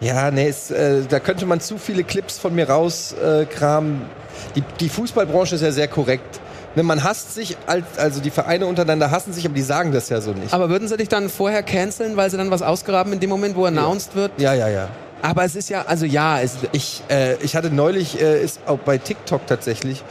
Ja, 0.00 0.30
nee, 0.30 0.48
es, 0.48 0.70
äh, 0.70 1.02
da 1.08 1.18
könnte 1.18 1.44
man 1.44 1.60
zu 1.60 1.76
viele 1.76 2.04
Clips 2.04 2.38
von 2.38 2.54
mir 2.54 2.68
rauskramen. 2.68 4.02
Äh, 4.02 4.54
die, 4.54 4.62
die 4.80 4.88
Fußballbranche 4.88 5.56
ist 5.56 5.62
ja 5.62 5.72
sehr 5.72 5.88
korrekt. 5.88 6.40
ne, 6.76 6.82
man 6.84 7.02
hasst 7.02 7.34
sich, 7.34 7.56
als, 7.66 7.84
also 7.96 8.20
die 8.20 8.30
Vereine 8.30 8.66
untereinander 8.66 9.10
hassen 9.10 9.32
sich, 9.32 9.44
aber 9.44 9.54
die 9.54 9.62
sagen 9.62 9.90
das 9.90 10.08
ja 10.08 10.20
so 10.20 10.32
nicht. 10.32 10.54
Aber 10.54 10.70
würden 10.70 10.86
sie 10.86 10.96
dich 10.96 11.08
dann 11.08 11.28
vorher 11.28 11.64
canceln, 11.64 12.16
weil 12.16 12.30
sie 12.30 12.36
dann 12.36 12.50
was 12.50 12.62
ausgraben 12.62 13.12
in 13.12 13.20
dem 13.20 13.30
Moment, 13.30 13.56
wo 13.56 13.64
announced 13.64 14.14
wird? 14.14 14.32
ja, 14.38 14.54
ja, 14.54 14.68
ja. 14.68 14.88
Aber 15.20 15.44
es 15.44 15.56
ist 15.56 15.68
ja, 15.68 15.82
also 15.82 16.06
ja, 16.06 16.40
es, 16.40 16.58
Ich, 16.70 17.02
äh, 17.10 17.34
ich 17.42 17.56
hatte 17.56 17.70
neulich, 17.70 18.20
äh, 18.20 18.40
ist 18.40 18.60
auch 18.66 18.78
bei 18.78 18.98
TikTok 18.98 19.48
tatsächlich, 19.48 20.04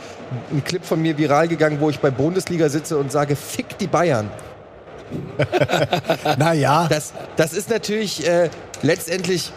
ein 0.51 0.63
Clip 0.63 0.83
von 0.83 1.01
mir 1.01 1.17
viral 1.17 1.47
gegangen, 1.47 1.79
wo 1.79 1.89
ich 1.89 1.99
bei 1.99 2.11
Bundesliga 2.11 2.69
sitze 2.69 2.97
und 2.97 3.11
sage, 3.11 3.35
fick 3.35 3.77
die 3.77 3.87
Bayern. 3.87 4.29
Naja, 6.37 6.87
Das, 6.89 7.13
das 7.37 7.53
ist 7.53 7.69
natürlich 7.69 8.27
äh, 8.27 8.49
letztendlich, 8.81 9.53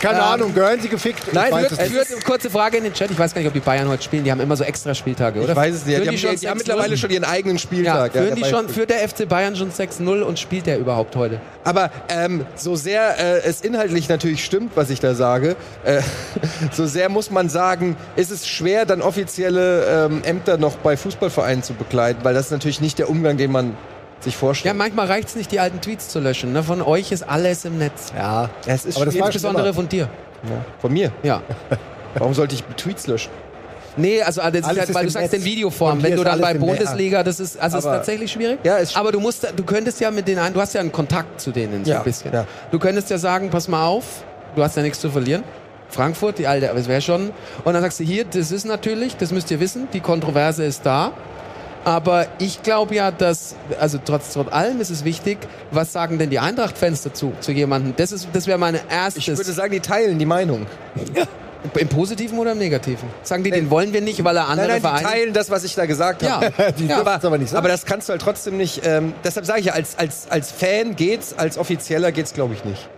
keine 0.00 0.22
Ahnung, 0.22 0.54
gehören 0.54 0.80
sie 0.80 0.88
gefickt? 0.88 1.22
Ich 1.28 1.32
Nein, 1.32 1.52
es 1.64 1.78
nicht. 1.78 1.92
Führt, 1.92 2.24
kurze 2.24 2.50
Frage 2.50 2.78
in 2.78 2.84
den 2.84 2.92
Chat. 2.92 3.10
Ich 3.10 3.18
weiß 3.18 3.34
gar 3.34 3.40
nicht, 3.40 3.48
ob 3.48 3.54
die 3.54 3.60
Bayern 3.60 3.88
heute 3.88 4.02
spielen. 4.02 4.24
Die 4.24 4.30
haben 4.30 4.40
immer 4.40 4.56
so 4.56 4.64
extra 4.64 4.94
Spieltage, 4.94 5.40
oder? 5.40 5.50
ich 5.50 5.56
weiß 5.56 5.74
es 5.74 5.86
nicht, 5.86 5.96
Führen 5.96 6.16
die, 6.16 6.26
haben, 6.26 6.36
die, 6.36 6.48
haben 6.48 6.58
mittlerweile 6.58 6.96
schon 6.96 7.10
ihren 7.10 7.24
eigenen 7.24 7.56
ja, 7.56 7.62
Spieltag. 7.62 8.12
führen 8.12 8.34
die 8.34 8.42
dabei- 8.42 8.50
schon, 8.50 8.68
führt 8.68 8.90
der 8.90 9.08
FC 9.08 9.28
Bayern 9.28 9.56
schon 9.56 9.70
6-0 9.70 10.22
und 10.22 10.38
spielt 10.38 10.66
der 10.66 10.78
überhaupt 10.78 11.16
heute? 11.16 11.40
Aber 11.64 11.90
ähm, 12.08 12.46
so 12.54 12.76
sehr 12.76 13.18
äh, 13.18 13.40
es 13.44 13.60
inhaltlich 13.60 14.08
natürlich 14.08 14.44
stimmt, 14.44 14.72
was 14.74 14.90
ich 14.90 15.00
da 15.00 15.14
sage, 15.14 15.56
äh, 15.84 16.00
so 16.72 16.86
sehr 16.86 17.08
muss 17.08 17.30
man 17.30 17.48
sagen, 17.48 17.96
ist 18.16 18.30
es 18.30 18.46
schwer, 18.46 18.86
dann 18.86 19.02
offizielle 19.02 20.06
ähm, 20.06 20.22
Ämter 20.24 20.56
noch 20.56 20.76
bei 20.76 20.96
Fußballvereinen 20.96 21.62
zu 21.62 21.74
bekleiden, 21.74 22.24
weil 22.24 22.34
das 22.34 22.46
ist 22.46 22.52
natürlich 22.52 22.80
nicht 22.80 22.98
der 22.98 23.10
Umgang, 23.10 23.36
den 23.36 23.52
man 23.52 23.76
sich 24.20 24.34
Ja, 24.34 24.38
vorstellt. 24.38 24.76
manchmal 24.76 25.06
reicht 25.06 25.28
es 25.28 25.36
nicht, 25.36 25.50
die 25.52 25.60
alten 25.60 25.80
Tweets 25.80 26.08
zu 26.08 26.20
löschen. 26.20 26.52
Ne? 26.52 26.62
Von 26.62 26.82
euch 26.82 27.12
ist 27.12 27.22
alles 27.28 27.64
im 27.64 27.78
Netz. 27.78 28.12
Ja, 28.16 28.50
es 28.66 28.84
ist 28.84 28.96
aber 28.96 29.06
das 29.06 29.14
Insbesondere 29.14 29.72
von 29.74 29.88
dir. 29.88 30.08
Ja, 30.44 30.64
von 30.80 30.92
mir. 30.92 31.12
Ja. 31.22 31.42
Warum 32.14 32.34
sollte 32.34 32.54
ich 32.54 32.62
Tweets 32.76 33.06
löschen? 33.06 33.30
Nee, 33.96 34.22
also 34.22 34.40
das 34.40 34.48
ist 34.54 34.64
Alles 34.64 34.78
halt, 34.78 34.88
ist 34.90 34.94
weil 34.94 35.04
du 35.06 35.10
sagst 35.10 35.32
Netz. 35.32 35.40
in 35.42 35.44
Videoform, 35.44 36.02
wenn 36.02 36.12
du 36.14 36.18
ist 36.22 36.24
dann 36.26 36.40
bei. 36.40 36.54
Bundesliga, 36.54 37.24
das 37.24 37.40
ist 37.40 37.58
also 37.58 37.78
ist 37.78 37.84
Aber- 37.86 37.96
tatsächlich 37.96 38.30
schwierig. 38.30 38.60
Ja, 38.62 38.76
ist- 38.76 38.96
aber 38.96 39.10
du 39.10 39.18
musst, 39.18 39.44
du 39.56 39.64
könntest 39.64 40.00
ja 40.00 40.10
mit 40.12 40.28
denen, 40.28 40.38
ein- 40.38 40.52
du 40.54 40.60
hast 40.60 40.72
ja 40.74 40.80
einen 40.80 40.92
Kontakt 40.92 41.40
zu 41.40 41.50
denen 41.50 41.84
so 41.84 41.90
Ja, 41.90 41.98
ein 41.98 42.04
bisschen. 42.04 42.32
ja. 42.32 42.46
Du 42.70 42.78
könntest 42.78 43.10
ja 43.10 43.18
sagen, 43.18 43.50
pass 43.50 43.66
mal 43.66 43.84
auf, 43.86 44.04
du 44.54 44.62
hast 44.62 44.76
ja 44.76 44.82
nichts 44.82 45.00
zu 45.00 45.10
verlieren. 45.10 45.42
Frankfurt, 45.90 46.38
die 46.38 46.46
alte, 46.46 46.70
aber 46.70 46.78
es 46.78 46.86
wäre 46.86 47.00
schon. 47.00 47.30
Und 47.64 47.72
dann 47.72 47.82
sagst 47.82 47.98
du 47.98 48.04
hier, 48.04 48.24
das 48.24 48.52
ist 48.52 48.66
natürlich, 48.66 49.16
das 49.16 49.32
müsst 49.32 49.50
ihr 49.50 49.58
wissen, 49.58 49.88
die 49.92 50.00
Kontroverse 50.00 50.64
ist 50.64 50.84
da. 50.86 51.12
Aber 51.84 52.26
ich 52.38 52.62
glaube 52.62 52.94
ja, 52.94 53.10
dass, 53.10 53.54
also 53.78 53.98
trotz, 54.04 54.32
trotz 54.32 54.52
allem 54.52 54.80
ist 54.80 54.90
es 54.90 55.04
wichtig, 55.04 55.38
was 55.70 55.92
sagen 55.92 56.18
denn 56.18 56.30
die 56.30 56.38
Eintracht-Fans 56.38 57.02
dazu, 57.02 57.32
zu 57.40 57.52
jemandem? 57.52 57.94
Das, 57.96 58.12
ist, 58.12 58.28
das 58.32 58.46
wäre 58.46 58.58
meine 58.58 58.80
erste. 58.90 59.20
Ich 59.20 59.28
würde 59.28 59.52
sagen, 59.52 59.72
die 59.72 59.80
teilen 59.80 60.18
die 60.18 60.26
Meinung. 60.26 60.66
Im 61.74 61.88
Positiven 61.88 62.38
oder 62.38 62.52
im 62.52 62.58
Negativen? 62.58 63.08
Sagen 63.24 63.42
die, 63.42 63.50
den 63.50 63.68
wollen 63.68 63.92
wir 63.92 64.00
nicht, 64.00 64.22
weil 64.22 64.36
er 64.36 64.48
andere 64.48 64.68
Nein, 64.68 64.80
nein, 64.80 64.92
die 64.92 65.00
Vereine. 65.00 65.08
teilen 65.08 65.32
das, 65.32 65.50
was 65.50 65.64
ich 65.64 65.74
da 65.74 65.86
gesagt 65.86 66.22
Ja. 66.22 66.40
habe. 66.40 66.52
Die 66.78 66.86
Ja, 66.86 67.00
es 67.00 67.24
aber 67.24 67.36
nicht 67.36 67.50
sagen. 67.50 67.58
Aber 67.58 67.68
das 67.68 67.84
kannst 67.84 68.08
du 68.08 68.12
halt 68.12 68.22
trotzdem 68.22 68.56
nicht. 68.56 68.82
Ähm, 68.86 69.12
deshalb 69.24 69.44
sage 69.44 69.60
ich 69.60 69.66
ja, 69.66 69.72
als, 69.72 69.98
als, 69.98 70.28
als 70.30 70.52
Fan 70.52 70.94
geht's, 70.94 71.34
als 71.36 71.58
Offizieller 71.58 72.12
geht's, 72.12 72.32
glaube 72.32 72.54
ich, 72.54 72.64
nicht. 72.64 72.88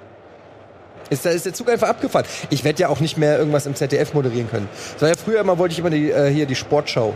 Ist, 1.08 1.24
da 1.24 1.30
ist 1.30 1.46
der 1.46 1.54
Zug 1.54 1.70
einfach 1.70 1.88
abgefahren. 1.88 2.26
Ich 2.50 2.62
werde 2.62 2.80
ja 2.82 2.88
auch 2.88 3.00
nicht 3.00 3.16
mehr 3.16 3.38
irgendwas 3.38 3.64
im 3.66 3.74
ZDF 3.74 4.12
moderieren 4.12 4.48
können. 4.50 4.68
Das 4.92 5.02
war 5.02 5.08
ja 5.08 5.14
früher 5.16 5.40
immer, 5.40 5.56
wollte 5.58 5.72
ich 5.72 5.78
immer 5.78 5.90
die, 5.90 6.10
äh, 6.10 6.30
hier 6.30 6.44
die 6.46 6.54
Sportschau. 6.54 7.14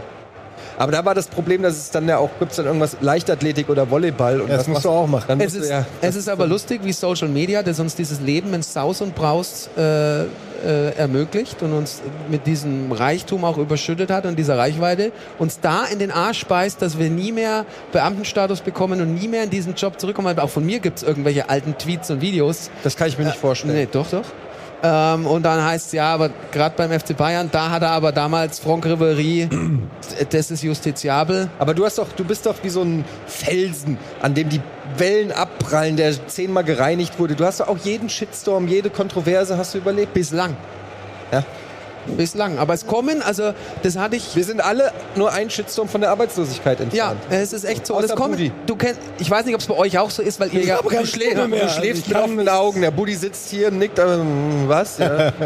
Aber 0.78 0.92
da 0.92 1.04
war 1.04 1.14
das 1.14 1.26
Problem, 1.26 1.62
dass 1.62 1.74
es 1.74 1.90
dann 1.90 2.08
ja 2.08 2.18
auch, 2.18 2.30
gibt's 2.38 2.56
dann 2.56 2.66
irgendwas 2.66 2.96
Leichtathletik 3.00 3.68
oder 3.68 3.90
Volleyball. 3.90 4.40
Und 4.40 4.48
Ja, 4.50 4.56
das 4.56 4.66
musst 4.66 4.76
machst 4.76 4.84
du 4.86 4.90
auch 4.90 5.06
machen. 5.06 5.40
Es 5.40 5.54
ist, 5.54 5.68
du 5.68 5.70
ja, 5.70 5.86
es 6.00 6.16
ist 6.16 6.28
aber 6.28 6.46
lustig, 6.46 6.80
wie 6.84 6.92
Social 6.92 7.28
Media, 7.28 7.62
das 7.62 7.80
uns 7.80 7.94
dieses 7.94 8.20
Leben 8.20 8.52
in 8.54 8.62
Saus 8.62 9.00
und 9.00 9.14
Braus 9.14 9.68
äh, 9.76 10.24
äh, 10.64 10.94
ermöglicht 10.96 11.62
und 11.62 11.72
uns 11.72 12.02
mit 12.30 12.46
diesem 12.46 12.90
Reichtum 12.92 13.44
auch 13.44 13.58
überschüttet 13.58 14.10
hat 14.10 14.26
und 14.26 14.38
dieser 14.38 14.56
Reichweite, 14.56 15.12
uns 15.38 15.60
da 15.60 15.84
in 15.84 15.98
den 15.98 16.10
Arsch 16.10 16.40
speist, 16.40 16.82
dass 16.82 16.98
wir 16.98 17.10
nie 17.10 17.32
mehr 17.32 17.66
Beamtenstatus 17.92 18.60
bekommen 18.60 19.00
und 19.00 19.14
nie 19.14 19.28
mehr 19.28 19.44
in 19.44 19.50
diesen 19.50 19.74
Job 19.74 20.00
zurückkommen. 20.00 20.38
Auch 20.38 20.50
von 20.50 20.64
mir 20.64 20.80
gibt 20.80 20.98
es 20.98 21.02
irgendwelche 21.02 21.48
alten 21.48 21.76
Tweets 21.76 22.10
und 22.10 22.20
Videos. 22.20 22.70
das 22.82 22.96
kann 22.96 23.08
ich 23.08 23.18
mir 23.18 23.24
nicht 23.24 23.36
vorstellen. 23.36 23.74
Nee, 23.74 23.88
doch, 23.90 24.08
doch. 24.10 24.24
Ähm, 24.86 25.26
und 25.26 25.44
dann 25.44 25.64
heißt 25.64 25.86
es 25.86 25.92
ja, 25.92 26.12
aber 26.12 26.28
gerade 26.52 26.74
beim 26.76 26.92
FC 26.92 27.16
Bayern, 27.16 27.48
da 27.50 27.70
hat 27.70 27.82
er 27.82 27.92
aber 27.92 28.12
damals 28.12 28.58
Franck 28.58 28.84
Ribéry, 28.84 29.48
das 30.30 30.50
ist 30.50 30.62
justiziabel. 30.62 31.48
Aber 31.58 31.72
du 31.72 31.86
hast 31.86 31.96
doch, 31.96 32.12
du 32.12 32.22
bist 32.22 32.44
doch 32.44 32.56
wie 32.62 32.68
so 32.68 32.82
ein 32.82 33.02
Felsen, 33.26 33.96
an 34.20 34.34
dem 34.34 34.50
die 34.50 34.60
Wellen 34.98 35.32
abprallen, 35.32 35.96
der 35.96 36.12
zehnmal 36.26 36.64
gereinigt 36.64 37.18
wurde. 37.18 37.34
Du 37.34 37.46
hast 37.46 37.60
doch 37.60 37.68
auch 37.68 37.78
jeden 37.78 38.10
Shitstorm, 38.10 38.68
jede 38.68 38.90
Kontroverse 38.90 39.56
hast 39.56 39.72
du 39.72 39.78
überlebt. 39.78 40.12
Bislang. 40.12 40.54
Ja. 41.32 41.42
Bislang. 42.16 42.58
Aber 42.58 42.74
es 42.74 42.86
kommen, 42.86 43.22
also 43.22 43.52
das 43.82 43.96
hatte 43.96 44.16
ich. 44.16 44.34
Wir 44.36 44.44
sind 44.44 44.62
alle 44.62 44.92
nur 45.16 45.32
ein 45.32 45.50
Shitstorm 45.50 45.88
von 45.88 46.00
der 46.00 46.10
Arbeitslosigkeit 46.10 46.78
Ja, 46.92 47.12
entfernt. 47.12 47.18
es 47.30 47.52
ist 47.52 47.64
echt 47.64 47.86
so. 47.86 48.00
Das 48.00 48.14
kommt, 48.14 48.32
Buddy. 48.36 48.52
du 48.66 48.76
kennt, 48.76 48.98
ich 49.18 49.30
weiß 49.30 49.44
nicht, 49.46 49.54
ob 49.54 49.60
es 49.60 49.66
bei 49.66 49.76
euch 49.76 49.98
auch 49.98 50.10
so 50.10 50.22
ist, 50.22 50.40
weil 50.40 50.52
ihr 50.54 50.64
ja. 50.64 50.78
Du, 50.82 50.90
schlä 51.06 51.30
Stimme 51.30 51.48
mehr. 51.48 51.64
du 51.64 51.70
schläfst 51.70 52.08
mit 52.08 52.16
offenen 52.16 52.48
Augen. 52.48 52.80
Der 52.82 52.90
Buddy 52.90 53.14
sitzt 53.14 53.50
hier, 53.50 53.70
nickt, 53.70 53.98
aber 53.98 54.18
mm, 54.18 54.68
was? 54.68 54.98
Ja. 54.98 55.32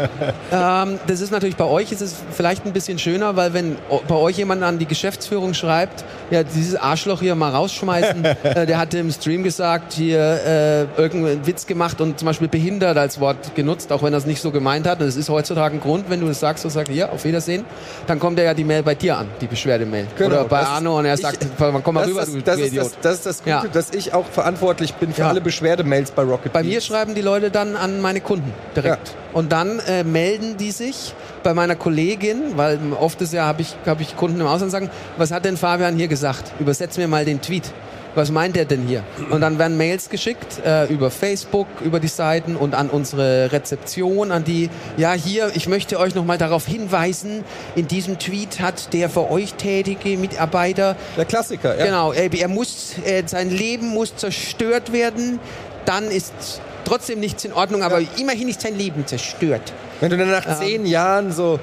Ähm, 0.51 0.99
das 1.07 1.21
ist 1.21 1.31
natürlich 1.31 1.55
bei 1.55 1.65
euch 1.65 1.91
ist 1.91 2.01
es 2.01 2.15
vielleicht 2.31 2.65
ein 2.65 2.73
bisschen 2.73 2.97
schöner, 2.99 3.35
weil 3.35 3.53
wenn 3.53 3.77
bei 4.07 4.15
euch 4.15 4.37
jemand 4.37 4.63
an 4.63 4.79
die 4.79 4.85
Geschäftsführung 4.87 5.53
schreibt, 5.53 6.03
ja 6.31 6.43
dieses 6.43 6.75
Arschloch 6.75 7.19
hier 7.19 7.35
mal 7.35 7.51
rausschmeißen, 7.51 8.25
äh, 8.43 8.65
der 8.65 8.77
hatte 8.77 8.97
im 8.97 9.11
Stream 9.11 9.43
gesagt, 9.43 9.93
hier 9.93 10.19
äh, 10.19 10.81
irgendeinen 10.99 11.45
Witz 11.45 11.67
gemacht 11.67 12.01
und 12.01 12.19
zum 12.19 12.25
Beispiel 12.25 12.47
behindert 12.47 12.97
als 12.97 13.19
Wort 13.19 13.55
genutzt, 13.55 13.91
auch 13.91 14.01
wenn 14.03 14.13
er 14.13 14.17
es 14.17 14.25
nicht 14.25 14.41
so 14.41 14.51
gemeint 14.51 14.87
hat. 14.87 15.01
Und 15.01 15.07
es 15.07 15.15
ist 15.15 15.29
heutzutage 15.29 15.75
ein 15.75 15.81
Grund, 15.81 16.09
wenn 16.09 16.19
du 16.19 16.27
es 16.27 16.39
sagst 16.39 16.48
und 16.65 16.71
sagst, 16.71 16.91
hier 16.91 17.11
auf 17.11 17.23
Wiedersehen, 17.25 17.65
dann 18.07 18.19
kommt 18.19 18.39
ja 18.39 18.53
die 18.53 18.63
Mail 18.63 18.83
bei 18.83 18.95
dir 18.95 19.17
an, 19.17 19.27
die 19.41 19.47
Beschwerdemail. 19.47 20.07
Genau, 20.17 20.29
Oder 20.35 20.43
bei 20.45 20.59
das 20.59 20.67
ist- 20.67 20.73
Arno 20.75 20.97
und 20.99 21.05
er 21.05 21.13
ich- 21.13 21.21
sagt, 21.21 21.45
komm 21.57 21.93
mal 21.95 22.01
Das, 22.01 22.09
rüber, 22.09 22.21
ist, 22.23 22.33
du, 22.35 22.41
das, 22.41 22.55
du 22.57 22.61
ist 22.63 22.67
Idiot. 22.69 22.85
das, 22.85 22.97
das 23.01 23.13
ist 23.15 23.25
das 23.25 23.37
Gute, 23.39 23.49
Ja. 23.49 23.63
dass 23.71 23.89
ich 23.91 24.13
auch 24.13 24.25
verantwortlich 24.25 24.93
bin 24.95 25.13
für 25.13 25.21
Ja. 25.21 25.29
alle 25.29 25.41
Beschwerdemails 25.41 26.11
bei 26.11 26.23
Rocket 26.23 26.51
Bei 26.53 26.63
mir 26.63 26.81
schreiben 26.81 27.15
die 27.15 27.21
Leute 27.21 27.51
dann 27.51 27.75
an 27.75 28.01
meine 28.01 28.21
Kunden 28.21 28.51
direkt. 28.75 29.15
Und 29.33 29.51
dann 29.51 29.79
äh, 29.87 30.03
melden 30.03 30.57
die 30.57 30.71
sich 30.71 31.13
bei 31.43 31.53
meiner 31.53 31.75
Kollegin, 31.75 32.57
weil 32.57 32.79
oft 32.99 33.21
ist 33.21 33.31
ja, 33.33 33.45
habe 33.45 33.61
ich, 33.61 33.75
hab 33.85 34.01
ich 34.01 34.17
Kunden 34.17 34.41
im 34.41 34.47
Ausland 34.47 34.71
sagen, 34.71 34.89
was 35.17 35.31
hat 35.31 35.45
denn 35.45 35.55
Fabian 35.57 35.95
hier 35.95 36.07
gesagt? 36.07 36.51
Übersetz 36.59 36.97
mir 36.97 37.07
mal 37.07 37.25
den 37.25 37.39
Tweet. 37.41 37.71
Was 38.15 38.31
meint 38.31 38.57
er 38.57 38.65
denn 38.65 38.87
hier? 38.87 39.03
Und 39.29 39.41
dann 39.41 39.59
werden 39.59 39.77
Mails 39.77 40.09
geschickt 40.09 40.61
äh, 40.65 40.85
über 40.91 41.11
Facebook, 41.11 41.67
über 41.81 41.99
die 41.99 42.07
Seiten 42.07 42.55
und 42.55 42.73
an 42.73 42.89
unsere 42.89 43.51
Rezeption, 43.51 44.31
an 44.31 44.43
die, 44.43 44.69
ja 44.97 45.13
hier, 45.13 45.51
ich 45.53 45.67
möchte 45.67 45.99
euch 45.99 46.15
nochmal 46.15 46.37
darauf 46.37 46.65
hinweisen, 46.65 47.43
in 47.75 47.87
diesem 47.87 48.17
Tweet 48.17 48.59
hat 48.59 48.93
der 48.93 49.09
für 49.09 49.29
euch 49.29 49.53
tätige 49.53 50.17
Mitarbeiter 50.17 50.95
Der 51.17 51.25
Klassiker, 51.25 51.77
ja. 51.77 51.85
Genau, 51.85 52.11
er, 52.11 52.33
er 52.33 52.47
muss, 52.47 52.95
äh, 53.05 53.23
sein 53.25 53.49
Leben 53.49 53.89
muss 53.89 54.15
zerstört 54.15 54.91
werden, 54.91 55.39
dann 55.85 56.09
ist 56.09 56.61
trotzdem 56.85 57.19
nichts 57.19 57.45
in 57.45 57.53
Ordnung, 57.53 57.83
aber 57.83 58.01
immerhin 58.17 58.49
ist 58.49 58.61
sein 58.61 58.77
Leben 58.77 59.05
zerstört. 59.05 59.73
Wenn 60.01 60.09
du 60.09 60.17
dann 60.17 60.31
nach 60.31 60.59
zehn 60.59 60.85
Jahren 60.85 61.31
so 61.31 61.59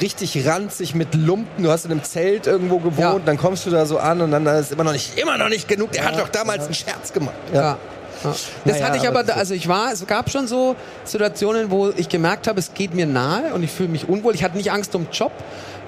richtig 0.00 0.46
ranzig 0.46 0.94
mit 0.94 1.14
Lumpen, 1.14 1.62
du 1.64 1.70
hast 1.70 1.84
in 1.84 1.92
einem 1.92 2.02
Zelt 2.02 2.46
irgendwo 2.46 2.78
gewohnt, 2.78 2.98
Ja. 2.98 3.18
dann 3.24 3.36
kommst 3.38 3.66
du 3.66 3.70
da 3.70 3.86
so 3.86 3.98
an 3.98 4.20
und 4.20 4.30
dann 4.30 4.46
ist 4.46 4.72
immer 4.72 4.84
noch 4.84 4.92
nicht, 4.92 5.18
immer 5.18 5.38
noch 5.38 5.48
nicht 5.48 5.68
genug. 5.68 5.92
Der 5.92 6.04
hat 6.04 6.18
doch 6.18 6.28
damals 6.28 6.64
einen 6.64 6.74
Scherz 6.74 7.12
gemacht. 7.12 7.34
Ja. 7.52 7.60
Ja. 7.62 7.78
Das 8.24 8.48
Naja, 8.64 8.86
hatte 8.86 8.96
ich 8.96 9.06
aber 9.06 9.20
aber, 9.20 9.32
da, 9.32 9.34
also 9.34 9.54
ich 9.54 9.68
war, 9.68 9.92
es 9.92 10.04
gab 10.06 10.28
schon 10.30 10.48
so 10.48 10.74
Situationen, 11.04 11.70
wo 11.70 11.90
ich 11.96 12.08
gemerkt 12.08 12.48
habe, 12.48 12.58
es 12.58 12.74
geht 12.74 12.92
mir 12.92 13.06
nahe 13.06 13.54
und 13.54 13.62
ich 13.62 13.70
fühle 13.70 13.90
mich 13.90 14.08
unwohl. 14.08 14.34
Ich 14.34 14.42
hatte 14.42 14.56
nicht 14.56 14.72
Angst 14.72 14.92
um 14.96 15.06
Job 15.12 15.30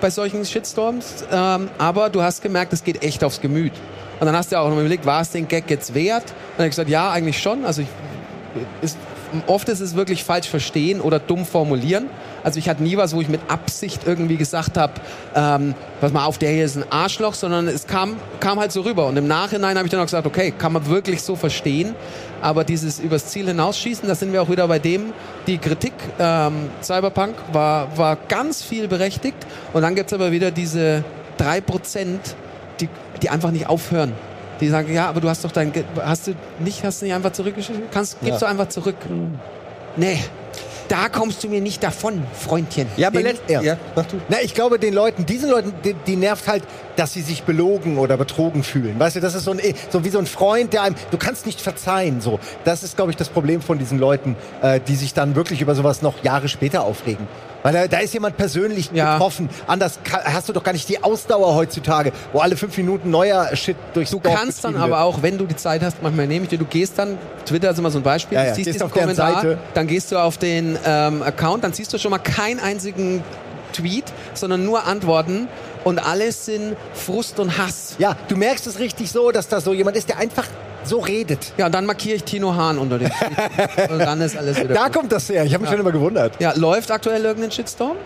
bei 0.00 0.10
solchen 0.10 0.44
Shitstorms, 0.44 1.24
ähm, 1.32 1.68
aber 1.78 2.08
du 2.08 2.22
hast 2.22 2.40
gemerkt, 2.42 2.72
es 2.72 2.84
geht 2.84 3.02
echt 3.02 3.24
aufs 3.24 3.40
Gemüt. 3.40 3.72
Und 4.20 4.26
dann 4.26 4.36
hast 4.36 4.52
du 4.52 4.56
auch 4.60 4.68
noch 4.68 4.78
überlegt, 4.78 5.06
war 5.06 5.22
es 5.22 5.30
den 5.30 5.48
Gag 5.48 5.68
jetzt 5.70 5.92
wert? 5.94 6.22
Und 6.22 6.30
dann 6.30 6.58
habe 6.58 6.64
ich 6.66 6.70
gesagt, 6.70 6.88
ja, 6.88 7.10
eigentlich 7.10 7.42
schon. 7.42 7.64
Also 7.64 7.82
ich, 7.82 7.88
ist, 8.80 8.96
oft 9.48 9.68
ist 9.68 9.80
es 9.80 9.96
wirklich 9.96 10.22
falsch 10.22 10.48
verstehen 10.48 11.00
oder 11.00 11.18
dumm 11.18 11.44
formulieren. 11.44 12.06
Also 12.42 12.58
ich 12.58 12.68
hatte 12.68 12.82
nie 12.82 12.96
was, 12.96 13.14
wo 13.14 13.20
ich 13.20 13.28
mit 13.28 13.40
Absicht 13.48 14.02
irgendwie 14.06 14.36
gesagt 14.36 14.76
habe, 14.78 14.94
ähm, 15.34 15.74
pass 16.00 16.12
mal 16.12 16.24
auf, 16.24 16.38
der 16.38 16.50
hier 16.50 16.64
ist 16.64 16.76
ein 16.76 16.84
Arschloch, 16.90 17.34
sondern 17.34 17.68
es 17.68 17.86
kam, 17.86 18.16
kam 18.40 18.58
halt 18.58 18.72
so 18.72 18.82
rüber. 18.82 19.06
Und 19.06 19.16
im 19.16 19.26
Nachhinein 19.26 19.76
habe 19.76 19.86
ich 19.86 19.90
dann 19.90 20.00
auch 20.00 20.06
gesagt, 20.06 20.26
okay, 20.26 20.52
kann 20.56 20.72
man 20.72 20.86
wirklich 20.86 21.22
so 21.22 21.36
verstehen. 21.36 21.94
Aber 22.42 22.64
dieses 22.64 22.98
übers 22.98 23.26
Ziel 23.26 23.46
hinausschießen, 23.46 24.08
da 24.08 24.14
sind 24.14 24.32
wir 24.32 24.42
auch 24.42 24.48
wieder 24.48 24.66
bei 24.66 24.78
dem, 24.78 25.12
die 25.46 25.58
Kritik, 25.58 25.92
ähm, 26.18 26.70
Cyberpunk 26.82 27.34
war, 27.52 27.96
war 27.98 28.16
ganz 28.28 28.62
viel 28.62 28.88
berechtigt. 28.88 29.36
Und 29.72 29.82
dann 29.82 29.94
gibt's 29.94 30.12
aber 30.12 30.32
wieder 30.32 30.50
diese 30.50 31.04
drei 31.36 31.60
Prozent, 31.60 32.36
die, 32.80 32.88
die 33.22 33.28
einfach 33.30 33.50
nicht 33.50 33.68
aufhören. 33.68 34.12
Die 34.60 34.68
sagen, 34.68 34.92
ja, 34.92 35.08
aber 35.08 35.20
du 35.20 35.28
hast 35.28 35.44
doch 35.44 35.52
dein, 35.52 35.72
hast 36.02 36.26
du 36.26 36.34
nicht, 36.58 36.84
hast 36.84 37.00
du 37.00 37.06
nicht 37.06 37.14
einfach 37.14 37.32
zurückgeschickt? 37.32 37.92
Kannst, 37.92 38.20
gibst 38.22 38.42
du 38.42 38.46
einfach 38.46 38.68
zurück. 38.68 38.96
Nee, 39.96 40.20
da 40.90 41.08
kommst 41.08 41.44
du 41.44 41.48
mir 41.48 41.60
nicht 41.60 41.82
davon, 41.82 42.22
Freundchen. 42.34 42.88
Ja, 42.96 43.08
aber 43.08 43.22
letzt, 43.22 43.42
ja. 43.48 43.62
ja. 43.62 43.76
mach 43.94 44.06
du. 44.06 44.20
Na, 44.28 44.38
ich 44.42 44.54
glaube, 44.54 44.78
den 44.78 44.92
Leuten, 44.92 45.24
diesen 45.24 45.50
Leuten, 45.50 45.72
die, 45.84 45.94
die 45.94 46.16
nervt 46.16 46.48
halt, 46.48 46.64
dass 46.96 47.12
sie 47.12 47.22
sich 47.22 47.44
belogen 47.44 47.96
oder 47.96 48.16
betrogen 48.16 48.64
fühlen. 48.64 48.98
Weißt 48.98 49.16
du, 49.16 49.20
das 49.20 49.34
ist 49.34 49.44
so, 49.44 49.52
ein, 49.52 49.60
so 49.90 50.04
wie 50.04 50.08
so 50.08 50.18
ein 50.18 50.26
Freund, 50.26 50.72
der 50.72 50.82
einem, 50.82 50.96
du 51.10 51.16
kannst 51.16 51.46
nicht 51.46 51.60
verzeihen, 51.60 52.20
so. 52.20 52.40
Das 52.64 52.82
ist, 52.82 52.96
glaube 52.96 53.12
ich, 53.12 53.16
das 53.16 53.28
Problem 53.28 53.62
von 53.62 53.78
diesen 53.78 53.98
Leuten, 53.98 54.36
äh, 54.62 54.80
die 54.80 54.96
sich 54.96 55.14
dann 55.14 55.36
wirklich 55.36 55.60
über 55.60 55.74
sowas 55.74 56.02
noch 56.02 56.24
Jahre 56.24 56.48
später 56.48 56.82
aufregen. 56.82 57.28
Weil 57.62 57.72
da, 57.74 57.86
da 57.88 57.98
ist 57.98 58.14
jemand 58.14 58.36
persönlich 58.36 58.90
Ja. 58.92 59.14
betroffen. 59.14 59.48
Anders 59.66 59.98
ka- 60.02 60.22
hast 60.24 60.48
du 60.48 60.52
doch 60.52 60.62
gar 60.62 60.72
nicht 60.72 60.88
die 60.88 61.02
Ausdauer 61.02 61.54
heutzutage, 61.54 62.12
wo 62.32 62.38
alle 62.38 62.56
fünf 62.56 62.76
Minuten 62.76 63.10
neuer 63.10 63.54
Shit 63.54 63.76
durchs 63.94 64.10
Du 64.10 64.18
Dorf 64.20 64.34
kannst 64.34 64.64
dann 64.64 64.72
getrieben 64.72 64.92
aber 64.92 65.04
wird. 65.04 65.16
auch, 65.18 65.22
wenn 65.22 65.36
du 65.38 65.46
die 65.46 65.56
Zeit 65.56 65.82
hast, 65.82 66.02
manchmal 66.02 66.26
nehme 66.26 66.44
ich 66.44 66.48
dir, 66.48 66.58
du 66.58 66.64
gehst 66.64 66.98
dann, 66.98 67.18
Twitter 67.44 67.70
ist 67.70 67.78
immer 67.78 67.90
so 67.90 67.98
ein 67.98 68.02
Beispiel, 68.02 68.36
Ja, 68.38 68.44
ja, 68.44 68.50
du 68.50 68.56
siehst 68.56 68.74
diesen 68.74 68.90
Kommentar, 68.90 69.56
dann 69.74 69.86
gehst 69.86 70.10
du 70.10 70.16
auf 70.18 70.38
den 70.38 70.78
ähm, 70.86 71.22
Account, 71.22 71.64
dann 71.64 71.72
siehst 71.72 71.92
du 71.92 71.98
schon 71.98 72.10
mal 72.12 72.18
keinen 72.18 72.60
einzigen 72.60 73.22
Tweet, 73.72 74.04
sondern 74.34 74.64
nur 74.64 74.86
Antworten 74.86 75.46
und 75.84 75.98
alles 76.04 76.46
sind 76.46 76.76
Frust 76.94 77.38
und 77.40 77.56
Hass. 77.58 77.94
Ja, 77.98 78.16
du 78.28 78.36
merkst 78.36 78.66
es 78.66 78.78
richtig 78.78 79.10
so, 79.12 79.30
dass 79.30 79.48
da 79.48 79.60
so 79.60 79.72
jemand 79.72 79.96
ist, 79.96 80.08
der 80.08 80.18
einfach 80.18 80.46
so 80.84 80.98
redet. 80.98 81.52
Ja, 81.56 81.66
und 81.66 81.74
dann 81.74 81.86
markiere 81.86 82.16
ich 82.16 82.24
Tino 82.24 82.54
Hahn 82.54 82.78
unter 82.78 82.98
dem 82.98 83.10
und 83.90 83.98
dann 83.98 84.20
ist 84.20 84.36
alles 84.36 84.58
wieder 84.58 84.74
Da 84.74 84.84
gut. 84.84 84.92
kommt 84.94 85.12
das 85.12 85.28
her. 85.28 85.44
Ich 85.44 85.52
habe 85.54 85.62
mich 85.62 85.70
schon 85.70 85.80
immer 85.80 85.92
gewundert. 85.92 86.32
Ja, 86.40 86.52
läuft 86.56 86.90
aktuell 86.90 87.24
irgendein 87.24 87.50
Shitstorm? 87.50 87.96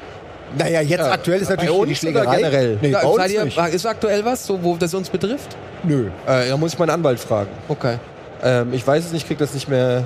Naja, 0.57 0.81
jetzt 0.83 1.01
aktuell 1.03 1.41
ist 1.43 1.49
natürlich 1.51 1.71
uns 1.71 1.89
die 1.89 1.95
Schlägerei. 1.97 2.37
generell? 2.37 2.79
Nee, 2.81 2.91
Ja, 2.91 3.01
bei 3.01 3.07
uns 3.09 3.17
seid 3.17 3.31
ihr, 3.33 3.45
nicht. 3.45 3.59
ist 3.59 3.87
aktuell 3.87 4.25
was, 4.25 4.47
so, 4.47 4.63
wo 4.63 4.77
das 4.77 4.95
uns 4.95 5.09
betrifft? 5.11 5.57
Nö. 5.83 6.09
Äh, 6.27 6.49
da 6.49 6.57
muss 6.57 6.75
ich 6.75 6.79
meinen 6.79 6.91
Anwalt 6.91 7.19
fragen. 7.19 7.51
Okay. 7.69 7.97
Ähm, 8.43 8.73
ich 8.73 8.87
weiß 8.87 9.05
es 9.07 9.13
nicht, 9.13 9.27
krieg 9.27 9.39
das 9.39 9.53
nicht 9.55 9.69
mehr 9.69 10.05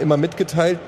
immer 0.00 0.16
mitgeteilt. 0.16 0.78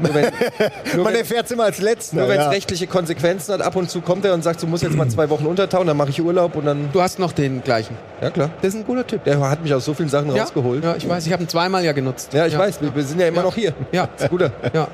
Nur 0.00 0.14
wenn 0.14 0.24
nur 0.94 1.04
Man 1.04 1.14
erfährt 1.14 1.46
es 1.46 1.50
immer 1.52 1.64
als 1.64 1.80
Letzter. 1.80 2.16
nur 2.16 2.28
wenn 2.28 2.38
es 2.38 2.44
ja. 2.44 2.50
rechtliche 2.50 2.86
Konsequenzen 2.86 3.52
hat, 3.54 3.62
ab 3.62 3.76
und 3.76 3.90
zu 3.90 4.00
kommt 4.00 4.24
er 4.24 4.34
und 4.34 4.42
sagt, 4.42 4.62
du 4.62 4.66
musst 4.66 4.82
jetzt 4.82 4.96
mal 4.96 5.08
zwei 5.08 5.28
Wochen 5.30 5.46
untertauchen, 5.46 5.86
dann 5.86 5.96
mache 5.96 6.10
ich 6.10 6.20
Urlaub 6.22 6.56
und 6.56 6.64
dann. 6.66 6.90
Du 6.92 7.00
hast 7.02 7.18
noch 7.18 7.32
den 7.32 7.62
gleichen. 7.62 7.96
Ja 8.20 8.30
klar. 8.30 8.50
Das 8.62 8.74
ist 8.74 8.80
ein 8.80 8.86
guter 8.86 9.06
Typ. 9.06 9.24
Der 9.24 9.38
hat 9.40 9.62
mich 9.62 9.72
aus 9.74 9.84
so 9.84 9.94
vielen 9.94 10.08
Sachen 10.08 10.34
ja, 10.34 10.42
rausgeholt. 10.42 10.82
Ja, 10.84 10.94
ich 10.96 11.08
weiß, 11.08 11.26
ich 11.26 11.32
habe 11.32 11.42
ihn 11.42 11.48
zweimal 11.48 11.84
ja 11.84 11.92
genutzt. 11.92 12.32
Ja, 12.32 12.46
ich 12.46 12.56
weiß, 12.56 12.80
wir, 12.80 12.94
wir 12.94 13.02
sind 13.04 13.20
ja 13.20 13.28
immer 13.28 13.38
Ja. 13.38 13.42
noch 13.42 13.54
hier. 13.54 13.72
Ja. 13.92 14.08
Ist 14.16 14.28
guter. 14.30 14.52
Ja. 14.72 14.88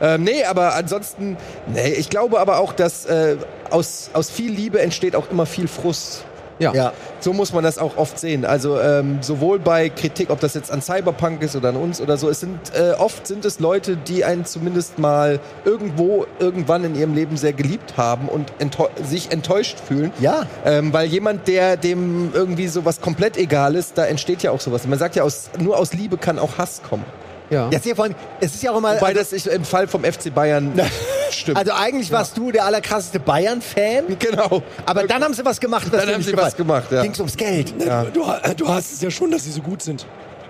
Ähm, 0.00 0.22
nee, 0.22 0.44
aber 0.44 0.74
ansonsten, 0.76 1.36
nee, 1.66 1.88
ich 1.94 2.08
glaube 2.08 2.38
aber 2.38 2.58
auch, 2.58 2.72
dass 2.72 3.04
äh, 3.06 3.36
aus, 3.70 4.10
aus 4.12 4.30
viel 4.30 4.52
Liebe 4.52 4.80
entsteht 4.80 5.16
auch 5.16 5.28
immer 5.30 5.44
viel 5.44 5.66
Frust. 5.66 6.24
Ja. 6.58 6.72
Ja. 6.72 6.92
So 7.20 7.32
muss 7.32 7.52
man 7.52 7.64
das 7.64 7.78
auch 7.78 7.96
oft 7.96 8.18
sehen. 8.18 8.44
Also 8.44 8.80
ähm, 8.80 9.18
sowohl 9.20 9.58
bei 9.58 9.88
Kritik, 9.88 10.30
ob 10.30 10.40
das 10.40 10.54
jetzt 10.54 10.70
an 10.70 10.82
Cyberpunk 10.82 11.42
ist 11.42 11.56
oder 11.56 11.70
an 11.70 11.76
uns 11.76 12.00
oder 12.00 12.16
so, 12.16 12.28
es 12.28 12.40
sind 12.40 12.58
äh, 12.74 12.92
oft 12.92 13.26
sind 13.26 13.44
es 13.44 13.60
Leute, 13.60 13.96
die 13.96 14.24
einen 14.24 14.44
zumindest 14.44 14.98
mal 14.98 15.40
irgendwo 15.64 16.26
irgendwann 16.38 16.84
in 16.84 16.94
ihrem 16.94 17.14
Leben 17.14 17.36
sehr 17.36 17.52
geliebt 17.52 17.96
haben 17.96 18.28
und 18.28 18.52
enttäu 18.58 18.88
sich 19.02 19.30
enttäuscht 19.32 19.78
fühlen. 19.80 20.12
Ja. 20.20 20.46
Ähm, 20.64 20.92
weil 20.92 21.06
jemand, 21.06 21.48
der 21.48 21.76
dem 21.76 22.30
irgendwie 22.32 22.68
sowas 22.68 23.00
komplett 23.00 23.36
egal 23.36 23.74
ist, 23.74 23.98
da 23.98 24.06
entsteht 24.06 24.42
ja 24.42 24.50
auch 24.50 24.60
sowas. 24.60 24.86
Man 24.86 24.98
sagt 24.98 25.16
ja, 25.16 25.22
aus, 25.22 25.50
nur 25.58 25.78
aus 25.78 25.92
Liebe 25.92 26.16
kann 26.18 26.38
auch 26.38 26.58
Hass 26.58 26.82
kommen. 26.88 27.04
Ja. 27.50 27.68
Jetzt 27.70 27.84
hier 27.84 27.96
vorhin, 27.96 28.14
es 28.40 28.54
ist 28.54 28.62
ja 28.62 28.72
auch 28.72 28.78
immer. 28.78 28.96
Wobei 28.96 29.08
also, 29.08 29.20
das 29.20 29.32
ich, 29.32 29.46
im 29.46 29.64
Fall 29.64 29.86
vom 29.88 30.04
FC 30.04 30.34
Bayern 30.34 30.72
stimmt. 31.30 31.56
also 31.58 31.72
eigentlich 31.72 32.10
warst 32.12 32.36
du 32.36 32.50
der 32.52 32.64
allerkrasseste 32.64 33.20
Bayern-Fan, 33.20 34.18
genau. 34.18 34.62
aber 34.86 35.04
dann 35.04 35.22
haben 35.24 35.34
sie 35.34 35.44
was 35.44 35.58
gemacht, 35.60 35.86
was 35.90 36.04
Dann 36.04 36.14
haben 36.14 36.22
sie 36.22 36.30
gefallen. 36.30 36.46
was 36.46 36.56
gemacht, 36.56 36.92
ja. 36.92 37.02
Ging's 37.02 37.18
ums 37.18 37.36
Geld. 37.36 37.74
Ja. 37.84 38.04
Du, 38.04 38.24
du 38.56 38.68
hast 38.68 38.92
es 38.92 39.00
ja 39.00 39.10
schon, 39.10 39.30
dass 39.30 39.44
sie 39.44 39.52
so 39.52 39.60
gut 39.60 39.82
sind. 39.82 40.06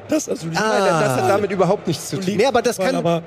Das, 0.08 0.28
also 0.28 0.46
Ah. 0.54 1.00
Das 1.00 1.22
hat 1.22 1.28
damit 1.28 1.50
überhaupt 1.50 1.86
nichts 1.86 2.08
zu 2.08 2.16
tun. 2.18 2.34
Nee, 2.36 2.46
aber 2.46 2.62
das 2.62 2.78
kann. 2.78 2.94
aber 2.94 3.22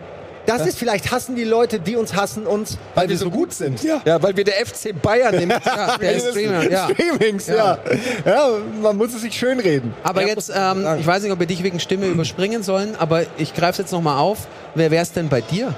Das 0.45 0.65
ist 0.65 0.77
vielleicht 0.77 1.11
hassen 1.11 1.35
die 1.35 1.43
Leute, 1.43 1.79
die 1.79 1.95
uns 1.95 2.15
hassen, 2.15 2.47
uns, 2.47 2.77
weil, 2.95 3.07
wir 3.09 3.17
so 3.17 3.29
gut 3.29 3.53
sind. 3.53 3.83
ja. 3.83 4.01
Ja, 4.05 4.21
weil 4.21 4.35
wir 4.35 4.43
der 4.43 4.55
FC 4.65 4.99
Bayern 4.99 5.35
im 5.35 5.49
Ja, 5.49 5.97
der 6.01 6.19
Streamer, 6.19 6.69
ja. 6.69 6.89
Streamings, 6.89 7.47
ja. 7.47 7.77
ja. 8.25 8.47
man 8.81 8.97
muss 8.97 9.13
es 9.13 9.21
sich 9.21 9.33
schönreden. 9.37 9.93
Aber 10.03 10.21
Ja, 10.21 10.29
jetzt, 10.29 10.51
ähm, 10.55 10.85
ich 10.99 11.05
weiß 11.05 11.21
nicht, 11.23 11.31
ob 11.31 11.39
wir 11.39 11.45
dich 11.47 11.61
wegen 11.63 11.79
Stimme 11.79 12.07
überspringen 12.07 12.63
sollen, 12.63 12.95
aber 12.97 13.23
ich 13.37 13.53
greife 13.53 13.73
es 13.73 13.77
jetzt 13.79 13.91
nochmal 13.91 14.17
auf. 14.19 14.47
Wer 14.75 14.89
wäre 14.89 15.03
es 15.03 15.11
denn 15.11 15.29
bei 15.29 15.41
dir? 15.41 15.73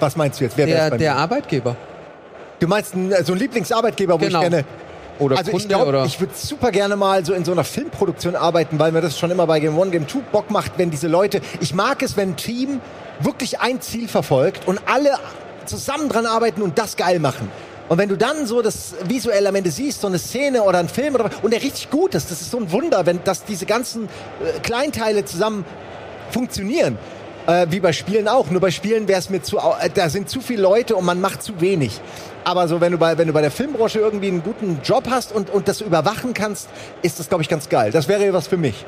Was 0.00 0.16
meinst 0.16 0.40
du 0.40 0.44
jetzt? 0.44 0.56
Wer 0.56 0.66
wär's 0.66 0.76
Der, 0.84 0.90
bei 0.90 0.96
der 0.98 1.14
mir? 1.14 1.20
Arbeitgeber. 1.20 1.76
Du 2.58 2.66
meinst 2.66 2.92
so 2.92 2.96
einen 3.32 3.38
Lieblingsarbeitgeber, 3.38 4.14
wo 4.14 4.24
Genau. 4.24 4.42
ich 4.42 4.48
gerne. 4.50 4.64
Oder 5.20 5.36
Also 5.38 5.50
Kunde 5.50 5.64
ich 5.64 5.68
glaube, 5.68 5.86
oder. 5.86 6.04
ich 6.04 6.20
würde 6.20 6.32
super 6.36 6.70
gerne 6.70 6.94
mal 6.94 7.24
so 7.24 7.34
in 7.34 7.44
so 7.44 7.50
einer 7.52 7.64
Filmproduktion 7.64 8.36
arbeiten, 8.36 8.78
weil 8.78 8.92
mir 8.92 9.00
das 9.00 9.18
schon 9.18 9.30
immer 9.32 9.46
bei 9.46 9.58
Game 9.58 9.76
One, 9.76 9.90
Game 9.90 10.06
Two 10.06 10.22
Bock 10.30 10.50
macht, 10.50 10.72
wenn 10.76 10.90
diese 10.90 11.08
Leute. 11.08 11.40
Ich 11.60 11.74
mag 11.74 12.02
es, 12.02 12.16
wenn 12.16 12.30
ein 12.30 12.36
Team 12.36 12.80
wirklich 13.20 13.60
ein 13.60 13.80
Ziel 13.80 14.08
verfolgt 14.08 14.66
und 14.66 14.80
alle 14.86 15.18
zusammen 15.66 16.08
dran 16.08 16.26
arbeiten 16.26 16.62
und 16.62 16.78
das 16.78 16.96
geil 16.96 17.18
machen. 17.18 17.50
Und 17.88 17.96
wenn 17.96 18.08
du 18.08 18.16
dann 18.16 18.46
so 18.46 18.60
das 18.60 18.94
visuell 19.04 19.46
am 19.46 19.54
Ende 19.54 19.70
siehst, 19.70 20.02
so 20.02 20.06
eine 20.06 20.18
Szene 20.18 20.62
oder 20.62 20.78
einen 20.78 20.88
Film 20.88 21.14
oder 21.14 21.30
und 21.42 21.52
der 21.52 21.62
richtig 21.62 21.90
gut 21.90 22.14
ist, 22.14 22.30
das 22.30 22.42
ist 22.42 22.50
so 22.50 22.58
ein 22.58 22.70
Wunder, 22.70 23.06
wenn 23.06 23.24
dass 23.24 23.44
diese 23.44 23.64
ganzen 23.64 24.04
äh, 24.04 24.60
Kleinteile 24.60 25.24
zusammen 25.24 25.64
funktionieren. 26.30 26.98
Äh, 27.46 27.66
wie 27.70 27.80
bei 27.80 27.94
Spielen 27.94 28.28
auch. 28.28 28.50
Nur 28.50 28.60
bei 28.60 28.70
Spielen 28.70 29.08
wäre 29.08 29.18
es 29.18 29.30
mir 29.30 29.42
zu, 29.42 29.56
äh, 29.56 29.88
da 29.88 30.10
sind 30.10 30.28
zu 30.28 30.42
viele 30.42 30.60
Leute 30.60 30.96
und 30.96 31.06
man 31.06 31.18
macht 31.18 31.42
zu 31.42 31.62
wenig. 31.62 31.98
Aber 32.44 32.68
so, 32.68 32.82
wenn 32.82 32.92
du 32.92 32.98
bei, 32.98 33.16
wenn 33.16 33.26
du 33.26 33.32
bei 33.32 33.40
der 33.40 33.50
Filmbranche 33.50 34.00
irgendwie 34.00 34.28
einen 34.28 34.42
guten 34.42 34.80
Job 34.84 35.04
hast 35.08 35.32
und, 35.32 35.48
und 35.48 35.66
das 35.66 35.80
überwachen 35.80 36.34
kannst, 36.34 36.68
ist 37.00 37.18
das, 37.18 37.30
glaube 37.30 37.42
ich, 37.42 37.48
ganz 37.48 37.70
geil. 37.70 37.90
Das 37.90 38.06
wäre 38.06 38.34
was 38.34 38.48
für 38.48 38.58
mich. 38.58 38.84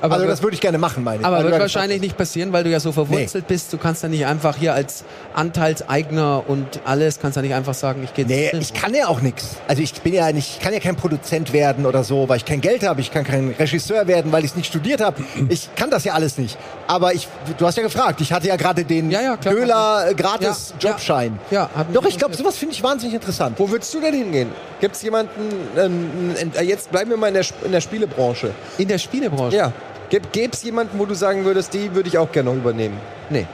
Aber 0.00 0.14
also, 0.14 0.26
das 0.26 0.42
würde 0.42 0.54
ich 0.54 0.60
gerne 0.60 0.78
machen, 0.78 1.02
meine 1.04 1.20
ich. 1.20 1.26
aber 1.26 1.38
du 1.38 1.44
wird 1.44 1.54
ja 1.54 1.60
wahrscheinlich 1.60 2.00
nicht 2.00 2.16
passieren, 2.16 2.52
weil 2.52 2.64
du 2.64 2.70
ja 2.70 2.80
so 2.80 2.92
verwurzelt 2.92 3.48
bist. 3.48 3.72
Du 3.72 3.78
kannst 3.78 4.02
ja 4.02 4.08
nicht 4.08 4.26
einfach 4.26 4.56
hier 4.56 4.74
als 4.74 5.04
Anteilseigner 5.34 6.44
und 6.46 6.80
alles, 6.84 7.20
kannst 7.20 7.36
ja 7.36 7.42
nicht 7.42 7.54
einfach 7.54 7.74
sagen, 7.74 8.02
ich 8.04 8.14
gehe 8.14 8.26
Nee, 8.26 8.50
ich 8.58 8.74
kann 8.74 8.94
ja 8.94 9.08
auch 9.08 9.20
nichts. 9.20 9.56
Also 9.66 9.82
ich 9.82 9.92
bin 10.02 10.14
ja 10.14 10.30
nicht, 10.32 10.56
ich 10.56 10.60
kann 10.60 10.72
ja 10.72 10.80
kein 10.80 10.96
Produzent 10.96 11.52
werden 11.52 11.86
oder 11.86 12.04
so, 12.04 12.28
weil 12.28 12.36
ich 12.36 12.44
kein 12.44 12.60
Geld 12.60 12.86
habe. 12.86 13.00
Ich 13.00 13.10
kann 13.10 13.24
kein 13.24 13.54
Regisseur 13.58 14.06
werden, 14.06 14.30
weil 14.32 14.44
ich 14.44 14.50
es 14.50 14.56
nicht 14.56 14.66
studiert 14.68 15.00
habe. 15.00 15.22
Ich 15.50 15.74
kann 15.76 15.90
das 15.90 16.04
ja 16.04 16.12
alles 16.12 16.36
nicht. 16.36 16.58
Aber 16.86 17.14
ich, 17.14 17.26
du 17.56 17.66
hast 17.66 17.76
ja 17.76 17.82
gefragt. 17.82 18.20
Ich 18.20 18.32
hatte 18.32 18.48
ja 18.48 18.56
gerade 18.56 18.84
den 18.84 19.10
Ja, 19.10 19.22
ja, 19.22 19.36
klar. 19.36 19.54
Döler 19.54 20.14
gratis 20.14 20.74
Ja, 20.78 20.88
ja. 20.88 20.90
Jobschein. 20.90 21.38
Ja, 21.50 21.70
mich 21.76 21.94
Doch, 21.94 22.04
ich 22.06 22.18
glaube, 22.18 22.36
sowas 22.36 22.56
finde 22.56 22.74
ich 22.74 22.82
wahnsinnig 22.82 23.14
interessant. 23.14 23.58
Wo 23.58 23.70
würdest 23.70 23.92
du 23.94 24.00
denn 24.00 24.14
hingehen? 24.14 24.50
Gibt 24.80 24.94
es 24.94 25.02
jemanden, 25.02 25.40
ähm, 25.76 26.34
äh, 26.54 26.62
jetzt 26.62 26.90
bleiben 26.90 27.10
wir 27.10 27.16
mal 27.16 27.28
in 27.28 27.34
der, 27.34 27.44
in 27.64 27.72
der 27.72 27.80
Spielebranche. 27.80 28.50
In 28.76 28.88
der 28.88 28.98
Spielebranche? 28.98 29.56
Ja. 29.56 29.72
Gäbe 30.10 30.52
es 30.52 30.62
jemanden, 30.62 30.98
wo 30.98 31.04
du 31.06 31.14
sagen 31.14 31.44
würdest, 31.44 31.74
die 31.74 31.94
würde 31.94 32.08
ich 32.08 32.16
auch 32.18 32.30
gerne 32.32 32.50
noch 32.50 32.56
übernehmen? 32.56 32.96
Nee. 33.30 33.46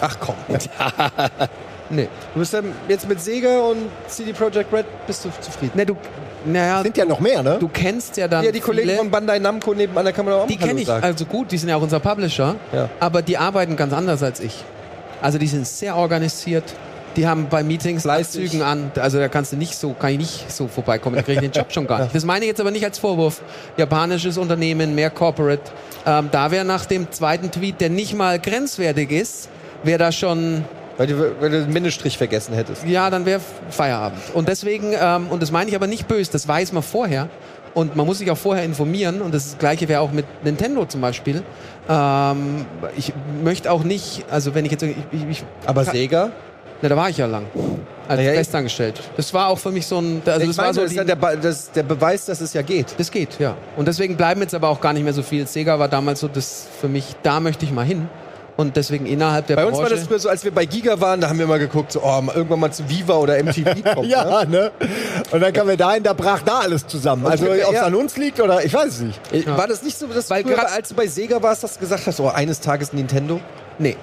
Ach 0.00 0.16
komm. 0.20 0.34
Nee. 1.92 2.06
Du 2.34 2.38
bist 2.38 2.54
dann 2.54 2.72
jetzt 2.88 3.08
mit 3.08 3.20
Sega 3.20 3.58
und 3.62 3.88
CD 4.06 4.32
Projekt 4.32 4.72
Red, 4.72 4.86
bist 5.08 5.24
du 5.24 5.30
zufrieden? 5.40 5.72
Nee, 5.74 5.84
du, 5.84 5.96
naja, 6.44 6.82
Sind 6.84 6.96
ja 6.96 7.04
noch 7.04 7.18
mehr, 7.18 7.42
ne? 7.42 7.56
du 7.58 7.66
kennst 7.66 8.16
ja 8.16 8.28
dann 8.28 8.44
Ja, 8.44 8.52
die 8.52 8.60
Kollegen 8.60 8.96
von 8.96 9.10
Bandai 9.10 9.40
Namco 9.40 9.74
nebenan, 9.74 10.04
da 10.04 10.12
kann 10.12 10.24
man 10.24 10.34
auch 10.34 10.46
Die 10.46 10.56
kenne 10.56 10.80
ich 10.80 10.86
sagen. 10.86 11.02
also 11.02 11.24
gut, 11.24 11.50
die 11.50 11.58
sind 11.58 11.68
ja 11.68 11.74
auch 11.74 11.82
unser 11.82 11.98
Publisher, 11.98 12.54
Ja. 12.72 12.88
aber 13.00 13.22
die 13.22 13.36
arbeiten 13.36 13.74
ganz 13.74 13.92
anders 13.92 14.22
als 14.22 14.38
ich. 14.38 14.64
Also 15.20 15.38
die 15.38 15.48
sind 15.48 15.66
sehr 15.66 15.96
organisiert. 15.96 16.62
Die 17.16 17.26
haben 17.26 17.48
bei 17.48 17.62
Meetings 17.62 18.02
Fleißig. 18.02 18.44
Abzügen 18.44 18.62
an, 18.62 18.92
also 18.96 19.18
da 19.18 19.28
kannst 19.28 19.52
du 19.52 19.56
nicht 19.56 19.74
so, 19.74 19.92
kann 19.92 20.12
ich 20.12 20.18
nicht 20.18 20.52
so 20.52 20.68
vorbeikommen, 20.68 21.16
da 21.16 21.22
kriege 21.22 21.44
ich 21.44 21.50
den 21.50 21.52
Job 21.60 21.72
schon 21.72 21.86
gar 21.86 22.02
nicht. 22.02 22.14
Das 22.14 22.24
meine 22.24 22.44
ich 22.44 22.48
jetzt 22.48 22.60
aber 22.60 22.70
nicht 22.70 22.84
als 22.84 22.98
Vorwurf. 22.98 23.42
Japanisches 23.76 24.38
Unternehmen, 24.38 24.94
mehr 24.94 25.10
Corporate. 25.10 25.62
Ähm, 26.06 26.28
da 26.30 26.50
wäre 26.50 26.64
nach 26.64 26.86
dem 26.86 27.10
zweiten 27.10 27.50
Tweet, 27.50 27.80
der 27.80 27.90
nicht 27.90 28.14
mal 28.14 28.38
grenzwertig 28.38 29.10
ist, 29.10 29.48
wäre 29.82 29.98
da 29.98 30.12
schon 30.12 30.64
Weil 30.96 31.06
du, 31.08 31.40
weil 31.40 31.50
du 31.50 31.62
den 31.62 31.72
Mindeststrich 31.72 32.16
vergessen 32.16 32.54
hättest. 32.54 32.86
ja, 32.86 33.10
dann 33.10 33.26
wäre 33.26 33.40
Feierabend. 33.70 34.20
Und 34.34 34.48
deswegen, 34.48 34.92
ähm, 34.98 35.26
und 35.30 35.42
das 35.42 35.50
meine 35.50 35.68
ich 35.68 35.76
aber 35.76 35.86
nicht 35.86 36.06
böse, 36.06 36.30
das 36.30 36.46
weiß 36.46 36.72
man 36.72 36.82
vorher. 36.82 37.28
Und 37.72 37.94
man 37.94 38.04
muss 38.04 38.18
sich 38.18 38.30
auch 38.30 38.38
vorher 38.38 38.64
informieren. 38.64 39.20
Und 39.20 39.32
das 39.32 39.56
Gleiche 39.58 39.88
wäre 39.88 40.00
auch 40.00 40.10
mit 40.10 40.26
Nintendo 40.44 40.84
zum 40.86 41.00
Beispiel. 41.00 41.42
Ähm, 41.88 42.66
ich 42.96 43.12
möchte 43.44 43.70
auch 43.70 43.84
nicht, 43.84 44.24
also 44.28 44.54
wenn 44.54 44.64
ich 44.64 44.72
jetzt, 44.72 44.82
ich, 44.82 44.96
ich, 45.12 45.28
ich 45.28 45.44
Aber 45.66 45.84
Sega? 45.84 46.30
Na, 46.82 46.88
da 46.88 46.96
war 46.96 47.08
ich 47.10 47.16
ja 47.18 47.26
lang. 47.26 47.46
Als 48.08 48.18
Naja, 48.18 48.32
festangestellt. 48.32 49.00
Das 49.16 49.32
war 49.32 49.48
auch 49.48 49.58
für 49.58 49.70
mich 49.70 49.86
so 49.86 49.98
ein, 49.98 50.20
also 50.26 50.46
das 50.46 50.56
meine, 50.56 50.66
war 50.68 50.74
so 50.74 50.80
das 50.82 50.90
ist 50.90 50.96
ja 50.96 51.04
der, 51.04 51.14
Be- 51.14 51.38
das, 51.40 51.70
der 51.70 51.84
Beweis, 51.84 52.26
dass 52.26 52.40
es 52.40 52.52
ja 52.54 52.62
geht. 52.62 52.94
das 52.98 53.10
geht, 53.10 53.38
ja. 53.38 53.56
Und 53.76 53.86
deswegen 53.86 54.16
bleiben 54.16 54.40
jetzt 54.40 54.54
aber 54.54 54.68
auch 54.68 54.80
gar 54.80 54.92
nicht 54.92 55.04
mehr 55.04 55.12
so 55.12 55.22
viel. 55.22 55.46
Sega 55.46 55.78
war 55.78 55.86
damals 55.88 56.18
so, 56.20 56.26
das 56.28 56.66
für 56.80 56.88
mich, 56.88 57.14
da 57.22 57.38
möchte 57.38 57.64
ich 57.64 57.70
mal 57.72 57.84
hin. 57.84 58.08
Und 58.56 58.76
deswegen 58.76 59.06
innerhalb 59.06 59.46
der 59.46 59.56
Bei 59.56 59.64
uns 59.64 59.78
Branche. 59.78 59.90
war 59.90 59.96
das 59.96 60.06
früher 60.06 60.18
so, 60.18 60.28
als 60.28 60.44
wir 60.44 60.50
bei 60.52 60.66
Giga 60.66 61.00
waren, 61.00 61.20
da 61.20 61.28
haben 61.30 61.38
wir 61.38 61.46
mal 61.46 61.58
geguckt, 61.60 61.92
so, 61.92 62.02
oh, 62.02 62.20
irgendwann 62.34 62.60
mal 62.60 62.70
zu 62.72 62.86
Viva 62.90 63.14
oder 63.14 63.42
MTV 63.42 63.64
kommen. 63.94 64.08
ne? 64.08 64.12
ja, 64.12 64.44
ne? 64.44 64.70
Und 65.30 65.40
dann 65.40 65.52
kamen 65.52 65.70
wir 65.70 65.76
dahin, 65.78 66.02
da 66.02 66.12
brach 66.12 66.42
da 66.42 66.58
alles 66.58 66.86
zusammen. 66.86 67.24
Also, 67.26 67.44
wir- 67.46 67.52
ob 67.68 67.74
es 67.74 67.80
ja. 67.80 67.84
an 67.86 67.94
uns 67.94 68.16
liegt 68.16 68.38
oder 68.40 68.62
ich 68.64 68.74
weiß 68.74 68.88
es 68.88 69.00
nicht. 69.00 69.20
Äh, 69.32 69.46
War 69.46 69.68
das 69.68 69.82
nicht 69.82 69.96
so, 69.96 70.08
dass 70.08 70.28
Weil 70.28 70.42
früher, 70.42 70.68
als 70.70 70.88
du 70.90 70.94
bei 70.96 71.06
Sega 71.06 71.40
warst, 71.42 71.62
dass 71.62 71.74
du 71.74 71.80
gesagt 71.80 72.06
hast, 72.06 72.20
oh, 72.20 72.28
eines 72.28 72.60
Tages 72.60 72.92
Nintendo? 72.92 73.40
Nee. 73.78 73.96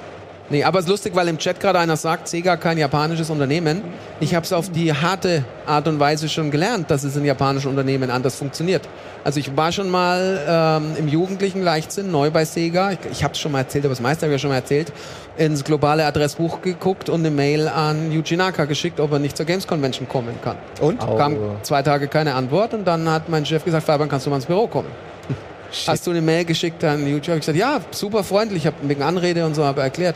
Nee, 0.49 0.63
aber 0.63 0.79
es 0.79 0.85
ist 0.85 0.89
lustig, 0.89 1.13
weil 1.13 1.27
im 1.27 1.37
Chat 1.37 1.59
gerade 1.59 1.77
einer 1.77 1.97
sagt, 1.97 2.29
Sega 2.29 2.55
kein 2.55 2.77
japanisches 2.77 3.29
Unternehmen. 3.29 3.81
Ich 4.21 4.33
habe 4.33 4.45
es 4.45 4.53
auf 4.53 4.71
die 4.71 4.93
harte 4.93 5.43
Art 5.65 5.89
und 5.89 5.99
Weise 5.99 6.29
schon 6.29 6.51
gelernt, 6.51 6.89
dass 6.89 7.03
es 7.03 7.17
in 7.17 7.25
japanischen 7.25 7.69
Unternehmen 7.69 8.09
anders 8.09 8.35
funktioniert. 8.35 8.87
Also 9.25 9.41
ich 9.41 9.57
war 9.57 9.73
schon 9.73 9.89
mal 9.89 10.39
ähm, 10.47 10.95
im 10.97 11.09
jugendlichen 11.09 11.61
Leichtsinn 11.61 12.11
neu 12.11 12.31
bei 12.31 12.45
Sega. 12.45 12.91
Ich, 12.91 12.99
ich 13.11 13.23
habe 13.25 13.33
es 13.33 13.39
schon 13.41 13.51
mal 13.51 13.59
erzählt, 13.59 13.83
aber 13.83 13.91
das 13.91 13.99
meiste 13.99 14.25
habe 14.25 14.33
ich 14.33 14.39
ja 14.39 14.39
schon 14.39 14.51
mal 14.51 14.55
erzählt. 14.55 14.93
Ins 15.35 15.65
globale 15.65 16.05
Adressbuch 16.05 16.61
geguckt 16.61 17.09
und 17.09 17.19
eine 17.19 17.31
Mail 17.31 17.67
an 17.67 18.13
Yuji 18.13 18.37
Naka 18.37 18.63
geschickt, 18.63 19.01
ob 19.01 19.11
er 19.11 19.19
nicht 19.19 19.35
zur 19.35 19.45
Games 19.45 19.67
Convention 19.67 20.07
kommen 20.07 20.35
kann. 20.41 20.55
Und? 20.79 20.99
Kam 20.99 21.35
zwei 21.63 21.83
Tage 21.83 22.07
keine 22.07 22.35
Antwort 22.35 22.73
und 22.73 22.85
dann 22.85 23.09
hat 23.11 23.27
mein 23.27 23.45
Chef 23.45 23.65
gesagt, 23.65 23.85
Fabian, 23.85 24.07
kannst 24.07 24.25
du 24.25 24.29
mal 24.29 24.37
ins 24.37 24.45
Büro 24.45 24.67
kommen? 24.67 24.87
Hast 25.87 26.07
du 26.07 26.11
eine 26.11 26.21
Mail 26.21 26.45
geschickt 26.45 26.81
an 26.85 27.05
Yuji? 27.05 27.25
Hab 27.25 27.33
ich 27.35 27.41
gesagt, 27.41 27.57
ja, 27.57 27.81
super 27.91 28.23
freundlich. 28.23 28.63
Ich 28.63 28.67
habe 28.67 28.77
wegen 28.83 29.03
Anrede 29.03 29.45
und 29.45 29.53
so 29.53 29.65
habe 29.65 29.81
erklärt. 29.81 30.15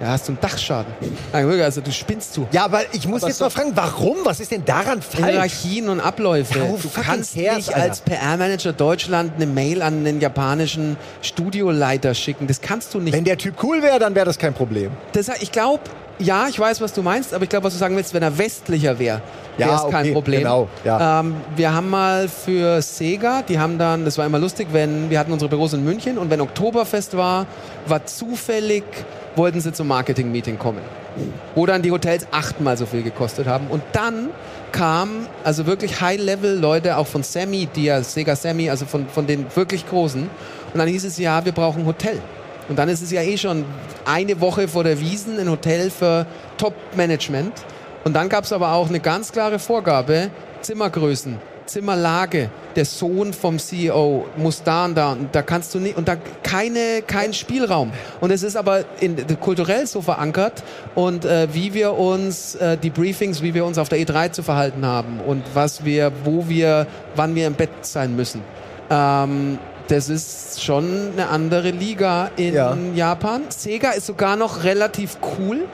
Ja, 0.00 0.08
hast 0.08 0.28
du 0.28 0.32
einen 0.32 0.40
Dachschaden. 0.40 0.92
Also 1.32 1.80
du 1.80 1.90
spinnst 1.90 2.34
zu. 2.34 2.46
Ja, 2.52 2.64
aber 2.64 2.82
ich 2.92 3.06
muss 3.08 3.22
jetzt 3.22 3.40
mal 3.40 3.50
fragen, 3.50 3.72
warum? 3.74 4.18
Was 4.22 4.38
ist 4.38 4.52
denn 4.52 4.64
daran 4.64 5.02
falsch? 5.02 5.30
Hierarchien 5.32 5.88
und 5.88 6.00
Abläufe. 6.00 6.60
Who 6.60 6.78
du 6.80 6.88
kannst 6.88 7.34
cares, 7.34 7.56
nicht 7.56 7.74
Alter? 7.74 7.82
als 7.82 8.00
PR-Manager 8.02 8.72
Deutschland 8.72 9.32
eine 9.36 9.46
Mail 9.46 9.82
an 9.82 10.04
den 10.04 10.20
japanischen 10.20 10.96
Studioleiter 11.20 12.14
schicken. 12.14 12.46
Das 12.46 12.60
kannst 12.60 12.94
du 12.94 13.00
nicht. 13.00 13.12
Wenn 13.12 13.24
der 13.24 13.38
Typ 13.38 13.62
cool 13.62 13.82
wäre, 13.82 13.98
dann 13.98 14.14
wäre 14.14 14.26
das 14.26 14.38
kein 14.38 14.54
Problem. 14.54 14.92
Das, 15.12 15.28
ich 15.40 15.50
glaube, 15.50 15.80
ja, 16.20 16.48
ich 16.48 16.58
weiß, 16.58 16.80
was 16.80 16.92
du 16.92 17.02
meinst, 17.02 17.34
aber 17.34 17.44
ich 17.44 17.50
glaube, 17.50 17.64
was 17.64 17.72
du 17.72 17.78
sagen 17.78 17.96
willst, 17.96 18.14
wenn 18.14 18.22
er 18.22 18.38
westlicher 18.38 18.98
wäre, 18.98 19.20
Ja, 19.58 19.66
wäre 19.68 19.76
es 19.76 19.90
kein 19.90 20.04
okay, 20.04 20.12
Problem. 20.12 20.38
genau, 20.40 20.68
ja. 20.84 21.20
ähm, 21.20 21.34
wir 21.56 21.72
haben 21.74 21.90
mal 21.90 22.28
für 22.28 22.80
Sega, 22.80 23.42
die 23.42 23.58
haben 23.58 23.78
dann, 23.78 24.04
das 24.04 24.16
war 24.18 24.26
immer 24.26 24.38
lustig, 24.38 24.68
wenn 24.72 25.10
wir 25.10 25.18
hatten 25.18 25.32
unsere 25.32 25.48
Büros 25.48 25.72
in 25.72 25.84
München 25.84 26.18
und 26.18 26.30
wenn 26.30 26.40
Oktoberfest 26.40 27.16
war, 27.16 27.46
war 27.86 28.06
zufällig, 28.06 28.84
wollten 29.36 29.60
sie 29.60 29.72
zum 29.72 29.88
Marketing-Meeting 29.88 30.58
kommen, 30.58 30.80
wo 31.54 31.66
dann 31.66 31.82
die 31.82 31.90
Hotels 31.90 32.26
achtmal 32.30 32.76
so 32.76 32.86
viel 32.86 33.02
gekostet 33.02 33.46
haben 33.46 33.66
und 33.68 33.82
dann 33.92 34.30
kamen 34.72 35.26
also 35.44 35.66
wirklich 35.66 36.00
High-Level-Leute 36.00 36.96
auch 36.96 37.06
von 37.06 37.22
Sammy, 37.22 37.68
die 37.74 37.84
ja 37.84 38.02
Sega 38.02 38.36
Sammy, 38.36 38.70
also 38.70 38.86
von, 38.86 39.08
von 39.08 39.26
den 39.26 39.46
wirklich 39.54 39.88
Großen 39.88 40.22
und 40.72 40.78
dann 40.78 40.88
hieß 40.88 41.04
es 41.04 41.18
ja, 41.18 41.44
wir 41.44 41.52
brauchen 41.52 41.80
ein 41.80 41.86
Hotel. 41.86 42.20
Und 42.68 42.78
dann 42.78 42.88
ist 42.88 43.02
es 43.02 43.10
ja 43.10 43.22
eh 43.22 43.38
schon 43.38 43.64
eine 44.04 44.40
Woche 44.40 44.68
vor 44.68 44.84
der 44.84 45.00
Wiesen 45.00 45.38
ein 45.38 45.50
Hotel 45.50 45.90
für 45.90 46.26
Top-Management. 46.58 47.52
Und 48.08 48.14
dann 48.14 48.30
gab 48.30 48.44
es 48.44 48.54
aber 48.54 48.72
auch 48.72 48.88
eine 48.88 49.00
ganz 49.00 49.32
klare 49.32 49.58
Vorgabe, 49.58 50.30
Zimmergrößen, 50.62 51.36
Zimmerlage. 51.66 52.48
Der 52.74 52.86
Sohn 52.86 53.34
vom 53.34 53.58
CEO 53.58 54.24
muss 54.38 54.62
da 54.62 54.86
und 54.86 54.94
da 54.94 55.12
und 55.12 55.34
da 55.34 55.42
kannst 55.42 55.74
du 55.74 55.78
nicht 55.78 55.98
und 55.98 56.08
da 56.08 56.16
keine 56.42 57.02
kein 57.06 57.34
Spielraum. 57.34 57.92
Und 58.22 58.30
es 58.30 58.42
ist 58.42 58.56
aber 58.56 58.86
in, 59.00 59.14
kulturell 59.40 59.86
so 59.86 60.00
verankert 60.00 60.62
und 60.94 61.26
äh, 61.26 61.48
wie 61.52 61.74
wir 61.74 61.98
uns 61.98 62.54
äh, 62.54 62.78
die 62.78 62.88
Briefings, 62.88 63.42
wie 63.42 63.52
wir 63.52 63.66
uns 63.66 63.76
auf 63.76 63.90
der 63.90 63.98
E3 63.98 64.32
zu 64.32 64.42
verhalten 64.42 64.86
haben 64.86 65.20
und 65.20 65.44
was 65.52 65.84
wir, 65.84 66.10
wo 66.24 66.48
wir, 66.48 66.86
wann 67.14 67.34
wir 67.34 67.46
im 67.46 67.56
Bett 67.56 67.68
sein 67.82 68.16
müssen. 68.16 68.40
Ähm, 68.88 69.58
das 69.88 70.08
ist 70.08 70.62
schon 70.62 71.10
eine 71.12 71.28
andere 71.28 71.72
Liga 71.72 72.30
in 72.36 72.54
Ja. 72.54 72.74
Japan. 72.94 73.42
Sega 73.50 73.90
ist 73.90 74.06
sogar 74.06 74.36
noch 74.36 74.64
relativ 74.64 75.18
cool. 75.38 75.66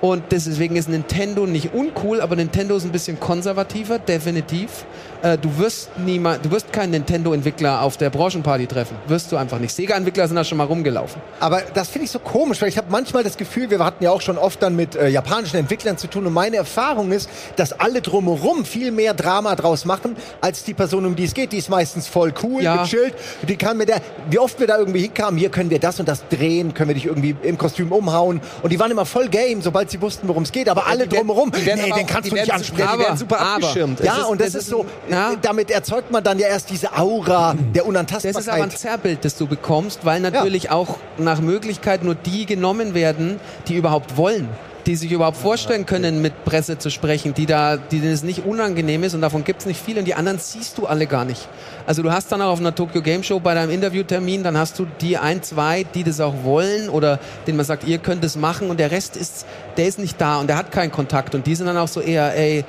Und 0.00 0.24
deswegen 0.30 0.76
ist 0.76 0.88
Nintendo 0.88 1.46
nicht 1.46 1.72
uncool, 1.72 2.20
aber 2.20 2.36
Nintendo 2.36 2.76
ist 2.76 2.84
ein 2.84 2.92
bisschen 2.92 3.18
konservativer, 3.20 3.98
definitiv. 3.98 4.84
Äh, 5.24 5.38
du 5.38 5.56
wirst 5.58 5.88
niemand, 5.96 6.44
du 6.44 6.50
wirst 6.50 6.70
keinen 6.70 6.90
Nintendo-Entwickler 6.90 7.80
auf 7.80 7.96
der 7.96 8.10
Branchenparty 8.10 8.66
treffen. 8.66 8.94
Wirst 9.08 9.32
du 9.32 9.38
einfach 9.38 9.58
nicht. 9.58 9.74
Sega-Entwickler 9.74 10.26
sind 10.28 10.36
da 10.36 10.44
schon 10.44 10.58
mal 10.58 10.64
rumgelaufen. 10.64 11.22
Aber 11.40 11.62
das 11.72 11.88
finde 11.88 12.04
ich 12.04 12.10
so 12.10 12.18
komisch, 12.18 12.60
weil 12.60 12.68
ich 12.68 12.76
habe 12.76 12.88
manchmal 12.90 13.24
das 13.24 13.38
Gefühl, 13.38 13.70
wir 13.70 13.78
hatten 13.82 14.04
ja 14.04 14.10
auch 14.10 14.20
schon 14.20 14.36
oft 14.36 14.62
dann 14.62 14.76
mit 14.76 14.96
äh, 14.96 15.08
japanischen 15.08 15.56
Entwicklern 15.56 15.96
zu 15.96 16.08
tun 16.08 16.26
und 16.26 16.34
meine 16.34 16.56
Erfahrung 16.56 17.10
ist, 17.10 17.30
dass 17.56 17.72
alle 17.72 18.02
drumherum 18.02 18.66
viel 18.66 18.90
mehr 18.92 19.14
Drama 19.14 19.54
draus 19.56 19.86
machen, 19.86 20.14
als 20.42 20.62
die 20.64 20.74
Person, 20.74 21.06
um 21.06 21.16
die 21.16 21.24
es 21.24 21.32
geht. 21.32 21.52
Die 21.52 21.56
ist 21.58 21.70
meistens 21.70 22.06
voll 22.06 22.34
cool, 22.42 22.62
Ja. 22.62 22.82
gechillt. 22.82 23.14
Die 23.48 23.56
kann 23.56 23.78
mit 23.78 23.88
der, 23.88 24.02
wie 24.28 24.38
oft 24.38 24.60
wir 24.60 24.66
da 24.66 24.76
irgendwie 24.76 25.00
hinkamen, 25.00 25.38
hier 25.40 25.48
können 25.48 25.70
wir 25.70 25.78
das 25.78 25.98
und 26.00 26.06
das 26.06 26.22
drehen, 26.28 26.74
können 26.74 26.88
wir 26.88 26.94
dich 26.96 27.06
irgendwie 27.06 27.34
im 27.42 27.56
Kostüm 27.56 27.92
umhauen. 27.92 28.42
Und 28.62 28.70
die 28.74 28.78
waren 28.78 28.90
immer 28.90 29.06
voll 29.06 29.28
game, 29.28 29.62
sobald 29.62 29.90
sie 29.90 30.02
wussten, 30.02 30.28
worum 30.28 30.42
es 30.42 30.52
geht. 30.52 30.68
Aber 30.68 30.86
alle 30.86 31.06
die 31.06 31.12
werden- 31.12 31.26
drumherum, 31.28 31.50
die 31.50 31.64
werden 31.64 31.80
nee, 31.82 31.90
aber 31.90 31.98
den 32.00 32.06
kannst 32.06 32.30
du 32.30 32.34
nicht 32.34 32.52
ansprechen. 32.52 32.76
super- 32.88 32.92
die 32.98 33.02
werden 33.04 33.16
super 33.16 33.40
aber- 33.40 33.54
abgeschirmt. 33.66 34.00
Ja, 34.04 34.24
und 34.24 34.38
das, 34.38 34.48
ist, 34.48 34.54
ist 34.56 34.66
so, 34.68 34.84
ja. 35.14 35.36
damit 35.40 35.70
erzeugt 35.70 36.10
man 36.10 36.22
dann 36.22 36.38
ja 36.38 36.48
erst 36.48 36.70
diese 36.70 36.96
Aura 36.96 37.54
der 37.74 37.86
Unantastbarkeit. 37.86 38.36
Das 38.36 38.42
ist 38.42 38.48
aber 38.48 38.64
ein 38.64 38.70
Zerrbild, 38.70 39.24
das 39.24 39.36
du 39.36 39.46
bekommst, 39.46 40.04
weil 40.04 40.20
natürlich 40.20 40.70
auch 40.70 40.98
nach 41.18 41.40
Möglichkeit 41.40 42.04
nur 42.04 42.14
die 42.14 42.46
genommen 42.46 42.94
werden, 42.94 43.40
die 43.68 43.76
überhaupt 43.76 44.16
wollen. 44.16 44.48
Die 44.86 44.96
sich 44.96 45.10
überhaupt 45.12 45.38
vorstellen 45.38 45.86
können, 45.86 46.20
mit 46.20 46.44
Presse 46.44 46.76
zu 46.76 46.90
sprechen, 46.90 47.32
die 47.32 47.46
da, 47.46 47.78
die 47.78 48.00
denen 48.00 48.12
es 48.12 48.22
nicht 48.22 48.44
unangenehm 48.44 49.02
ist 49.02 49.14
und 49.14 49.22
davon 49.22 49.42
gibt 49.42 49.60
es 49.60 49.66
nicht 49.66 49.80
viele 49.82 50.00
und 50.00 50.04
die 50.04 50.14
anderen 50.14 50.38
siehst 50.38 50.76
du 50.76 50.84
alle 50.84 51.06
gar 51.06 51.24
nicht. 51.24 51.48
Also 51.86 52.02
du 52.02 52.12
hast 52.12 52.30
dann 52.30 52.42
auch 52.42 52.50
auf 52.50 52.60
einer 52.60 52.74
Tokyo 52.74 53.00
Game 53.00 53.22
Show 53.22 53.40
bei 53.40 53.54
deinem 53.54 53.70
Interviewtermin, 53.70 54.42
dann 54.42 54.58
hast 54.58 54.78
du 54.78 54.86
die 55.00 55.16
ein, 55.16 55.42
zwei, 55.42 55.84
die 55.94 56.04
das 56.04 56.20
auch 56.20 56.34
wollen 56.42 56.90
oder 56.90 57.18
denen 57.46 57.56
man 57.56 57.64
sagt, 57.64 57.84
ihr 57.84 57.96
könnt 57.96 58.22
es 58.24 58.36
machen 58.36 58.68
und 58.68 58.78
der 58.78 58.90
Rest 58.90 59.16
ist, 59.16 59.46
der 59.78 59.86
ist 59.86 59.98
nicht 59.98 60.20
da 60.20 60.38
und 60.38 60.48
der 60.48 60.58
hat 60.58 60.70
keinen 60.70 60.92
Kontakt 60.92 61.34
und 61.34 61.46
die 61.46 61.54
sind 61.54 61.64
dann 61.66 61.78
auch 61.78 61.88
so 61.88 62.02
eher, 62.02 62.36
ey, 62.36 62.66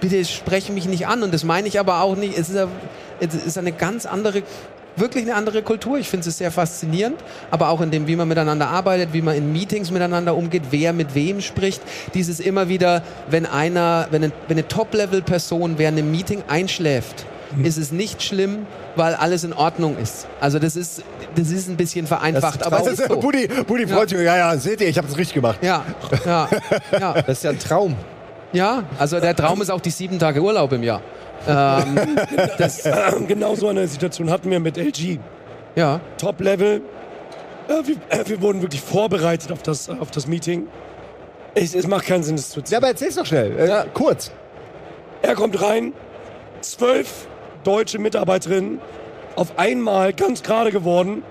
bitte 0.00 0.24
spreche 0.24 0.72
mich 0.72 0.86
nicht 0.86 1.06
an 1.06 1.22
und 1.22 1.32
das 1.34 1.44
meine 1.44 1.68
ich 1.68 1.78
aber 1.78 2.02
auch 2.02 2.16
nicht. 2.16 2.36
Es 2.36 2.48
ist, 2.50 2.66
es 3.20 3.34
ist 3.34 3.58
eine 3.58 3.72
ganz 3.72 4.06
andere, 4.06 4.42
wirklich 4.96 5.24
eine 5.24 5.34
andere 5.34 5.62
Kultur. 5.62 5.98
Ich 5.98 6.08
finde 6.08 6.28
es 6.28 6.38
sehr 6.38 6.50
faszinierend, 6.50 7.18
aber 7.50 7.68
auch 7.68 7.80
in 7.80 7.90
dem, 7.90 8.06
wie 8.06 8.16
man 8.16 8.28
miteinander 8.28 8.68
arbeitet, 8.68 9.12
wie 9.12 9.22
man 9.22 9.36
in 9.36 9.52
Meetings 9.52 9.90
miteinander 9.90 10.36
umgeht, 10.36 10.64
wer 10.70 10.92
mit 10.92 11.14
wem 11.14 11.40
spricht. 11.40 11.82
Dieses 12.14 12.40
immer 12.40 12.68
wieder, 12.68 13.02
wenn 13.28 13.46
einer, 13.46 14.08
wenn 14.10 14.24
eine, 14.24 14.32
wenn 14.48 14.58
eine 14.58 14.68
Top-Level-Person 14.68 15.78
während 15.78 15.98
einem 15.98 16.10
Meeting 16.10 16.42
einschläft, 16.48 17.26
ist 17.64 17.78
es 17.78 17.90
nicht 17.90 18.22
schlimm, 18.22 18.66
weil 18.96 19.14
alles 19.14 19.44
in 19.44 19.52
Ordnung 19.52 19.96
ist. 19.98 20.26
Also 20.40 20.58
das 20.58 20.76
ist, 20.76 21.02
das 21.34 21.50
ist 21.50 21.68
ein 21.68 21.76
bisschen 21.76 22.06
vereinfacht, 22.06 22.64
aber 22.64 22.78
das 22.78 22.98
ist, 22.98 23.08
so. 23.08 23.18
Buddy, 23.18 23.48
Buddy 23.66 23.86
freut 23.86 24.08
sich, 24.08 24.18
ja, 24.18 24.36
ja, 24.36 24.56
seht 24.56 24.80
ihr, 24.80 24.88
ich 24.88 24.98
habe 24.98 25.08
es 25.08 25.16
richtig 25.16 25.34
gemacht. 25.34 25.58
Ja, 25.62 25.84
ja, 26.24 26.48
ja. 26.98 27.12
Das 27.26 27.38
ist 27.38 27.44
ja 27.44 27.50
ein 27.50 27.58
Traum. 27.58 27.96
Ja, 28.52 28.84
also 28.98 29.20
der 29.20 29.34
Traum 29.36 29.60
ist 29.62 29.70
auch 29.70 29.80
die 29.80 29.90
sieben 29.90 30.18
Tage 30.18 30.40
Urlaub 30.42 30.72
im 30.72 30.82
Jahr. 30.82 31.00
Ähm, 31.46 31.96
das, 32.58 32.82
genau 33.26 33.54
so 33.54 33.68
eine 33.68 33.86
Situation 33.86 34.30
hatten 34.30 34.50
wir 34.50 34.60
mit 34.60 34.76
LG. 34.76 35.18
ja, 35.76 36.00
Top-Level. 36.18 36.82
Äh, 37.68 37.72
wir, 37.86 37.96
äh, 38.08 38.28
wir 38.28 38.40
wurden 38.42 38.60
wirklich 38.62 38.80
vorbereitet 38.82 39.52
auf 39.52 39.62
das, 39.62 39.88
auf 39.88 40.10
das 40.10 40.26
Meeting. 40.26 40.66
Es, 41.54 41.74
es 41.74 41.86
macht 41.86 42.06
keinen 42.06 42.22
Sinn, 42.22 42.36
das 42.36 42.50
zu 42.50 42.58
Ja, 42.58 42.62
erzählen. 42.62 42.78
aber 42.78 42.88
erzähl's 42.88 43.14
doch 43.16 43.26
schnell, 43.26 43.58
äh, 43.58 43.84
kurz. 43.94 44.30
Er 45.22 45.34
kommt 45.34 45.60
rein, 45.62 45.92
zwölf 46.60 47.26
deutsche 47.64 47.98
Mitarbeiterinnen, 47.98 48.80
auf 49.36 49.58
einmal 49.58 50.12
ganz 50.12 50.42
gerade 50.42 50.70
geworden. 50.72 51.22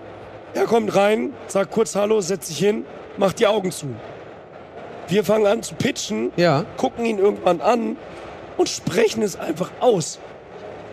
Er 0.54 0.66
kommt 0.66 0.96
rein, 0.96 1.34
sagt 1.48 1.72
kurz 1.72 1.96
Hallo, 1.96 2.22
setzt 2.22 2.48
sich 2.48 2.60
hin, 2.60 2.86
macht 3.18 3.40
die 3.40 3.48
Augen 3.48 3.72
zu. 3.72 3.88
Wir 5.10 5.24
fangen 5.24 5.48
an 5.48 5.64
zu 5.64 5.76
pitchen, 5.76 6.32
ja. 6.36 6.66
gucken 6.78 7.06
ihn 7.06 7.18
irgendwann 7.18 7.62
an 7.62 7.98
und 8.58 8.70
sprechen 8.70 9.24
es 9.24 9.36
einfach 9.38 9.72
aus. 9.80 10.20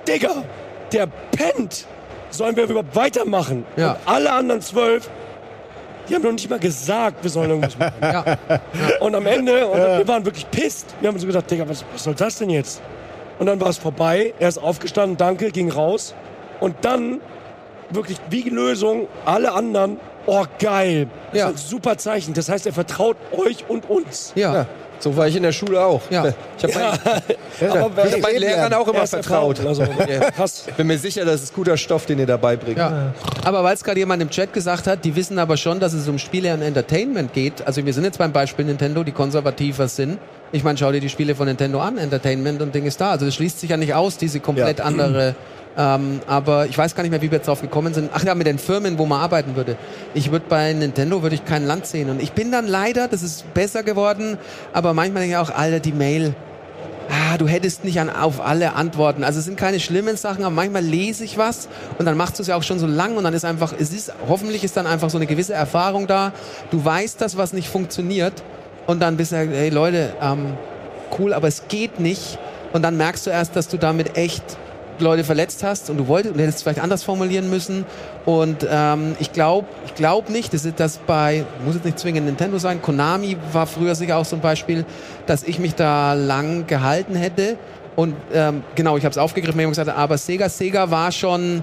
Digga, 0.09 0.45
der 0.93 1.07
pennt. 1.33 1.87
Sollen 2.31 2.57
wir 2.57 2.65
überhaupt 2.65 2.97
weitermachen? 2.97 3.65
Ja. 3.77 3.93
Und 3.93 3.99
alle 4.07 4.33
anderen 4.33 4.61
zwölf, 4.61 5.09
die 6.09 6.15
haben 6.15 6.23
noch 6.23 6.33
nicht 6.33 6.49
mal 6.49 6.59
gesagt, 6.59 7.23
wir 7.23 7.31
sollen 7.31 7.51
irgendwas 7.51 7.79
machen. 7.79 7.95
Ja, 8.01 8.39
Und 9.01 9.15
am 9.15 9.27
Ende, 9.27 9.67
und 9.67 9.79
wir 9.79 10.09
waren 10.09 10.25
wirklich 10.25 10.49
pisst. 10.51 10.95
Wir 11.01 11.09
haben 11.09 11.15
uns 11.17 11.27
gedacht, 11.27 11.51
Digga, 11.51 11.69
was, 11.69 11.85
was 11.93 12.05
soll 12.05 12.15
das 12.15 12.39
denn 12.39 12.51
jetzt? 12.51 12.81
Und 13.39 13.47
dann 13.47 13.61
war 13.61 13.69
es 13.69 13.79
vorbei. 13.79 14.33
Er 14.39 14.49
ist 14.49 14.59
aufgestanden, 14.59 15.17
danke, 15.17 15.51
ging 15.51 15.71
raus. 15.71 16.15
Und 16.61 16.77
dann 16.83 17.21
wirklich 17.91 18.19
wie 18.31 18.43
die 18.43 18.51
Lösung, 18.51 19.09
alle 19.25 19.53
anderen, 19.53 19.99
oh 20.27 20.45
geil. 20.59 21.09
Das 21.33 21.41
Ja. 21.41 21.49
ist 21.49 21.55
ein 21.55 21.69
super 21.69 21.97
Zeichen. 21.99 22.35
Das 22.35 22.49
heißt, 22.49 22.67
er 22.67 22.73
vertraut 22.73 23.17
euch 23.33 23.65
und 23.69 23.89
uns. 23.89 24.33
ja, 24.35 24.67
So 24.99 25.15
war 25.17 25.29
ich 25.29 25.37
in 25.37 25.43
der 25.43 25.53
Schule 25.53 25.79
auch. 25.85 26.01
Ja. 26.11 26.33
Ich 26.57 26.65
habe 26.65 26.75
Aber 27.61 27.83
hab 27.83 27.97
meinen 27.97 28.25
reden 28.25 28.41
Lehrern 28.41 28.73
auch 28.75 28.89
immer 28.89 29.01
er 29.01 29.07
vertraut. 29.07 29.61
Also. 29.65 29.83
Ich 30.69 30.75
bin 30.75 30.87
mir 30.87 30.99
sicher, 30.99 31.25
das 31.25 31.43
ist 31.43 31.55
guter 31.55 31.77
Stoff, 31.77 32.07
den 32.07 32.19
ihr 32.19 32.27
dabei 32.27 32.57
bringt. 32.57 32.79
ja. 32.79 33.13
Aber 33.45 33.63
weil 33.63 33.75
es 33.75 33.85
gerade 33.85 33.99
jemand 33.99 34.23
im 34.23 34.31
Chat 34.31 34.53
gesagt 34.55 34.87
hat, 34.87 35.05
die 35.05 35.15
wissen 35.15 35.39
aber 35.39 35.57
schon, 35.59 35.81
dass 35.81 35.93
es 35.93 36.09
um 36.09 36.19
Spiele 36.19 36.53
und 36.55 36.63
Entertainment 36.63 37.33
geht. 37.35 37.67
Also 37.67 37.85
wir 37.85 37.93
sind 37.93 38.05
jetzt 38.05 38.19
beim 38.19 38.33
Beispiel 38.33 38.65
Nintendo, 38.65 39.05
die 39.05 39.13
konservativer 39.13 39.87
sind. 39.89 40.19
Ich 40.53 40.65
meine, 40.65 40.79
schau 40.79 40.91
dir 40.93 41.01
die 41.01 41.09
Spiele 41.09 41.35
von 41.35 41.47
Nintendo 41.47 41.81
an, 41.81 41.99
Entertainment 41.99 42.63
und 42.63 42.75
Ding 42.75 42.87
ist 42.87 43.01
da. 43.01 43.11
Also 43.11 43.27
das 43.27 43.35
schließt 43.35 43.61
sich 43.61 43.71
ja 43.71 43.77
nicht 43.77 43.95
aus, 43.95 44.17
diese 44.17 44.41
komplett 44.41 44.79
Ja. 44.79 44.85
andere. 44.87 45.35
Ähm, 45.79 46.21
aber 46.27 46.67
ich 46.67 46.77
weiß 46.77 46.95
gar 46.95 47.03
nicht 47.03 47.11
mehr, 47.11 47.21
wie 47.21 47.31
wir 47.31 47.39
jetzt 47.39 47.49
drauf 47.49 47.61
gekommen 47.61 47.93
sind. 47.93 48.11
Ach 48.15 48.25
ja, 48.25 48.35
mit 48.35 48.47
den 48.47 48.59
Firmen, 48.59 48.99
wo 48.99 49.05
man 49.07 49.21
arbeiten 49.21 49.57
würde. 49.57 49.77
Ich 50.15 50.33
würde 50.33 50.47
bei 50.49 50.73
Nintendo 50.73 51.23
würde 51.23 51.35
ich 51.35 51.45
kein 51.45 51.67
Land 51.67 51.87
sehen. 51.87 52.09
Und 52.09 52.23
ich 52.23 52.33
bin 52.33 52.51
dann 52.51 52.67
leider, 52.67 53.09
das 53.09 53.23
ist 53.23 53.53
besser 53.53 53.83
geworden, 53.83 54.39
aber 54.73 54.95
manchmal 54.95 55.23
denke 55.23 55.37
ich 55.37 55.39
auch, 55.39 55.55
Alter, 55.55 55.81
die 55.81 55.93
Mail, 55.93 56.35
ah, 57.11 57.37
du 57.37 57.47
hättest 57.47 57.85
nicht 57.85 58.01
an, 58.01 58.09
auf 58.09 58.41
alle 58.41 58.75
Antworten. 58.75 59.23
Also 59.23 59.39
es 59.39 59.45
sind 59.45 59.59
keine 59.59 59.81
schlimmen 59.81 60.17
Sachen, 60.17 60.45
aber 60.45 60.55
manchmal 60.55 60.83
lese 60.83 61.25
ich 61.25 61.37
was 61.37 61.69
und 61.99 62.07
dann 62.07 62.17
machst 62.17 62.39
du 62.39 62.43
es 62.43 62.49
ja 62.49 62.57
auch 62.57 62.63
schon 62.63 62.79
so 62.79 62.87
lang 62.87 63.17
und 63.17 63.25
dann 63.25 63.35
ist 63.35 63.45
einfach, 63.45 63.75
es 63.79 63.93
ist, 63.93 64.13
hoffentlich 64.29 64.65
ist 64.65 64.77
dann 64.77 64.87
einfach 64.87 65.11
so 65.11 65.19
eine 65.19 65.27
gewisse 65.27 65.53
Erfahrung 65.53 66.07
da. 66.07 66.33
Du 66.71 66.83
weißt, 66.85 67.21
dass 67.21 67.37
was 67.37 67.53
nicht 67.53 67.69
funktioniert 67.69 68.43
und 68.87 69.01
dann 69.01 69.17
bist 69.17 69.33
du, 69.33 69.37
hey 69.37 69.69
Leute, 69.69 70.15
ähm, 70.23 70.55
cool, 71.19 71.35
aber 71.35 71.49
es 71.49 71.69
geht 71.69 72.01
nicht. 72.01 72.39
Und 72.73 72.83
dann 72.83 72.97
merkst 72.97 73.27
du 73.27 73.31
erst, 73.31 73.57
dass 73.57 73.69
du 73.69 73.77
damit 73.77 74.17
echt 74.17 74.57
Leute 75.05 75.25
verletzt 75.25 75.63
hast 75.63 75.91
und 75.91 75.97
du 75.97 76.09
wolltest, 76.09 76.35
du 76.35 76.41
hättest 76.41 76.59
es 76.59 76.63
vielleicht 76.63 76.81
anders 76.81 77.03
formulieren 77.03 77.51
müssen. 77.51 77.85
Und 78.25 78.67
ähm, 78.69 79.17
ich 79.19 79.33
glaube, 79.33 79.67
ich 79.87 79.95
glaube 79.95 80.33
nicht, 80.33 80.53
dass 80.53 80.69
das 80.77 80.99
bei, 80.99 81.45
muss 81.65 81.75
jetzt 81.75 81.85
nicht 81.85 81.99
zwingend 81.99 82.27
Nintendo 82.27 82.59
sein, 82.59 82.83
Konami 82.83 83.37
war 83.53 83.67
früher 83.67 83.95
sicher 83.95 84.17
auch 84.17 84.25
so 84.25 84.37
ein 84.37 84.43
Beispiel, 84.43 84.85
dass 85.27 85.43
ich 85.43 85.59
mich 85.59 85.75
da 85.75 86.15
lang 86.15 86.67
gehalten 86.67 87.15
hätte. 87.15 87.57
Und 87.97 88.15
ähm, 88.33 88.63
genau, 88.75 88.97
ich 88.97 89.05
habe 89.05 89.11
es 89.11 89.19
aufgegriffen, 89.19 89.61
haben 89.61 89.71
gesagt, 89.71 89.89
aber 89.89 90.19
Sega, 90.19 90.49
Sega 90.49 90.91
war 90.91 91.11
schon 91.11 91.63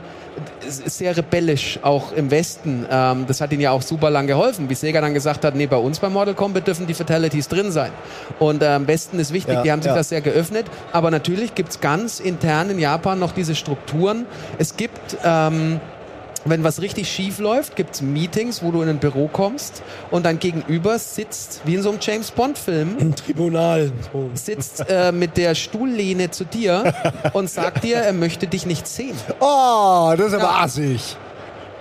sehr 0.67 1.15
rebellisch 1.15 1.79
auch 1.83 2.11
im 2.11 2.31
Westen. 2.31 2.87
Ähm, 2.89 3.25
das 3.27 3.39
hat 3.39 3.51
ihnen 3.51 3.61
ja 3.61 3.71
auch 3.71 3.83
super 3.83 4.09
lang 4.09 4.25
geholfen, 4.25 4.67
wie 4.67 4.73
Sega 4.73 4.99
dann 4.99 5.13
gesagt 5.13 5.45
hat, 5.45 5.55
nee, 5.55 5.67
bei 5.67 5.77
uns 5.77 5.99
bei 5.99 6.09
Mortal 6.09 6.33
Kombat 6.33 6.65
dürfen 6.65 6.87
die 6.87 6.95
Fatalities 6.95 7.47
drin 7.47 7.71
sein. 7.71 7.91
Und 8.39 8.63
ähm, 8.63 8.87
Westen 8.87 9.19
ist 9.19 9.31
wichtig, 9.31 9.53
Ja, 9.53 9.61
die 9.61 9.71
haben 9.71 9.83
sich 9.83 9.91
ja. 9.91 9.95
das 9.95 10.09
sehr 10.09 10.21
geöffnet. 10.21 10.65
Aber 10.91 11.11
natürlich 11.11 11.53
gibt's 11.53 11.79
ganz 11.79 12.19
intern 12.19 12.71
in 12.71 12.79
Japan 12.79 13.19
noch 13.19 13.31
diese 13.31 13.55
Strukturen. 13.55 14.25
Es 14.57 14.75
gibt... 14.75 15.17
Ähm, 15.23 15.79
wenn 16.45 16.63
was 16.63 16.81
richtig 16.81 17.09
schief 17.09 17.39
läuft, 17.39 17.75
gibt's 17.75 18.01
Meetings, 18.01 18.61
wo 18.63 18.71
du 18.71 18.81
in 18.81 18.89
ein 18.89 18.97
Büro 18.99 19.29
kommst 19.31 19.81
und 20.11 20.25
dein 20.25 20.39
Gegenüber 20.39 20.99
sitzt, 20.99 21.61
wie 21.65 21.75
in 21.75 21.81
so 21.81 21.89
einem 21.89 21.99
James 22.01 22.31
Bond-Film, 22.31 22.97
Im 22.99 23.15
Tribunal. 23.15 23.91
So. 24.11 24.29
sitzt 24.33 24.85
äh, 24.89 25.11
mit 25.11 25.37
der 25.37 25.55
Stuhllehne 25.55 26.31
zu 26.31 26.43
dir 26.43 26.93
und 27.33 27.49
sagt 27.49 27.83
dir, 27.83 27.97
er 27.97 28.13
möchte 28.13 28.47
dich 28.47 28.65
nicht 28.65 28.87
sehen. 28.87 29.15
Oh, 29.39 30.13
das 30.17 30.27
ist 30.27 30.33
aber 30.33 30.43
Ja. 30.43 30.63
assig. 30.63 31.15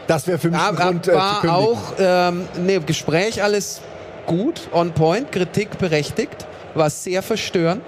Das 0.06 0.26
wäre 0.26 0.38
für 0.38 0.50
mich 0.50 0.60
ein 0.60 0.74
Ja, 0.76 0.84
Grund 0.84 1.08
äh, 1.08 1.12
zu 1.12 1.16
war 1.16 1.56
auch 1.56 1.78
ähm, 1.98 2.46
ne, 2.64 2.80
Gespräch 2.80 3.42
alles 3.42 3.80
gut, 4.26 4.68
on 4.72 4.92
point, 4.92 5.32
Kritik 5.32 5.78
berechtigt, 5.78 6.46
war 6.74 6.90
sehr 6.90 7.22
verstörend. 7.22 7.82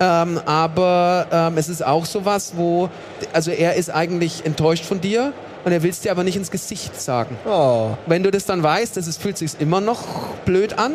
Ähm, 0.00 0.40
aber 0.46 1.26
ähm, 1.32 1.58
es 1.58 1.68
ist 1.68 1.84
auch 1.84 2.04
sowas, 2.04 2.52
wo, 2.54 2.88
also 3.32 3.50
er 3.50 3.74
ist 3.74 3.90
eigentlich 3.90 4.46
enttäuscht 4.46 4.84
von 4.84 5.00
dir 5.00 5.32
und 5.64 5.72
er 5.72 5.82
will 5.82 5.90
es 5.90 6.00
dir 6.00 6.10
aber 6.10 6.24
nicht 6.24 6.36
ins 6.36 6.50
Gesicht 6.50 7.00
sagen. 7.00 7.36
Oh. 7.46 7.90
Wenn 8.06 8.22
du 8.22 8.30
das 8.30 8.46
dann 8.46 8.62
weißt, 8.62 8.96
das 8.96 9.06
ist, 9.06 9.20
fühlt 9.20 9.38
sich 9.38 9.52
immer 9.60 9.80
noch 9.80 10.02
blöd 10.44 10.78
an. 10.78 10.94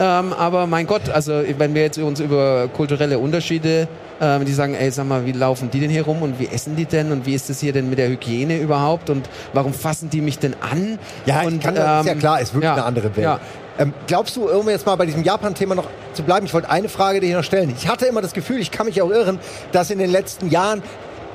Ähm, 0.00 0.32
aber 0.32 0.66
mein 0.66 0.86
Gott, 0.86 1.10
also 1.10 1.42
wenn 1.58 1.74
wir 1.74 1.82
jetzt 1.82 1.98
uns 1.98 2.18
über 2.18 2.68
kulturelle 2.68 3.18
Unterschiede, 3.18 3.88
ähm, 4.20 4.44
die 4.44 4.52
sagen, 4.52 4.74
ey, 4.74 4.90
sag 4.90 5.06
mal, 5.06 5.26
wie 5.26 5.32
laufen 5.32 5.70
die 5.70 5.80
denn 5.80 5.90
hier 5.90 6.04
rum 6.04 6.22
und 6.22 6.38
wie 6.38 6.48
essen 6.48 6.76
die 6.76 6.86
denn 6.86 7.12
und 7.12 7.26
wie 7.26 7.34
ist 7.34 7.50
das 7.50 7.60
hier 7.60 7.72
denn 7.72 7.90
mit 7.90 7.98
der 7.98 8.08
Hygiene 8.08 8.58
überhaupt 8.58 9.10
und 9.10 9.28
warum 9.52 9.74
fassen 9.74 10.10
die 10.10 10.20
mich 10.20 10.38
denn 10.38 10.54
an? 10.60 10.98
Ja, 11.26 11.42
und, 11.42 11.62
kann, 11.62 11.74
das 11.74 12.00
ist 12.00 12.06
ja 12.06 12.12
ähm, 12.12 12.18
klar, 12.18 12.40
es 12.40 12.54
wird 12.54 12.64
ja, 12.64 12.72
eine 12.74 12.84
andere 12.84 13.14
Welt. 13.16 13.24
Ja. 13.24 13.40
Ähm, 13.78 13.92
glaubst 14.06 14.36
du, 14.36 14.48
um 14.48 14.68
jetzt 14.68 14.86
mal 14.86 14.96
bei 14.96 15.06
diesem 15.06 15.24
Japan-Thema 15.24 15.74
noch 15.74 15.88
zu 16.12 16.22
bleiben, 16.22 16.46
ich 16.46 16.54
wollte 16.54 16.70
eine 16.70 16.88
Frage 16.88 17.20
dir 17.20 17.36
noch 17.36 17.44
stellen. 17.44 17.72
Ich 17.76 17.88
hatte 17.88 18.06
immer 18.06 18.22
das 18.22 18.32
Gefühl, 18.32 18.58
ich 18.58 18.70
kann 18.70 18.86
mich 18.86 19.00
auch 19.02 19.10
irren, 19.10 19.38
dass 19.72 19.90
in 19.90 19.98
den 19.98 20.10
letzten 20.10 20.50
Jahren 20.50 20.82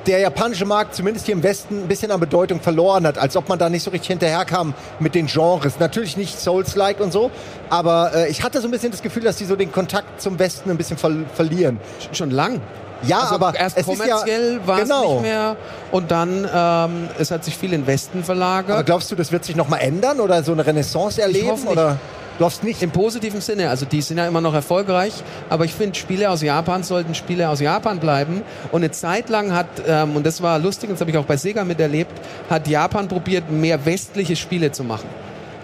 der 0.08 0.20
japanische 0.20 0.64
Markt, 0.64 0.94
zumindest 0.94 1.26
hier 1.26 1.34
im 1.34 1.42
Westen, 1.42 1.84
ein 1.84 1.88
bisschen 1.88 2.10
an 2.10 2.18
Bedeutung 2.18 2.60
verloren 2.60 3.06
hat, 3.06 3.18
als 3.18 3.36
ob 3.36 3.48
man 3.48 3.58
da 3.58 3.68
nicht 3.68 3.82
so 3.82 3.90
richtig 3.90 4.08
hinterherkam 4.08 4.74
mit 4.98 5.14
den 5.14 5.26
Genres. 5.26 5.78
Natürlich 5.78 6.16
nicht 6.16 6.40
Souls-like 6.40 7.00
und 7.00 7.12
so, 7.12 7.30
aber 7.68 8.12
äh, 8.14 8.30
ich 8.30 8.42
hatte 8.42 8.60
so 8.60 8.68
ein 8.68 8.70
bisschen 8.70 8.90
das 8.90 9.02
Gefühl, 9.02 9.22
dass 9.22 9.36
die 9.36 9.44
so 9.44 9.54
den 9.54 9.70
Kontakt 9.70 10.20
zum 10.20 10.38
Westen 10.38 10.70
ein 10.70 10.78
bisschen 10.78 10.96
ver 10.96 11.10
verlieren. 11.34 11.78
Schon 12.12 12.30
lang. 12.30 12.60
Ja, 13.02 13.20
Also 13.20 13.34
aber 13.36 13.54
erst 13.54 13.76
es 13.78 13.86
ist 13.86 13.98
ja, 13.98 14.06
kommerziell 14.06 14.60
war 14.66 14.78
es 14.78 14.88
genau. 14.88 15.12
nicht 15.12 15.22
mehr 15.22 15.56
und 15.92 16.10
dann 16.10 16.48
ähm, 16.52 17.08
es 17.18 17.30
hat 17.30 17.44
sich 17.44 17.56
viel 17.56 17.72
in 17.72 17.82
den 17.82 17.86
Westen 17.86 18.24
verlagert. 18.24 18.72
Aber 18.72 18.84
glaubst 18.84 19.10
du, 19.10 19.14
das 19.14 19.30
wird 19.30 19.44
sich 19.44 19.54
noch 19.56 19.68
mal 19.68 19.76
ändern 19.76 20.20
oder 20.20 20.42
so 20.42 20.52
eine 20.52 20.66
Renaissance 20.66 21.20
erleben? 21.20 21.50
hoffe 21.50 21.68
nicht. 21.68 21.98
Hoffst 22.40 22.62
nicht? 22.62 22.82
Im 22.82 22.90
positiven 22.90 23.40
Sinne, 23.40 23.68
also 23.68 23.84
die 23.84 24.00
sind 24.00 24.18
ja 24.18 24.26
immer 24.26 24.40
noch 24.40 24.54
erfolgreich, 24.54 25.12
aber 25.48 25.64
ich 25.64 25.74
finde, 25.74 25.98
Spiele 25.98 26.30
aus 26.30 26.42
Japan 26.42 26.82
sollten 26.82 27.14
Spiele 27.14 27.48
aus 27.48 27.60
Japan 27.60 27.98
bleiben. 27.98 28.42
Und 28.70 28.82
eine 28.82 28.90
Zeit 28.90 29.28
lang 29.28 29.52
hat, 29.52 29.66
ähm, 29.86 30.16
und 30.16 30.24
das 30.24 30.42
war 30.42 30.58
lustig, 30.58 30.90
das 30.90 31.00
habe 31.00 31.10
ich 31.10 31.18
auch 31.18 31.24
bei 31.24 31.36
Sega 31.36 31.64
miterlebt, 31.64 32.12
hat 32.48 32.68
Japan 32.68 33.08
probiert, 33.08 33.50
mehr 33.50 33.84
westliche 33.84 34.36
Spiele 34.36 34.70
zu 34.72 34.84
machen. 34.84 35.08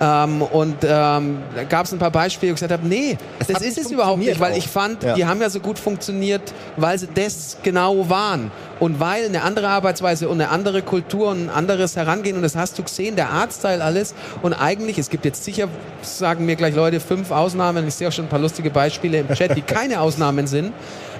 Ähm, 0.00 0.42
und 0.42 0.76
ähm, 0.82 1.38
da 1.54 1.64
gab 1.68 1.86
es 1.86 1.92
ein 1.92 1.98
paar 2.00 2.10
Beispiele, 2.10 2.50
wo 2.50 2.54
ich 2.54 2.60
gesagt 2.60 2.72
habe, 2.72 2.86
nee, 2.86 3.16
Es 3.38 3.46
das 3.46 3.62
ist 3.62 3.78
es 3.78 3.90
überhaupt 3.92 4.18
nicht, 4.18 4.40
weil 4.40 4.52
funktioniert 4.52 4.64
ich 4.64 4.68
fand, 4.68 5.02
Ja. 5.04 5.14
die 5.14 5.24
haben 5.24 5.40
ja 5.40 5.48
so 5.48 5.60
gut 5.60 5.78
funktioniert, 5.78 6.42
weil 6.76 6.98
sie 6.98 7.08
das 7.14 7.58
genau 7.62 8.08
waren. 8.10 8.50
Und 8.80 8.98
weil 8.98 9.26
eine 9.26 9.42
andere 9.42 9.68
Arbeitsweise 9.68 10.28
und 10.28 10.40
eine 10.40 10.50
andere 10.50 10.82
Kultur 10.82 11.28
und 11.30 11.44
ein 11.46 11.50
anderes 11.50 11.94
Herangehen, 11.96 12.36
und 12.36 12.42
das 12.42 12.56
hast 12.56 12.76
du 12.78 12.82
gesehen, 12.82 13.14
der 13.14 13.30
Artstyle 13.30 13.82
alles. 13.82 14.14
Und 14.42 14.52
eigentlich, 14.52 14.98
es 14.98 15.10
gibt 15.10 15.24
jetzt 15.24 15.44
sicher, 15.44 15.68
sagen 16.02 16.44
mir 16.44 16.56
gleich 16.56 16.74
Leute, 16.74 16.98
fünf 16.98 17.30
Ausnahmen, 17.30 17.86
ich 17.86 17.94
sehe 17.94 18.08
auch 18.08 18.12
schon 18.12 18.24
ein 18.24 18.30
paar 18.30 18.40
lustige 18.40 18.70
Beispiele 18.70 19.20
im 19.20 19.28
Chat, 19.28 19.56
die 19.56 19.62
keine 19.74 20.00
Ausnahmen 20.00 20.46
sind. 20.48 20.72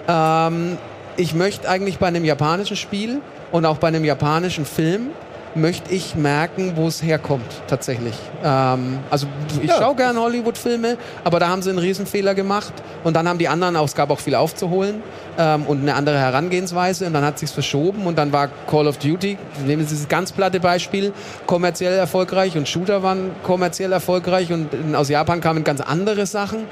Ähm, 0.08 0.78
ich 1.16 1.32
möchte 1.32 1.68
eigentlich 1.68 1.98
bei 1.98 2.08
einem 2.08 2.24
japanischen 2.24 2.76
Spiel 2.76 3.20
und 3.52 3.66
auch 3.66 3.78
bei 3.78 3.86
einem 3.88 4.04
japanischen 4.04 4.64
Film 4.66 5.10
möchte 5.54 5.92
ich 5.92 6.14
merken, 6.16 6.72
wo 6.76 6.86
es 6.88 7.02
herkommt, 7.02 7.46
tatsächlich. 7.68 8.14
Ähm, 8.42 8.98
also 9.10 9.26
ich 9.62 9.68
Ja. 9.68 9.76
schaue 9.78 9.94
gerne 9.94 10.20
Hollywood-Filme, 10.20 10.96
aber 11.22 11.38
da 11.38 11.48
haben 11.48 11.62
sie 11.62 11.70
einen 11.70 11.78
Riesenfehler 11.78 12.34
gemacht 12.34 12.72
und 13.04 13.14
dann 13.14 13.28
haben 13.28 13.38
die 13.38 13.48
anderen 13.48 13.76
auch, 13.76 13.84
es 13.86 13.94
gab 13.94 14.10
auch 14.10 14.20
viel 14.20 14.34
aufzuholen 14.34 15.02
ähm, 15.38 15.62
und 15.66 15.80
eine 15.82 15.94
andere 15.94 16.18
Herangehensweise 16.18 17.06
und 17.06 17.12
dann 17.12 17.24
hat 17.24 17.38
sich's 17.38 17.52
verschoben 17.52 18.06
und 18.06 18.18
dann 18.18 18.32
war 18.32 18.48
Call 18.68 18.88
of 18.88 18.98
Duty, 18.98 19.38
nehmen 19.66 19.82
Sie 19.84 19.90
dieses 19.94 20.08
ganz 20.08 20.32
platte 20.32 20.60
Beispiel, 20.60 21.12
kommerziell 21.46 21.92
erfolgreich 21.96 22.56
und 22.56 22.68
Shooter 22.68 23.02
waren 23.02 23.30
kommerziell 23.44 23.92
erfolgreich 23.92 24.52
und 24.52 24.68
aus 24.94 25.08
Japan 25.08 25.40
kamen 25.40 25.62
ganz 25.64 25.80
andere 25.80 26.26
Sachen. 26.26 26.64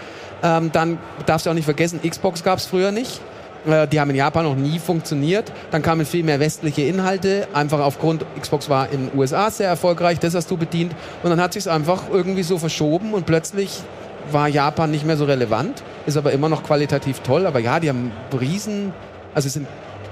Ähm, 0.43 0.71
dann 0.73 0.99
darfst 1.27 1.47
du 1.47 1.51
auch 1.51 1.55
nicht 1.55 1.65
vergessen, 1.67 2.01
Xbox 2.03 2.43
gab's 2.43 2.67
früher 2.67 2.91
nicht. 2.91 3.21
Äh, 3.67 3.87
Die 3.89 4.01
haben 4.01 4.11
in 4.11 4.17
Japan 4.17 4.45
noch 4.45 4.57
nie 4.57 4.79
funktioniert. 4.79 5.53
Dann 5.71 5.83
kamen 5.83 6.07
viel 6.07 6.25
mehr 6.25 6.41
westliche 6.41 6.83
Inhalte, 6.83 7.49
einfach 7.53 7.81
aufgrund, 7.81 8.25
Xbox 8.41 8.69
war 8.69 8.91
in 8.91 9.09
den 9.09 9.19
USA 9.19 9.51
sehr 9.51 9.69
erfolgreich, 9.69 10.19
das 10.19 10.35
hast 10.35 10.51
du 10.51 10.57
bedient. 10.57 10.93
Und 11.23 11.31
dann 11.31 11.41
hat 11.41 11.53
sich 11.53 11.69
einfach 11.71 12.03
irgendwie 12.13 12.43
so 12.43 12.59
verschoben 12.59 13.15
und 13.15 13.27
plötzlich 13.27 13.81
war 14.31 14.49
Japan 14.49 14.91
nicht 14.91 15.05
mehr 15.05 15.17
so 15.17 15.25
relevant, 15.25 15.83
ist 16.07 16.17
aber 16.17 16.33
immer 16.33 16.49
noch 16.49 16.63
qualitativ 16.63 17.21
toll. 17.21 17.47
Aber 17.47 17.59
ja, 17.59 17.81
die 17.81 17.89
haben 17.89 18.13
riesen, 18.39 18.93
also 19.35 19.49
sind 19.49 19.67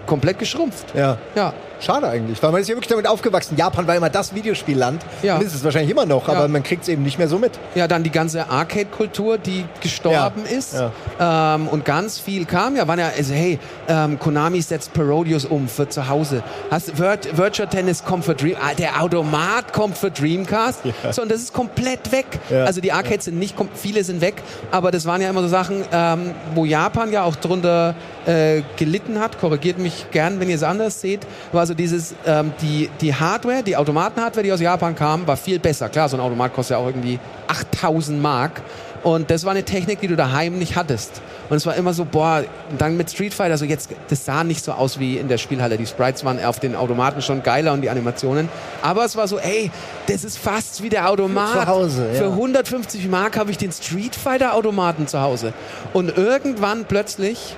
komplett 0.06 0.38
geschrumpft. 0.38 0.86
Ja. 0.94 1.18
Ja, 1.34 1.52
Schade 1.80 2.06
eigentlich, 2.08 2.42
weil 2.42 2.52
man 2.52 2.60
ist 2.60 2.68
ja 2.68 2.74
wirklich 2.74 2.88
damit 2.88 3.06
aufgewachsen. 3.06 3.56
Japan 3.56 3.86
war 3.86 3.96
immer 3.96 4.10
das 4.10 4.34
Videospielland. 4.34 5.02
Ja. 5.22 5.36
Und 5.36 5.42
ist 5.44 5.54
es 5.54 5.64
wahrscheinlich 5.64 5.90
immer 5.90 6.06
noch, 6.06 6.28
aber 6.28 6.42
Ja. 6.42 6.48
man 6.48 6.62
kriegt 6.62 6.82
es 6.82 6.88
eben 6.88 7.02
nicht 7.02 7.18
mehr 7.18 7.28
so 7.28 7.38
mit. 7.38 7.52
Ja, 7.74 7.88
dann 7.88 8.02
die 8.02 8.10
ganze 8.10 8.48
Arcade-Kultur, 8.50 9.38
die 9.38 9.64
gestorben 9.80 10.42
Ja, 10.44 10.56
ist. 10.58 10.74
ja. 10.74 11.54
Ähm, 11.54 11.68
und 11.68 11.84
ganz 11.84 12.18
viel 12.18 12.44
kam 12.44 12.76
ja, 12.76 12.86
waren 12.86 12.98
ja, 12.98 13.10
also 13.16 13.32
hey, 13.34 13.58
ähm, 13.88 14.18
Konami 14.18 14.60
setzt 14.62 14.92
Parodius 14.92 15.44
um 15.44 15.68
für 15.68 15.88
zu 15.88 16.08
Hause. 16.08 16.42
Hast, 16.70 16.98
Virt 16.98 17.36
Virtual 17.36 17.68
Tennis 17.68 18.04
kommt 18.04 18.24
für 18.24 18.34
Dream, 18.34 18.56
ah, 18.60 18.74
der 18.74 19.02
Automat 19.02 19.72
kommt 19.72 19.96
für 19.96 20.10
Dreamcast. 20.10 20.80
So, 21.12 21.22
und 21.22 21.30
das 21.30 21.40
ist 21.40 21.52
komplett 21.52 22.12
weg. 22.12 22.26
Also 22.50 22.80
die 22.80 22.92
Arcades 22.92 23.24
sind 23.24 23.38
nicht, 23.38 23.54
viele 23.74 24.04
sind 24.04 24.20
weg, 24.20 24.42
aber 24.70 24.90
das 24.90 25.06
waren 25.06 25.20
ja 25.22 25.30
immer 25.30 25.42
so 25.42 25.48
Sachen, 25.48 25.82
ähm, 25.92 26.32
wo 26.54 26.64
Japan 26.64 27.10
ja 27.12 27.22
auch 27.24 27.36
drunter 27.36 27.94
äh, 28.26 28.62
gelitten 28.76 29.18
hat. 29.18 29.40
Korrigiert 29.40 29.78
mich 29.78 30.06
gern, 30.10 30.40
wenn 30.40 30.48
ihr 30.48 30.56
es 30.56 30.62
anders 30.62 31.00
seht. 31.00 31.20
War 31.52 31.66
so 31.70 31.74
dieses, 31.74 32.16
ähm, 32.26 32.52
die, 32.60 32.90
die 33.00 33.14
Hardware, 33.14 33.62
die 33.62 33.76
Automaten-Hardware, 33.76 34.42
die 34.42 34.52
aus 34.52 34.60
Japan 34.60 34.96
kam, 34.96 35.24
war 35.26 35.36
viel 35.36 35.60
besser. 35.60 35.88
Klar, 35.88 36.08
so 36.08 36.16
ein 36.16 36.20
Automat 36.20 36.52
kostet 36.52 36.76
ja 36.76 36.82
auch 36.82 36.86
irgendwie 36.88 37.20
8000 37.46 38.20
Mark. 38.20 38.60
Und 39.04 39.30
das 39.30 39.44
war 39.44 39.52
eine 39.52 39.62
Technik, 39.62 40.00
die 40.00 40.08
du 40.08 40.16
daheim 40.16 40.58
nicht 40.58 40.74
hattest. 40.74 41.22
Und 41.48 41.56
es 41.56 41.66
war 41.66 41.76
immer 41.76 41.94
so, 41.94 42.04
boah, 42.04 42.42
dann 42.76 42.96
mit 42.96 43.08
Street 43.08 43.32
Fighter, 43.32 43.56
so 43.56 43.64
jetzt, 43.64 43.90
das 44.08 44.24
sah 44.24 44.42
nicht 44.42 44.64
so 44.64 44.72
aus 44.72 44.98
wie 44.98 45.16
in 45.16 45.28
der 45.28 45.38
Spielhalle. 45.38 45.78
Die 45.78 45.86
Sprites 45.86 46.24
waren 46.24 46.44
auf 46.44 46.58
den 46.58 46.74
Automaten 46.74 47.22
schon 47.22 47.42
geiler 47.44 47.72
und 47.72 47.82
die 47.82 47.88
Animationen. 47.88 48.48
Aber 48.82 49.04
es 49.04 49.16
war 49.16 49.28
so, 49.28 49.38
ey, 49.38 49.70
das 50.08 50.24
ist 50.24 50.38
fast 50.38 50.82
wie 50.82 50.88
der 50.88 51.08
Automat. 51.08 51.52
Zu 51.52 51.66
Hause, 51.66 52.08
ja. 52.12 52.18
Für 52.18 52.26
150 52.32 53.08
Mark 53.08 53.38
habe 53.38 53.52
ich 53.52 53.58
den 53.58 53.70
Street 53.70 54.16
Fighter 54.16 54.54
Automaten 54.54 55.06
zu 55.06 55.20
Hause. 55.20 55.52
Und 55.92 56.16
irgendwann 56.18 56.84
plötzlich, 56.84 57.54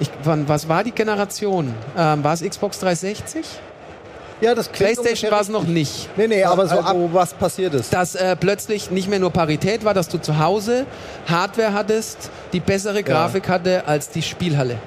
ich, 0.00 0.10
wann, 0.24 0.48
was 0.48 0.68
war 0.68 0.82
die 0.82 0.92
Generation? 0.92 1.72
Ähm, 1.96 2.24
war 2.24 2.32
es 2.32 2.42
Xbox 2.42 2.80
360? 2.80 3.46
Ja, 4.40 4.54
das 4.54 4.72
klingt 4.72 4.94
PlayStation 4.94 5.30
war 5.30 5.42
es 5.42 5.50
noch 5.50 5.64
nicht. 5.64 6.08
Nee, 6.16 6.26
nee, 6.26 6.44
aber 6.44 6.66
so 6.66 6.78
ab. 6.78 6.88
also, 6.88 7.10
was 7.12 7.34
passiert 7.34 7.74
ist. 7.74 7.92
Dass 7.92 8.14
äh, 8.14 8.36
plötzlich 8.36 8.90
nicht 8.90 9.08
mehr 9.08 9.18
nur 9.18 9.30
Parität 9.30 9.84
war, 9.84 9.92
dass 9.92 10.08
du 10.08 10.18
zu 10.18 10.38
Hause 10.38 10.86
Hardware 11.28 11.74
hattest, 11.74 12.30
die 12.54 12.60
bessere 12.60 13.02
Grafik 13.02 13.48
hatte 13.48 13.86
als 13.86 14.08
die 14.08 14.22
Spielhalle. 14.22 14.78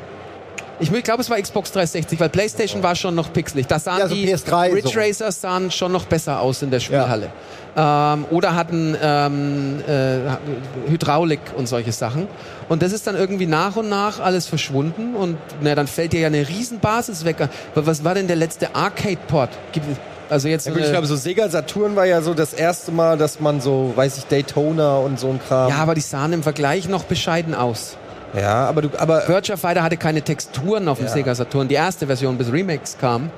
Ich 0.79 0.91
glaube, 1.03 1.21
es 1.21 1.29
war 1.29 1.39
Xbox 1.39 1.71
360, 1.71 2.19
weil 2.19 2.29
PlayStation 2.29 2.81
war 2.83 2.95
schon 2.95 3.15
noch 3.15 3.31
pixelig. 3.31 3.67
Da 3.67 3.79
sahen 3.79 3.99
Ja, 3.99 4.07
so 4.07 4.15
die 4.15 4.27
PS3 4.27 4.73
Ridge 4.73 4.89
so. 4.93 4.99
Racers 4.99 5.39
sahen 5.41 5.71
schon 5.71 5.91
noch 5.91 6.05
besser 6.05 6.39
aus 6.39 6.61
in 6.61 6.71
der 6.71 6.79
Spielhalle. 6.79 7.29
Ähm, 7.75 8.25
oder 8.29 8.55
hatten 8.55 8.95
ähm, 9.01 9.81
äh, 9.87 10.89
Hydraulik 10.89 11.39
und 11.57 11.67
solche 11.67 11.91
Sachen. 11.91 12.27
Und 12.69 12.81
das 12.81 12.91
ist 12.91 13.07
dann 13.07 13.15
irgendwie 13.15 13.45
nach 13.45 13.75
und 13.75 13.89
nach 13.89 14.19
alles 14.19 14.47
verschwunden 14.47 15.15
und 15.15 15.37
na, 15.61 15.73
dann 15.75 15.87
fällt 15.87 16.13
dir 16.13 16.21
ja 16.21 16.27
eine 16.27 16.47
Riesenbasis 16.47 17.25
weg. 17.25 17.37
Was 17.75 18.03
war 18.03 18.13
denn 18.15 18.27
der 18.27 18.35
letzte 18.35 18.75
Arcade-Port? 18.75 19.49
Gibt- 19.71 19.87
Also 20.29 20.47
jetzt 20.47 20.65
Ja, 20.67 20.73
gut, 20.73 20.81
ich 20.83 20.89
glaube, 20.89 21.05
so 21.07 21.15
Sega 21.15 21.49
Saturn 21.49 21.95
war 21.95 22.05
ja 22.05 22.21
so 22.21 22.33
das 22.33 22.53
erste 22.53 22.91
Mal, 22.91 23.17
dass 23.17 23.39
man 23.39 23.59
so, 23.61 23.91
weiß 23.95 24.17
ich, 24.17 24.25
Daytona 24.25 24.97
und 24.97 25.19
so 25.19 25.29
ein 25.29 25.39
Kram. 25.45 25.69
ja, 25.69 25.75
aber 25.77 25.93
die 25.95 26.01
sahen 26.01 26.33
im 26.33 26.43
Vergleich 26.43 26.87
noch 26.87 27.03
bescheiden 27.03 27.53
aus. 27.55 27.97
Ja 28.35 28.65
aber 28.67 28.81
du, 28.83 28.89
aber 28.97 29.27
Virtua 29.27 29.57
Fighter 29.57 29.83
hatte 29.83 29.97
keine 29.97 30.21
Texturen 30.21 30.87
auf 30.87 30.97
dem 30.97 31.07
Ja. 31.07 31.13
Sega 31.13 31.35
Saturn. 31.35 31.67
Die 31.67 31.75
erste 31.75 32.07
Version 32.07 32.37
bis 32.37 32.51
Remakes 32.51 32.97
kam. 32.99 33.29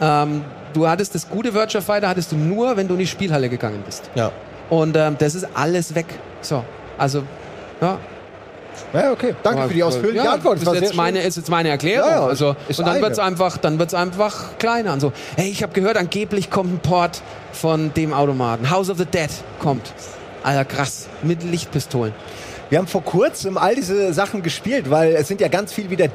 Ähm, 0.00 0.44
du 0.72 0.88
hattest 0.88 1.14
das 1.14 1.28
gute 1.28 1.52
Virtua 1.54 1.80
Fighter 1.80 2.08
hattest 2.08 2.32
du 2.32 2.36
nur, 2.36 2.76
wenn 2.76 2.86
du 2.88 2.94
in 2.94 3.00
die 3.00 3.06
Spielhalle 3.06 3.48
gegangen 3.48 3.82
bist. 3.84 4.10
ja. 4.14 4.30
Und 4.70 4.96
ähm, 4.98 5.16
das 5.18 5.34
ist 5.34 5.48
alles 5.54 5.94
weg. 5.94 6.04
So, 6.42 6.62
also 6.98 7.22
ja, 7.80 7.98
Ja, 8.92 9.12
okay. 9.12 9.34
Danke 9.42 9.66
für 9.68 9.74
die 9.74 9.82
ausführliche 9.82 10.24
ja, 10.24 10.32
Antwort. 10.34 10.58
Das 10.64 10.74
Ist 10.74 10.80
jetzt, 10.82 10.94
meine, 10.94 11.20
ist 11.22 11.36
jetzt 11.38 11.48
meine 11.48 11.70
Erklärung. 11.70 12.08
Ja, 12.10 12.16
ja, 12.20 12.26
also, 12.26 12.48
und 12.50 12.78
dann 12.78 12.88
eine. 12.88 13.00
wird's 13.00 13.18
einfach, 13.18 13.56
dann 13.56 13.78
wird's 13.78 13.94
einfach 13.94 14.58
kleiner. 14.58 14.92
Und 14.92 15.00
so, 15.00 15.12
hey, 15.36 15.48
ich 15.48 15.62
habe 15.62 15.72
gehört, 15.72 15.96
angeblich 15.96 16.50
kommt 16.50 16.72
ein 16.74 16.78
Port 16.80 17.22
von 17.52 17.92
dem 17.94 18.12
Automaten. 18.12 18.70
House 18.70 18.90
of 18.90 18.98
the 18.98 19.06
Dead 19.06 19.30
kommt. 19.58 19.90
Alter, 20.44 20.66
krass. 20.66 21.08
Mit 21.22 21.42
Lichtpistolen. 21.44 22.12
Wir 22.70 22.78
haben 22.78 22.86
vor 22.86 23.02
kurzem 23.02 23.56
all 23.56 23.74
diese 23.74 24.12
Sachen 24.12 24.42
gespielt, 24.42 24.90
weil 24.90 25.14
es 25.14 25.26
sind 25.28 25.40
ja 25.40 25.48
ganz 25.48 25.72
viel 25.72 25.88
wieder 25.88 26.06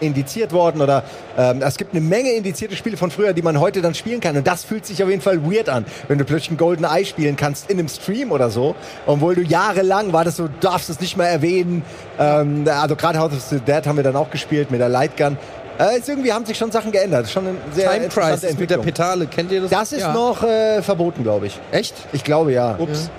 deindiziert 0.00 0.52
worden 0.52 0.80
oder 0.80 1.02
ähm, 1.36 1.60
es 1.60 1.76
gibt 1.76 1.92
eine 1.92 2.00
Menge 2.00 2.32
indizierte 2.32 2.76
Spiele 2.76 2.96
von 2.96 3.10
früher, 3.10 3.34
die 3.34 3.42
man 3.42 3.60
heute 3.60 3.82
dann 3.82 3.94
spielen 3.94 4.20
kann. 4.20 4.36
Und 4.36 4.46
das 4.46 4.64
fühlt 4.64 4.86
sich 4.86 5.02
auf 5.02 5.10
jeden 5.10 5.20
Fall 5.20 5.44
weird 5.44 5.68
an, 5.68 5.84
wenn 6.08 6.16
du 6.16 6.24
plötzlich 6.24 6.52
ein 6.52 6.56
Golden 6.56 6.84
Eye 6.84 7.04
spielen 7.04 7.36
kannst 7.36 7.70
in 7.70 7.78
einem 7.78 7.88
Stream 7.88 8.32
oder 8.32 8.48
so, 8.48 8.74
obwohl 9.06 9.34
du 9.34 9.42
jahrelang 9.42 10.12
war 10.14 10.24
das 10.24 10.36
so, 10.36 10.44
du 10.48 10.54
darfst 10.60 10.88
es 10.88 10.98
nicht 11.00 11.16
mehr 11.16 11.28
erwähnen. 11.28 11.82
Ähm, 12.18 12.64
also 12.66 12.96
gerade 12.96 13.18
House 13.18 13.32
of 13.34 13.40
the 13.50 13.60
Dead 13.60 13.86
haben 13.86 13.96
wir 13.96 14.04
dann 14.04 14.16
auch 14.16 14.30
gespielt 14.30 14.70
mit 14.70 14.80
der 14.80 14.88
Lightgun. 14.88 15.36
Äh, 15.78 15.98
ist 15.98 16.08
irgendwie 16.08 16.32
haben 16.32 16.46
sich 16.46 16.56
schon 16.56 16.72
Sachen 16.72 16.90
geändert. 16.90 17.28
Schon 17.28 17.48
eine 17.48 17.56
sehr 17.74 17.90
Time 17.90 18.08
Crisis 18.08 18.56
mit 18.56 18.70
der. 18.70 18.78
Petale, 18.78 19.26
kennt 19.26 19.52
ihr 19.52 19.60
das? 19.60 19.70
Das 19.70 19.92
ist 19.92 20.00
Ja. 20.00 20.14
noch 20.14 20.42
äh, 20.42 20.80
verboten, 20.80 21.22
glaube 21.22 21.48
ich. 21.48 21.60
Echt? 21.70 21.94
Ich 22.14 22.24
glaube 22.24 22.52
ja. 22.52 22.76
Ups. 22.78 23.10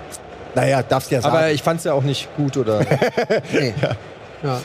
Naja, 0.60 0.82
darfst 0.82 1.10
ja 1.10 1.20
sagen. 1.20 1.36
Aber 1.36 1.50
ich 1.50 1.62
fand's 1.62 1.84
ja 1.84 1.92
auch 1.92 2.02
nicht 2.02 2.28
gut, 2.36 2.56
oder? 2.56 2.80
Nee. 3.52 3.74
ja. 4.42 4.60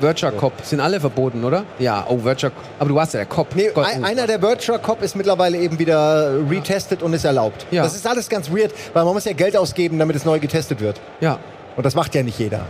Virtua 0.00 0.32
Cop 0.32 0.52
sind 0.62 0.80
alle 0.80 0.98
verboten, 0.98 1.44
oder? 1.44 1.64
Ja, 1.78 2.04
oh, 2.08 2.22
Virtua 2.24 2.50
Aber 2.78 2.88
du 2.88 2.94
warst 2.96 3.14
ja 3.14 3.20
der 3.20 3.26
Cop. 3.26 3.54
Nee, 3.54 3.70
Gott, 3.72 3.86
ein, 3.86 4.02
oh. 4.02 4.06
einer 4.06 4.26
der 4.26 4.42
Virtua 4.42 4.78
Cop 4.78 5.02
ist 5.02 5.14
mittlerweile 5.14 5.56
eben 5.58 5.78
wieder 5.78 6.32
retestet 6.50 7.02
und 7.02 7.12
ist 7.12 7.24
erlaubt. 7.24 7.66
Ja. 7.70 7.84
Das 7.84 7.94
ist 7.94 8.06
alles 8.06 8.28
ganz 8.28 8.50
weird, 8.50 8.72
weil 8.92 9.04
man 9.04 9.14
muss 9.14 9.24
ja 9.24 9.32
Geld 9.32 9.56
ausgeben, 9.56 9.98
damit 9.98 10.16
es 10.16 10.24
neu 10.24 10.40
getestet 10.40 10.80
wird. 10.80 11.00
Ja. 11.20 11.38
Und 11.76 11.86
das 11.86 11.94
macht 11.94 12.14
ja 12.14 12.22
nicht 12.22 12.38
jeder. 12.38 12.66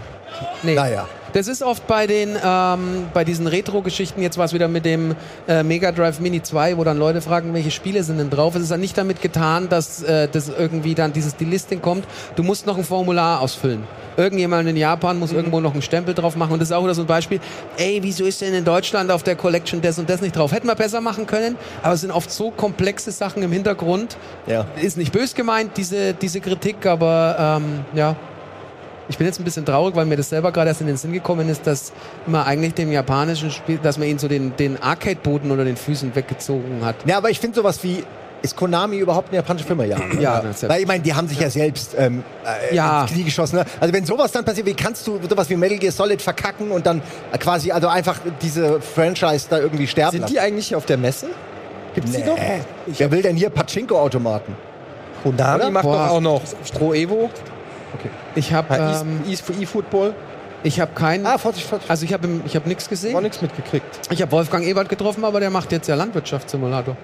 Nee. 0.62 0.74
Naja. 0.74 1.06
Das 1.35 1.48
ist 1.48 1.65
oft 1.65 1.89
bei 1.89 2.06
den 2.06 2.36
ähm, 2.44 3.06
bei 3.12 3.24
diesen 3.24 3.48
Retro-Geschichten, 3.48 4.23
jetzt 4.23 4.39
war 4.39 4.44
es 4.44 4.52
wieder 4.52 4.69
mit 4.69 4.85
dem 4.85 5.16
äh, 5.48 5.65
Mega 5.65 5.90
Drive 5.90 6.20
Mini 6.20 6.40
2, 6.40 6.78
wo 6.78 6.85
dann 6.85 6.97
Leute 6.97 7.20
fragen, 7.20 7.52
welche 7.55 7.73
Spiele 7.73 8.05
sind 8.05 8.19
denn 8.19 8.31
drauf. 8.31 8.55
Es 8.55 8.62
ist 8.62 8.70
dann 8.70 8.78
nicht 8.78 8.97
damit 8.97 9.20
getan, 9.20 9.69
dass 9.69 10.05
äh, 10.05 10.28
das 10.31 10.48
irgendwie 10.48 10.94
dann 10.94 11.12
dieses 11.12 11.35
Delisting 11.35 11.82
kommt. 11.82 12.05
Du 12.36 12.44
musst 12.44 12.66
noch 12.66 12.78
ein 12.78 12.85
Formular 12.85 13.40
ausfüllen. 13.40 13.82
Irgendjemand 14.16 14.69
in 14.69 14.77
Japan 14.77 15.19
muss 15.19 15.32
irgendwo 15.32 15.59
noch 15.59 15.73
einen 15.73 15.82
Stempel 15.82 16.15
drauf 16.15 16.36
machen. 16.36 16.52
Und 16.52 16.61
das 16.61 16.69
ist 16.69 16.73
auch 16.73 16.85
wieder 16.85 16.94
so 16.94 17.02
ein 17.02 17.09
Beispiel. 17.09 17.40
Ey, 17.78 17.98
wieso 18.01 18.24
ist 18.27 18.40
denn 18.40 18.55
in 18.55 18.65
Deutschland 18.65 19.11
auf 19.11 19.24
der 19.24 19.35
Collection 19.35 19.81
das 19.81 19.98
und 19.98 20.09
das 20.09 20.20
nicht 20.20 20.36
drauf? 20.36 20.52
Hätten 20.52 20.69
wir 20.69 20.77
besser 20.77 21.01
machen 21.01 21.27
können, 21.27 21.56
aber 21.82 21.94
es 21.94 22.02
sind 22.02 22.12
oft 22.12 22.31
so 22.31 22.52
komplexe 22.52 23.11
Sachen 23.11 23.43
im 23.43 23.51
Hintergrund. 23.51 24.16
Ja. 24.47 24.66
Ist 24.81 24.97
nicht 24.97 25.12
bös 25.12 25.35
gemeint, 25.35 25.77
diese, 25.77 26.15
diese 26.15 26.40
Kritik, 26.40 26.86
aber 26.86 27.59
ähm, 27.61 27.85
ja. 27.93 28.15
Ich 29.09 29.18
bin 29.18 29.26
jetzt 29.26 29.39
ein 29.39 29.44
bisschen 29.44 29.66
traurig, 29.66 29.94
weil 29.97 30.06
mir 30.06 30.16
das 30.16 30.31
selber 30.31 30.51
gerade 30.51 30.68
erst 30.70 30.81
in 30.81 30.86
den 30.86 30.97
Sinn 30.97 31.12
gekommen 31.12 31.48
ist, 31.48 31.66
dass 31.66 31.93
man 32.26 32.44
eigentlich 32.47 32.72
dem 32.74 32.90
japanischen 32.90 33.51
Spiel, 33.51 33.78
dass 33.82 33.98
man 33.98 34.09
ihn 34.09 34.18
so 34.18 34.28
den, 34.28 34.56
den 34.56 34.82
Arcade-Boden 34.82 35.51
unter 35.51 35.64
den 35.64 35.76
Füßen 35.76 36.14
weggezogen 36.14 36.85
hat. 36.85 36.97
Ja, 37.05 37.18
aber 37.18 37.31
ich 37.31 37.39
finde 37.40 37.56
sowas 37.56 37.82
wie. 37.82 38.02
Ist 38.43 38.56
Konami 38.56 38.98
überhaupt 38.98 39.28
eine 39.28 39.36
japanische 39.36 39.66
Firma? 39.66 39.85
Ja. 39.85 39.97
Ja, 40.20 40.43
Weil 40.66 40.82
ich 40.82 40.86
meine, 40.86 41.02
die 41.02 41.14
haben 41.14 41.26
sich 41.28 41.40
ja 41.40 41.48
selbst 41.48 41.97
ähm, 41.98 42.22
äh, 42.70 42.74
Ja. 42.74 43.01
ins 43.02 43.12
Knie 43.12 43.22
geschossen. 43.24 43.56
Ne? 43.56 43.64
Also 43.81 43.94
wenn 43.94 44.05
sowas 44.05 44.32
dann 44.32 44.44
passiert, 44.44 44.66
wie 44.66 44.74
kannst 44.74 45.06
du 45.06 45.18
sowas 45.31 45.48
wie 45.48 45.56
Metal 45.56 45.78
Gear 45.78 45.90
Solid 45.93 46.20
verkacken 46.20 46.70
und 46.70 46.85
dann 46.85 47.01
quasi 47.40 47.72
also 47.72 47.89
einfach 47.89 48.18
diese 48.43 48.82
Franchise 48.82 49.47
da 49.48 49.60
irgendwie 49.60 49.86
sterben 49.86 50.10
Sind 50.10 50.20
lassen? 50.20 50.35
die 50.35 50.40
eigentlich 50.40 50.76
auf 50.76 50.85
der 50.85 50.98
Messe? 50.98 51.28
Gibt's 51.94 52.12
die 52.12 52.22
noch? 52.22 52.36
Wer 52.86 53.10
will 53.10 53.22
denn 53.22 53.35
hier 53.35 53.48
Pachinko-Automaten? 53.48 54.55
Konami 55.22 55.70
macht 55.70 55.85
Boah. 55.85 55.94
doch 56.09 56.09
auch 56.10 56.20
noch 56.20 56.43
Pro 56.74 56.93
Evo, 56.93 57.31
Ich 58.35 58.53
habe 58.53 58.75
äh, 58.75 59.01
ähm, 59.01 59.21
E-Football. 59.61 60.15
ich 60.62 60.81
habe 60.81 60.93
keinen, 60.95 61.27
Ah, 61.27 61.39
40, 61.39 61.65
40. 61.65 61.91
also 61.91 62.05
ich 62.05 62.12
habe 62.12 62.29
ich 62.45 62.57
habe 62.57 62.69
nichts 62.69 62.89
gesehen. 62.89 63.21
nichts 63.23 63.41
mitgekriegt. 63.43 64.01
Ich 64.11 64.21
habe 64.23 64.33
Wolfgang 64.33 64.65
Ebert 64.65 64.89
getroffen, 64.89 65.25
aber 65.25 65.41
der 65.41 65.51
macht 65.51 65.73
jetzt 65.73 65.89
ja 65.89 65.95
Landwirtschaftssimulator. 65.95 66.97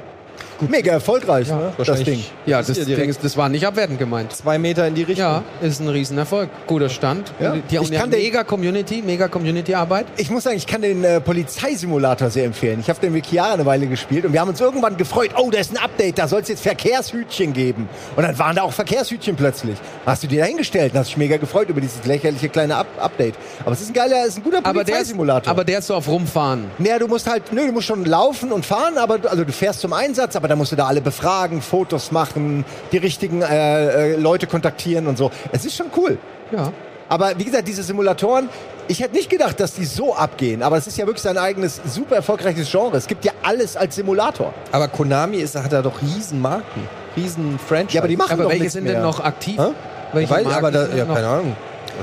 Mega 0.69 0.93
erfolgreich, 0.93 1.49
ne? 1.49 1.73
Das 1.77 1.89
wahrscheinlich. 1.89 2.07
Ding. 2.19 2.25
Ja, 2.47 2.59
Das 2.59 2.67
das, 2.69 2.79
ja 2.87 2.97
Ding 2.97 3.09
ist, 3.09 3.25
das 3.25 3.37
war 3.37 3.49
nicht 3.49 3.67
abwertend 3.67 3.99
gemeint. 3.99 4.33
Zwei 4.35 4.59
Meter 4.59 4.87
in 4.87 4.95
die 4.95 5.03
Richtung. 5.03 5.27
Ja, 5.27 5.43
ist 5.61 5.81
ein 5.81 5.89
Riesenerfolg. 5.89 6.49
Guter 6.67 6.89
Stand. 6.89 7.33
Ja. 7.41 7.55
Die, 7.71 7.75
ja, 7.75 7.83
kann 7.83 8.11
den- 8.11 8.21
mega 8.21 8.45
Community, 8.45 9.03
mega 9.05 9.29
Community-Arbeit. 9.29 10.07
Ich 10.17 10.31
muss 10.31 10.45
sagen, 10.45 10.57
ich 10.57 10.67
kann 10.67 10.83
den 10.83 11.03
äh, 11.05 11.21
Polizeisimulator 11.21 12.31
sehr 12.31 12.45
empfehlen. 12.45 12.81
Ich 12.81 12.89
habe 12.89 13.01
den 13.01 13.13
mit 13.13 13.27
Chiara 13.27 13.55
eine 13.55 13.67
Weile 13.67 13.87
gespielt 13.87 14.25
und 14.25 14.33
wir 14.33 14.41
haben 14.41 14.49
uns 14.51 14.61
irgendwann 14.61 14.97
gefreut, 14.97 15.31
oh, 15.37 15.51
da 15.51 15.59
ist 15.59 15.73
ein 15.73 15.79
Update, 15.83 16.19
da 16.19 16.29
soll 16.29 16.41
es 16.43 16.49
jetzt 16.49 16.63
Verkehrshütchen 16.63 17.53
geben. 17.53 17.89
Und 18.17 18.23
dann 18.23 18.39
waren 18.39 18.57
da 18.57 18.63
auch 18.63 18.73
Verkehrshütchen 18.73 19.37
plötzlich. 19.37 19.77
Hast 20.07 20.23
du 20.23 20.27
dir 20.27 20.41
dahingestellt 20.41 20.93
und 20.93 20.99
hast 21.01 21.09
dich 21.09 21.17
mega 21.17 21.37
gefreut 21.37 21.69
über 21.69 21.81
dieses 21.81 22.05
lächerliche 22.05 22.49
kleine 22.49 22.77
Up 22.77 22.87
Update. 22.99 23.35
Aber 23.65 23.73
es 23.73 23.81
ist 23.81 23.89
ein 23.91 23.95
geiler, 23.95 24.23
es 24.23 24.29
ist 24.31 24.37
ein 24.39 24.43
guter 24.45 24.59
Aber 24.59 24.73
der, 24.73 24.81
ist, 24.83 24.87
Polizeisimulator. 24.87 25.51
aber 25.51 25.65
der 25.65 25.79
ist 25.79 25.87
so 25.87 25.95
auf 25.95 26.09
Rumfahren. 26.09 26.65
Naja, 26.79 26.99
du 26.99 27.07
musst 27.09 27.29
halt, 27.29 27.53
nö, 27.53 27.67
du 27.67 27.73
musst 27.73 27.87
schon 27.87 28.05
laufen 28.05 28.53
und 28.53 28.65
fahren, 28.67 28.97
aber 28.99 29.19
du- 29.19 29.29
also 29.31 29.45
du 29.45 29.53
fährst 29.53 29.81
zum 29.81 29.93
Einsatz, 29.93 30.30
aber 30.37 30.49
da 30.49 30.57
musst 30.57 30.73
du 30.73 30.77
da 30.77 30.87
alle 30.87 31.01
befragen, 31.01 31.63
Fotos 31.63 32.13
machen, 32.13 32.65
die 32.93 32.99
richtigen 32.99 33.43
äh, 33.43 34.13
äh, 34.13 34.17
Leute 34.17 34.47
kontaktieren 34.47 35.07
und 35.07 35.19
so. 35.19 35.31
Es 35.53 35.65
ist 35.65 35.77
schon 35.77 35.87
cool. 35.97 36.19
Ja. 36.53 36.73
Aber 37.09 37.39
wie 37.39 37.45
gesagt, 37.45 37.67
diese 37.67 37.83
Simulatoren, 37.83 38.49
ich 38.87 39.01
hätte 39.01 39.15
nicht 39.15 39.31
gedacht, 39.31 39.59
dass 39.59 39.75
die 39.75 39.85
so 39.85 40.15
abgehen, 40.15 40.63
aber 40.63 40.77
es 40.77 40.87
ist 40.87 40.97
ja 40.97 41.07
wirklich 41.07 41.23
sein 41.23 41.39
eigenes 41.39 41.81
super 41.85 42.17
erfolgreiches 42.17 42.71
Genre. 42.71 42.97
Es 42.97 43.07
gibt 43.07 43.25
ja 43.25 43.33
alles 43.43 43.77
als 43.77 43.97
Simulator. 43.97 44.55
Aber 44.73 44.89
Konami 44.89 45.39
ist, 45.39 45.57
hat 45.57 45.73
da 45.73 45.83
doch 45.83 46.01
riesen 46.03 46.41
Marken, 46.41 46.89
riesen 47.17 47.59
Franchise. 47.59 47.97
Ja, 47.97 48.01
aber 48.01 48.09
die 48.09 48.17
machen 48.17 48.33
Aber 48.33 48.45
doch 48.45 48.51
welche 48.51 48.63
nichts 48.63 48.75
sind 48.75 48.85
mehr. 48.85 48.95
denn 48.95 49.03
noch 49.03 49.21
aktiv? 49.21 49.59
Hä? 49.59 49.73
Welche 50.13 50.33
Weil, 50.33 50.45
Marken 50.45 50.59
aber 50.59 50.71
da, 50.71 50.87
sind 50.87 50.99
ja, 50.99 51.05
noch? 51.05 51.15
keine 51.15 51.29
Ahnung. 51.29 51.57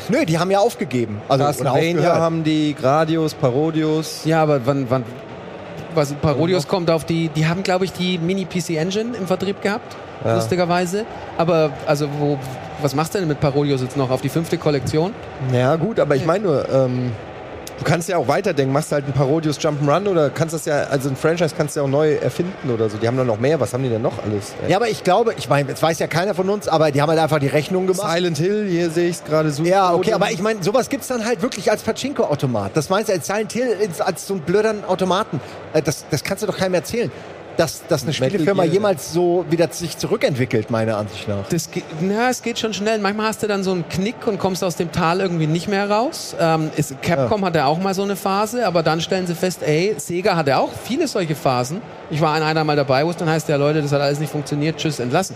Nö, 0.10 0.26
die 0.26 0.38
haben 0.38 0.52
ja 0.52 0.60
aufgegeben. 0.60 1.22
Also, 1.28 1.44
Castlevania 1.44 2.16
haben 2.16 2.44
die, 2.44 2.76
Gradius, 2.80 3.34
Parodius. 3.34 4.22
Ja, 4.26 4.44
aber 4.44 4.66
wann, 4.66 4.90
wann, 4.90 5.04
was 5.98 6.14
Parodius 6.14 6.68
kommt 6.68 6.90
auf 6.90 7.04
die, 7.04 7.28
die 7.30 7.46
haben 7.48 7.64
glaube 7.64 7.84
ich 7.86 7.92
die 7.92 8.18
Mini 8.18 8.46
PC 8.46 8.78
Engine 8.78 9.18
im 9.18 9.28
Vertrieb 9.28 9.62
gehabt, 9.62 9.96
Ja. 10.24 10.36
lustigerweise. 10.36 11.06
Aber 11.38 11.72
also 11.86 12.08
wo, 12.20 12.38
was 12.82 12.96
machst 12.96 13.14
du 13.16 13.20
denn 13.20 13.28
mit 13.28 13.40
Parodius 13.42 13.82
jetzt 13.82 13.98
noch 13.98 14.10
auf 14.12 14.22
die 14.22 14.30
fünfte 14.30 14.58
Kollektion? 14.58 15.14
Ja, 15.52 15.76
gut, 15.76 16.00
aber 16.00 16.16
ich 16.16 16.26
meine 16.26 16.44
nur, 16.46 16.70
ähm, 16.70 17.12
du 17.80 17.84
kannst 17.84 18.10
ja 18.10 18.18
auch 18.18 18.28
weiterdenken. 18.28 18.74
Machst 18.74 18.92
halt 18.92 19.06
ein 19.08 19.14
Parodius 19.14 19.60
Jump'n'Run 19.60 20.08
oder 20.08 20.30
kannst 20.30 20.54
das 20.54 20.66
ja, 20.66 20.84
also 20.84 21.10
ein 21.10 21.16
Franchise 21.16 21.54
kannst 21.58 21.76
du 21.76 21.80
ja 21.80 21.86
auch 21.86 21.90
neu 21.90 22.14
erfinden 22.16 22.70
oder 22.70 22.90
so. 22.90 22.98
Die 22.98 23.08
haben 23.08 23.18
dann 23.18 23.28
noch 23.28 23.40
mehr. 23.40 23.60
Was 23.60 23.74
haben 23.74 23.84
die 23.84 23.90
denn 23.90 24.02
noch 24.02 24.14
alles? 24.24 24.54
Äh, 24.66 24.72
Ja, 24.72 24.78
aber 24.78 24.90
ich 24.90 25.04
glaube, 25.04 25.34
ich 25.38 25.50
meine, 25.50 25.70
das 25.72 25.82
weiß 25.82 26.00
ja 26.00 26.08
keiner 26.08 26.34
von 26.36 26.50
uns, 26.50 26.68
aber 26.68 26.92
die 26.92 27.02
haben 27.02 27.10
halt 27.10 27.20
einfach 27.20 27.40
die 27.40 27.48
Rechnung 27.48 27.88
gemacht. 27.88 28.12
Silent 28.12 28.38
Hill, 28.38 28.68
hier 28.70 28.90
sehe 28.90 29.10
ich 29.10 29.18
es 29.18 29.24
gerade 29.24 29.52
so. 29.52 29.64
Ja, 29.64 29.94
okay, 29.94 30.14
aber 30.14 30.32
ich 30.32 30.42
meine, 30.42 30.64
sowas 30.64 30.90
gibt's 30.90 31.08
dann 31.08 31.26
halt 31.26 31.42
wirklich 31.42 31.70
als 31.72 31.84
Pachinko-Automat. 31.84 32.72
Das 32.76 32.90
meinst 32.90 33.10
du 33.10 33.14
als 33.14 33.28
Silent 33.28 33.52
Hill, 33.54 33.76
als- 34.00 34.28
so 34.28 34.34
einen 34.34 34.42
blöderen 34.44 34.84
Automaten. 34.86 35.40
Äh, 35.74 35.82
Das, 35.82 36.06
das 36.10 36.24
kannst 36.24 36.44
du 36.44 36.48
doch 36.48 36.58
keinem 36.58 36.74
erzählen. 36.74 37.12
Dass, 37.58 37.86
dass 37.88 38.04
eine 38.04 38.12
Metal 38.12 38.30
Spielefirma 38.30 38.64
Gear. 38.64 38.74
jemals 38.74 39.12
so 39.12 39.46
wieder 39.50 39.68
sich 39.72 39.98
zurückentwickelt, 39.98 40.70
meiner 40.70 40.98
Ansicht 40.98 41.28
nach. 41.28 41.48
Das 41.50 41.72
geht, 41.72 41.84
na, 42.02 42.30
es 42.30 42.44
geht 42.44 42.60
schon 42.60 42.74
schnell. 42.74 43.00
Manchmal 43.00 43.28
hast 43.28 43.42
du 43.42 43.48
dann 43.48 43.64
so 43.64 43.72
einen 43.72 43.90
Knick 43.90 44.28
und 44.28 44.38
kommst 44.38 44.64
aus 44.64 44.76
dem 44.76 44.92
Tal 44.92 45.22
irgendwie 45.22 45.48
nicht 45.48 45.68
mehr 45.68 45.90
raus. 45.90 46.36
Ähm, 46.40 46.70
ist, 46.78 47.02
Capcom 47.02 47.44
hatte 47.44 47.66
auch 47.66 47.80
mal 47.80 47.94
so 47.96 48.04
eine 48.04 48.16
Phase, 48.16 48.66
aber 48.68 48.84
dann 48.84 49.02
stellen 49.02 49.26
sie 49.26 49.36
fest, 49.36 49.64
ey, 49.64 49.96
Sega 49.98 50.36
hatte 50.36 50.58
auch 50.58 50.70
viele 50.84 51.08
solche 51.08 51.36
Phasen. 51.36 51.82
Ich 52.12 52.22
war 52.22 52.36
an 52.36 52.44
einer 52.44 52.64
mal 52.64 52.76
dabei, 52.76 53.06
wo 53.06 53.10
es 53.10 53.18
dann 53.18 53.30
heißt, 53.30 53.50
ja 53.50 53.56
Leute, 53.56 53.82
das 53.82 53.92
hat 53.92 54.02
alles 54.02 54.20
nicht 54.20 54.32
funktioniert, 54.32 54.78
tschüss, 54.78 55.00
entlassen. 55.00 55.36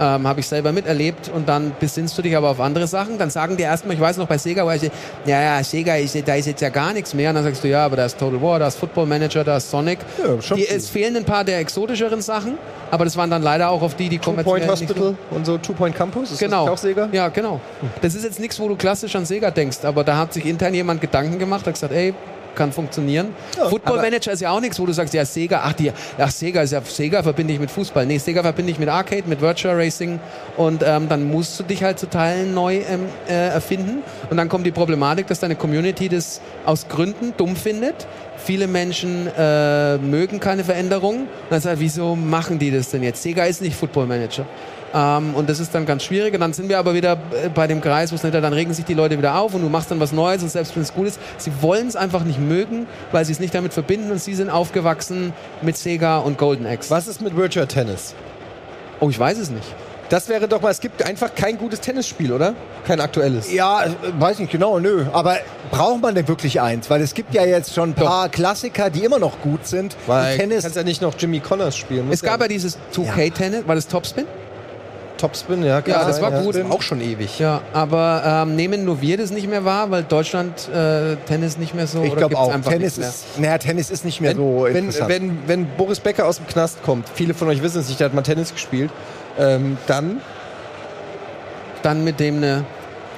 Ähm, 0.00 0.28
Habe 0.28 0.38
ich 0.38 0.46
selber 0.46 0.70
miterlebt 0.70 1.28
und 1.34 1.48
dann 1.48 1.72
besinnst 1.80 2.16
du 2.16 2.22
dich 2.22 2.36
aber 2.36 2.50
auf 2.50 2.60
andere 2.60 2.86
Sachen. 2.86 3.18
Dann 3.18 3.30
sagen 3.30 3.56
die 3.56 3.64
erstmal, 3.64 3.94
ich 3.96 4.00
weiß 4.00 4.16
noch 4.18 4.28
bei 4.28 4.38
Sega, 4.38 4.64
weil 4.64 4.82
ich, 4.82 4.90
ja, 5.26 5.42
ja, 5.42 5.64
Sega, 5.64 5.96
ist, 5.96 6.16
da 6.26 6.34
ist 6.36 6.46
jetzt 6.46 6.60
ja 6.62 6.68
gar 6.68 6.92
nichts 6.92 7.14
mehr. 7.14 7.30
Und 7.30 7.34
dann 7.34 7.44
sagst 7.44 7.64
du, 7.64 7.68
ja, 7.68 7.84
aber 7.84 7.96
da 7.96 8.04
ist 8.06 8.16
Total 8.16 8.40
War, 8.40 8.58
da 8.60 8.68
ist 8.68 8.78
Football 8.78 9.06
Manager, 9.06 9.42
da 9.42 9.56
ist 9.56 9.68
Sonic. 9.70 9.98
Ja, 10.24 10.40
schon 10.40 10.56
die, 10.58 10.68
es 10.68 10.88
fehlen 10.88 11.16
ein 11.16 11.24
paar 11.24 11.42
der 11.42 11.58
exotischeren 11.58 12.22
Sachen, 12.22 12.58
aber 12.92 13.04
das 13.06 13.16
waren 13.16 13.28
dann 13.30 13.42
leider 13.42 13.70
auch 13.70 13.82
auf 13.82 13.96
die, 13.96 14.08
die 14.08 14.18
Two 14.18 14.32
Point 14.34 14.44
kommerziell 14.46 14.70
nicht 14.70 14.88
so- 14.88 14.94
Hospital 14.94 15.14
und 15.32 15.44
so 15.46 15.58
Two 15.58 15.72
Point 15.72 15.96
Campus. 15.96 16.30
Ist 16.30 16.38
Genau. 16.38 16.66
das 16.66 16.74
auch 16.74 16.78
Sega? 16.78 17.08
Ja, 17.10 17.28
genau. 17.28 17.60
Das 18.00 18.14
ist 18.14 18.22
jetzt 18.22 18.38
nichts, 18.38 18.60
wo 18.60 18.68
du 18.68 18.76
klassisch 18.76 19.16
an 19.16 19.26
Sega 19.26 19.50
denkst, 19.50 19.78
aber 19.82 20.04
da 20.04 20.16
hat 20.16 20.32
sich 20.32 20.46
intern 20.46 20.74
jemand 20.74 21.00
Gedanken 21.00 21.40
gemacht, 21.40 21.66
hat 21.66 21.74
gesagt, 21.74 21.92
ey, 21.92 22.14
kann 22.58 22.72
funktionieren. 22.72 23.28
Football 23.70 23.94
aber- 23.94 24.02
Manager 24.02 24.32
ist 24.32 24.40
ja 24.42 24.50
auch 24.50 24.60
nichts, 24.60 24.78
wo 24.78 24.84
du 24.84 24.92
sagst, 24.92 25.14
ja, 25.14 25.24
Sega, 25.24 25.62
ach, 25.64 25.72
die, 25.72 25.92
ach 26.18 26.30
Sega 26.30 26.60
ist 26.62 26.72
ja, 26.72 26.82
Sega 26.82 27.22
verbinde 27.22 27.54
ich 27.54 27.60
mit 27.60 27.70
Fußball. 27.70 28.04
Nee, 28.04 28.18
Sega 28.18 28.42
verbinde 28.42 28.72
ich 28.72 28.78
mit 28.78 28.88
Arcade, 28.88 29.22
mit 29.26 29.40
Virtual 29.40 29.76
Racing 29.76 30.18
und 30.56 30.82
ähm, 30.84 31.08
dann 31.08 31.30
musst 31.30 31.58
du 31.58 31.62
dich 31.62 31.82
halt 31.82 31.98
zu 31.98 32.10
Teilen 32.10 32.52
neu 32.52 32.80
ähm, 32.90 33.06
äh, 33.28 33.48
erfinden 33.48 34.02
und 34.28 34.36
dann 34.36 34.48
kommt 34.48 34.66
die 34.66 34.72
Problematik, 34.72 35.26
dass 35.28 35.40
deine 35.40 35.54
Community 35.56 36.08
das 36.08 36.40
aus 36.66 36.88
Gründen 36.88 37.32
dumm 37.36 37.56
findet. 37.56 38.06
Viele 38.36 38.66
Menschen 38.66 39.28
äh, 39.36 39.98
mögen 39.98 40.38
keine 40.38 40.62
Veränderung. 40.64 41.22
Und 41.22 41.28
dann 41.50 41.60
sagt, 41.60 41.80
wieso 41.80 42.14
machen 42.14 42.58
die 42.58 42.70
das 42.70 42.90
denn 42.90 43.02
jetzt? 43.02 43.22
Sega 43.22 43.44
ist 43.44 43.60
nicht 43.60 43.76
Football 43.76 44.06
Manager. 44.06 44.46
Ähm, 44.94 45.34
und 45.34 45.48
das 45.48 45.60
ist 45.60 45.74
dann 45.74 45.86
ganz 45.86 46.04
schwierig. 46.04 46.34
Und 46.34 46.40
dann 46.40 46.52
sind 46.52 46.68
wir 46.68 46.78
aber 46.78 46.94
wieder 46.94 47.12
äh, 47.12 47.48
bei 47.48 47.66
dem 47.66 47.80
Kreis, 47.80 48.10
wo 48.10 48.16
es 48.16 48.22
nicht, 48.22 48.34
dann 48.34 48.52
regen 48.52 48.72
sich 48.72 48.84
die 48.84 48.94
Leute 48.94 49.18
wieder 49.18 49.38
auf 49.38 49.54
und 49.54 49.62
du 49.62 49.68
machst 49.68 49.90
dann 49.90 50.00
was 50.00 50.12
Neues 50.12 50.42
und 50.42 50.50
selbst 50.50 50.74
wenn 50.76 50.82
es 50.82 50.94
gut 50.94 51.06
ist, 51.06 51.20
sie 51.36 51.52
wollen 51.60 51.88
es 51.88 51.96
einfach 51.96 52.24
nicht 52.24 52.40
mögen, 52.40 52.86
weil 53.12 53.24
sie 53.24 53.32
es 53.32 53.40
nicht 53.40 53.54
damit 53.54 53.72
verbinden 53.72 54.10
und 54.10 54.20
sie 54.20 54.34
sind 54.34 54.50
aufgewachsen 54.50 55.32
mit 55.62 55.76
Sega 55.76 56.18
und 56.18 56.38
Golden 56.38 56.66
Axe. 56.66 56.90
Was 56.90 57.06
ist 57.06 57.20
mit 57.20 57.36
Virtual 57.36 57.66
Tennis? 57.66 58.14
Oh, 59.00 59.10
ich 59.10 59.18
weiß 59.18 59.38
es 59.38 59.50
nicht. 59.50 59.66
Das 60.08 60.30
wäre 60.30 60.48
doch 60.48 60.62
mal, 60.62 60.70
es 60.70 60.80
gibt 60.80 61.04
einfach 61.04 61.34
kein 61.34 61.58
gutes 61.58 61.80
Tennisspiel, 61.80 62.32
oder? 62.32 62.54
Kein 62.86 62.98
aktuelles. 62.98 63.52
Ja, 63.52 63.84
äh, 63.84 63.90
weiß 64.18 64.38
nicht 64.38 64.50
genau, 64.50 64.78
nö. 64.78 65.04
Aber 65.12 65.36
braucht 65.70 66.00
man 66.00 66.14
denn 66.14 66.26
wirklich 66.26 66.62
eins? 66.62 66.88
Weil 66.88 67.02
es 67.02 67.12
gibt 67.12 67.34
ja 67.34 67.44
jetzt 67.44 67.74
schon 67.74 67.90
ein 67.90 67.94
paar 67.94 68.30
Klassiker, 68.30 68.88
die 68.88 69.04
immer 69.04 69.18
noch 69.18 69.42
gut 69.42 69.66
sind. 69.66 69.96
Weil 70.06 70.38
Tennis, 70.38 70.62
kannst 70.62 70.76
ja 70.76 70.82
nicht 70.82 71.02
noch 71.02 71.14
Jimmy 71.18 71.40
Connors 71.40 71.76
spielen. 71.76 72.06
Muss 72.06 72.16
Es 72.16 72.22
gab 72.22 72.40
ja 72.40 72.48
dieses 72.48 72.78
2K-Tennis, 72.94 73.68
war 73.68 73.74
das 73.74 73.86
Topspin? 73.86 74.24
Topspin, 75.18 75.62
ja. 75.62 75.82
Ja, 75.84 76.04
das 76.04 76.16
sein, 76.16 76.32
war 76.32 76.42
gut. 76.42 76.56
Auch 76.70 76.80
schon 76.82 77.00
ewig. 77.00 77.38
Ja, 77.38 77.60
aber 77.72 78.22
ähm, 78.46 78.56
nehmen 78.56 78.84
nur 78.84 79.02
wir 79.02 79.18
das 79.18 79.30
nicht 79.30 79.48
mehr 79.48 79.64
wahr, 79.64 79.90
weil 79.90 80.04
Deutschland 80.04 80.68
äh, 80.68 81.16
Tennis 81.26 81.58
nicht 81.58 81.74
mehr 81.74 81.86
so 81.86 82.02
ich 82.02 82.12
oder 82.12 82.20
glaube 82.20 82.38
auch. 82.38 82.50
einfach 82.52 82.72
Tennis 82.72 82.96
nicht 82.96 83.00
mehr? 83.00 83.08
ist, 83.08 83.38
naja, 83.38 83.58
Tennis 83.58 83.90
ist 83.90 84.04
nicht 84.04 84.20
mehr 84.20 84.30
Wenn, 84.30 84.36
so 84.36 84.64
wenn, 84.64 84.76
interessant. 84.76 85.10
wenn, 85.10 85.38
wenn 85.46 85.66
Boris 85.76 86.00
Becker 86.00 86.26
aus 86.26 86.36
dem 86.36 86.46
Knast 86.46 86.82
kommt, 86.82 87.08
viele 87.14 87.34
von 87.34 87.48
euch 87.48 87.62
wissen 87.62 87.80
es 87.80 87.88
nicht, 87.88 88.00
der 88.00 88.06
hat 88.06 88.14
mal 88.14 88.22
Tennis 88.22 88.52
gespielt, 88.52 88.90
ähm, 89.38 89.76
dann 89.86 90.20
Dann 91.82 92.04
mit 92.04 92.18
dem 92.20 92.38
eine. 92.38 92.64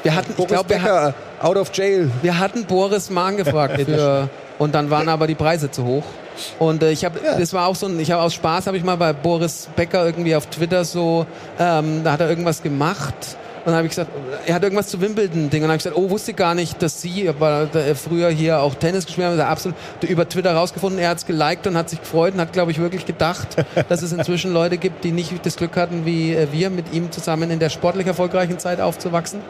Wir 0.02 0.14
hatten, 0.14 0.30
ich 0.30 0.36
Boris 0.36 0.52
glaube, 0.52 0.70
wir, 0.70 0.82
hat, 0.82 1.14
Becker 1.14 1.14
out 1.40 1.56
of 1.56 1.70
jail. 1.74 2.10
wir 2.22 2.38
hatten 2.38 2.64
Boris 2.64 3.10
mal 3.10 3.26
angefragt 3.28 3.80
für, 3.84 4.28
und 4.58 4.74
dann 4.74 4.90
waren 4.90 5.08
aber 5.08 5.26
die 5.26 5.34
Preise 5.34 5.70
zu 5.70 5.84
hoch. 5.84 6.04
Und 6.58 6.82
äh, 6.82 6.90
ich 6.90 7.04
habe, 7.04 7.20
das 7.20 7.52
war 7.52 7.66
auch 7.66 7.76
so 7.76 7.86
ein, 7.86 7.98
ich 8.00 8.10
habe 8.10 8.22
aus 8.22 8.34
Spaß 8.34 8.66
habe 8.66 8.76
ich 8.76 8.84
mal 8.84 8.96
bei 8.96 9.12
Boris 9.12 9.68
Becker 9.76 10.04
irgendwie 10.04 10.34
auf 10.34 10.46
Twitter 10.46 10.84
so, 10.84 11.26
ähm, 11.58 12.02
da 12.04 12.12
hat 12.12 12.20
er 12.20 12.28
irgendwas 12.28 12.62
gemacht. 12.62 13.36
Und 13.60 13.66
dann 13.66 13.74
habe 13.74 13.86
ich 13.86 13.90
gesagt, 13.90 14.10
er 14.46 14.54
hat 14.54 14.62
irgendwas 14.62 14.88
zu 14.88 15.02
Wimbledon-Ding. 15.02 15.44
Und 15.44 15.52
dann 15.52 15.62
habe 15.64 15.76
ich 15.76 15.82
gesagt, 15.82 15.96
oh, 15.96 16.08
wusste 16.08 16.32
gar 16.32 16.54
nicht, 16.54 16.80
dass 16.80 17.02
Sie 17.02 17.28
aber 17.28 17.68
äh, 17.74 17.94
früher 17.94 18.30
hier 18.30 18.60
auch 18.60 18.74
Tennis 18.74 19.04
gespielt 19.04 19.26
haben. 19.26 19.38
Er 19.38 19.44
hat 19.44 19.52
absolut 19.52 19.76
über 20.08 20.26
Twitter 20.26 20.54
rausgefunden. 20.54 20.98
Er 20.98 21.10
hat 21.10 21.18
es 21.18 21.26
geliked 21.26 21.66
und 21.66 21.76
hat 21.76 21.90
sich 21.90 22.00
gefreut 22.00 22.32
und 22.32 22.40
hat, 22.40 22.54
glaube 22.54 22.70
ich, 22.70 22.78
wirklich 22.78 23.04
gedacht, 23.04 23.48
dass 23.90 24.00
es 24.00 24.12
inzwischen 24.12 24.54
Leute 24.54 24.78
gibt, 24.78 25.04
die 25.04 25.12
nicht 25.12 25.44
das 25.44 25.56
Glück 25.56 25.76
hatten, 25.76 26.06
wie 26.06 26.32
äh, 26.32 26.48
wir, 26.52 26.70
mit 26.70 26.94
ihm 26.94 27.12
zusammen 27.12 27.50
in 27.50 27.58
der 27.58 27.68
sportlich 27.68 28.06
erfolgreichen 28.06 28.58
Zeit 28.58 28.80
aufzuwachsen. 28.80 29.40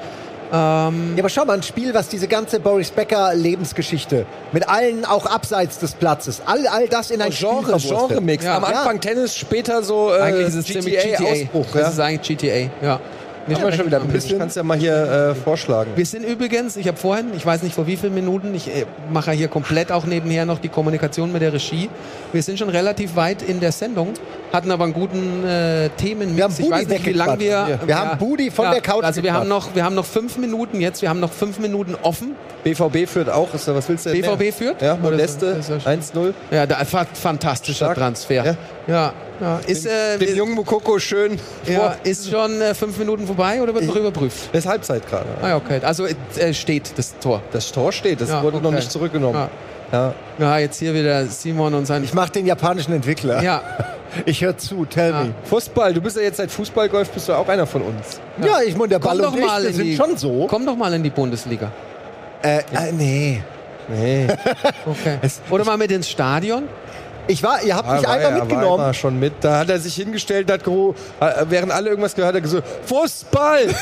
Ähm, 0.53 1.15
Ja, 1.17 1.23
aber 1.23 1.29
schau 1.29 1.45
mal, 1.45 1.55
ein 1.55 1.63
Spiel, 1.63 1.95
was 1.95 2.09
diese 2.09 2.29
ganze 2.29 2.61
Boris 2.61 2.91
Becker 2.91 3.35
Lebensgeschichte 3.35 4.27
mit 4.53 4.69
allen 4.69 5.05
auch 5.05 5.27
abseits 5.27 5.79
des 5.79 5.93
Platzes, 5.95 6.43
all, 6.47 6.67
all 6.67 6.89
das 6.89 7.11
in 7.11 7.23
ein 7.23 7.33
Spiel 7.33 7.49
Genre. 7.49 7.79
Genre-Mix. 7.79 8.45
Ja. 8.45 8.57
Am 8.57 8.65
Anfang 8.65 8.95
Ja. 8.97 9.01
Tennis, 9.01 9.37
später 9.37 9.83
so 9.83 10.11
äh, 10.13 10.21
eigentlich 10.21 10.49
ist 10.49 10.55
es 10.57 10.67
GTA. 10.67 10.81
GTA-Ausbruch. 10.91 11.67
Das 11.73 11.83
Ja. 11.83 11.89
ist 11.89 12.01
eigentlich 12.01 12.39
GTA, 12.39 12.71
ja. 12.83 13.01
Wir, 13.47 13.59
Haben 13.59 13.73
schon 13.73 13.87
wieder 13.87 14.01
ein 14.01 14.07
bisschen. 14.09 14.33
Ich 14.33 14.39
kann 14.39 14.49
es 14.49 14.55
ja 14.55 14.63
mal 14.63 14.77
hier 14.79 15.31
äh, 15.31 15.35
vorschlagen. 15.35 15.93
wir 15.97 16.05
sind 16.07 16.25
übrigens, 16.25 16.77
ich 16.77 16.87
habe 16.87 16.99
vorhin, 16.99 17.29
ich 17.35 17.45
weiß 17.45 17.63
nicht 17.63 17.75
vor 17.75 17.87
wie 17.87 17.97
vielen 17.97 18.15
Minuten, 18.15 18.55
ich 18.55 18.69
äh, 18.69 18.85
mache 19.11 19.33
hier 19.33 19.49
komplett 19.49 19.91
auch 19.91 20.05
nebenher 20.05 20.45
noch 20.45 20.59
die 20.59 20.69
Kommunikation 20.69 21.33
mit 21.33 21.41
der 21.43 21.53
Regie. 21.53 21.89
Wir 22.33 22.43
sind 22.43 22.59
schon 22.59 22.69
relativ 22.69 23.17
weit 23.17 23.43
in 23.43 23.59
der 23.59 23.73
Sendung, 23.73 24.13
hatten 24.53 24.71
aber 24.71 24.85
einen 24.85 24.93
guten 24.93 25.45
äh, 25.47 25.89
Themenmix. 25.91 26.37
Wir 26.37 26.45
haben 26.45 26.55
ich 26.59 26.71
weiß 26.71 26.89
nicht, 26.89 27.07
wie 27.07 27.13
lange 27.13 27.39
wir... 27.41 27.59
weggequatscht. 27.67 27.87
Wir 27.89 27.99
haben 27.99 28.19
Budi 28.19 28.51
von 28.51 28.71
der 28.71 28.81
Couch 28.81 29.05
Also 29.05 29.23
wir 29.23 29.33
haben, 29.33 29.49
noch, 29.49 29.75
wir 29.75 29.85
haben 29.85 29.95
noch 29.95 30.05
fünf 30.05 30.37
Minuten 30.39 30.81
jetzt, 30.81 31.03
wir 31.03 31.09
haben 31.09 31.21
noch 31.21 31.33
fünf 31.33 31.59
Minuten 31.59 31.97
offen. 32.03 32.35
BVB 32.65 33.09
führt 33.09 33.31
auch. 33.31 33.55
Ist 33.55 33.67
da, 33.69 33.75
was 33.75 33.89
willst 33.89 34.07
du 34.07 34.11
denn 34.11 34.21
BVB 34.23 34.39
mehr? 34.41 34.53
führt? 34.53 34.83
Ja, 34.83 34.97
Modeste, 34.97 35.47
ist 35.47 35.71
das- 35.71 35.79
ist 35.79 36.15
1-0. 36.15 36.35
Ja, 36.51 36.67
da, 36.67 36.85
fa- 36.85 37.07
fantastischer 37.13 37.87
Stark. 37.87 37.97
Transfer. 37.97 38.45
Ja. 38.45 38.57
Ja, 38.87 39.13
ja. 39.41 39.61
Ist, 39.67 39.87
äh, 39.87 40.19
Den 40.19 40.37
jungen 40.37 40.55
Mukoko 40.55 40.99
schön 40.99 41.39
ja, 41.67 41.97
ist 42.03 42.29
schon 42.31 42.61
äh, 42.61 42.75
fünf 42.75 42.99
Minuten 42.99 43.27
vorbei 43.27 43.63
oder 43.63 43.73
wird 43.75 43.85
noch 43.87 43.97
überprüft? 43.97 44.51
Das 44.53 44.65
ist 44.65 44.71
Halbzeit 44.71 45.09
gerade. 45.09 45.27
Ah, 45.41 45.49
ja, 45.49 45.57
okay. 45.57 45.81
Also 45.83 46.07
äh, 46.07 46.53
steht 46.53 46.93
das 46.97 47.19
Tor. 47.19 47.41
Das 47.53 47.71
Tor 47.73 47.93
steht, 47.93 48.21
das 48.21 48.29
Ja, 48.31 48.43
wurde 48.43 48.59
noch 48.59 48.67
okay. 48.67 48.77
nicht 48.77 48.91
zurückgenommen. 48.91 49.49
Ja. 49.93 49.99
Ja. 50.09 50.15
Ja, 50.39 50.59
jetzt 50.59 50.79
hier 50.79 50.95
wieder 50.95 51.25
Simon 51.27 51.75
und 51.75 51.87
sein. 51.87 52.03
Ich 52.05 52.15
mache 52.15 52.31
den 52.33 52.47
japanischen 52.47 52.93
Entwickler. 52.93 53.43
Ja, 53.43 53.63
Ich 54.27 54.43
höre 54.43 54.57
zu, 54.59 54.85
tell 54.87 55.11
Ja. 55.13 55.21
me. 55.25 55.35
Fußball, 55.45 55.95
du 55.95 56.01
bist 56.01 56.17
ja 56.17 56.23
jetzt 56.23 56.39
seit 56.39 56.51
Fußballgolf, 56.51 57.11
bist 57.11 57.29
du 57.29 57.33
auch 57.33 57.49
einer 57.49 57.65
von 57.67 57.83
uns. 57.83 58.21
Ja, 58.45 58.61
ich 58.67 58.77
meine, 58.77 58.89
der 58.89 58.99
komm 59.01 59.11
Ball 59.19 59.19
doch 59.27 59.33
und 59.35 59.39
ich, 59.39 59.47
mal 59.47 59.63
wir 59.63 59.69
in 59.69 59.75
sind 59.77 59.85
die, 59.87 59.97
schon 59.97 60.17
so. 60.17 60.47
Komm 60.49 60.67
doch 60.67 60.75
mal 60.77 60.93
in 60.95 61.03
die 61.05 61.11
Bundesliga. 61.11 61.71
Äh, 62.43 62.59
äh, 62.59 62.93
nee. 62.93 63.43
Nee. 63.89 64.27
Okay. 64.87 65.19
Es- 65.23 65.41
Oder 65.51 65.65
mal 65.65 65.77
mit 65.77 65.91
ins 65.93 66.09
Stadion. 66.09 66.65
Ich 67.29 67.43
war, 67.45 67.63
ihr 67.63 67.77
habt 67.77 67.89
mich 67.93 68.05
war 68.05 68.15
einmal 68.15 68.33
er, 68.33 68.39
War 68.39 68.45
mitgenommen. 68.47 68.83
immer 68.85 68.95
schon 68.95 69.19
mit. 69.21 69.35
Da 69.43 69.59
hat 69.59 69.71
er 69.71 69.79
sich 69.79 69.95
hingestellt, 69.95 70.51
hat 70.51 70.67
äh, 70.67 71.45
während 71.49 71.71
alle 71.71 71.91
irgendwas 71.91 72.15
gehört, 72.17 72.31
hat 72.31 72.35
er 72.37 72.41
gesagt, 72.41 72.67
Fußball! 72.87 73.67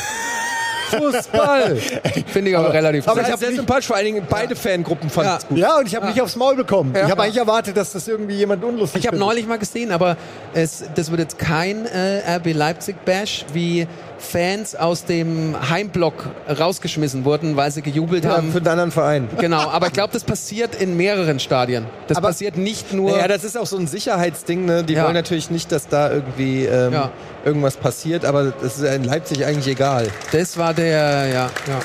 Fußball! 0.91 1.77
Finde 2.27 2.51
ich 2.51 2.57
aber, 2.57 2.73
relativ. 2.73 3.07
aber 3.09 3.21
Aber 3.21 3.29
ich 3.29 3.37
sehr 3.37 3.49
nicht- 3.49 3.57
sympathisch, 3.59 3.87
vor 3.87 3.97
allen 3.97 4.07
Dingen 4.07 4.27
beide 4.29 4.57
Fangruppen 4.57 5.11
fanden 5.11 5.33
es 5.37 5.43
Ja. 5.43 5.49
gut. 5.49 5.59
Ja, 5.59 5.79
und 5.79 5.87
ich 5.87 5.95
habe 5.97 6.07
nicht 6.07 6.21
aufs 6.21 6.37
Maul 6.37 6.57
bekommen. 6.57 6.93
Ja. 6.95 7.05
Ich 7.05 7.11
habe 7.11 7.23
eigentlich 7.23 7.37
erwartet, 7.37 7.77
dass 7.77 7.93
das 7.93 8.07
irgendwie 8.09 8.35
jemand 8.37 8.65
unlustig 8.65 9.01
ich 9.03 9.07
habe 9.07 9.17
neulich 9.19 9.47
mal 9.47 9.59
gesehen, 9.59 9.93
aber 9.93 10.17
es, 10.55 10.85
das 10.95 11.11
wird 11.11 11.21
jetzt 11.21 11.39
kein 11.39 11.87
äh, 11.87 12.37
RB 12.37 12.53
Leipzig 12.53 12.97
Bash, 13.05 13.45
wie 13.53 13.87
Fans 14.19 14.75
aus 14.75 15.05
dem 15.05 15.55
Heimblock 15.71 16.29
rausgeschmissen 16.59 17.25
wurden, 17.25 17.57
weil 17.57 17.71
sie 17.71 17.83
gejubelt 17.83 18.25
Ja, 18.25 18.37
haben. 18.37 18.51
für 18.53 18.59
einen 18.59 18.67
anderen 18.69 18.91
Verein. 18.91 19.29
Genau, 19.39 19.61
aber 19.71 19.87
ich 19.87 19.93
glaube, 19.93 20.13
das 20.13 20.25
passiert 20.25 20.75
in 20.75 20.97
mehreren 20.97 21.39
Stadien. 21.41 21.87
Das 22.09 22.17
Aber- 22.19 22.29
passiert 22.29 22.57
nicht 22.57 22.93
nur. 22.93 23.17
Ja, 23.17 23.29
das 23.29 23.45
ist 23.45 23.57
auch 23.57 23.67
so 23.67 23.79
ein 23.79 23.87
Sicherheitsding. 23.87 24.65
Ne? 24.65 24.83
Die 24.85 24.95
Ja. 24.95 25.05
wollen 25.05 25.15
natürlich 25.15 25.51
nicht, 25.51 25.71
dass 25.73 25.87
da 25.89 26.11
irgendwie 26.11 26.65
ähm, 26.67 26.93
Ja. 26.93 27.11
irgendwas 27.45 27.77
passiert, 27.77 28.25
aber 28.25 28.53
das 28.61 28.79
ist 28.79 28.85
in 28.85 29.05
Leipzig 29.05 29.45
eigentlich 29.47 29.69
egal. 29.69 30.09
das 30.33 30.57
war 30.59 30.75
der, 30.75 31.27
ja, 31.27 31.51
ja. 31.67 31.81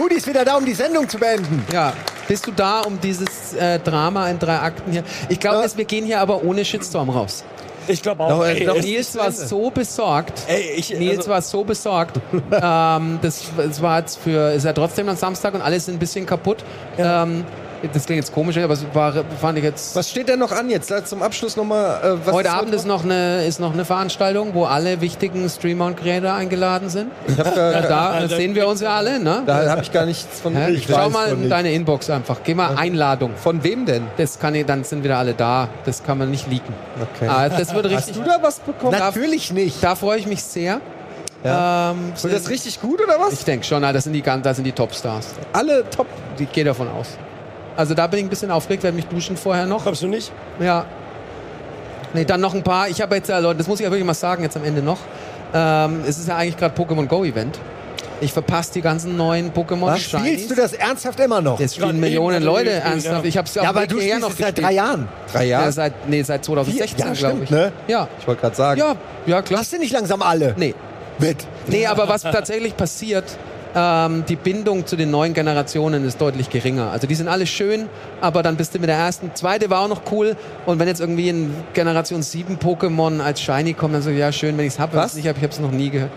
Rudi 0.00 0.16
ist 0.16 0.26
wieder 0.26 0.44
da, 0.44 0.56
um 0.56 0.64
die 0.64 0.74
Sendung 0.74 1.08
zu 1.08 1.18
beenden. 1.18 1.64
Ja, 1.72 1.92
bist 2.26 2.46
du 2.46 2.50
da, 2.52 2.80
um 2.80 2.98
dieses 3.00 3.52
äh, 3.54 3.78
Drama 3.78 4.28
in 4.30 4.38
drei 4.40 4.56
Akten 4.58 4.90
hier? 4.90 5.04
Ich 5.28 5.38
glaube, 5.38 5.62
Ja. 5.64 5.76
wir 5.76 5.84
gehen 5.84 6.04
hier 6.04 6.18
aber 6.20 6.42
ohne 6.42 6.64
Shitstorm 6.64 7.10
raus. 7.10 7.44
Ich 7.88 8.02
glaube 8.02 8.22
auch. 8.24 8.30
Noch- 8.30 8.44
ey, 8.46 8.64
noch 8.64 8.76
es- 8.76 8.84
Nils 8.84 9.16
war 9.16 9.30
so 9.32 9.70
besorgt. 9.70 10.42
Ey, 10.46 10.72
ich, 10.76 10.90
Nils 10.90 11.18
also- 11.18 11.30
war 11.30 11.42
so 11.42 11.64
besorgt. 11.64 12.20
ähm, 12.52 13.18
das, 13.22 13.44
das 13.56 13.82
war 13.82 13.98
jetzt 14.00 14.18
für, 14.18 14.52
ist 14.52 14.64
ja 14.64 14.72
trotzdem 14.72 15.08
am 15.08 15.16
Samstag 15.16 15.54
und 15.54 15.62
alles 15.62 15.86
sind 15.86 15.96
ein 15.96 15.98
bisschen 15.98 16.26
kaputt. 16.26 16.64
Ähm, 16.98 17.44
das 17.92 18.06
klingt 18.06 18.22
jetzt 18.22 18.32
komisch, 18.32 18.56
aber 18.58 18.74
es 18.74 18.84
war, 18.92 19.12
fand 19.40 19.58
ich 19.58 19.64
jetzt. 19.64 19.94
Was 19.96 20.10
steht 20.10 20.28
denn 20.28 20.38
noch 20.38 20.52
an 20.52 20.70
jetzt? 20.70 20.90
Da 20.90 21.04
Zum 21.04 21.22
Abschluss 21.22 21.56
nochmal. 21.56 22.18
Äh, 22.26 22.30
Heute 22.32 22.50
Abend 22.52 22.74
ist 22.74 22.86
noch, 22.86 23.04
eine, 23.04 23.44
ist 23.44 23.60
noch 23.60 23.72
eine 23.72 23.84
Veranstaltung, 23.84 24.54
wo 24.54 24.64
alle 24.64 25.00
wichtigen 25.00 25.48
Streamer 25.48 25.86
und 25.86 25.96
Creator 25.96 26.32
eingeladen 26.32 26.88
sind. 26.88 27.10
Ich 27.26 27.38
hab 27.38 27.54
da, 27.54 27.72
Ja, 27.72 27.80
da 27.82 28.10
Also- 28.10 28.36
sehen 28.36 28.54
wir 28.54 28.66
uns 28.66 28.80
ja 28.80 28.96
alle, 28.96 29.18
ne? 29.18 29.42
da 29.46 29.68
habe 29.70 29.82
ich 29.82 29.92
gar 29.92 30.06
nichts 30.06 30.40
von. 30.40 30.56
Hä? 30.56 30.70
Ich 30.72 30.86
Schau 30.86 31.10
mal 31.10 31.30
in 31.32 31.48
deine 31.48 31.72
Inbox 31.72 32.10
einfach. 32.10 32.38
Geh 32.44 32.54
mal 32.54 32.76
Einladung. 32.76 33.32
Von 33.36 33.62
wem 33.64 33.86
denn? 33.86 34.06
Das 34.16 34.38
kann 34.38 34.54
ich, 34.54 34.66
dann 34.66 34.84
sind 34.84 35.04
wieder 35.04 35.18
alle 35.18 35.34
da. 35.34 35.68
Das 35.84 36.02
kann 36.02 36.18
man 36.18 36.30
nicht 36.30 36.48
leaken. 36.50 36.74
Okay. 37.00 37.28
Ah, 37.28 37.48
das 37.48 37.74
wird 37.74 37.86
Hast 37.86 38.08
richtig. 38.08 38.16
du 38.16 38.28
da 38.28 38.38
was 38.40 38.60
bekommen? 38.60 38.98
Natürlich 38.98 39.52
nicht. 39.52 39.82
Da 39.82 39.94
freue 39.94 40.18
ich 40.18 40.26
mich 40.26 40.42
sehr. 40.42 40.80
Ja. 41.44 41.90
Ähm, 41.90 42.12
Wird 42.22 42.34
das 42.34 42.48
richtig 42.48 42.80
gut 42.80 43.02
oder 43.02 43.18
was? 43.20 43.34
ich 43.34 43.44
denke 43.44 43.66
schon, 43.66 43.82
das 43.82 44.04
sind 44.04 44.14
die, 44.14 44.22
das 44.22 44.56
sind 44.56 44.64
die 44.64 44.72
Topstars. 44.72 45.26
Alle 45.52 45.84
top. 45.90 46.06
Ich 46.38 46.50
gehe 46.50 46.64
davon 46.64 46.88
aus. 46.88 47.18
Also 47.76 47.94
da 47.94 48.06
bin 48.06 48.20
ich 48.20 48.26
ein 48.26 48.30
bisschen 48.30 48.50
aufgeregt, 48.50 48.82
werde 48.82 48.96
mich 48.96 49.06
duschen 49.06 49.36
vorher 49.36 49.66
noch. 49.66 49.84
Kommst 49.84 50.02
du 50.02 50.06
nicht? 50.08 50.30
Ja. 50.60 50.84
Nee, 52.12 52.24
dann 52.24 52.40
noch 52.40 52.54
ein 52.54 52.62
paar. 52.62 52.88
Ich 52.88 53.00
habe 53.02 53.16
jetzt 53.16 53.28
ja, 53.28 53.38
Leute, 53.38 53.58
das 53.58 53.66
muss 53.66 53.80
ich 53.80 53.84
ja 53.84 53.90
wirklich 53.90 54.06
mal 54.06 54.14
sagen, 54.14 54.42
jetzt 54.44 54.56
am 54.56 54.64
Ende 54.64 54.82
noch. 54.82 54.98
Ähm, 55.52 56.02
es 56.06 56.18
ist 56.18 56.28
ja 56.28 56.36
eigentlich 56.36 56.56
gerade 56.56 56.80
Pokémon 56.80 57.06
Go 57.06 57.24
Event. 57.24 57.58
Ich 58.20 58.32
verpasse 58.32 58.72
die 58.74 58.80
ganzen 58.80 59.16
neuen 59.16 59.52
Pokémon 59.52 59.86
Was 59.88 60.02
spielst 60.02 60.48
du 60.50 60.54
das 60.54 60.72
ernsthaft 60.72 61.18
immer 61.18 61.40
noch? 61.40 61.58
Es 61.58 61.74
spielen 61.74 61.98
Millionen 61.98 62.42
Leute 62.44 62.66
gespielt, 62.66 62.84
ernsthaft. 62.84 63.24
ja. 63.24 63.28
Ich 63.28 63.36
habe 63.36 63.48
es 63.48 63.54
ja, 63.56 63.62
aber 63.68 63.86
du 63.88 64.00
spielst 64.00 64.28
es 64.30 64.38
seit 64.38 64.62
drei 64.62 64.72
Jahren. 64.72 65.08
Drei 65.32 65.44
Ja, 65.44 65.60
Jahre? 65.60 65.72
seit, 65.72 66.08
nee, 66.08 66.22
seit 66.22 66.44
2016, 66.44 66.98
Ja, 67.06 67.12
glaube 67.12 67.44
ich. 67.44 67.50
ne? 67.50 67.72
Ja, 67.88 68.08
Ich 68.20 68.26
wollte 68.28 68.40
gerade 68.42 68.54
sagen. 68.56 68.78
ja, 68.80 68.94
ja, 69.26 69.42
klar. 69.42 69.60
Hast 69.60 69.72
du 69.72 69.78
nicht 69.78 69.92
langsam 69.92 70.22
alle? 70.22 70.54
Nee. 70.56 70.74
Mit. 71.18 71.38
Nee, 71.66 71.86
aber 71.86 72.08
was 72.08 72.22
tatsächlich 72.22 72.76
passiert, 72.76 73.24
ähm, 73.74 74.24
die 74.28 74.36
Bindung 74.36 74.86
zu 74.86 74.96
den 74.96 75.10
neuen 75.10 75.34
Generationen 75.34 76.04
ist 76.04 76.20
deutlich 76.20 76.50
geringer. 76.50 76.90
Also 76.90 77.06
die 77.06 77.14
sind 77.14 77.28
alle 77.28 77.46
schön, 77.46 77.88
aber 78.20 78.42
dann 78.42 78.56
bist 78.56 78.74
du 78.74 78.78
mit 78.78 78.88
der 78.88 78.96
ersten, 78.96 79.34
zweite 79.34 79.70
war 79.70 79.80
auch 79.80 79.88
noch 79.88 80.02
cool. 80.12 80.36
Und 80.66 80.78
wenn 80.78 80.88
jetzt 80.88 81.00
irgendwie 81.00 81.28
ein 81.28 81.54
Generation 81.72 82.22
7 82.22 82.58
Pokémon 82.58 83.20
als 83.20 83.40
Shiny 83.40 83.74
kommt, 83.74 83.94
dann 83.94 84.02
so, 84.02 84.10
ja 84.10 84.30
schön, 84.32 84.56
wenn 84.56 84.66
ich 84.66 84.74
es 84.74 84.78
habe, 84.78 84.92
wenn 84.92 85.00
ich 85.00 85.04
Was? 85.04 85.10
es 85.12 85.16
nicht 85.16 85.28
habe, 85.28 85.38
ich 85.38 85.42
habe 85.44 85.52
es 85.52 85.60
noch 85.60 85.72
nie 85.72 85.90
gehört. 85.90 86.10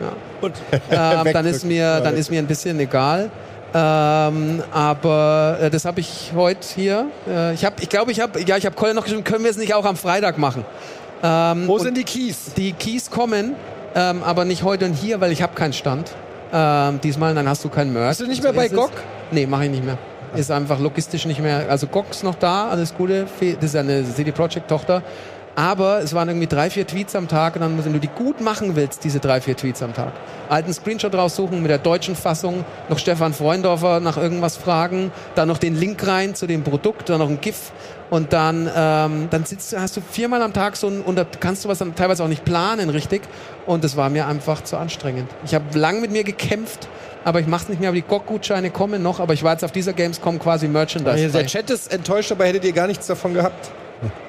Und 0.40 0.54
Ähm, 0.90 1.32
dann 1.32 1.44
ist 1.44 1.64
mir, 1.64 2.00
dann 2.00 2.16
ist 2.16 2.30
mir 2.30 2.38
ein 2.38 2.46
bisschen 2.46 2.80
egal. 2.80 3.30
Ähm, 3.72 4.62
aber 4.72 5.58
äh, 5.60 5.70
das 5.70 5.84
habe 5.84 6.00
ich 6.00 6.32
heute 6.34 6.66
hier. 6.74 7.06
Äh, 7.28 7.54
ich 7.54 7.64
habe, 7.64 7.76
ich 7.80 7.88
glaube, 7.88 8.10
ich 8.10 8.20
habe, 8.20 8.40
ja, 8.42 8.56
ich 8.56 8.66
habe 8.66 8.74
Colin 8.74 8.96
noch 8.96 9.04
geschrieben, 9.04 9.22
können 9.22 9.44
wir 9.44 9.50
es 9.50 9.58
nicht 9.58 9.74
auch 9.74 9.84
am 9.84 9.96
Freitag 9.96 10.38
machen? 10.38 10.64
Ähm, 11.22 11.68
Wo 11.68 11.78
sind 11.78 11.96
die 11.96 12.04
Keys? 12.04 12.52
die 12.56 12.72
Keys 12.72 13.10
kommen, 13.10 13.54
ähm, 13.94 14.22
aber 14.24 14.44
nicht 14.44 14.64
heute 14.64 14.86
und 14.86 14.94
hier, 14.94 15.20
weil 15.20 15.30
ich 15.32 15.42
habe 15.42 15.54
keinen 15.54 15.72
Stand. 15.72 16.10
Ähm, 16.52 17.00
diesmal, 17.00 17.34
dann 17.34 17.48
hast 17.48 17.64
du 17.64 17.68
keinen 17.68 17.92
Merch. 17.92 18.08
Bist 18.08 18.20
du 18.20 18.26
nicht 18.26 18.42
mehr 18.42 18.52
bei 18.52 18.66
ist 18.66 18.72
es. 18.72 18.78
GOG? 18.78 18.90
Nee, 19.30 19.46
mache 19.46 19.64
ich 19.64 19.70
nicht 19.70 19.84
mehr. 19.84 19.98
Ist 20.34 20.50
einfach 20.50 20.78
logistisch 20.78 21.26
nicht 21.26 21.40
mehr. 21.40 21.68
Also 21.68 21.86
GOG 21.86 22.10
ist 22.10 22.24
noch 22.24 22.36
da, 22.36 22.68
alles 22.68 22.94
Gute. 22.94 23.26
Das 23.40 23.64
ist 23.64 23.74
ja 23.74 23.80
eine 23.80 24.04
CD 24.04 24.32
Projekt 24.32 24.68
Tochter. 24.68 25.02
Aber 25.56 26.00
es 26.00 26.14
waren 26.14 26.28
irgendwie 26.28 26.46
drei, 26.46 26.70
vier 26.70 26.86
Tweets 26.86 27.16
am 27.16 27.26
Tag 27.26 27.56
und 27.56 27.62
dann, 27.62 27.84
wenn 27.84 27.92
du 27.92 27.98
die 27.98 28.08
gut 28.08 28.40
machen 28.40 28.76
willst, 28.76 29.02
diese 29.02 29.18
drei, 29.18 29.40
vier 29.40 29.56
Tweets 29.56 29.82
am 29.82 29.92
Tag, 29.92 30.12
alten 30.48 30.72
Screenshot 30.72 31.14
raussuchen 31.14 31.60
mit 31.60 31.70
der 31.70 31.78
deutschen 31.78 32.14
Fassung, 32.14 32.64
noch 32.88 32.98
Stefan 32.98 33.34
Freundorfer 33.34 34.00
nach 34.00 34.16
irgendwas 34.16 34.56
fragen, 34.56 35.10
dann 35.34 35.48
noch 35.48 35.58
den 35.58 35.74
Link 35.74 36.06
rein 36.06 36.34
zu 36.36 36.46
dem 36.46 36.62
Produkt, 36.62 37.08
dann 37.08 37.18
noch 37.18 37.28
ein 37.28 37.40
GIF 37.40 37.72
und 38.10 38.32
dann, 38.32 38.68
ähm, 38.74 39.28
dann 39.30 39.44
sitzt 39.44 39.72
du, 39.72 39.80
hast 39.80 39.96
du 39.96 40.00
viermal 40.00 40.42
am 40.42 40.52
Tag 40.52 40.76
so 40.76 40.88
ein, 40.88 41.00
und 41.00 41.16
da 41.16 41.24
kannst 41.24 41.64
du 41.64 41.68
was 41.68 41.78
dann 41.78 41.94
teilweise 41.94 42.24
auch 42.24 42.28
nicht 42.28 42.44
planen, 42.44 42.90
richtig. 42.90 43.22
Und 43.66 43.84
das 43.84 43.96
war 43.96 44.10
mir 44.10 44.26
einfach 44.26 44.64
zu 44.64 44.76
anstrengend. 44.76 45.30
Ich 45.44 45.54
habe 45.54 45.78
lang 45.78 46.00
mit 46.00 46.10
mir 46.10 46.24
gekämpft, 46.24 46.88
aber 47.24 47.38
ich 47.40 47.46
mache 47.46 47.64
es 47.64 47.68
nicht 47.68 47.80
mehr. 47.80 47.90
Aber 47.90 47.96
die 47.96 48.02
GOG-Gutscheine 48.02 48.70
kommen 48.70 49.02
noch, 49.02 49.20
aber 49.20 49.32
ich 49.32 49.44
war 49.44 49.52
jetzt 49.52 49.64
auf 49.64 49.70
dieser 49.70 49.92
Gamescom 49.92 50.40
quasi 50.40 50.66
Merchandise. 50.66 51.28
Der. 51.28 51.46
Chat 51.46 51.70
ist 51.70 51.92
enttäuscht, 51.92 52.32
aber 52.32 52.46
hättet 52.46 52.64
ihr 52.64 52.72
gar 52.72 52.88
nichts 52.88 53.06
davon 53.06 53.32
gehabt. 53.32 53.70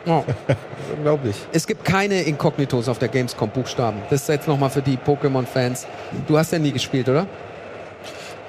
Oh. 0.05 0.23
Unglaublich. 0.95 1.35
Es 1.51 1.65
gibt 1.65 1.83
keine 1.83 2.21
Inkognitos 2.21 2.87
auf 2.87 2.99
der 2.99 3.07
Gamescom 3.07 3.49
Buchstaben. 3.49 4.01
Das 4.09 4.21
ist 4.21 4.29
jetzt 4.29 4.47
nochmal 4.47 4.69
für 4.69 4.81
die 4.81 4.97
Pokémon-Fans. 4.97 5.87
Du 6.27 6.37
hast 6.37 6.51
ja 6.51 6.59
nie 6.59 6.71
gespielt, 6.71 7.09
oder? 7.09 7.25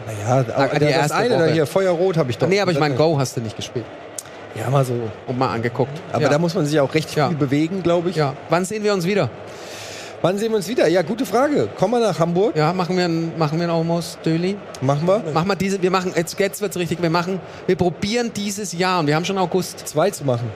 Naja, 0.04 0.44
aber 0.54 0.74
die 0.74 0.80
das 0.80 0.90
erste 0.90 1.16
eine 1.16 1.38
da 1.38 1.46
hier, 1.46 1.66
Feuerrot 1.66 2.16
habe 2.16 2.30
ich 2.30 2.38
doch. 2.38 2.48
nee, 2.48 2.60
aber 2.60 2.72
ich 2.72 2.80
meine, 2.80 2.96
Go 2.96 3.18
hast 3.18 3.36
du 3.36 3.40
nicht 3.40 3.56
gespielt. 3.56 3.86
Ja, 4.54 4.68
mal 4.70 4.84
so. 4.84 4.94
Und 5.26 5.38
mal 5.38 5.48
angeguckt. 5.52 5.92
Aber 6.12 6.22
ja. 6.24 6.28
da 6.28 6.38
muss 6.38 6.54
man 6.54 6.66
sich 6.66 6.78
auch 6.80 6.92
recht 6.94 7.14
Ja. 7.16 7.28
viel 7.28 7.36
bewegen, 7.36 7.82
glaube 7.82 8.10
ich. 8.10 8.16
Ja. 8.16 8.34
Wann 8.50 8.64
sehen 8.64 8.82
wir 8.84 8.92
uns 8.92 9.06
wieder? 9.06 9.30
Wann 10.20 10.38
sehen 10.38 10.50
wir 10.52 10.56
uns 10.56 10.68
wieder? 10.68 10.86
Ja, 10.86 11.02
gute 11.02 11.26
Frage. 11.26 11.68
Kommen 11.76 11.94
wir 11.94 12.00
nach 12.06 12.18
Hamburg? 12.18 12.54
Ja, 12.54 12.72
machen 12.72 12.96
wir 12.96 13.06
ein, 13.06 13.36
machen 13.38 13.58
wir 13.58 13.66
ein 13.66 13.70
Almost 13.74 14.18
Döli? 14.24 14.56
Machen 14.80 15.08
wir. 15.08 15.20
Machen 15.34 15.48
wir 15.48 15.56
diese, 15.56 15.82
wir 15.82 15.90
machen, 15.90 16.12
jetzt, 16.14 16.38
jetzt 16.38 16.60
wird's 16.60 16.76
richtig, 16.76 17.02
wir 17.02 17.10
machen, 17.10 17.40
wir 17.66 17.74
probieren 17.76 18.30
dieses 18.34 18.72
Jahr, 18.72 19.00
und 19.00 19.08
wir 19.08 19.16
haben 19.16 19.24
schon 19.24 19.36
August, 19.38 19.80
Zwei 19.88 20.10
zu 20.10 20.24
machen. 20.24 20.48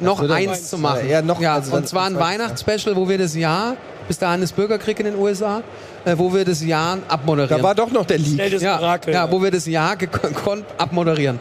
noch 0.00 0.18
so, 0.20 0.26
dann 0.26 0.38
eins 0.38 0.68
zu 0.68 0.76
machen. 0.78 1.08
Ja, 1.08 1.22
noch- 1.22 1.40
ja, 1.40 1.54
also 1.54 1.76
und 1.76 1.86
zwar 1.86 2.06
ein 2.06 2.18
Weihnachtsspecial, 2.18 2.96
wo 2.96 3.08
wir 3.08 3.18
das 3.18 3.36
Jahr, 3.36 3.76
bis 4.08 4.18
dahin 4.18 4.42
ist 4.42 4.56
Bürgerkrieg 4.56 4.98
in 4.98 5.06
den 5.06 5.16
USA, 5.16 5.62
äh, 6.04 6.14
wo 6.18 6.34
wir 6.34 6.44
das 6.44 6.64
Jahr 6.64 6.98
abmoderieren. 7.06 7.58
Da 7.58 7.62
war 7.62 7.76
doch 7.76 7.92
noch 7.92 8.04
der 8.06 8.18
Leak. 8.18 8.34
Schnelles 8.34 8.62
ja, 8.62 8.80
Orakel. 8.80 9.14
ja, 9.14 9.30
wo 9.30 9.40
wir 9.40 9.52
das 9.52 9.66
Jahr 9.66 9.94
gekonnt 9.94 10.64
abmoderieren. 10.78 11.38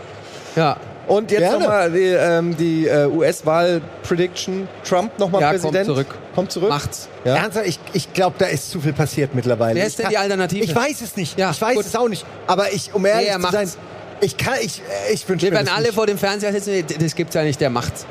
Ja, 0.56 0.78
Und 1.08 1.32
jetzt 1.32 1.52
nochmal 1.52 1.92
die, 1.92 2.04
ähm, 2.10 2.56
die 2.56 2.88
äh, 2.88 3.06
US-Wahl-Prediction. 3.08 4.68
Trump 4.88 5.18
nochmal 5.20 5.42
Ja, 5.42 5.50
kommt 5.52 5.62
Präsident. 5.62 5.86
zurück. 5.88 6.08
Kommt 6.36 6.52
zurück. 6.52 6.70
macht's. 6.70 7.10
Ja. 7.26 7.36
Ernsthaft, 7.36 7.68
ich, 7.68 7.80
ich 7.94 8.14
glaube, 8.14 8.36
da 8.38 8.46
ist 8.46 8.70
zu 8.72 8.80
viel 8.82 8.94
passiert 8.94 9.36
mittlerweile. 9.36 9.76
Wer 9.80 9.88
ist 9.88 10.00
denn 10.00 10.10
die 10.10 10.18
Alternative? 10.18 10.64
Ich 10.64 10.76
weiß 10.76 11.02
es 11.02 11.16
nicht. 11.18 11.38
Ja, 11.38 11.52
ich 11.52 11.62
weiß 11.62 11.76
gut. 11.76 11.86
es 11.86 11.96
auch 11.96 12.08
nicht. 12.08 12.26
Aber 12.48 12.72
ich, 12.72 12.94
um 12.94 13.06
ehrlich 13.06 13.26
Nee, 13.28 13.32
er 13.34 13.40
zu 13.40 13.52
sein, 13.52 13.66
macht's. 13.66 13.78
ich 14.22 14.38
kann, 14.38 14.54
ich, 14.62 14.80
äh, 15.10 15.14
ich 15.14 15.28
wünsche 15.28 15.46
Wir 15.48 15.52
mir 15.52 15.58
werden 15.58 15.70
alle 15.76 15.86
nicht. 15.88 15.96
vor 15.96 16.06
dem 16.08 16.18
Fernseher 16.18 16.54
sitzen, 16.54 16.84
das 17.00 17.16
gibt's 17.16 17.36
ja 17.36 17.44
nicht, 17.44 17.60
der 17.60 17.70
macht's. 17.70 18.06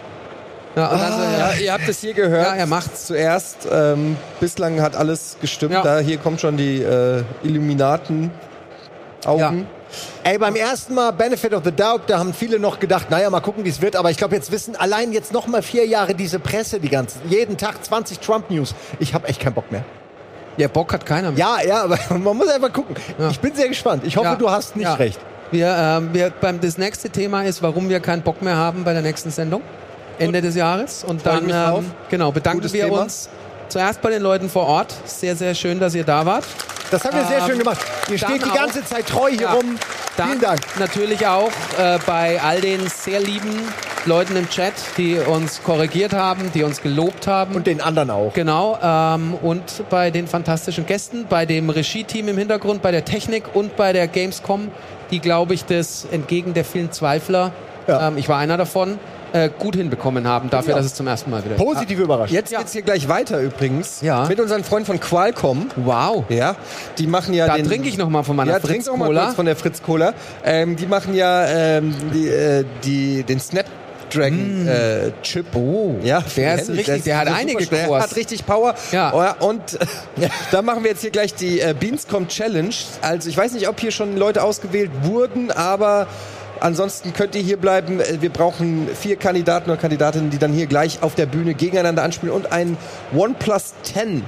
Ja, 0.76 0.88
und 0.88 1.00
dann 1.00 1.12
so, 1.12 1.18
Ja, 1.22 1.50
ja. 1.52 1.54
ihr 1.60 1.72
habt 1.72 1.88
es 1.88 2.00
hier 2.00 2.14
gehört. 2.14 2.46
Ja, 2.46 2.54
er 2.54 2.66
macht's. 2.66 3.06
Zuerst. 3.06 3.66
Ähm, 3.72 4.16
bislang 4.40 4.80
hat 4.80 4.94
alles 4.94 5.36
gestimmt. 5.40 5.72
Ja. 5.72 5.82
Da 5.82 5.98
hier 5.98 6.18
kommen 6.18 6.38
schon 6.38 6.56
die 6.56 6.82
äh, 6.82 7.22
Illuminaten 7.42 8.30
Augen. 9.24 9.66
Ey, 10.24 10.38
beim 10.38 10.54
ersten 10.56 10.94
Mal 10.94 11.10
Benefit 11.12 11.52
of 11.54 11.62
the 11.64 11.72
Doubt, 11.72 12.02
da 12.08 12.18
haben 12.18 12.32
viele 12.34 12.58
noch 12.58 12.78
gedacht, 12.78 13.10
naja, 13.10 13.28
mal 13.30 13.40
gucken, 13.40 13.64
wie 13.64 13.68
es 13.68 13.80
wird. 13.80 13.96
Aber 13.96 14.10
ich 14.10 14.16
glaube, 14.16 14.34
jetzt 14.34 14.50
wissen 14.52 14.76
allein 14.76 15.12
jetzt 15.12 15.32
noch 15.32 15.46
mal 15.46 15.62
vier 15.62 15.86
Jahre 15.86 16.14
diese 16.14 16.38
Presse, 16.38 16.80
die 16.80 16.88
ganze, 16.88 17.18
jeden 17.28 17.56
Tag 17.56 17.84
20 17.84 18.20
Trump-News. 18.20 18.74
Ich 18.98 19.14
habe 19.14 19.28
echt 19.28 19.40
keinen 19.40 19.54
Bock 19.54 19.70
mehr. 19.72 19.84
ja, 20.56 20.68
Bock 20.68 20.92
hat 20.92 21.06
keiner 21.06 21.30
mehr. 21.30 21.38
Ja, 21.40 21.56
ja, 21.66 21.82
aber 21.84 21.98
man 22.18 22.36
muss 22.36 22.48
einfach 22.48 22.72
gucken. 22.72 22.94
Ja. 23.18 23.30
Ich 23.30 23.40
bin 23.40 23.54
sehr 23.54 23.68
gespannt. 23.68 24.02
Ich 24.04 24.16
hoffe, 24.16 24.26
Ja. 24.28 24.36
du 24.36 24.50
hast 24.50 24.76
nicht 24.76 24.84
Ja. 24.84 24.94
recht. 24.94 25.18
Wir, 25.52 25.74
ähm, 25.76 26.10
wir, 26.12 26.30
beim, 26.40 26.60
das 26.60 26.78
nächste 26.78 27.10
Thema 27.10 27.42
ist, 27.42 27.60
warum 27.62 27.88
wir 27.88 27.98
keinen 28.00 28.22
Bock 28.22 28.40
mehr 28.42 28.56
haben 28.56 28.84
bei 28.84 28.92
der 28.92 29.02
nächsten 29.02 29.30
Sendung. 29.30 29.62
Ende 30.18 30.42
des 30.42 30.54
Jahres. 30.54 31.02
Und 31.02 31.24
dann 31.26 31.48
ähm, 31.50 31.90
genau, 32.10 32.30
bedanken 32.30 32.58
Gutes 32.60 32.72
wir 32.74 32.84
Thema. 32.84 33.02
uns 33.02 33.28
zuerst 33.70 34.02
bei 34.02 34.10
den 34.10 34.22
Leuten 34.22 34.48
vor 34.48 34.66
Ort. 34.66 34.94
Sehr, 35.04 35.36
sehr 35.36 35.54
schön, 35.54 35.80
dass 35.80 35.94
ihr 35.94 36.04
da 36.04 36.26
wart. 36.26 36.44
Das 36.90 37.04
haben 37.04 37.16
wir 37.16 37.24
sehr 37.24 37.38
Ähm, 37.38 37.46
schön 37.48 37.58
gemacht. 37.60 37.78
Ihr 38.10 38.18
steht 38.18 38.44
die 38.44 38.50
auch- 38.50 38.54
ganze 38.54 38.84
Zeit 38.84 39.06
treu 39.06 39.30
hier 39.30 39.42
Ja. 39.42 39.52
rum. 39.52 39.76
Vielen 40.16 40.40
Dank. 40.40 40.60
natürlich 40.78 41.26
auch 41.26 41.50
äh, 41.78 41.98
bei 42.04 42.40
all 42.42 42.60
den 42.60 42.86
sehr 42.88 43.20
lieben 43.20 43.54
Leuten 44.04 44.36
im 44.36 44.48
Chat, 44.50 44.74
die 44.98 45.14
uns 45.16 45.62
korrigiert 45.62 46.12
haben, 46.12 46.50
die 46.52 46.62
uns 46.62 46.82
gelobt 46.82 47.26
haben. 47.26 47.54
Und 47.54 47.66
den 47.66 47.80
anderen 47.80 48.10
auch. 48.10 48.32
Genau, 48.34 48.76
ähm, 48.82 49.34
und 49.40 49.62
bei 49.88 50.10
den 50.10 50.26
fantastischen 50.26 50.84
Gästen, 50.84 51.26
bei 51.28 51.46
dem 51.46 51.70
Regie-Team 51.70 52.28
im 52.28 52.36
Hintergrund, 52.36 52.82
bei 52.82 52.90
der 52.90 53.04
Technik 53.04 53.44
und 53.54 53.76
bei 53.76 53.92
der 53.94 54.08
Gamescom, 54.08 54.70
die, 55.10 55.20
glaube 55.20 55.54
ich, 55.54 55.64
das 55.64 56.06
entgegen 56.10 56.52
der 56.54 56.64
vielen 56.66 56.92
Zweifler, 56.92 57.52
Ja. 57.86 58.08
ähm, 58.08 58.18
ich 58.18 58.28
war 58.28 58.38
einer 58.38 58.56
davon, 58.58 58.98
äh, 59.32 59.50
gut 59.58 59.76
hinbekommen 59.76 60.26
haben, 60.26 60.50
dafür, 60.50 60.70
Ja. 60.70 60.76
dass 60.76 60.86
es 60.86 60.94
zum 60.94 61.06
ersten 61.06 61.30
Mal 61.30 61.44
wieder 61.44 61.56
ist. 61.56 61.62
Positive 61.62 62.02
Überraschung. 62.02 62.34
Jetzt 62.34 62.50
geht's 62.56 62.72
hier 62.72 62.82
gleich 62.82 63.08
weiter 63.08 63.40
übrigens. 63.40 64.00
Ja. 64.00 64.26
Mit 64.26 64.40
unseren 64.40 64.64
Freunden 64.64 64.86
von 64.86 65.00
Qualcomm. 65.00 65.70
Wow. 65.76 66.24
Ja, 66.28 66.56
die 66.98 67.06
machen 67.06 67.34
ja 67.34 67.46
Da 67.46 67.56
den, 67.56 67.66
trinke 67.66 67.88
ich 67.88 67.96
noch 67.98 68.08
mal 68.08 68.22
von 68.22 68.36
meiner 68.36 68.52
ja, 68.52 68.60
Fritz 68.60 68.84
trink 68.84 68.88
auch 68.88 68.96
mal 68.96 69.06
Cola. 69.06 69.24
kurz 69.24 69.34
von 69.36 69.46
der 69.46 69.56
Fritz 69.56 69.82
Cola. 69.82 70.14
Ähm, 70.44 70.76
die 70.76 70.86
machen 70.86 71.14
ja 71.14 71.46
ähm, 71.46 71.94
die, 72.12 72.28
äh, 72.28 72.64
die, 72.84 73.22
den 73.22 73.40
Snapdragon 73.40 74.66
äh, 74.66 75.12
Chip. 75.22 75.46
Oh, 75.54 75.94
ja, 76.02 76.22
der 76.36 76.56
ist 76.56 76.70
richtig, 76.70 77.04
der 77.04 77.18
hat 77.18 77.28
einige. 77.28 77.64
Der 77.66 77.88
hat 78.00 78.16
richtig 78.16 78.44
Power. 78.44 78.74
Ja. 78.92 79.36
Oh, 79.40 79.46
Und 79.46 79.78
da 80.50 80.62
machen 80.62 80.82
wir 80.82 80.90
jetzt 80.90 81.02
hier 81.02 81.10
gleich 81.10 81.34
die 81.34 81.60
äh, 81.60 81.74
Beanscom 81.78 82.26
Challenge. 82.28 82.74
Also 83.02 83.28
ich 83.28 83.36
weiß 83.36 83.52
nicht, 83.52 83.68
ob 83.68 83.78
hier 83.80 83.92
schon 83.92 84.16
Leute 84.16 84.42
ausgewählt 84.42 84.90
wurden, 85.02 85.50
aber 85.50 86.08
Ansonsten 86.60 87.12
könnt 87.12 87.34
ihr 87.34 87.42
hier 87.42 87.56
bleiben. 87.56 88.00
Äh, 88.00 88.20
Wir 88.20 88.30
brauchen 88.30 88.88
vier 88.94 89.16
Kandidaten 89.16 89.70
oder 89.70 89.80
Kandidatinnen, 89.80 90.30
die 90.30 90.38
dann 90.38 90.52
hier 90.52 90.66
gleich 90.66 91.02
auf 91.02 91.14
der 91.14 91.26
Bühne 91.26 91.54
gegeneinander 91.54 92.02
anspielen 92.02 92.34
und 92.34 92.52
ein 92.52 92.76
OnePlus 93.14 93.74
10 93.82 94.24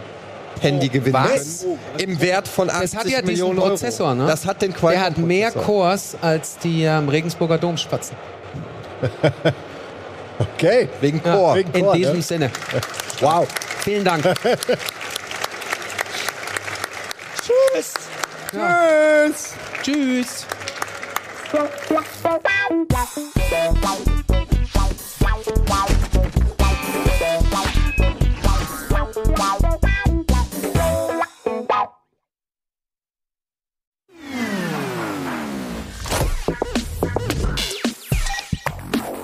Handy 0.61 0.89
gewinnen 0.89 1.15
was? 1.15 1.61
können. 1.63 1.79
Im 1.99 2.21
Wert 2.21 2.47
von 2.49 2.71
80 2.71 2.91
Das 2.91 2.95
hat 3.01 3.05
ja 3.07 3.21
diesen 3.21 3.27
Millionen 3.27 3.59
Prozessor, 3.59 4.07
Euro. 4.09 4.17
ne? 4.17 4.27
Das 4.27 4.47
hat 4.47 4.63
den 4.63 4.73
Qualcomm 4.73 5.01
Der 5.01 5.07
hat 5.11 5.19
mehr. 5.19 5.51
Cores 5.51 6.17
als 6.21 6.59
die 6.59 6.85
ähm, 6.85 7.09
Regensburger 7.09 7.59
Domspatzen. 7.59 8.17
Okay. 10.57 10.89
Wegen 11.01 11.21
Ja, 11.25 11.35
Core. 11.37 11.57
wegen 11.59 11.73
In 11.73 11.85
Core, 11.85 11.97
diesem 11.97 12.17
ne? 12.17 12.23
Sinne. 12.23 12.51
Wow. 13.21 13.47
Vielen 13.85 14.05
Dank. 14.05 14.25
Tschüss. 17.41 17.95
Tschüss. 18.51 19.55
Tschüss. 19.83 20.47
Wow. 21.53 22.03